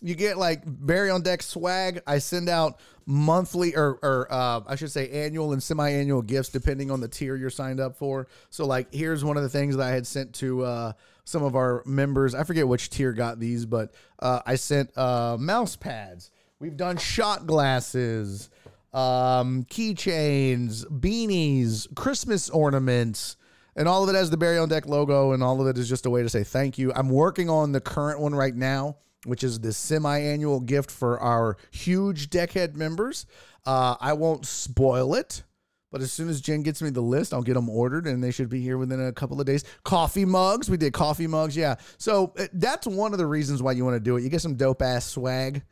you 0.02 0.16
get 0.16 0.38
like 0.38 0.62
Barry 0.66 1.10
on 1.10 1.22
Deck 1.22 1.42
swag. 1.42 2.02
I 2.06 2.20
send 2.20 2.50
out 2.50 2.80
monthly 3.06 3.76
or, 3.76 4.00
or 4.02 4.28
uh, 4.32 4.62
I 4.68 4.76
should 4.76 4.92
say 4.92 5.10
annual 5.10 5.54
and 5.54 5.62
semi 5.62 5.90
annual 5.90 6.22
gifts 6.22 6.50
depending 6.50 6.92
on 6.92 7.00
the 7.00 7.08
tier 7.08 7.36
you're 7.36 7.50
signed 7.50 7.80
up 7.80 7.98
for. 7.98 8.28
So, 8.50 8.66
like, 8.66 8.94
here's 8.94 9.24
one 9.24 9.38
of 9.38 9.44
the 9.44 9.50
things 9.50 9.76
that 9.76 9.84
I 9.84 9.92
had 9.92 10.06
sent 10.06 10.34
to 10.36 10.64
uh, 10.64 10.92
some 11.28 11.44
of 11.44 11.56
our 11.56 11.84
members. 11.86 12.34
I 12.34 12.44
forget 12.44 12.68
which 12.68 12.90
tier 12.90 13.14
got 13.14 13.40
these, 13.40 13.66
but 13.66 13.94
uh, 14.20 14.42
I 14.46 14.56
sent 14.56 14.98
uh, 14.98 15.38
mouse 15.40 15.76
pads. 15.76 16.32
We've 16.60 16.78
done 16.78 16.98
shot 16.98 17.46
glasses, 17.46 18.50
um, 18.94 19.66
keychains, 19.66 20.86
beanies, 20.86 21.94
Christmas 21.96 22.50
ornaments 22.50 23.38
and 23.78 23.88
all 23.88 24.04
of 24.04 24.10
it 24.10 24.16
has 24.18 24.32
the 24.32 24.38
Barry 24.38 24.58
on 24.58 24.68
Deck 24.68 24.88
logo, 24.88 25.34
and 25.34 25.44
all 25.44 25.62
of 25.62 25.68
it 25.68 25.78
is 25.78 25.88
just 25.88 26.08
a 26.08 26.10
way 26.10 26.24
to 26.24 26.30
say 26.30 26.44
thank 26.44 26.80
you. 26.80 26.92
I'm 26.96 27.10
working 27.10 27.48
on 27.48 27.72
the 27.72 27.80
current 27.80 28.20
one 28.20 28.34
right 28.34 28.56
now, 28.56 28.98
which 29.24 29.44
is 29.44 29.60
the 29.60 29.72
semi-annual 29.72 30.62
gift 30.62 30.90
for 30.90 31.20
our 31.20 31.58
huge 31.70 32.32
Deckhead 32.32 32.76
members. 32.76 33.28
Uh, 33.68 33.96
I 34.02 34.14
won't 34.14 34.48
spoil 34.48 35.14
it, 35.14 35.44
but 35.92 36.02
as 36.02 36.12
soon 36.12 36.28
as 36.30 36.42
Jen 36.42 36.64
gets 36.64 36.82
me 36.82 36.90
the 36.90 37.02
list, 37.02 37.34
I'll 37.34 37.42
get 37.42 37.54
them 37.54 37.70
ordered, 37.70 38.08
and 38.08 38.24
they 38.24 38.32
should 38.32 38.50
be 38.50 38.62
here 38.62 38.78
within 38.78 39.06
a 39.06 39.14
couple 39.14 39.40
of 39.40 39.46
days. 39.46 39.64
Coffee 39.84 40.26
mugs, 40.26 40.70
we 40.70 40.78
did 40.78 40.94
coffee 40.94 41.28
mugs, 41.28 41.56
yeah. 41.56 41.76
So 41.98 42.34
uh, 42.38 42.48
that's 42.54 42.86
one 42.86 43.14
of 43.14 43.20
the 43.20 43.26
reasons 43.26 43.64
why 43.64 43.72
you 43.72 43.86
want 43.86 43.96
to 43.96 44.00
do 44.02 44.18
it. 44.18 44.24
You 44.24 44.30
get 44.30 44.42
some 44.42 44.56
dope 44.56 44.82
ass 44.82 45.06
swag. 45.06 45.58
It 45.58 45.64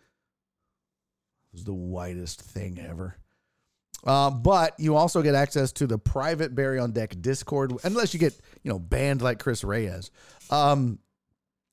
was 1.51 1.63
the 1.65 1.73
whitest 1.73 2.41
thing 2.41 2.79
ever. 2.79 3.17
Uh, 4.05 4.29
but 4.29 4.79
you 4.79 4.95
also 4.95 5.21
get 5.21 5.35
access 5.35 5.71
to 5.73 5.87
the 5.87 5.97
private 5.97 6.53
Barry 6.53 6.79
on 6.79 6.91
Deck 6.91 7.15
Discord, 7.19 7.73
unless 7.83 8.13
you 8.13 8.19
get 8.19 8.39
you 8.63 8.71
know 8.71 8.79
banned 8.79 9.21
like 9.21 9.39
Chris 9.39 9.63
Reyes. 9.63 10.11
Um, 10.49 10.99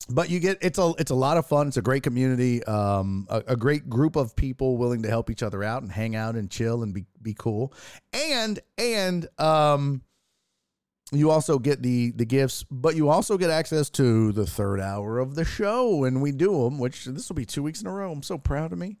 but 0.09 0.29
you 0.29 0.39
get 0.39 0.57
it's 0.61 0.79
a 0.79 0.93
it's 0.97 1.11
a 1.11 1.15
lot 1.15 1.37
of 1.37 1.45
fun. 1.45 1.67
It's 1.67 1.77
a 1.77 1.81
great 1.81 2.03
community, 2.03 2.63
um, 2.65 3.27
a, 3.29 3.43
a, 3.47 3.55
great 3.55 3.89
group 3.89 4.15
of 4.15 4.35
people 4.35 4.77
willing 4.77 5.03
to 5.03 5.09
help 5.09 5.29
each 5.29 5.41
other 5.43 5.63
out 5.63 5.81
and 5.81 5.91
hang 5.91 6.15
out 6.15 6.35
and 6.35 6.49
chill 6.49 6.83
and 6.83 6.93
be 6.93 7.05
be 7.21 7.33
cool. 7.33 7.73
And 8.11 8.59
and 8.77 9.27
um, 9.39 10.01
you 11.11 11.31
also 11.31 11.57
get 11.57 11.81
the 11.81 12.11
the 12.11 12.25
gifts, 12.25 12.65
but 12.69 12.95
you 12.95 13.09
also 13.09 13.37
get 13.37 13.49
access 13.49 13.89
to 13.91 14.31
the 14.33 14.45
third 14.45 14.81
hour 14.81 15.19
of 15.19 15.35
the 15.35 15.45
show, 15.45 16.03
and 16.03 16.21
we 16.21 16.31
do 16.31 16.63
them. 16.63 16.79
Which 16.79 17.05
this 17.05 17.29
will 17.29 17.35
be 17.35 17.45
two 17.45 17.63
weeks 17.63 17.81
in 17.81 17.87
a 17.87 17.91
row. 17.91 18.11
I'm 18.11 18.23
so 18.23 18.37
proud 18.37 18.73
of 18.73 18.79
me. 18.79 18.97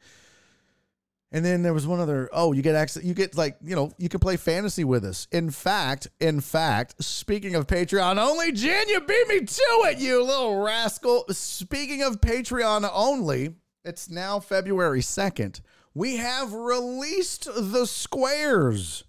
And 1.33 1.43
then 1.43 1.63
there 1.63 1.73
was 1.73 1.87
one 1.87 1.99
other. 1.99 2.29
Oh, 2.31 2.53
you 2.53 2.61
get 2.61 2.75
access. 2.75 3.03
You 3.03 3.15
get 3.15 3.35
like 3.35 3.57
you 3.65 3.75
know 3.75 3.91
you 3.97 4.07
can 4.07 4.19
play 4.19 4.37
fantasy 4.37 4.83
with 4.83 5.03
us. 5.03 5.27
In 5.31 5.49
fact, 5.49 6.07
in 6.19 6.39
fact, 6.39 7.03
speaking 7.03 7.55
of 7.55 7.65
Patreon 7.65 8.17
only, 8.17 8.51
Jen, 8.51 8.87
you 8.87 9.01
beat 9.01 9.27
me 9.27 9.39
to 9.39 9.81
it, 9.87 9.97
you 9.97 10.23
little 10.23 10.61
rascal. 10.61 11.25
Speaking 11.29 12.03
of 12.03 12.21
Patreon 12.21 12.87
only, 12.93 13.55
it's 13.83 14.11
now 14.11 14.39
February 14.39 15.01
second. 15.01 15.61
We 15.95 16.17
have 16.17 16.53
released 16.53 17.45
the 17.45 17.87
squares. 17.87 19.03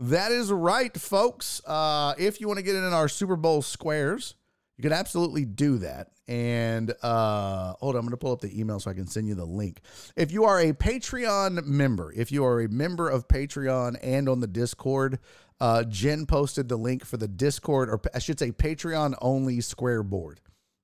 That 0.00 0.32
is 0.32 0.50
right, 0.50 0.96
folks. 0.96 1.62
Uh, 1.64 2.14
if 2.18 2.40
you 2.40 2.48
want 2.48 2.58
to 2.58 2.64
get 2.64 2.74
in 2.74 2.92
our 2.92 3.06
Super 3.06 3.36
Bowl 3.36 3.62
squares, 3.62 4.34
you 4.82 4.90
can 4.90 4.98
absolutely 4.98 5.44
do 5.44 5.78
that. 5.78 6.08
And 6.26 6.92
uh, 7.02 7.74
hold 7.78 7.94
on, 7.94 8.00
I'm 8.00 8.06
going 8.06 8.10
to 8.10 8.16
pull 8.16 8.32
up 8.32 8.40
the 8.40 8.58
email 8.58 8.80
so 8.80 8.90
I 8.90 8.94
can 8.94 9.06
send 9.06 9.28
you 9.28 9.36
the 9.36 9.44
link. 9.44 9.80
If 10.16 10.32
you 10.32 10.42
are 10.42 10.58
a 10.58 10.72
Patreon 10.72 11.64
member, 11.64 12.12
if 12.16 12.32
you 12.32 12.44
are 12.44 12.62
a 12.62 12.68
member 12.68 13.08
of 13.08 13.28
Patreon 13.28 13.96
and 14.02 14.28
on 14.28 14.40
the 14.40 14.48
Discord, 14.48 15.20
uh, 15.60 15.84
Jen 15.84 16.26
posted 16.26 16.68
the 16.68 16.76
link 16.76 17.04
for 17.04 17.16
the 17.16 17.28
Discord, 17.28 17.90
or 17.90 18.00
I 18.12 18.18
should 18.18 18.40
say 18.40 18.50
Patreon 18.50 19.14
only 19.22 19.60
square 19.60 20.02
board. 20.02 20.40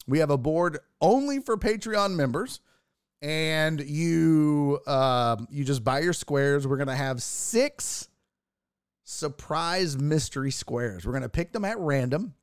We 0.06 0.20
have 0.20 0.30
a 0.30 0.38
board 0.38 0.78
only 1.00 1.40
for 1.40 1.56
Patreon 1.56 2.14
members, 2.14 2.60
and 3.20 3.80
you 3.80 4.78
uh, 4.86 5.38
you 5.50 5.64
just 5.64 5.82
buy 5.82 6.00
your 6.00 6.12
squares. 6.12 6.68
We're 6.68 6.76
gonna 6.76 6.94
have 6.94 7.20
six 7.20 8.08
surprise 9.02 9.98
mystery 9.98 10.52
squares. 10.52 11.04
We're 11.04 11.14
gonna 11.14 11.28
pick 11.28 11.52
them 11.52 11.64
at 11.64 11.78
random. 11.80 12.34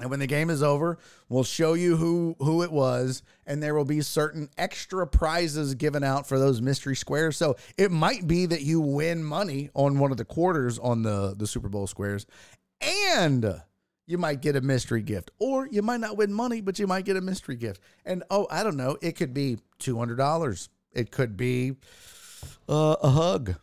And 0.00 0.10
when 0.10 0.20
the 0.20 0.26
game 0.26 0.50
is 0.50 0.62
over, 0.62 0.98
we'll 1.28 1.44
show 1.44 1.74
you 1.74 1.96
who 1.96 2.34
who 2.38 2.62
it 2.62 2.72
was, 2.72 3.22
and 3.46 3.62
there 3.62 3.74
will 3.74 3.84
be 3.84 4.00
certain 4.00 4.48
extra 4.56 5.06
prizes 5.06 5.74
given 5.74 6.02
out 6.02 6.26
for 6.26 6.38
those 6.38 6.62
mystery 6.62 6.96
squares. 6.96 7.36
So 7.36 7.56
it 7.76 7.90
might 7.90 8.26
be 8.26 8.46
that 8.46 8.62
you 8.62 8.80
win 8.80 9.22
money 9.22 9.70
on 9.74 9.98
one 9.98 10.10
of 10.10 10.16
the 10.16 10.24
quarters 10.24 10.78
on 10.78 11.02
the 11.02 11.34
the 11.36 11.46
Super 11.46 11.68
Bowl 11.68 11.86
squares, 11.86 12.26
and 12.80 13.62
you 14.06 14.18
might 14.18 14.40
get 14.40 14.56
a 14.56 14.60
mystery 14.60 15.02
gift, 15.02 15.30
or 15.38 15.68
you 15.70 15.82
might 15.82 16.00
not 16.00 16.16
win 16.16 16.32
money, 16.32 16.60
but 16.62 16.78
you 16.78 16.86
might 16.86 17.04
get 17.04 17.16
a 17.16 17.20
mystery 17.20 17.56
gift. 17.56 17.80
And 18.04 18.24
oh, 18.30 18.46
I 18.50 18.62
don't 18.62 18.76
know, 18.76 18.96
it 19.02 19.12
could 19.12 19.34
be 19.34 19.58
two 19.78 19.98
hundred 19.98 20.16
dollars. 20.16 20.70
It 20.92 21.10
could 21.10 21.36
be 21.36 21.76
uh, 22.68 22.96
a 23.02 23.10
hug. 23.10 23.54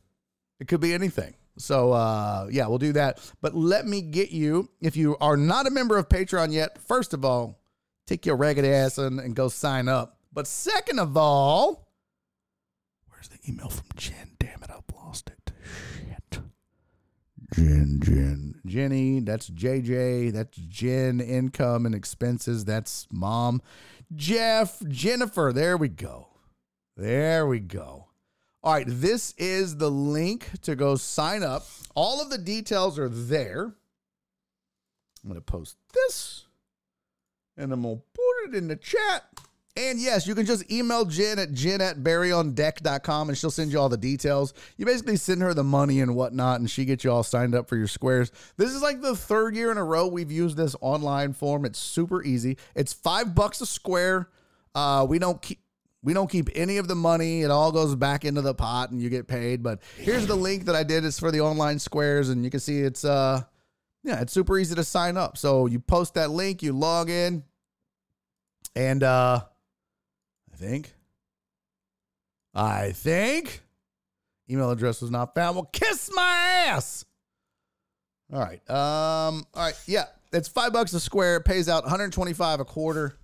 It 0.60 0.68
could 0.68 0.80
be 0.80 0.94
anything. 0.94 1.34
So 1.60 1.92
uh, 1.92 2.48
yeah, 2.50 2.68
we'll 2.68 2.78
do 2.78 2.94
that. 2.94 3.20
But 3.42 3.54
let 3.54 3.86
me 3.86 4.02
get 4.02 4.32
you, 4.32 4.70
if 4.82 4.96
you 4.96 5.18
are 5.20 5.38
not 5.38 5.68
a 5.68 5.70
member 5.70 5.98
of 5.98 6.10
Patreon 6.10 6.54
yet, 6.54 6.82
first 6.82 7.14
of 7.14 7.26
all, 7.26 7.60
take 8.08 8.26
your 8.26 8.38
ragged 8.38 8.66
ass 8.66 8.98
in 8.98 9.20
and 9.20 9.36
go 9.36 9.50
sign 9.50 9.88
up. 9.88 10.18
But 10.32 10.48
second 10.48 11.00
of 11.00 11.18
all, 11.18 11.88
where's 13.10 13.28
the 13.28 13.38
email 13.48 13.70
from 13.70 13.88
Jen? 13.98 14.38
Damn 14.40 14.64
it, 14.64 14.70
I've 14.70 14.96
lost 14.96 15.30
it. 15.30 15.52
Shit. 15.98 16.40
Jen, 17.56 18.00
Jen, 18.02 18.62
Jenny, 18.66 19.20
that's 19.20 19.50
JJ, 19.50 20.32
that's 20.32 20.58
Jen, 20.58 21.20
income 21.20 21.86
and 21.86 21.94
expenses, 21.94 22.64
that's 22.64 23.06
mom. 23.12 23.62
Jeff, 24.16 24.82
Jennifer, 24.88 25.52
there 25.54 25.76
we 25.76 25.90
go. 25.90 26.30
There 26.96 27.46
we 27.48 27.60
go. 27.60 28.09
All 28.62 28.74
right, 28.74 28.86
this 28.88 29.34
is 29.38 29.78
the 29.78 29.90
link 29.90 30.50
to 30.64 30.76
go 30.76 30.96
sign 30.96 31.44
up. 31.44 31.66
All 31.96 32.22
of 32.22 32.30
the 32.30 32.38
details 32.38 33.00
are 33.00 33.08
there. 33.08 33.74
I'm 35.24 35.30
going 35.30 35.36
to 35.36 35.42
post 35.42 35.78
this 35.94 36.46
and 37.58 37.72
I'm 37.72 37.82
going 37.82 37.98
to 37.98 38.04
put 38.14 38.50
it 38.50 38.58
in 38.58 38.68
the 38.68 38.76
chat. 38.76 39.24
And 39.78 40.00
yes, 40.00 40.28
you 40.28 40.36
can 40.36 40.46
just 40.46 40.70
email 40.70 41.06
Jen 41.06 41.40
at 41.40 41.54
jen 41.54 41.80
at 41.80 41.98
barryondeck.com 41.98 43.30
and 43.30 43.38
she'll 43.38 43.52
send 43.52 43.72
you 43.72 43.80
all 43.80 43.88
the 43.88 43.96
details. 43.96 44.54
You 44.76 44.86
basically 44.86 45.16
send 45.16 45.42
her 45.42 45.54
the 45.54 45.64
money 45.64 46.02
and 46.02 46.16
whatnot, 46.16 46.60
and 46.60 46.70
she 46.70 46.84
gets 46.84 47.06
you 47.06 47.12
all 47.12 47.24
signed 47.24 47.56
up 47.56 47.70
for 47.70 47.78
your 47.78 47.88
squares. 47.88 48.32
This 48.58 48.72
is 48.72 48.82
like 48.82 49.02
the 49.02 49.16
third 49.16 49.56
year 49.56 49.72
in 49.72 49.78
a 49.78 49.84
row 49.84 50.08
we've 50.08 50.32
used 50.32 50.58
this 50.58 50.76
online 50.82 51.32
form. 51.32 51.64
It's 51.64 51.80
super 51.80 52.22
easy. 52.24 52.58
It's 52.76 52.92
five 52.92 53.34
bucks 53.34 53.62
a 53.62 53.66
square. 53.66 54.30
Uh, 54.76 55.06
we 55.08 55.18
don't 55.18 55.42
keep 55.42 55.60
we 56.02 56.14
don't 56.14 56.30
keep 56.30 56.50
any 56.56 56.78
of 56.78 56.88
the 56.88 56.96
money. 56.96 57.42
It 57.42 57.52
all 57.52 57.72
goes 57.72 57.96
back 57.96 58.24
into 58.24 58.42
the 58.42 58.54
pot 58.54 58.92
and 58.92 59.02
you 59.02 59.10
get 59.10 59.28
paid. 59.28 59.62
But 59.62 59.82
here's 59.98 60.28
the 60.28 60.36
link 60.36 60.66
that 60.66 60.76
I 60.76 60.84
did. 60.84 61.04
It's 61.04 61.20
for 61.20 61.32
the 61.32 61.42
online 61.42 61.80
squares. 61.80 62.30
And 62.30 62.44
you 62.44 62.50
can 62.50 62.60
see 62.62 62.80
it's, 62.80 63.04
uh, 63.04 63.42
yeah, 64.04 64.22
it's 64.22 64.32
super 64.32 64.58
easy 64.58 64.76
to 64.76 64.84
sign 64.84 65.18
up. 65.18 65.38
So 65.38 65.66
you 65.66 65.80
post 65.80 66.14
that 66.14 66.30
link, 66.30 66.64
you 66.64 66.72
log 66.72 67.10
in, 67.10 67.44
and, 68.76 69.04
uh, 69.04 69.42
I 70.54 70.56
think, 70.56 70.94
I 72.54 72.92
think 72.94 73.62
email 74.50 74.72
address 74.72 75.02
was 75.02 75.12
not 75.12 75.36
found. 75.36 75.56
Well, 75.56 75.70
kiss 75.72 76.10
my 76.14 76.66
ass. 76.68 77.04
All 78.32 78.40
right. 78.40 78.62
Um, 78.70 79.46
all 79.54 79.64
right. 79.66 79.80
Yeah. 79.86 80.06
It's 80.32 80.48
five 80.48 80.72
bucks 80.72 80.94
a 80.94 81.00
square. 81.00 81.38
It 81.38 81.46
pays 81.46 81.68
out 81.68 81.84
125 81.84 82.60
a 82.60 82.66
quarter. 82.66 83.19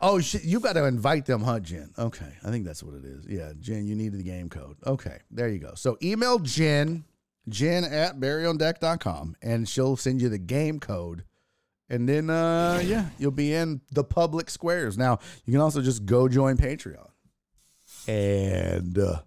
Oh, 0.00 0.20
shit, 0.20 0.44
you 0.44 0.60
got 0.60 0.74
to 0.74 0.84
invite 0.84 1.26
them, 1.26 1.42
huh, 1.42 1.60
Jen? 1.60 1.92
Okay, 1.98 2.32
I 2.44 2.50
think 2.50 2.64
that's 2.64 2.82
what 2.82 2.94
it 2.94 3.04
is. 3.04 3.26
Yeah, 3.26 3.52
Jen, 3.58 3.86
you 3.86 3.94
needed 3.94 4.18
the 4.20 4.24
game 4.24 4.48
code. 4.48 4.76
Okay, 4.86 5.18
there 5.30 5.48
you 5.48 5.58
go. 5.58 5.72
So 5.74 5.98
email 6.02 6.38
Jen, 6.38 7.04
Jen 7.48 7.84
at 7.84 8.18
barryondeck.com, 8.20 9.36
and 9.42 9.68
she'll 9.68 9.96
send 9.96 10.20
you 10.20 10.28
the 10.28 10.38
game 10.38 10.80
code. 10.80 11.24
And 11.88 12.08
then, 12.08 12.30
uh, 12.30 12.82
yeah, 12.84 13.10
you'll 13.18 13.30
be 13.30 13.52
in 13.54 13.80
the 13.92 14.02
public 14.04 14.50
squares. 14.50 14.98
Now, 14.98 15.18
you 15.44 15.52
can 15.52 15.60
also 15.60 15.80
just 15.80 16.04
go 16.04 16.28
join 16.28 16.56
Patreon, 16.56 17.08
and 18.08 18.98
uh, 18.98 19.20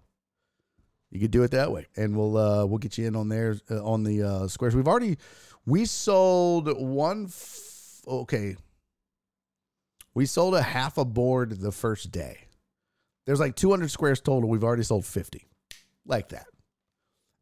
you 1.10 1.20
could 1.20 1.30
do 1.30 1.42
it 1.42 1.52
that 1.52 1.72
way. 1.72 1.86
And 1.96 2.16
we'll 2.16 2.36
uh, 2.36 2.66
we'll 2.66 2.78
get 2.78 2.98
you 2.98 3.06
in 3.06 3.16
on 3.16 3.28
there 3.28 3.56
uh, 3.70 3.82
on 3.82 4.04
the 4.04 4.22
uh, 4.22 4.48
squares. 4.48 4.76
We've 4.76 4.88
already 4.88 5.16
we 5.64 5.86
sold 5.86 6.68
one. 6.78 7.26
F- 7.26 8.02
okay, 8.06 8.56
we 10.14 10.26
sold 10.26 10.54
a 10.54 10.62
half 10.62 10.98
a 10.98 11.04
board 11.04 11.60
the 11.60 11.72
first 11.72 12.10
day. 12.10 12.38
There's 13.26 13.40
like 13.40 13.56
200 13.56 13.90
squares 13.90 14.20
total. 14.20 14.48
We've 14.48 14.64
already 14.64 14.82
sold 14.82 15.04
50, 15.04 15.46
like 16.06 16.30
that. 16.30 16.46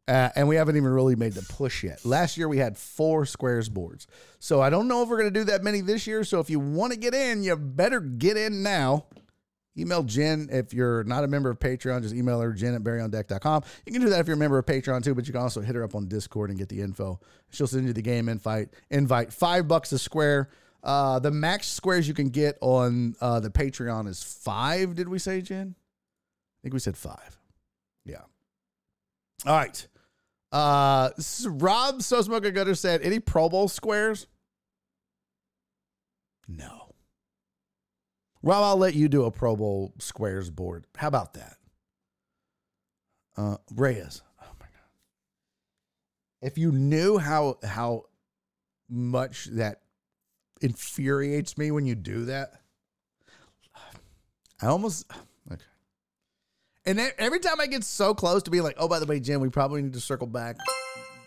Uh, 0.07 0.29
and 0.35 0.47
we 0.47 0.55
haven't 0.55 0.75
even 0.75 0.89
really 0.89 1.15
made 1.15 1.33
the 1.33 1.43
push 1.53 1.83
yet. 1.83 2.03
Last 2.03 2.35
year 2.35 2.47
we 2.47 2.57
had 2.57 2.77
four 2.77 3.27
squares 3.27 3.69
boards. 3.69 4.07
So 4.39 4.59
I 4.59 4.71
don't 4.71 4.87
know 4.87 5.03
if 5.03 5.09
we're 5.09 5.19
going 5.19 5.31
to 5.31 5.39
do 5.39 5.43
that 5.45 5.63
many 5.63 5.81
this 5.81 6.07
year. 6.07 6.23
So 6.23 6.39
if 6.39 6.49
you 6.49 6.59
want 6.59 6.93
to 6.93 6.99
get 6.99 7.13
in, 7.13 7.43
you 7.43 7.55
better 7.55 7.99
get 7.99 8.35
in 8.35 8.63
now. 8.63 9.05
Email 9.77 10.01
Jen 10.01 10.49
if 10.51 10.73
you're 10.73 11.03
not 11.03 11.23
a 11.23 11.27
member 11.27 11.51
of 11.51 11.59
Patreon. 11.59 12.01
Just 12.01 12.15
email 12.15 12.41
her, 12.41 12.53
jen 12.53 12.73
at 12.73 12.81
barryondeck.com. 12.81 13.63
You 13.85 13.93
can 13.93 14.01
do 14.01 14.09
that 14.09 14.19
if 14.19 14.27
you're 14.27 14.35
a 14.35 14.39
member 14.39 14.57
of 14.57 14.65
Patreon 14.65 15.03
too, 15.03 15.13
but 15.13 15.27
you 15.27 15.33
can 15.33 15.43
also 15.43 15.61
hit 15.61 15.75
her 15.75 15.83
up 15.83 15.93
on 15.93 16.07
Discord 16.07 16.49
and 16.49 16.57
get 16.57 16.69
the 16.69 16.81
info. 16.81 17.19
She'll 17.51 17.67
send 17.67 17.85
you 17.85 17.93
the 17.93 18.01
game 18.01 18.29
invite. 18.29 18.69
Invite 18.89 19.31
five 19.31 19.67
bucks 19.67 19.91
a 19.91 19.99
square. 19.99 20.49
Uh, 20.83 21.19
the 21.19 21.31
max 21.31 21.67
squares 21.67 22.07
you 22.07 22.13
can 22.13 22.29
get 22.29 22.57
on 22.61 23.15
uh, 23.19 23.39
the 23.39 23.49
Patreon 23.49 24.07
is 24.07 24.23
five. 24.23 24.95
Did 24.95 25.09
we 25.09 25.19
say, 25.19 25.41
Jen? 25.41 25.75
I 25.75 26.59
think 26.61 26.73
we 26.73 26.79
said 26.79 26.97
five. 26.97 27.37
Yeah. 28.05 28.21
All 29.45 29.55
right. 29.55 29.87
Uh, 30.51 31.09
Rob 31.45 32.01
So 32.01 32.21
Smoking 32.21 32.53
Gutter 32.53 32.75
said, 32.75 33.01
any 33.01 33.19
Pro 33.19 33.49
Bowl 33.49 33.67
squares? 33.67 34.27
No. 36.47 36.93
Rob, 38.41 38.63
I'll 38.63 38.77
let 38.77 38.95
you 38.95 39.09
do 39.09 39.25
a 39.25 39.31
Pro 39.31 39.55
Bowl 39.55 39.93
squares 39.99 40.49
board. 40.49 40.85
How 40.95 41.09
about 41.09 41.33
that? 41.33 41.57
Uh, 43.37 43.57
Reyes. 43.75 44.21
Oh 44.41 44.51
my 44.59 44.65
god. 44.65 44.89
If 46.41 46.57
you 46.57 46.71
knew 46.71 47.17
how 47.17 47.57
how 47.63 48.05
much 48.89 49.45
that 49.51 49.81
infuriates 50.61 51.57
me 51.57 51.71
when 51.71 51.85
you 51.85 51.95
do 51.95 52.25
that, 52.25 52.53
I 54.61 54.67
almost 54.67 55.05
okay. 55.51 55.61
And 56.85 56.99
every 57.17 57.39
time 57.39 57.61
I 57.61 57.67
get 57.67 57.83
so 57.83 58.13
close 58.13 58.43
to 58.43 58.51
being 58.51 58.63
like, 58.63 58.75
oh, 58.77 58.87
by 58.87 58.99
the 58.99 59.05
way, 59.05 59.19
Jim, 59.19 59.41
we 59.41 59.49
probably 59.49 59.81
need 59.81 59.93
to 59.93 59.99
circle 59.99 60.27
back, 60.27 60.57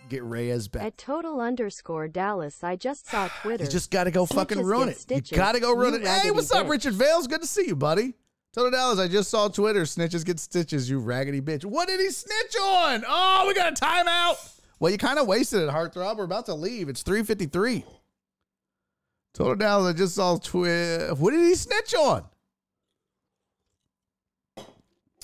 get 0.08 0.22
Reyes 0.24 0.68
back. 0.68 0.82
At 0.82 0.98
total 0.98 1.40
underscore 1.40 2.08
Dallas, 2.08 2.62
I 2.64 2.76
just 2.76 3.08
saw 3.08 3.28
Twitter. 3.42 3.64
You 3.64 3.70
just 3.70 3.90
got 3.90 4.04
to 4.04 4.10
go 4.10 4.26
fucking 4.26 4.58
Snitches 4.58 4.64
ruin 4.64 4.88
it. 4.90 4.98
stitches. 4.98 5.30
You 5.30 5.36
got 5.36 5.52
to 5.52 5.60
go 5.60 5.72
ruin 5.74 5.94
You 5.94 6.00
it. 6.00 6.06
Hey, 6.06 6.30
what's 6.30 6.52
up. 6.52 6.68
Richard 6.68 6.94
Vales? 6.94 7.26
Good 7.26 7.40
to 7.42 7.46
see 7.46 7.66
you, 7.66 7.76
buddy. 7.76 8.14
Total 8.52 8.70
Dallas, 8.70 8.98
I 8.98 9.08
just 9.08 9.30
saw 9.30 9.48
Twitter. 9.48 9.82
Snitches 9.82 10.26
get 10.26 10.38
stitches, 10.38 10.90
you 10.90 10.98
raggedy 10.98 11.40
bitch. 11.40 11.64
What 11.64 11.88
did 11.88 12.00
he 12.00 12.10
snitch 12.10 12.54
on? 12.60 13.02
Oh, 13.08 13.46
we 13.48 13.54
got 13.54 13.72
a 13.72 13.74
timeout. 13.84 14.58
Well, 14.78 14.92
you 14.92 14.98
kind 14.98 15.18
of 15.18 15.26
wasted 15.26 15.62
it, 15.62 15.70
Heartthrob. 15.70 16.18
We're 16.18 16.24
about 16.24 16.44
to 16.46 16.54
leave. 16.54 16.90
It's 16.90 17.02
353. 17.02 17.84
Total 19.34 19.54
Dallas, 19.54 19.94
I 19.94 19.96
just 19.96 20.14
saw 20.14 20.36
Twitter. 20.36 21.14
What 21.14 21.30
did 21.30 21.40
he 21.40 21.54
snitch 21.54 21.94
on? 21.94 22.24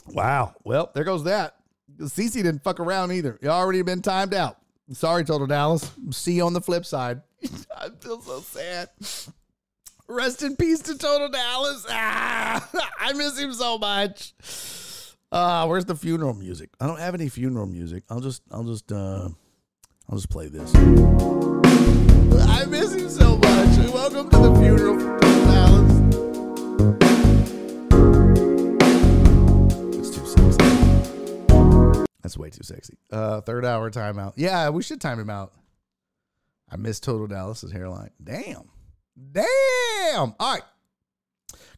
Wow. 0.06 0.54
Well, 0.64 0.90
there 0.94 1.04
goes 1.04 1.24
that. 1.24 1.56
CC 2.00 2.34
didn't 2.34 2.62
fuck 2.62 2.80
around 2.80 3.12
either. 3.12 3.38
You 3.42 3.50
already 3.50 3.82
been 3.82 4.00
timed 4.02 4.32
out. 4.34 4.56
Sorry, 4.92 5.24
Total 5.24 5.46
Dallas. 5.46 5.90
See 6.10 6.34
you 6.34 6.46
on 6.46 6.54
the 6.54 6.60
flip 6.60 6.86
side. 6.86 7.20
I 7.76 7.88
feel 8.00 8.20
so 8.22 8.40
sad. 8.40 8.88
Rest 10.06 10.42
in 10.42 10.56
peace 10.56 10.80
to 10.80 10.96
Total 10.96 11.28
Dallas. 11.28 11.84
Ah, 11.90 12.66
I 13.00 13.12
miss 13.12 13.38
him 13.38 13.52
so 13.52 13.76
much. 13.76 14.32
Uh, 15.30 15.66
where's 15.66 15.84
the 15.84 15.94
funeral 15.94 16.32
music? 16.32 16.70
I 16.80 16.86
don't 16.86 16.98
have 16.98 17.14
any 17.14 17.28
funeral 17.28 17.66
music. 17.66 18.04
I'll 18.08 18.20
just, 18.20 18.40
I'll 18.50 18.64
just, 18.64 18.90
uh, 18.90 19.28
I'll 20.08 20.16
just 20.16 20.30
play 20.30 20.48
this. 20.48 20.74
I 22.48 22.64
miss 22.64 22.94
him 22.94 23.10
so 23.10 23.36
much. 23.36 23.47
Welcome 23.86 24.28
to 24.30 24.38
the 24.38 24.54
funeral, 24.60 24.96
too 30.02 30.26
sexy. 30.26 30.58
That's 32.22 32.36
way 32.36 32.50
too 32.50 32.64
sexy. 32.64 32.98
Uh, 33.10 33.40
third 33.42 33.64
hour 33.64 33.90
timeout. 33.90 34.32
Yeah, 34.36 34.70
we 34.70 34.82
should 34.82 35.00
time 35.00 35.20
him 35.20 35.30
out. 35.30 35.52
I 36.70 36.76
miss 36.76 37.00
Total 37.00 37.26
Dallas's 37.26 37.72
hairline. 37.72 38.10
Damn. 38.22 38.68
Damn. 39.32 40.34
All 40.38 40.54
right. 40.54 40.62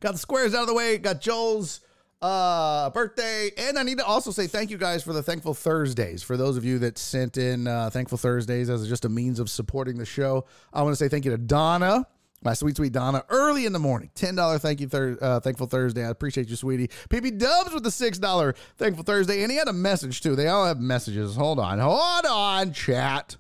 Got 0.01 0.13
the 0.13 0.19
squares 0.19 0.55
out 0.55 0.63
of 0.63 0.69
the 0.69 0.75
way. 0.75 0.99
Got 0.99 1.21
Joel's 1.21 1.81
uh 2.23 2.91
birthday. 2.91 3.51
And 3.57 3.79
I 3.79 3.83
need 3.83 3.99
to 3.99 4.05
also 4.05 4.31
say 4.31 4.47
thank 4.47 4.71
you 4.71 4.79
guys 4.79 5.03
for 5.03 5.13
the 5.13 5.23
Thankful 5.23 5.55
Thursdays. 5.55 6.23
For 6.23 6.37
those 6.37 6.57
of 6.57 6.65
you 6.65 6.79
that 6.81 6.99
sent 6.99 7.37
in 7.37 7.67
uh 7.67 7.91
Thankful 7.91 8.19
Thursdays 8.19 8.69
as 8.71 8.87
just 8.89 9.05
a 9.05 9.09
means 9.09 9.41
of 9.41 9.49
supporting 9.49 9.99
the 9.99 10.05
show. 10.07 10.45
I 10.73 10.83
want 10.83 10.93
to 10.93 10.97
say 10.97 11.09
thank 11.09 11.25
you 11.25 11.31
to 11.31 11.39
Donna. 11.39 12.07
My 12.43 12.55
sweet, 12.55 12.75
sweet 12.77 12.95
Donna, 12.95 13.23
early 13.29 13.67
in 13.67 13.75
the 13.75 13.79
morning, 13.79 14.09
$10 14.15 14.61
thank 14.63 14.81
you, 14.81 14.89
thir- 14.89 15.19
uh, 15.21 15.41
Thankful 15.41 15.67
Thursday. 15.67 16.07
I 16.07 16.09
appreciate 16.09 16.49
you, 16.49 16.57
sweetie. 16.57 16.89
PB 17.11 17.39
Dubs 17.39 17.75
with 17.75 17.83
the 17.83 17.91
$6 17.91 18.55
Thankful 18.79 19.05
Thursday. 19.05 19.43
And 19.43 19.53
he 19.53 19.59
had 19.59 19.69
a 19.69 19.75
message, 19.75 20.23
too. 20.23 20.35
They 20.35 20.49
all 20.49 20.65
have 20.65 20.81
messages. 20.81 21.37
Hold 21.37 21.59
on. 21.59 21.79
Hold 21.79 22.25
on, 22.25 22.73
chat. 22.73 23.37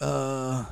Uh, 0.00 0.64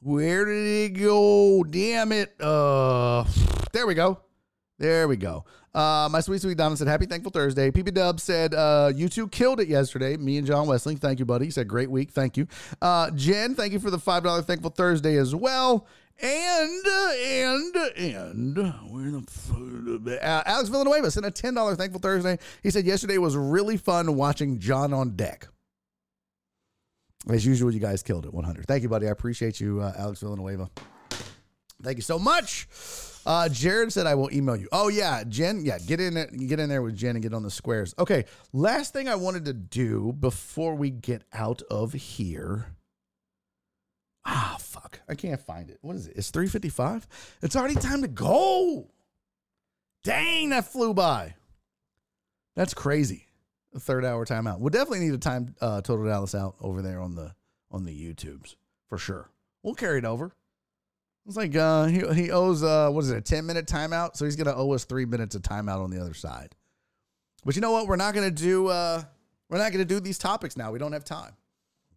where 0.00 0.44
did 0.44 0.66
it 0.66 1.00
go? 1.00 1.62
Damn 1.62 2.12
it. 2.12 2.34
Uh, 2.40 3.24
there 3.72 3.86
we 3.86 3.94
go. 3.94 4.18
There 4.78 5.06
we 5.08 5.16
go. 5.16 5.44
Uh, 5.74 6.08
my 6.10 6.20
sweet, 6.20 6.40
sweet 6.40 6.56
Donna 6.56 6.76
said, 6.76 6.88
Happy 6.88 7.06
Thankful 7.06 7.30
Thursday. 7.30 7.70
PP 7.70 7.94
Dub 7.94 8.18
said, 8.18 8.54
uh, 8.54 8.90
You 8.94 9.08
two 9.08 9.28
killed 9.28 9.60
it 9.60 9.68
yesterday. 9.68 10.16
Me 10.16 10.38
and 10.38 10.46
John 10.46 10.66
Wesley. 10.66 10.96
Thank 10.96 11.18
you, 11.18 11.24
buddy. 11.24 11.44
He 11.44 11.50
said, 11.50 11.68
Great 11.68 11.90
week. 11.90 12.10
Thank 12.10 12.36
you. 12.36 12.48
Uh, 12.80 13.10
Jen, 13.10 13.54
thank 13.54 13.72
you 13.72 13.78
for 13.78 13.90
the 13.90 13.98
$5 13.98 14.44
Thankful 14.44 14.70
Thursday 14.70 15.16
as 15.16 15.34
well. 15.34 15.86
And, 16.22 16.86
and, 16.86 17.76
and, 17.96 18.56
where 18.90 19.10
the 19.10 19.24
fuck? 19.28 20.22
Uh, 20.22 20.42
Alex 20.44 20.68
Villanueva 20.68 21.10
sent 21.10 21.24
a 21.24 21.30
$10 21.30 21.76
Thankful 21.76 22.00
Thursday. 22.00 22.38
He 22.62 22.70
said, 22.70 22.84
Yesterday 22.84 23.18
was 23.18 23.36
really 23.36 23.76
fun 23.76 24.16
watching 24.16 24.58
John 24.58 24.92
on 24.92 25.14
deck. 25.14 25.48
As 27.28 27.44
usual, 27.44 27.72
you 27.72 27.80
guys 27.80 28.02
killed 28.02 28.24
it 28.24 28.32
100. 28.32 28.66
Thank 28.66 28.82
you, 28.82 28.88
buddy. 28.88 29.06
I 29.06 29.10
appreciate 29.10 29.60
you, 29.60 29.80
uh, 29.80 29.92
Alex 29.96 30.20
Villanueva. 30.20 30.70
Thank 31.82 31.96
you 31.98 32.02
so 32.02 32.18
much. 32.18 32.66
Uh, 33.26 33.48
Jared 33.48 33.92
said 33.92 34.06
I 34.06 34.14
will 34.14 34.32
email 34.32 34.56
you. 34.56 34.68
Oh 34.72 34.88
yeah, 34.88 35.24
Jen. 35.28 35.64
Yeah, 35.64 35.78
get 35.78 36.00
in 36.00 36.14
there, 36.14 36.26
get 36.26 36.58
in 36.58 36.68
there 36.68 36.82
with 36.82 36.96
Jen 36.96 37.16
and 37.16 37.22
get 37.22 37.34
on 37.34 37.42
the 37.42 37.50
squares. 37.50 37.94
Okay. 37.98 38.24
Last 38.52 38.92
thing 38.92 39.08
I 39.08 39.14
wanted 39.14 39.44
to 39.46 39.52
do 39.52 40.14
before 40.18 40.74
we 40.74 40.90
get 40.90 41.24
out 41.32 41.62
of 41.70 41.92
here. 41.92 42.76
Ah, 44.24 44.56
fuck. 44.58 45.00
I 45.08 45.14
can't 45.14 45.40
find 45.40 45.70
it. 45.70 45.78
What 45.82 45.96
is 45.96 46.06
it? 46.06 46.16
It's 46.16 46.30
355. 46.30 47.06
It's 47.42 47.56
already 47.56 47.74
time 47.74 48.02
to 48.02 48.08
go. 48.08 48.90
Dang, 50.04 50.50
that 50.50 50.70
flew 50.70 50.94
by. 50.94 51.34
That's 52.56 52.74
crazy. 52.74 53.26
Third 53.78 54.04
hour 54.04 54.26
timeout. 54.26 54.58
We'll 54.58 54.70
definitely 54.70 55.00
need 55.00 55.14
a 55.14 55.18
time 55.18 55.54
uh, 55.60 55.80
Total 55.80 56.04
Dallas 56.04 56.34
out 56.34 56.56
over 56.60 56.82
there 56.82 57.00
on 57.00 57.14
the 57.14 57.34
on 57.70 57.84
the 57.84 57.92
YouTubes 57.92 58.56
for 58.88 58.98
sure. 58.98 59.30
We'll 59.62 59.74
carry 59.74 59.98
it 59.98 60.04
over. 60.04 60.32
It's 61.26 61.36
like 61.36 61.54
uh, 61.54 61.84
he 61.84 62.00
he 62.14 62.30
owes 62.32 62.64
uh 62.64 62.90
what 62.90 63.04
is 63.04 63.10
it 63.10 63.18
a 63.18 63.20
ten 63.20 63.46
minute 63.46 63.66
timeout, 63.66 64.16
so 64.16 64.24
he's 64.24 64.34
gonna 64.34 64.56
owe 64.56 64.72
us 64.72 64.84
three 64.84 65.04
minutes 65.06 65.36
of 65.36 65.42
timeout 65.42 65.82
on 65.82 65.90
the 65.90 66.00
other 66.00 66.14
side. 66.14 66.56
But 67.44 67.54
you 67.54 67.62
know 67.62 67.70
what? 67.70 67.86
We're 67.86 67.96
not 67.96 68.12
gonna 68.14 68.30
do 68.30 68.66
uh 68.66 69.02
we're 69.48 69.58
not 69.58 69.70
gonna 69.70 69.84
do 69.84 70.00
these 70.00 70.18
topics 70.18 70.56
now. 70.56 70.72
We 70.72 70.80
don't 70.80 70.92
have 70.92 71.04
time. 71.04 71.36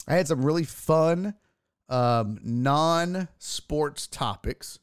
I 0.07 0.13
had 0.15 0.27
some 0.27 0.45
really 0.45 0.65
fun 0.65 1.33
um 1.89 2.39
non 2.43 3.27
sports 3.39 4.05
topics 4.05 4.77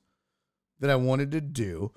that 0.80 0.90
I 0.90 0.96
wanted 0.96 1.30
to 1.32 1.40
do. 1.40 1.92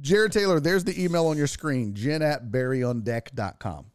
Jared 0.00 0.32
Taylor, 0.32 0.60
there's 0.60 0.84
the 0.84 1.02
email 1.02 1.26
on 1.26 1.36
your 1.36 1.46
screen, 1.46 1.94
jen 1.94 2.22
at 2.22 2.50
barryondeck.com. 2.50 3.86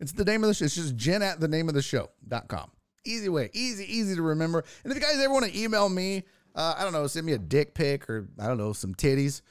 It's 0.00 0.12
the 0.12 0.24
name 0.24 0.42
of 0.42 0.48
the 0.48 0.54
show. 0.54 0.64
It's 0.64 0.74
just 0.74 0.96
jen 0.96 1.22
at 1.22 1.40
the 1.40 1.48
name 1.48 1.68
of 1.68 1.74
the 1.74 1.82
show.com. 1.82 2.70
Easy 3.04 3.28
way, 3.28 3.50
easy, 3.52 3.84
easy 3.84 4.14
to 4.14 4.22
remember. 4.22 4.64
And 4.84 4.92
if 4.92 4.96
you 4.96 5.02
guys 5.02 5.18
ever 5.20 5.32
want 5.32 5.46
to 5.46 5.58
email 5.58 5.88
me, 5.88 6.24
uh, 6.54 6.74
I 6.78 6.84
don't 6.84 6.92
know, 6.92 7.06
send 7.06 7.26
me 7.26 7.32
a 7.32 7.38
dick 7.38 7.74
pic 7.74 8.08
or 8.08 8.28
I 8.38 8.46
don't 8.46 8.58
know, 8.58 8.72
some 8.72 8.94
titties, 8.94 9.42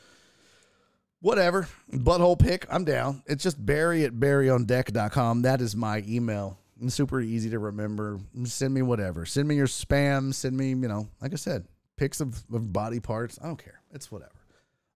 whatever, 1.22 1.68
butthole 1.92 2.38
pic, 2.38 2.66
I'm 2.70 2.86
down. 2.86 3.24
It's 3.28 3.44
just 3.44 3.64
barry 3.64 4.04
at 4.06 4.14
barryondeck.com. 4.14 5.44
That 5.44 5.62
is 5.62 5.76
my 5.76 6.04
email. 6.08 6.58
Super 6.88 7.20
easy 7.20 7.50
to 7.50 7.60
remember. 7.60 8.20
Send 8.46 8.74
me 8.74 8.82
whatever. 8.82 9.26
Send 9.26 9.48
me 9.48 9.56
your 9.56 9.68
spam. 9.68 10.34
Send 10.34 10.56
me, 10.56 10.70
you 10.70 10.76
know, 10.76 11.10
like 11.22 11.34
I 11.34 11.36
said, 11.36 11.68
pics 11.98 12.22
of, 12.22 12.42
of 12.54 12.72
body 12.72 13.02
parts. 13.02 13.38
I 13.42 13.48
don't 13.48 13.62
care. 13.62 13.82
It's 13.92 14.10
whatever. 14.10 14.32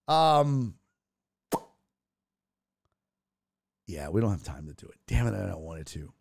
Um, 0.07 0.75
yeah, 3.85 4.09
we 4.09 4.21
don't 4.21 4.31
have 4.31 4.43
time 4.43 4.67
to 4.67 4.73
do 4.73 4.87
it. 4.87 4.97
Damn 5.07 5.27
it, 5.27 5.33
I 5.33 5.47
don't 5.47 5.61
want 5.61 5.81
it 5.81 5.87
to. 5.87 6.13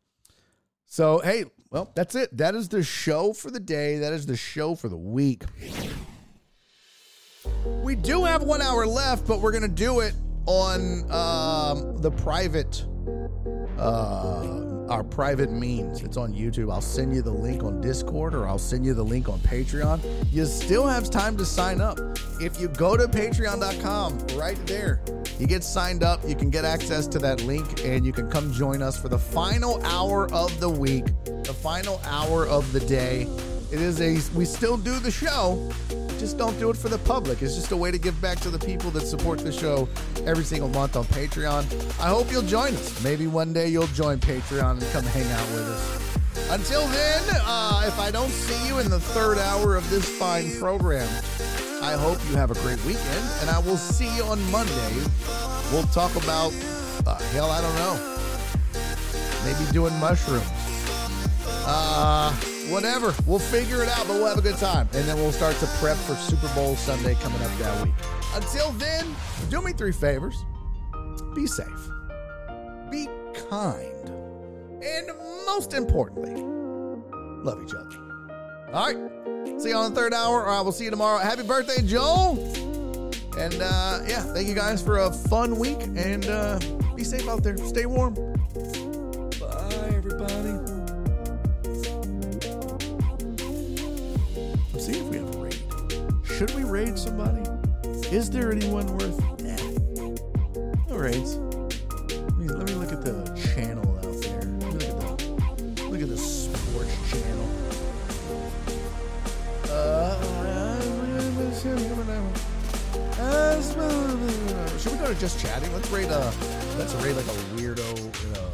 So, 0.86 1.20
hey, 1.20 1.44
well, 1.70 1.90
that's 1.94 2.14
it. 2.14 2.36
That 2.36 2.54
is 2.54 2.68
the 2.68 2.82
show 2.82 3.32
for 3.32 3.50
the 3.50 3.60
day. 3.60 3.98
That 3.98 4.12
is 4.12 4.26
the 4.26 4.36
show 4.36 4.74
for 4.74 4.88
the 4.88 4.96
week. 4.96 5.44
We 7.82 7.96
do 7.96 8.24
have 8.24 8.42
one 8.42 8.60
hour 8.60 8.86
left, 8.86 9.26
but 9.26 9.40
we're 9.40 9.52
going 9.52 9.62
to 9.62 9.68
do 9.68 10.00
it 10.00 10.14
on 10.46 11.10
um, 11.10 11.96
the 11.98 12.10
private, 12.10 12.84
uh, 13.78 14.61
our 14.88 15.02
private 15.02 15.50
means. 15.50 16.02
It's 16.02 16.16
on 16.16 16.32
YouTube. 16.32 16.72
I'll 16.72 16.80
send 16.80 17.14
you 17.14 17.22
the 17.22 17.32
link 17.32 17.62
on 17.62 17.80
Discord 17.80 18.34
or 18.34 18.46
I'll 18.46 18.58
send 18.58 18.84
you 18.84 18.94
the 18.94 19.02
link 19.02 19.28
on 19.28 19.38
Patreon. 19.40 20.00
You 20.32 20.44
still 20.46 20.86
have 20.86 21.10
time 21.10 21.36
to 21.36 21.44
sign 21.44 21.80
up. 21.80 21.98
If 22.40 22.60
you 22.60 22.68
go 22.68 22.96
to 22.96 23.06
patreon.com 23.06 24.38
right 24.38 24.58
there, 24.66 25.00
you 25.38 25.46
get 25.46 25.64
signed 25.64 26.02
up, 26.02 26.20
you 26.26 26.34
can 26.34 26.50
get 26.50 26.64
access 26.64 27.06
to 27.08 27.18
that 27.20 27.42
link, 27.42 27.84
and 27.84 28.04
you 28.04 28.12
can 28.12 28.30
come 28.30 28.52
join 28.52 28.82
us 28.82 29.00
for 29.00 29.08
the 29.08 29.18
final 29.18 29.82
hour 29.84 30.32
of 30.32 30.58
the 30.60 30.68
week, 30.68 31.06
the 31.24 31.54
final 31.54 32.00
hour 32.04 32.46
of 32.46 32.72
the 32.72 32.80
day. 32.80 33.22
It 33.72 33.80
is 33.80 34.00
a, 34.00 34.18
we 34.36 34.44
still 34.44 34.76
do 34.76 34.98
the 34.98 35.10
show, 35.10 35.70
just 36.22 36.38
don't 36.38 36.56
do 36.60 36.70
it 36.70 36.76
for 36.76 36.88
the 36.88 36.98
public. 36.98 37.42
It's 37.42 37.56
just 37.56 37.72
a 37.72 37.76
way 37.76 37.90
to 37.90 37.98
give 37.98 38.18
back 38.20 38.38
to 38.40 38.48
the 38.48 38.58
people 38.58 38.92
that 38.92 39.00
support 39.00 39.40
the 39.40 39.50
show 39.50 39.88
every 40.24 40.44
single 40.44 40.68
month 40.68 40.94
on 40.94 41.04
Patreon. 41.06 41.64
I 41.98 42.06
hope 42.10 42.30
you'll 42.30 42.42
join 42.42 42.74
us. 42.74 43.02
Maybe 43.02 43.26
one 43.26 43.52
day 43.52 43.66
you'll 43.66 43.88
join 43.88 44.20
Patreon 44.20 44.80
and 44.80 44.92
come 44.92 45.02
hang 45.02 45.28
out 45.32 45.48
with 45.50 45.66
us. 45.66 46.48
Until 46.52 46.86
then, 46.86 47.22
uh, 47.44 47.82
if 47.88 47.98
I 47.98 48.12
don't 48.12 48.30
see 48.30 48.68
you 48.68 48.78
in 48.78 48.88
the 48.88 49.00
third 49.00 49.38
hour 49.38 49.74
of 49.74 49.90
this 49.90 50.08
fine 50.08 50.56
program, 50.60 51.08
I 51.82 51.94
hope 51.94 52.18
you 52.30 52.36
have 52.36 52.52
a 52.52 52.58
great 52.62 52.78
weekend, 52.84 53.24
and 53.40 53.50
I 53.50 53.58
will 53.58 53.76
see 53.76 54.14
you 54.14 54.22
on 54.22 54.40
Monday. 54.52 54.94
We'll 55.72 55.90
talk 55.90 56.14
about, 56.14 56.54
uh, 57.04 57.18
hell, 57.32 57.50
I 57.50 57.60
don't 57.60 57.74
know, 57.74 57.98
maybe 59.44 59.72
doing 59.72 59.94
mushrooms. 59.98 60.46
Uh, 61.66 62.32
whatever. 62.72 63.14
We'll 63.26 63.38
figure 63.38 63.82
it 63.82 63.88
out, 63.88 64.06
but 64.06 64.14
we'll 64.14 64.26
have 64.26 64.38
a 64.38 64.42
good 64.42 64.56
time. 64.56 64.88
And 64.94 65.04
then 65.06 65.16
we'll 65.16 65.32
start 65.32 65.56
to 65.56 65.66
prep 65.78 65.96
for 65.96 66.14
Super 66.16 66.52
Bowl 66.54 66.74
Sunday 66.76 67.14
coming 67.16 67.40
up 67.42 67.58
that 67.58 67.84
week. 67.84 67.94
Until 68.34 68.70
then, 68.72 69.14
do 69.50 69.60
me 69.60 69.72
three 69.72 69.92
favors 69.92 70.44
be 71.34 71.46
safe, 71.46 71.90
be 72.90 73.08
kind, 73.48 74.08
and 74.82 75.08
most 75.46 75.72
importantly, 75.72 76.34
love 77.42 77.62
each 77.64 77.74
other. 77.74 78.02
All 78.72 78.92
right. 78.92 79.60
See 79.60 79.70
you 79.70 79.76
on 79.76 79.92
the 79.92 80.00
third 80.00 80.14
hour, 80.14 80.42
or 80.42 80.48
I 80.48 80.60
will 80.60 80.72
see 80.72 80.84
you 80.84 80.90
tomorrow. 80.90 81.18
Happy 81.18 81.42
birthday, 81.42 81.82
Joel. 81.82 82.38
And 83.38 83.54
uh, 83.60 84.00
yeah, 84.06 84.22
thank 84.32 84.48
you 84.48 84.54
guys 84.54 84.82
for 84.82 84.98
a 84.98 85.12
fun 85.12 85.58
week. 85.58 85.82
And 85.82 86.26
uh, 86.26 86.58
be 86.94 87.04
safe 87.04 87.28
out 87.28 87.42
there. 87.42 87.56
Stay 87.58 87.86
warm. 87.86 88.14
Bye, 88.14 89.92
everybody. 89.94 90.71
Should 96.38 96.54
we 96.54 96.64
raid 96.64 96.98
somebody? 96.98 97.42
Is 98.10 98.30
there 98.30 98.50
anyone 98.50 98.86
worth? 98.96 99.18
Nah. 99.42 99.56
No 100.88 100.96
raids. 100.96 101.36
Let 101.36 102.36
me, 102.36 102.48
let 102.48 102.66
me 102.66 102.74
look 102.74 102.90
at 102.90 103.02
the 103.02 103.22
channel 103.54 103.98
out 103.98 104.20
there. 104.22 104.42
Look 104.70 104.82
at 104.82 104.98
the 104.98 105.84
look 105.84 106.00
at 106.00 106.08
the 106.08 106.16
sports 106.16 107.10
channel. 107.10 107.48
Uh, 109.68 110.18
should 114.78 114.92
we 114.92 114.98
go 114.98 115.06
to 115.06 115.20
just 115.20 115.38
chatting? 115.38 115.72
Let's 115.74 115.90
rate 115.90 116.08
a 116.08 116.32
let's 116.78 116.94
rate 116.96 117.14
like 117.14 117.26
a 117.26 117.36
weirdo. 117.54 117.96
You 118.24 118.30
know, 118.32 118.50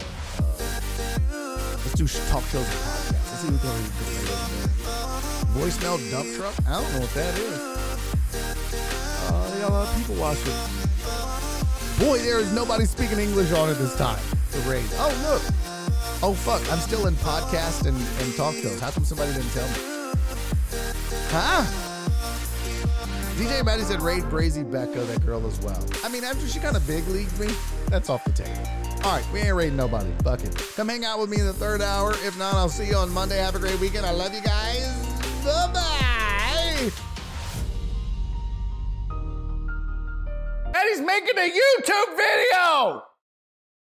uh, 1.33 1.79
let's 1.85 1.95
do 1.95 2.07
talk 2.31 2.45
shows 2.45 2.67
and 2.67 2.75
podcasts. 2.75 3.13
Let's 3.13 3.41
see 3.41 3.49
who 3.49 3.59
can. 3.59 4.68
Voicemail 5.59 5.99
dump 6.13 6.33
truck. 6.37 6.55
I 6.69 6.81
don't 6.81 6.93
know 6.93 7.01
what 7.01 7.15
that 7.15 7.37
is. 7.37 7.59
Uh, 9.27 9.59
got 9.61 9.71
a 9.71 9.73
lot 9.73 9.89
of 9.89 9.97
people 9.97 10.15
watching. 10.15 10.55
Boy, 11.99 12.19
there 12.19 12.39
is 12.39 12.53
nobody 12.53 12.85
speaking 12.85 13.19
English 13.19 13.51
on 13.51 13.69
it 13.69 13.75
this 13.75 13.97
time. 13.97 14.23
The 14.53 14.61
raid. 14.71 14.89
Oh 14.93 15.11
look. 15.27 15.43
Oh 16.23 16.33
fuck. 16.33 16.63
I'm 16.71 16.79
still 16.79 17.09
in 17.09 17.15
podcast 17.17 17.87
and, 17.89 17.97
and 17.97 18.37
talk 18.37 18.55
shows. 18.55 18.79
How 18.79 18.93
come 18.93 19.05
somebody 19.05 19.33
didn't 19.33 19.51
tell 19.51 19.67
me? 19.67 20.15
Huh? 21.31 21.65
DJ 23.35 23.65
Maddie 23.65 23.83
said 23.83 24.01
raid 24.01 24.23
Brazy 24.25 24.63
Becca, 24.63 25.01
that 25.01 25.27
girl 25.27 25.45
as 25.45 25.59
well. 25.59 25.85
I 26.05 26.09
mean, 26.09 26.23
after 26.23 26.47
she 26.47 26.61
kind 26.61 26.77
of 26.77 26.87
big 26.87 27.05
leagued 27.09 27.37
me, 27.41 27.49
that's 27.89 28.11
off 28.11 28.23
the 28.25 28.31
table. 28.31 28.63
All 29.03 29.17
right, 29.17 29.27
we 29.33 29.41
ain't 29.41 29.57
raiding 29.57 29.77
nobody. 29.77 30.13
Fuck 30.23 30.45
it. 30.45 30.57
Come 30.77 30.89
hang 30.89 31.05
out 31.05 31.19
with 31.19 31.31
me 31.31 31.41
in 31.41 31.47
the 31.47 31.53
third 31.53 31.83
hour. 31.83 32.13
If 32.23 32.39
not, 32.39 32.55
I'll 32.55 32.69
see 32.69 32.87
you 32.87 32.95
on 32.95 33.11
Monday. 33.13 33.39
Have 33.39 33.57
a 33.57 33.59
great 33.59 33.81
weekend. 33.81 34.07
I 34.07 34.13
love 34.13 34.33
you 34.33 34.41
guys. 34.41 35.18
And 40.75 40.89
he's 40.91 41.01
making 41.01 41.39
a 41.39 41.51
YouTube 41.51 42.17
video! 42.17 43.03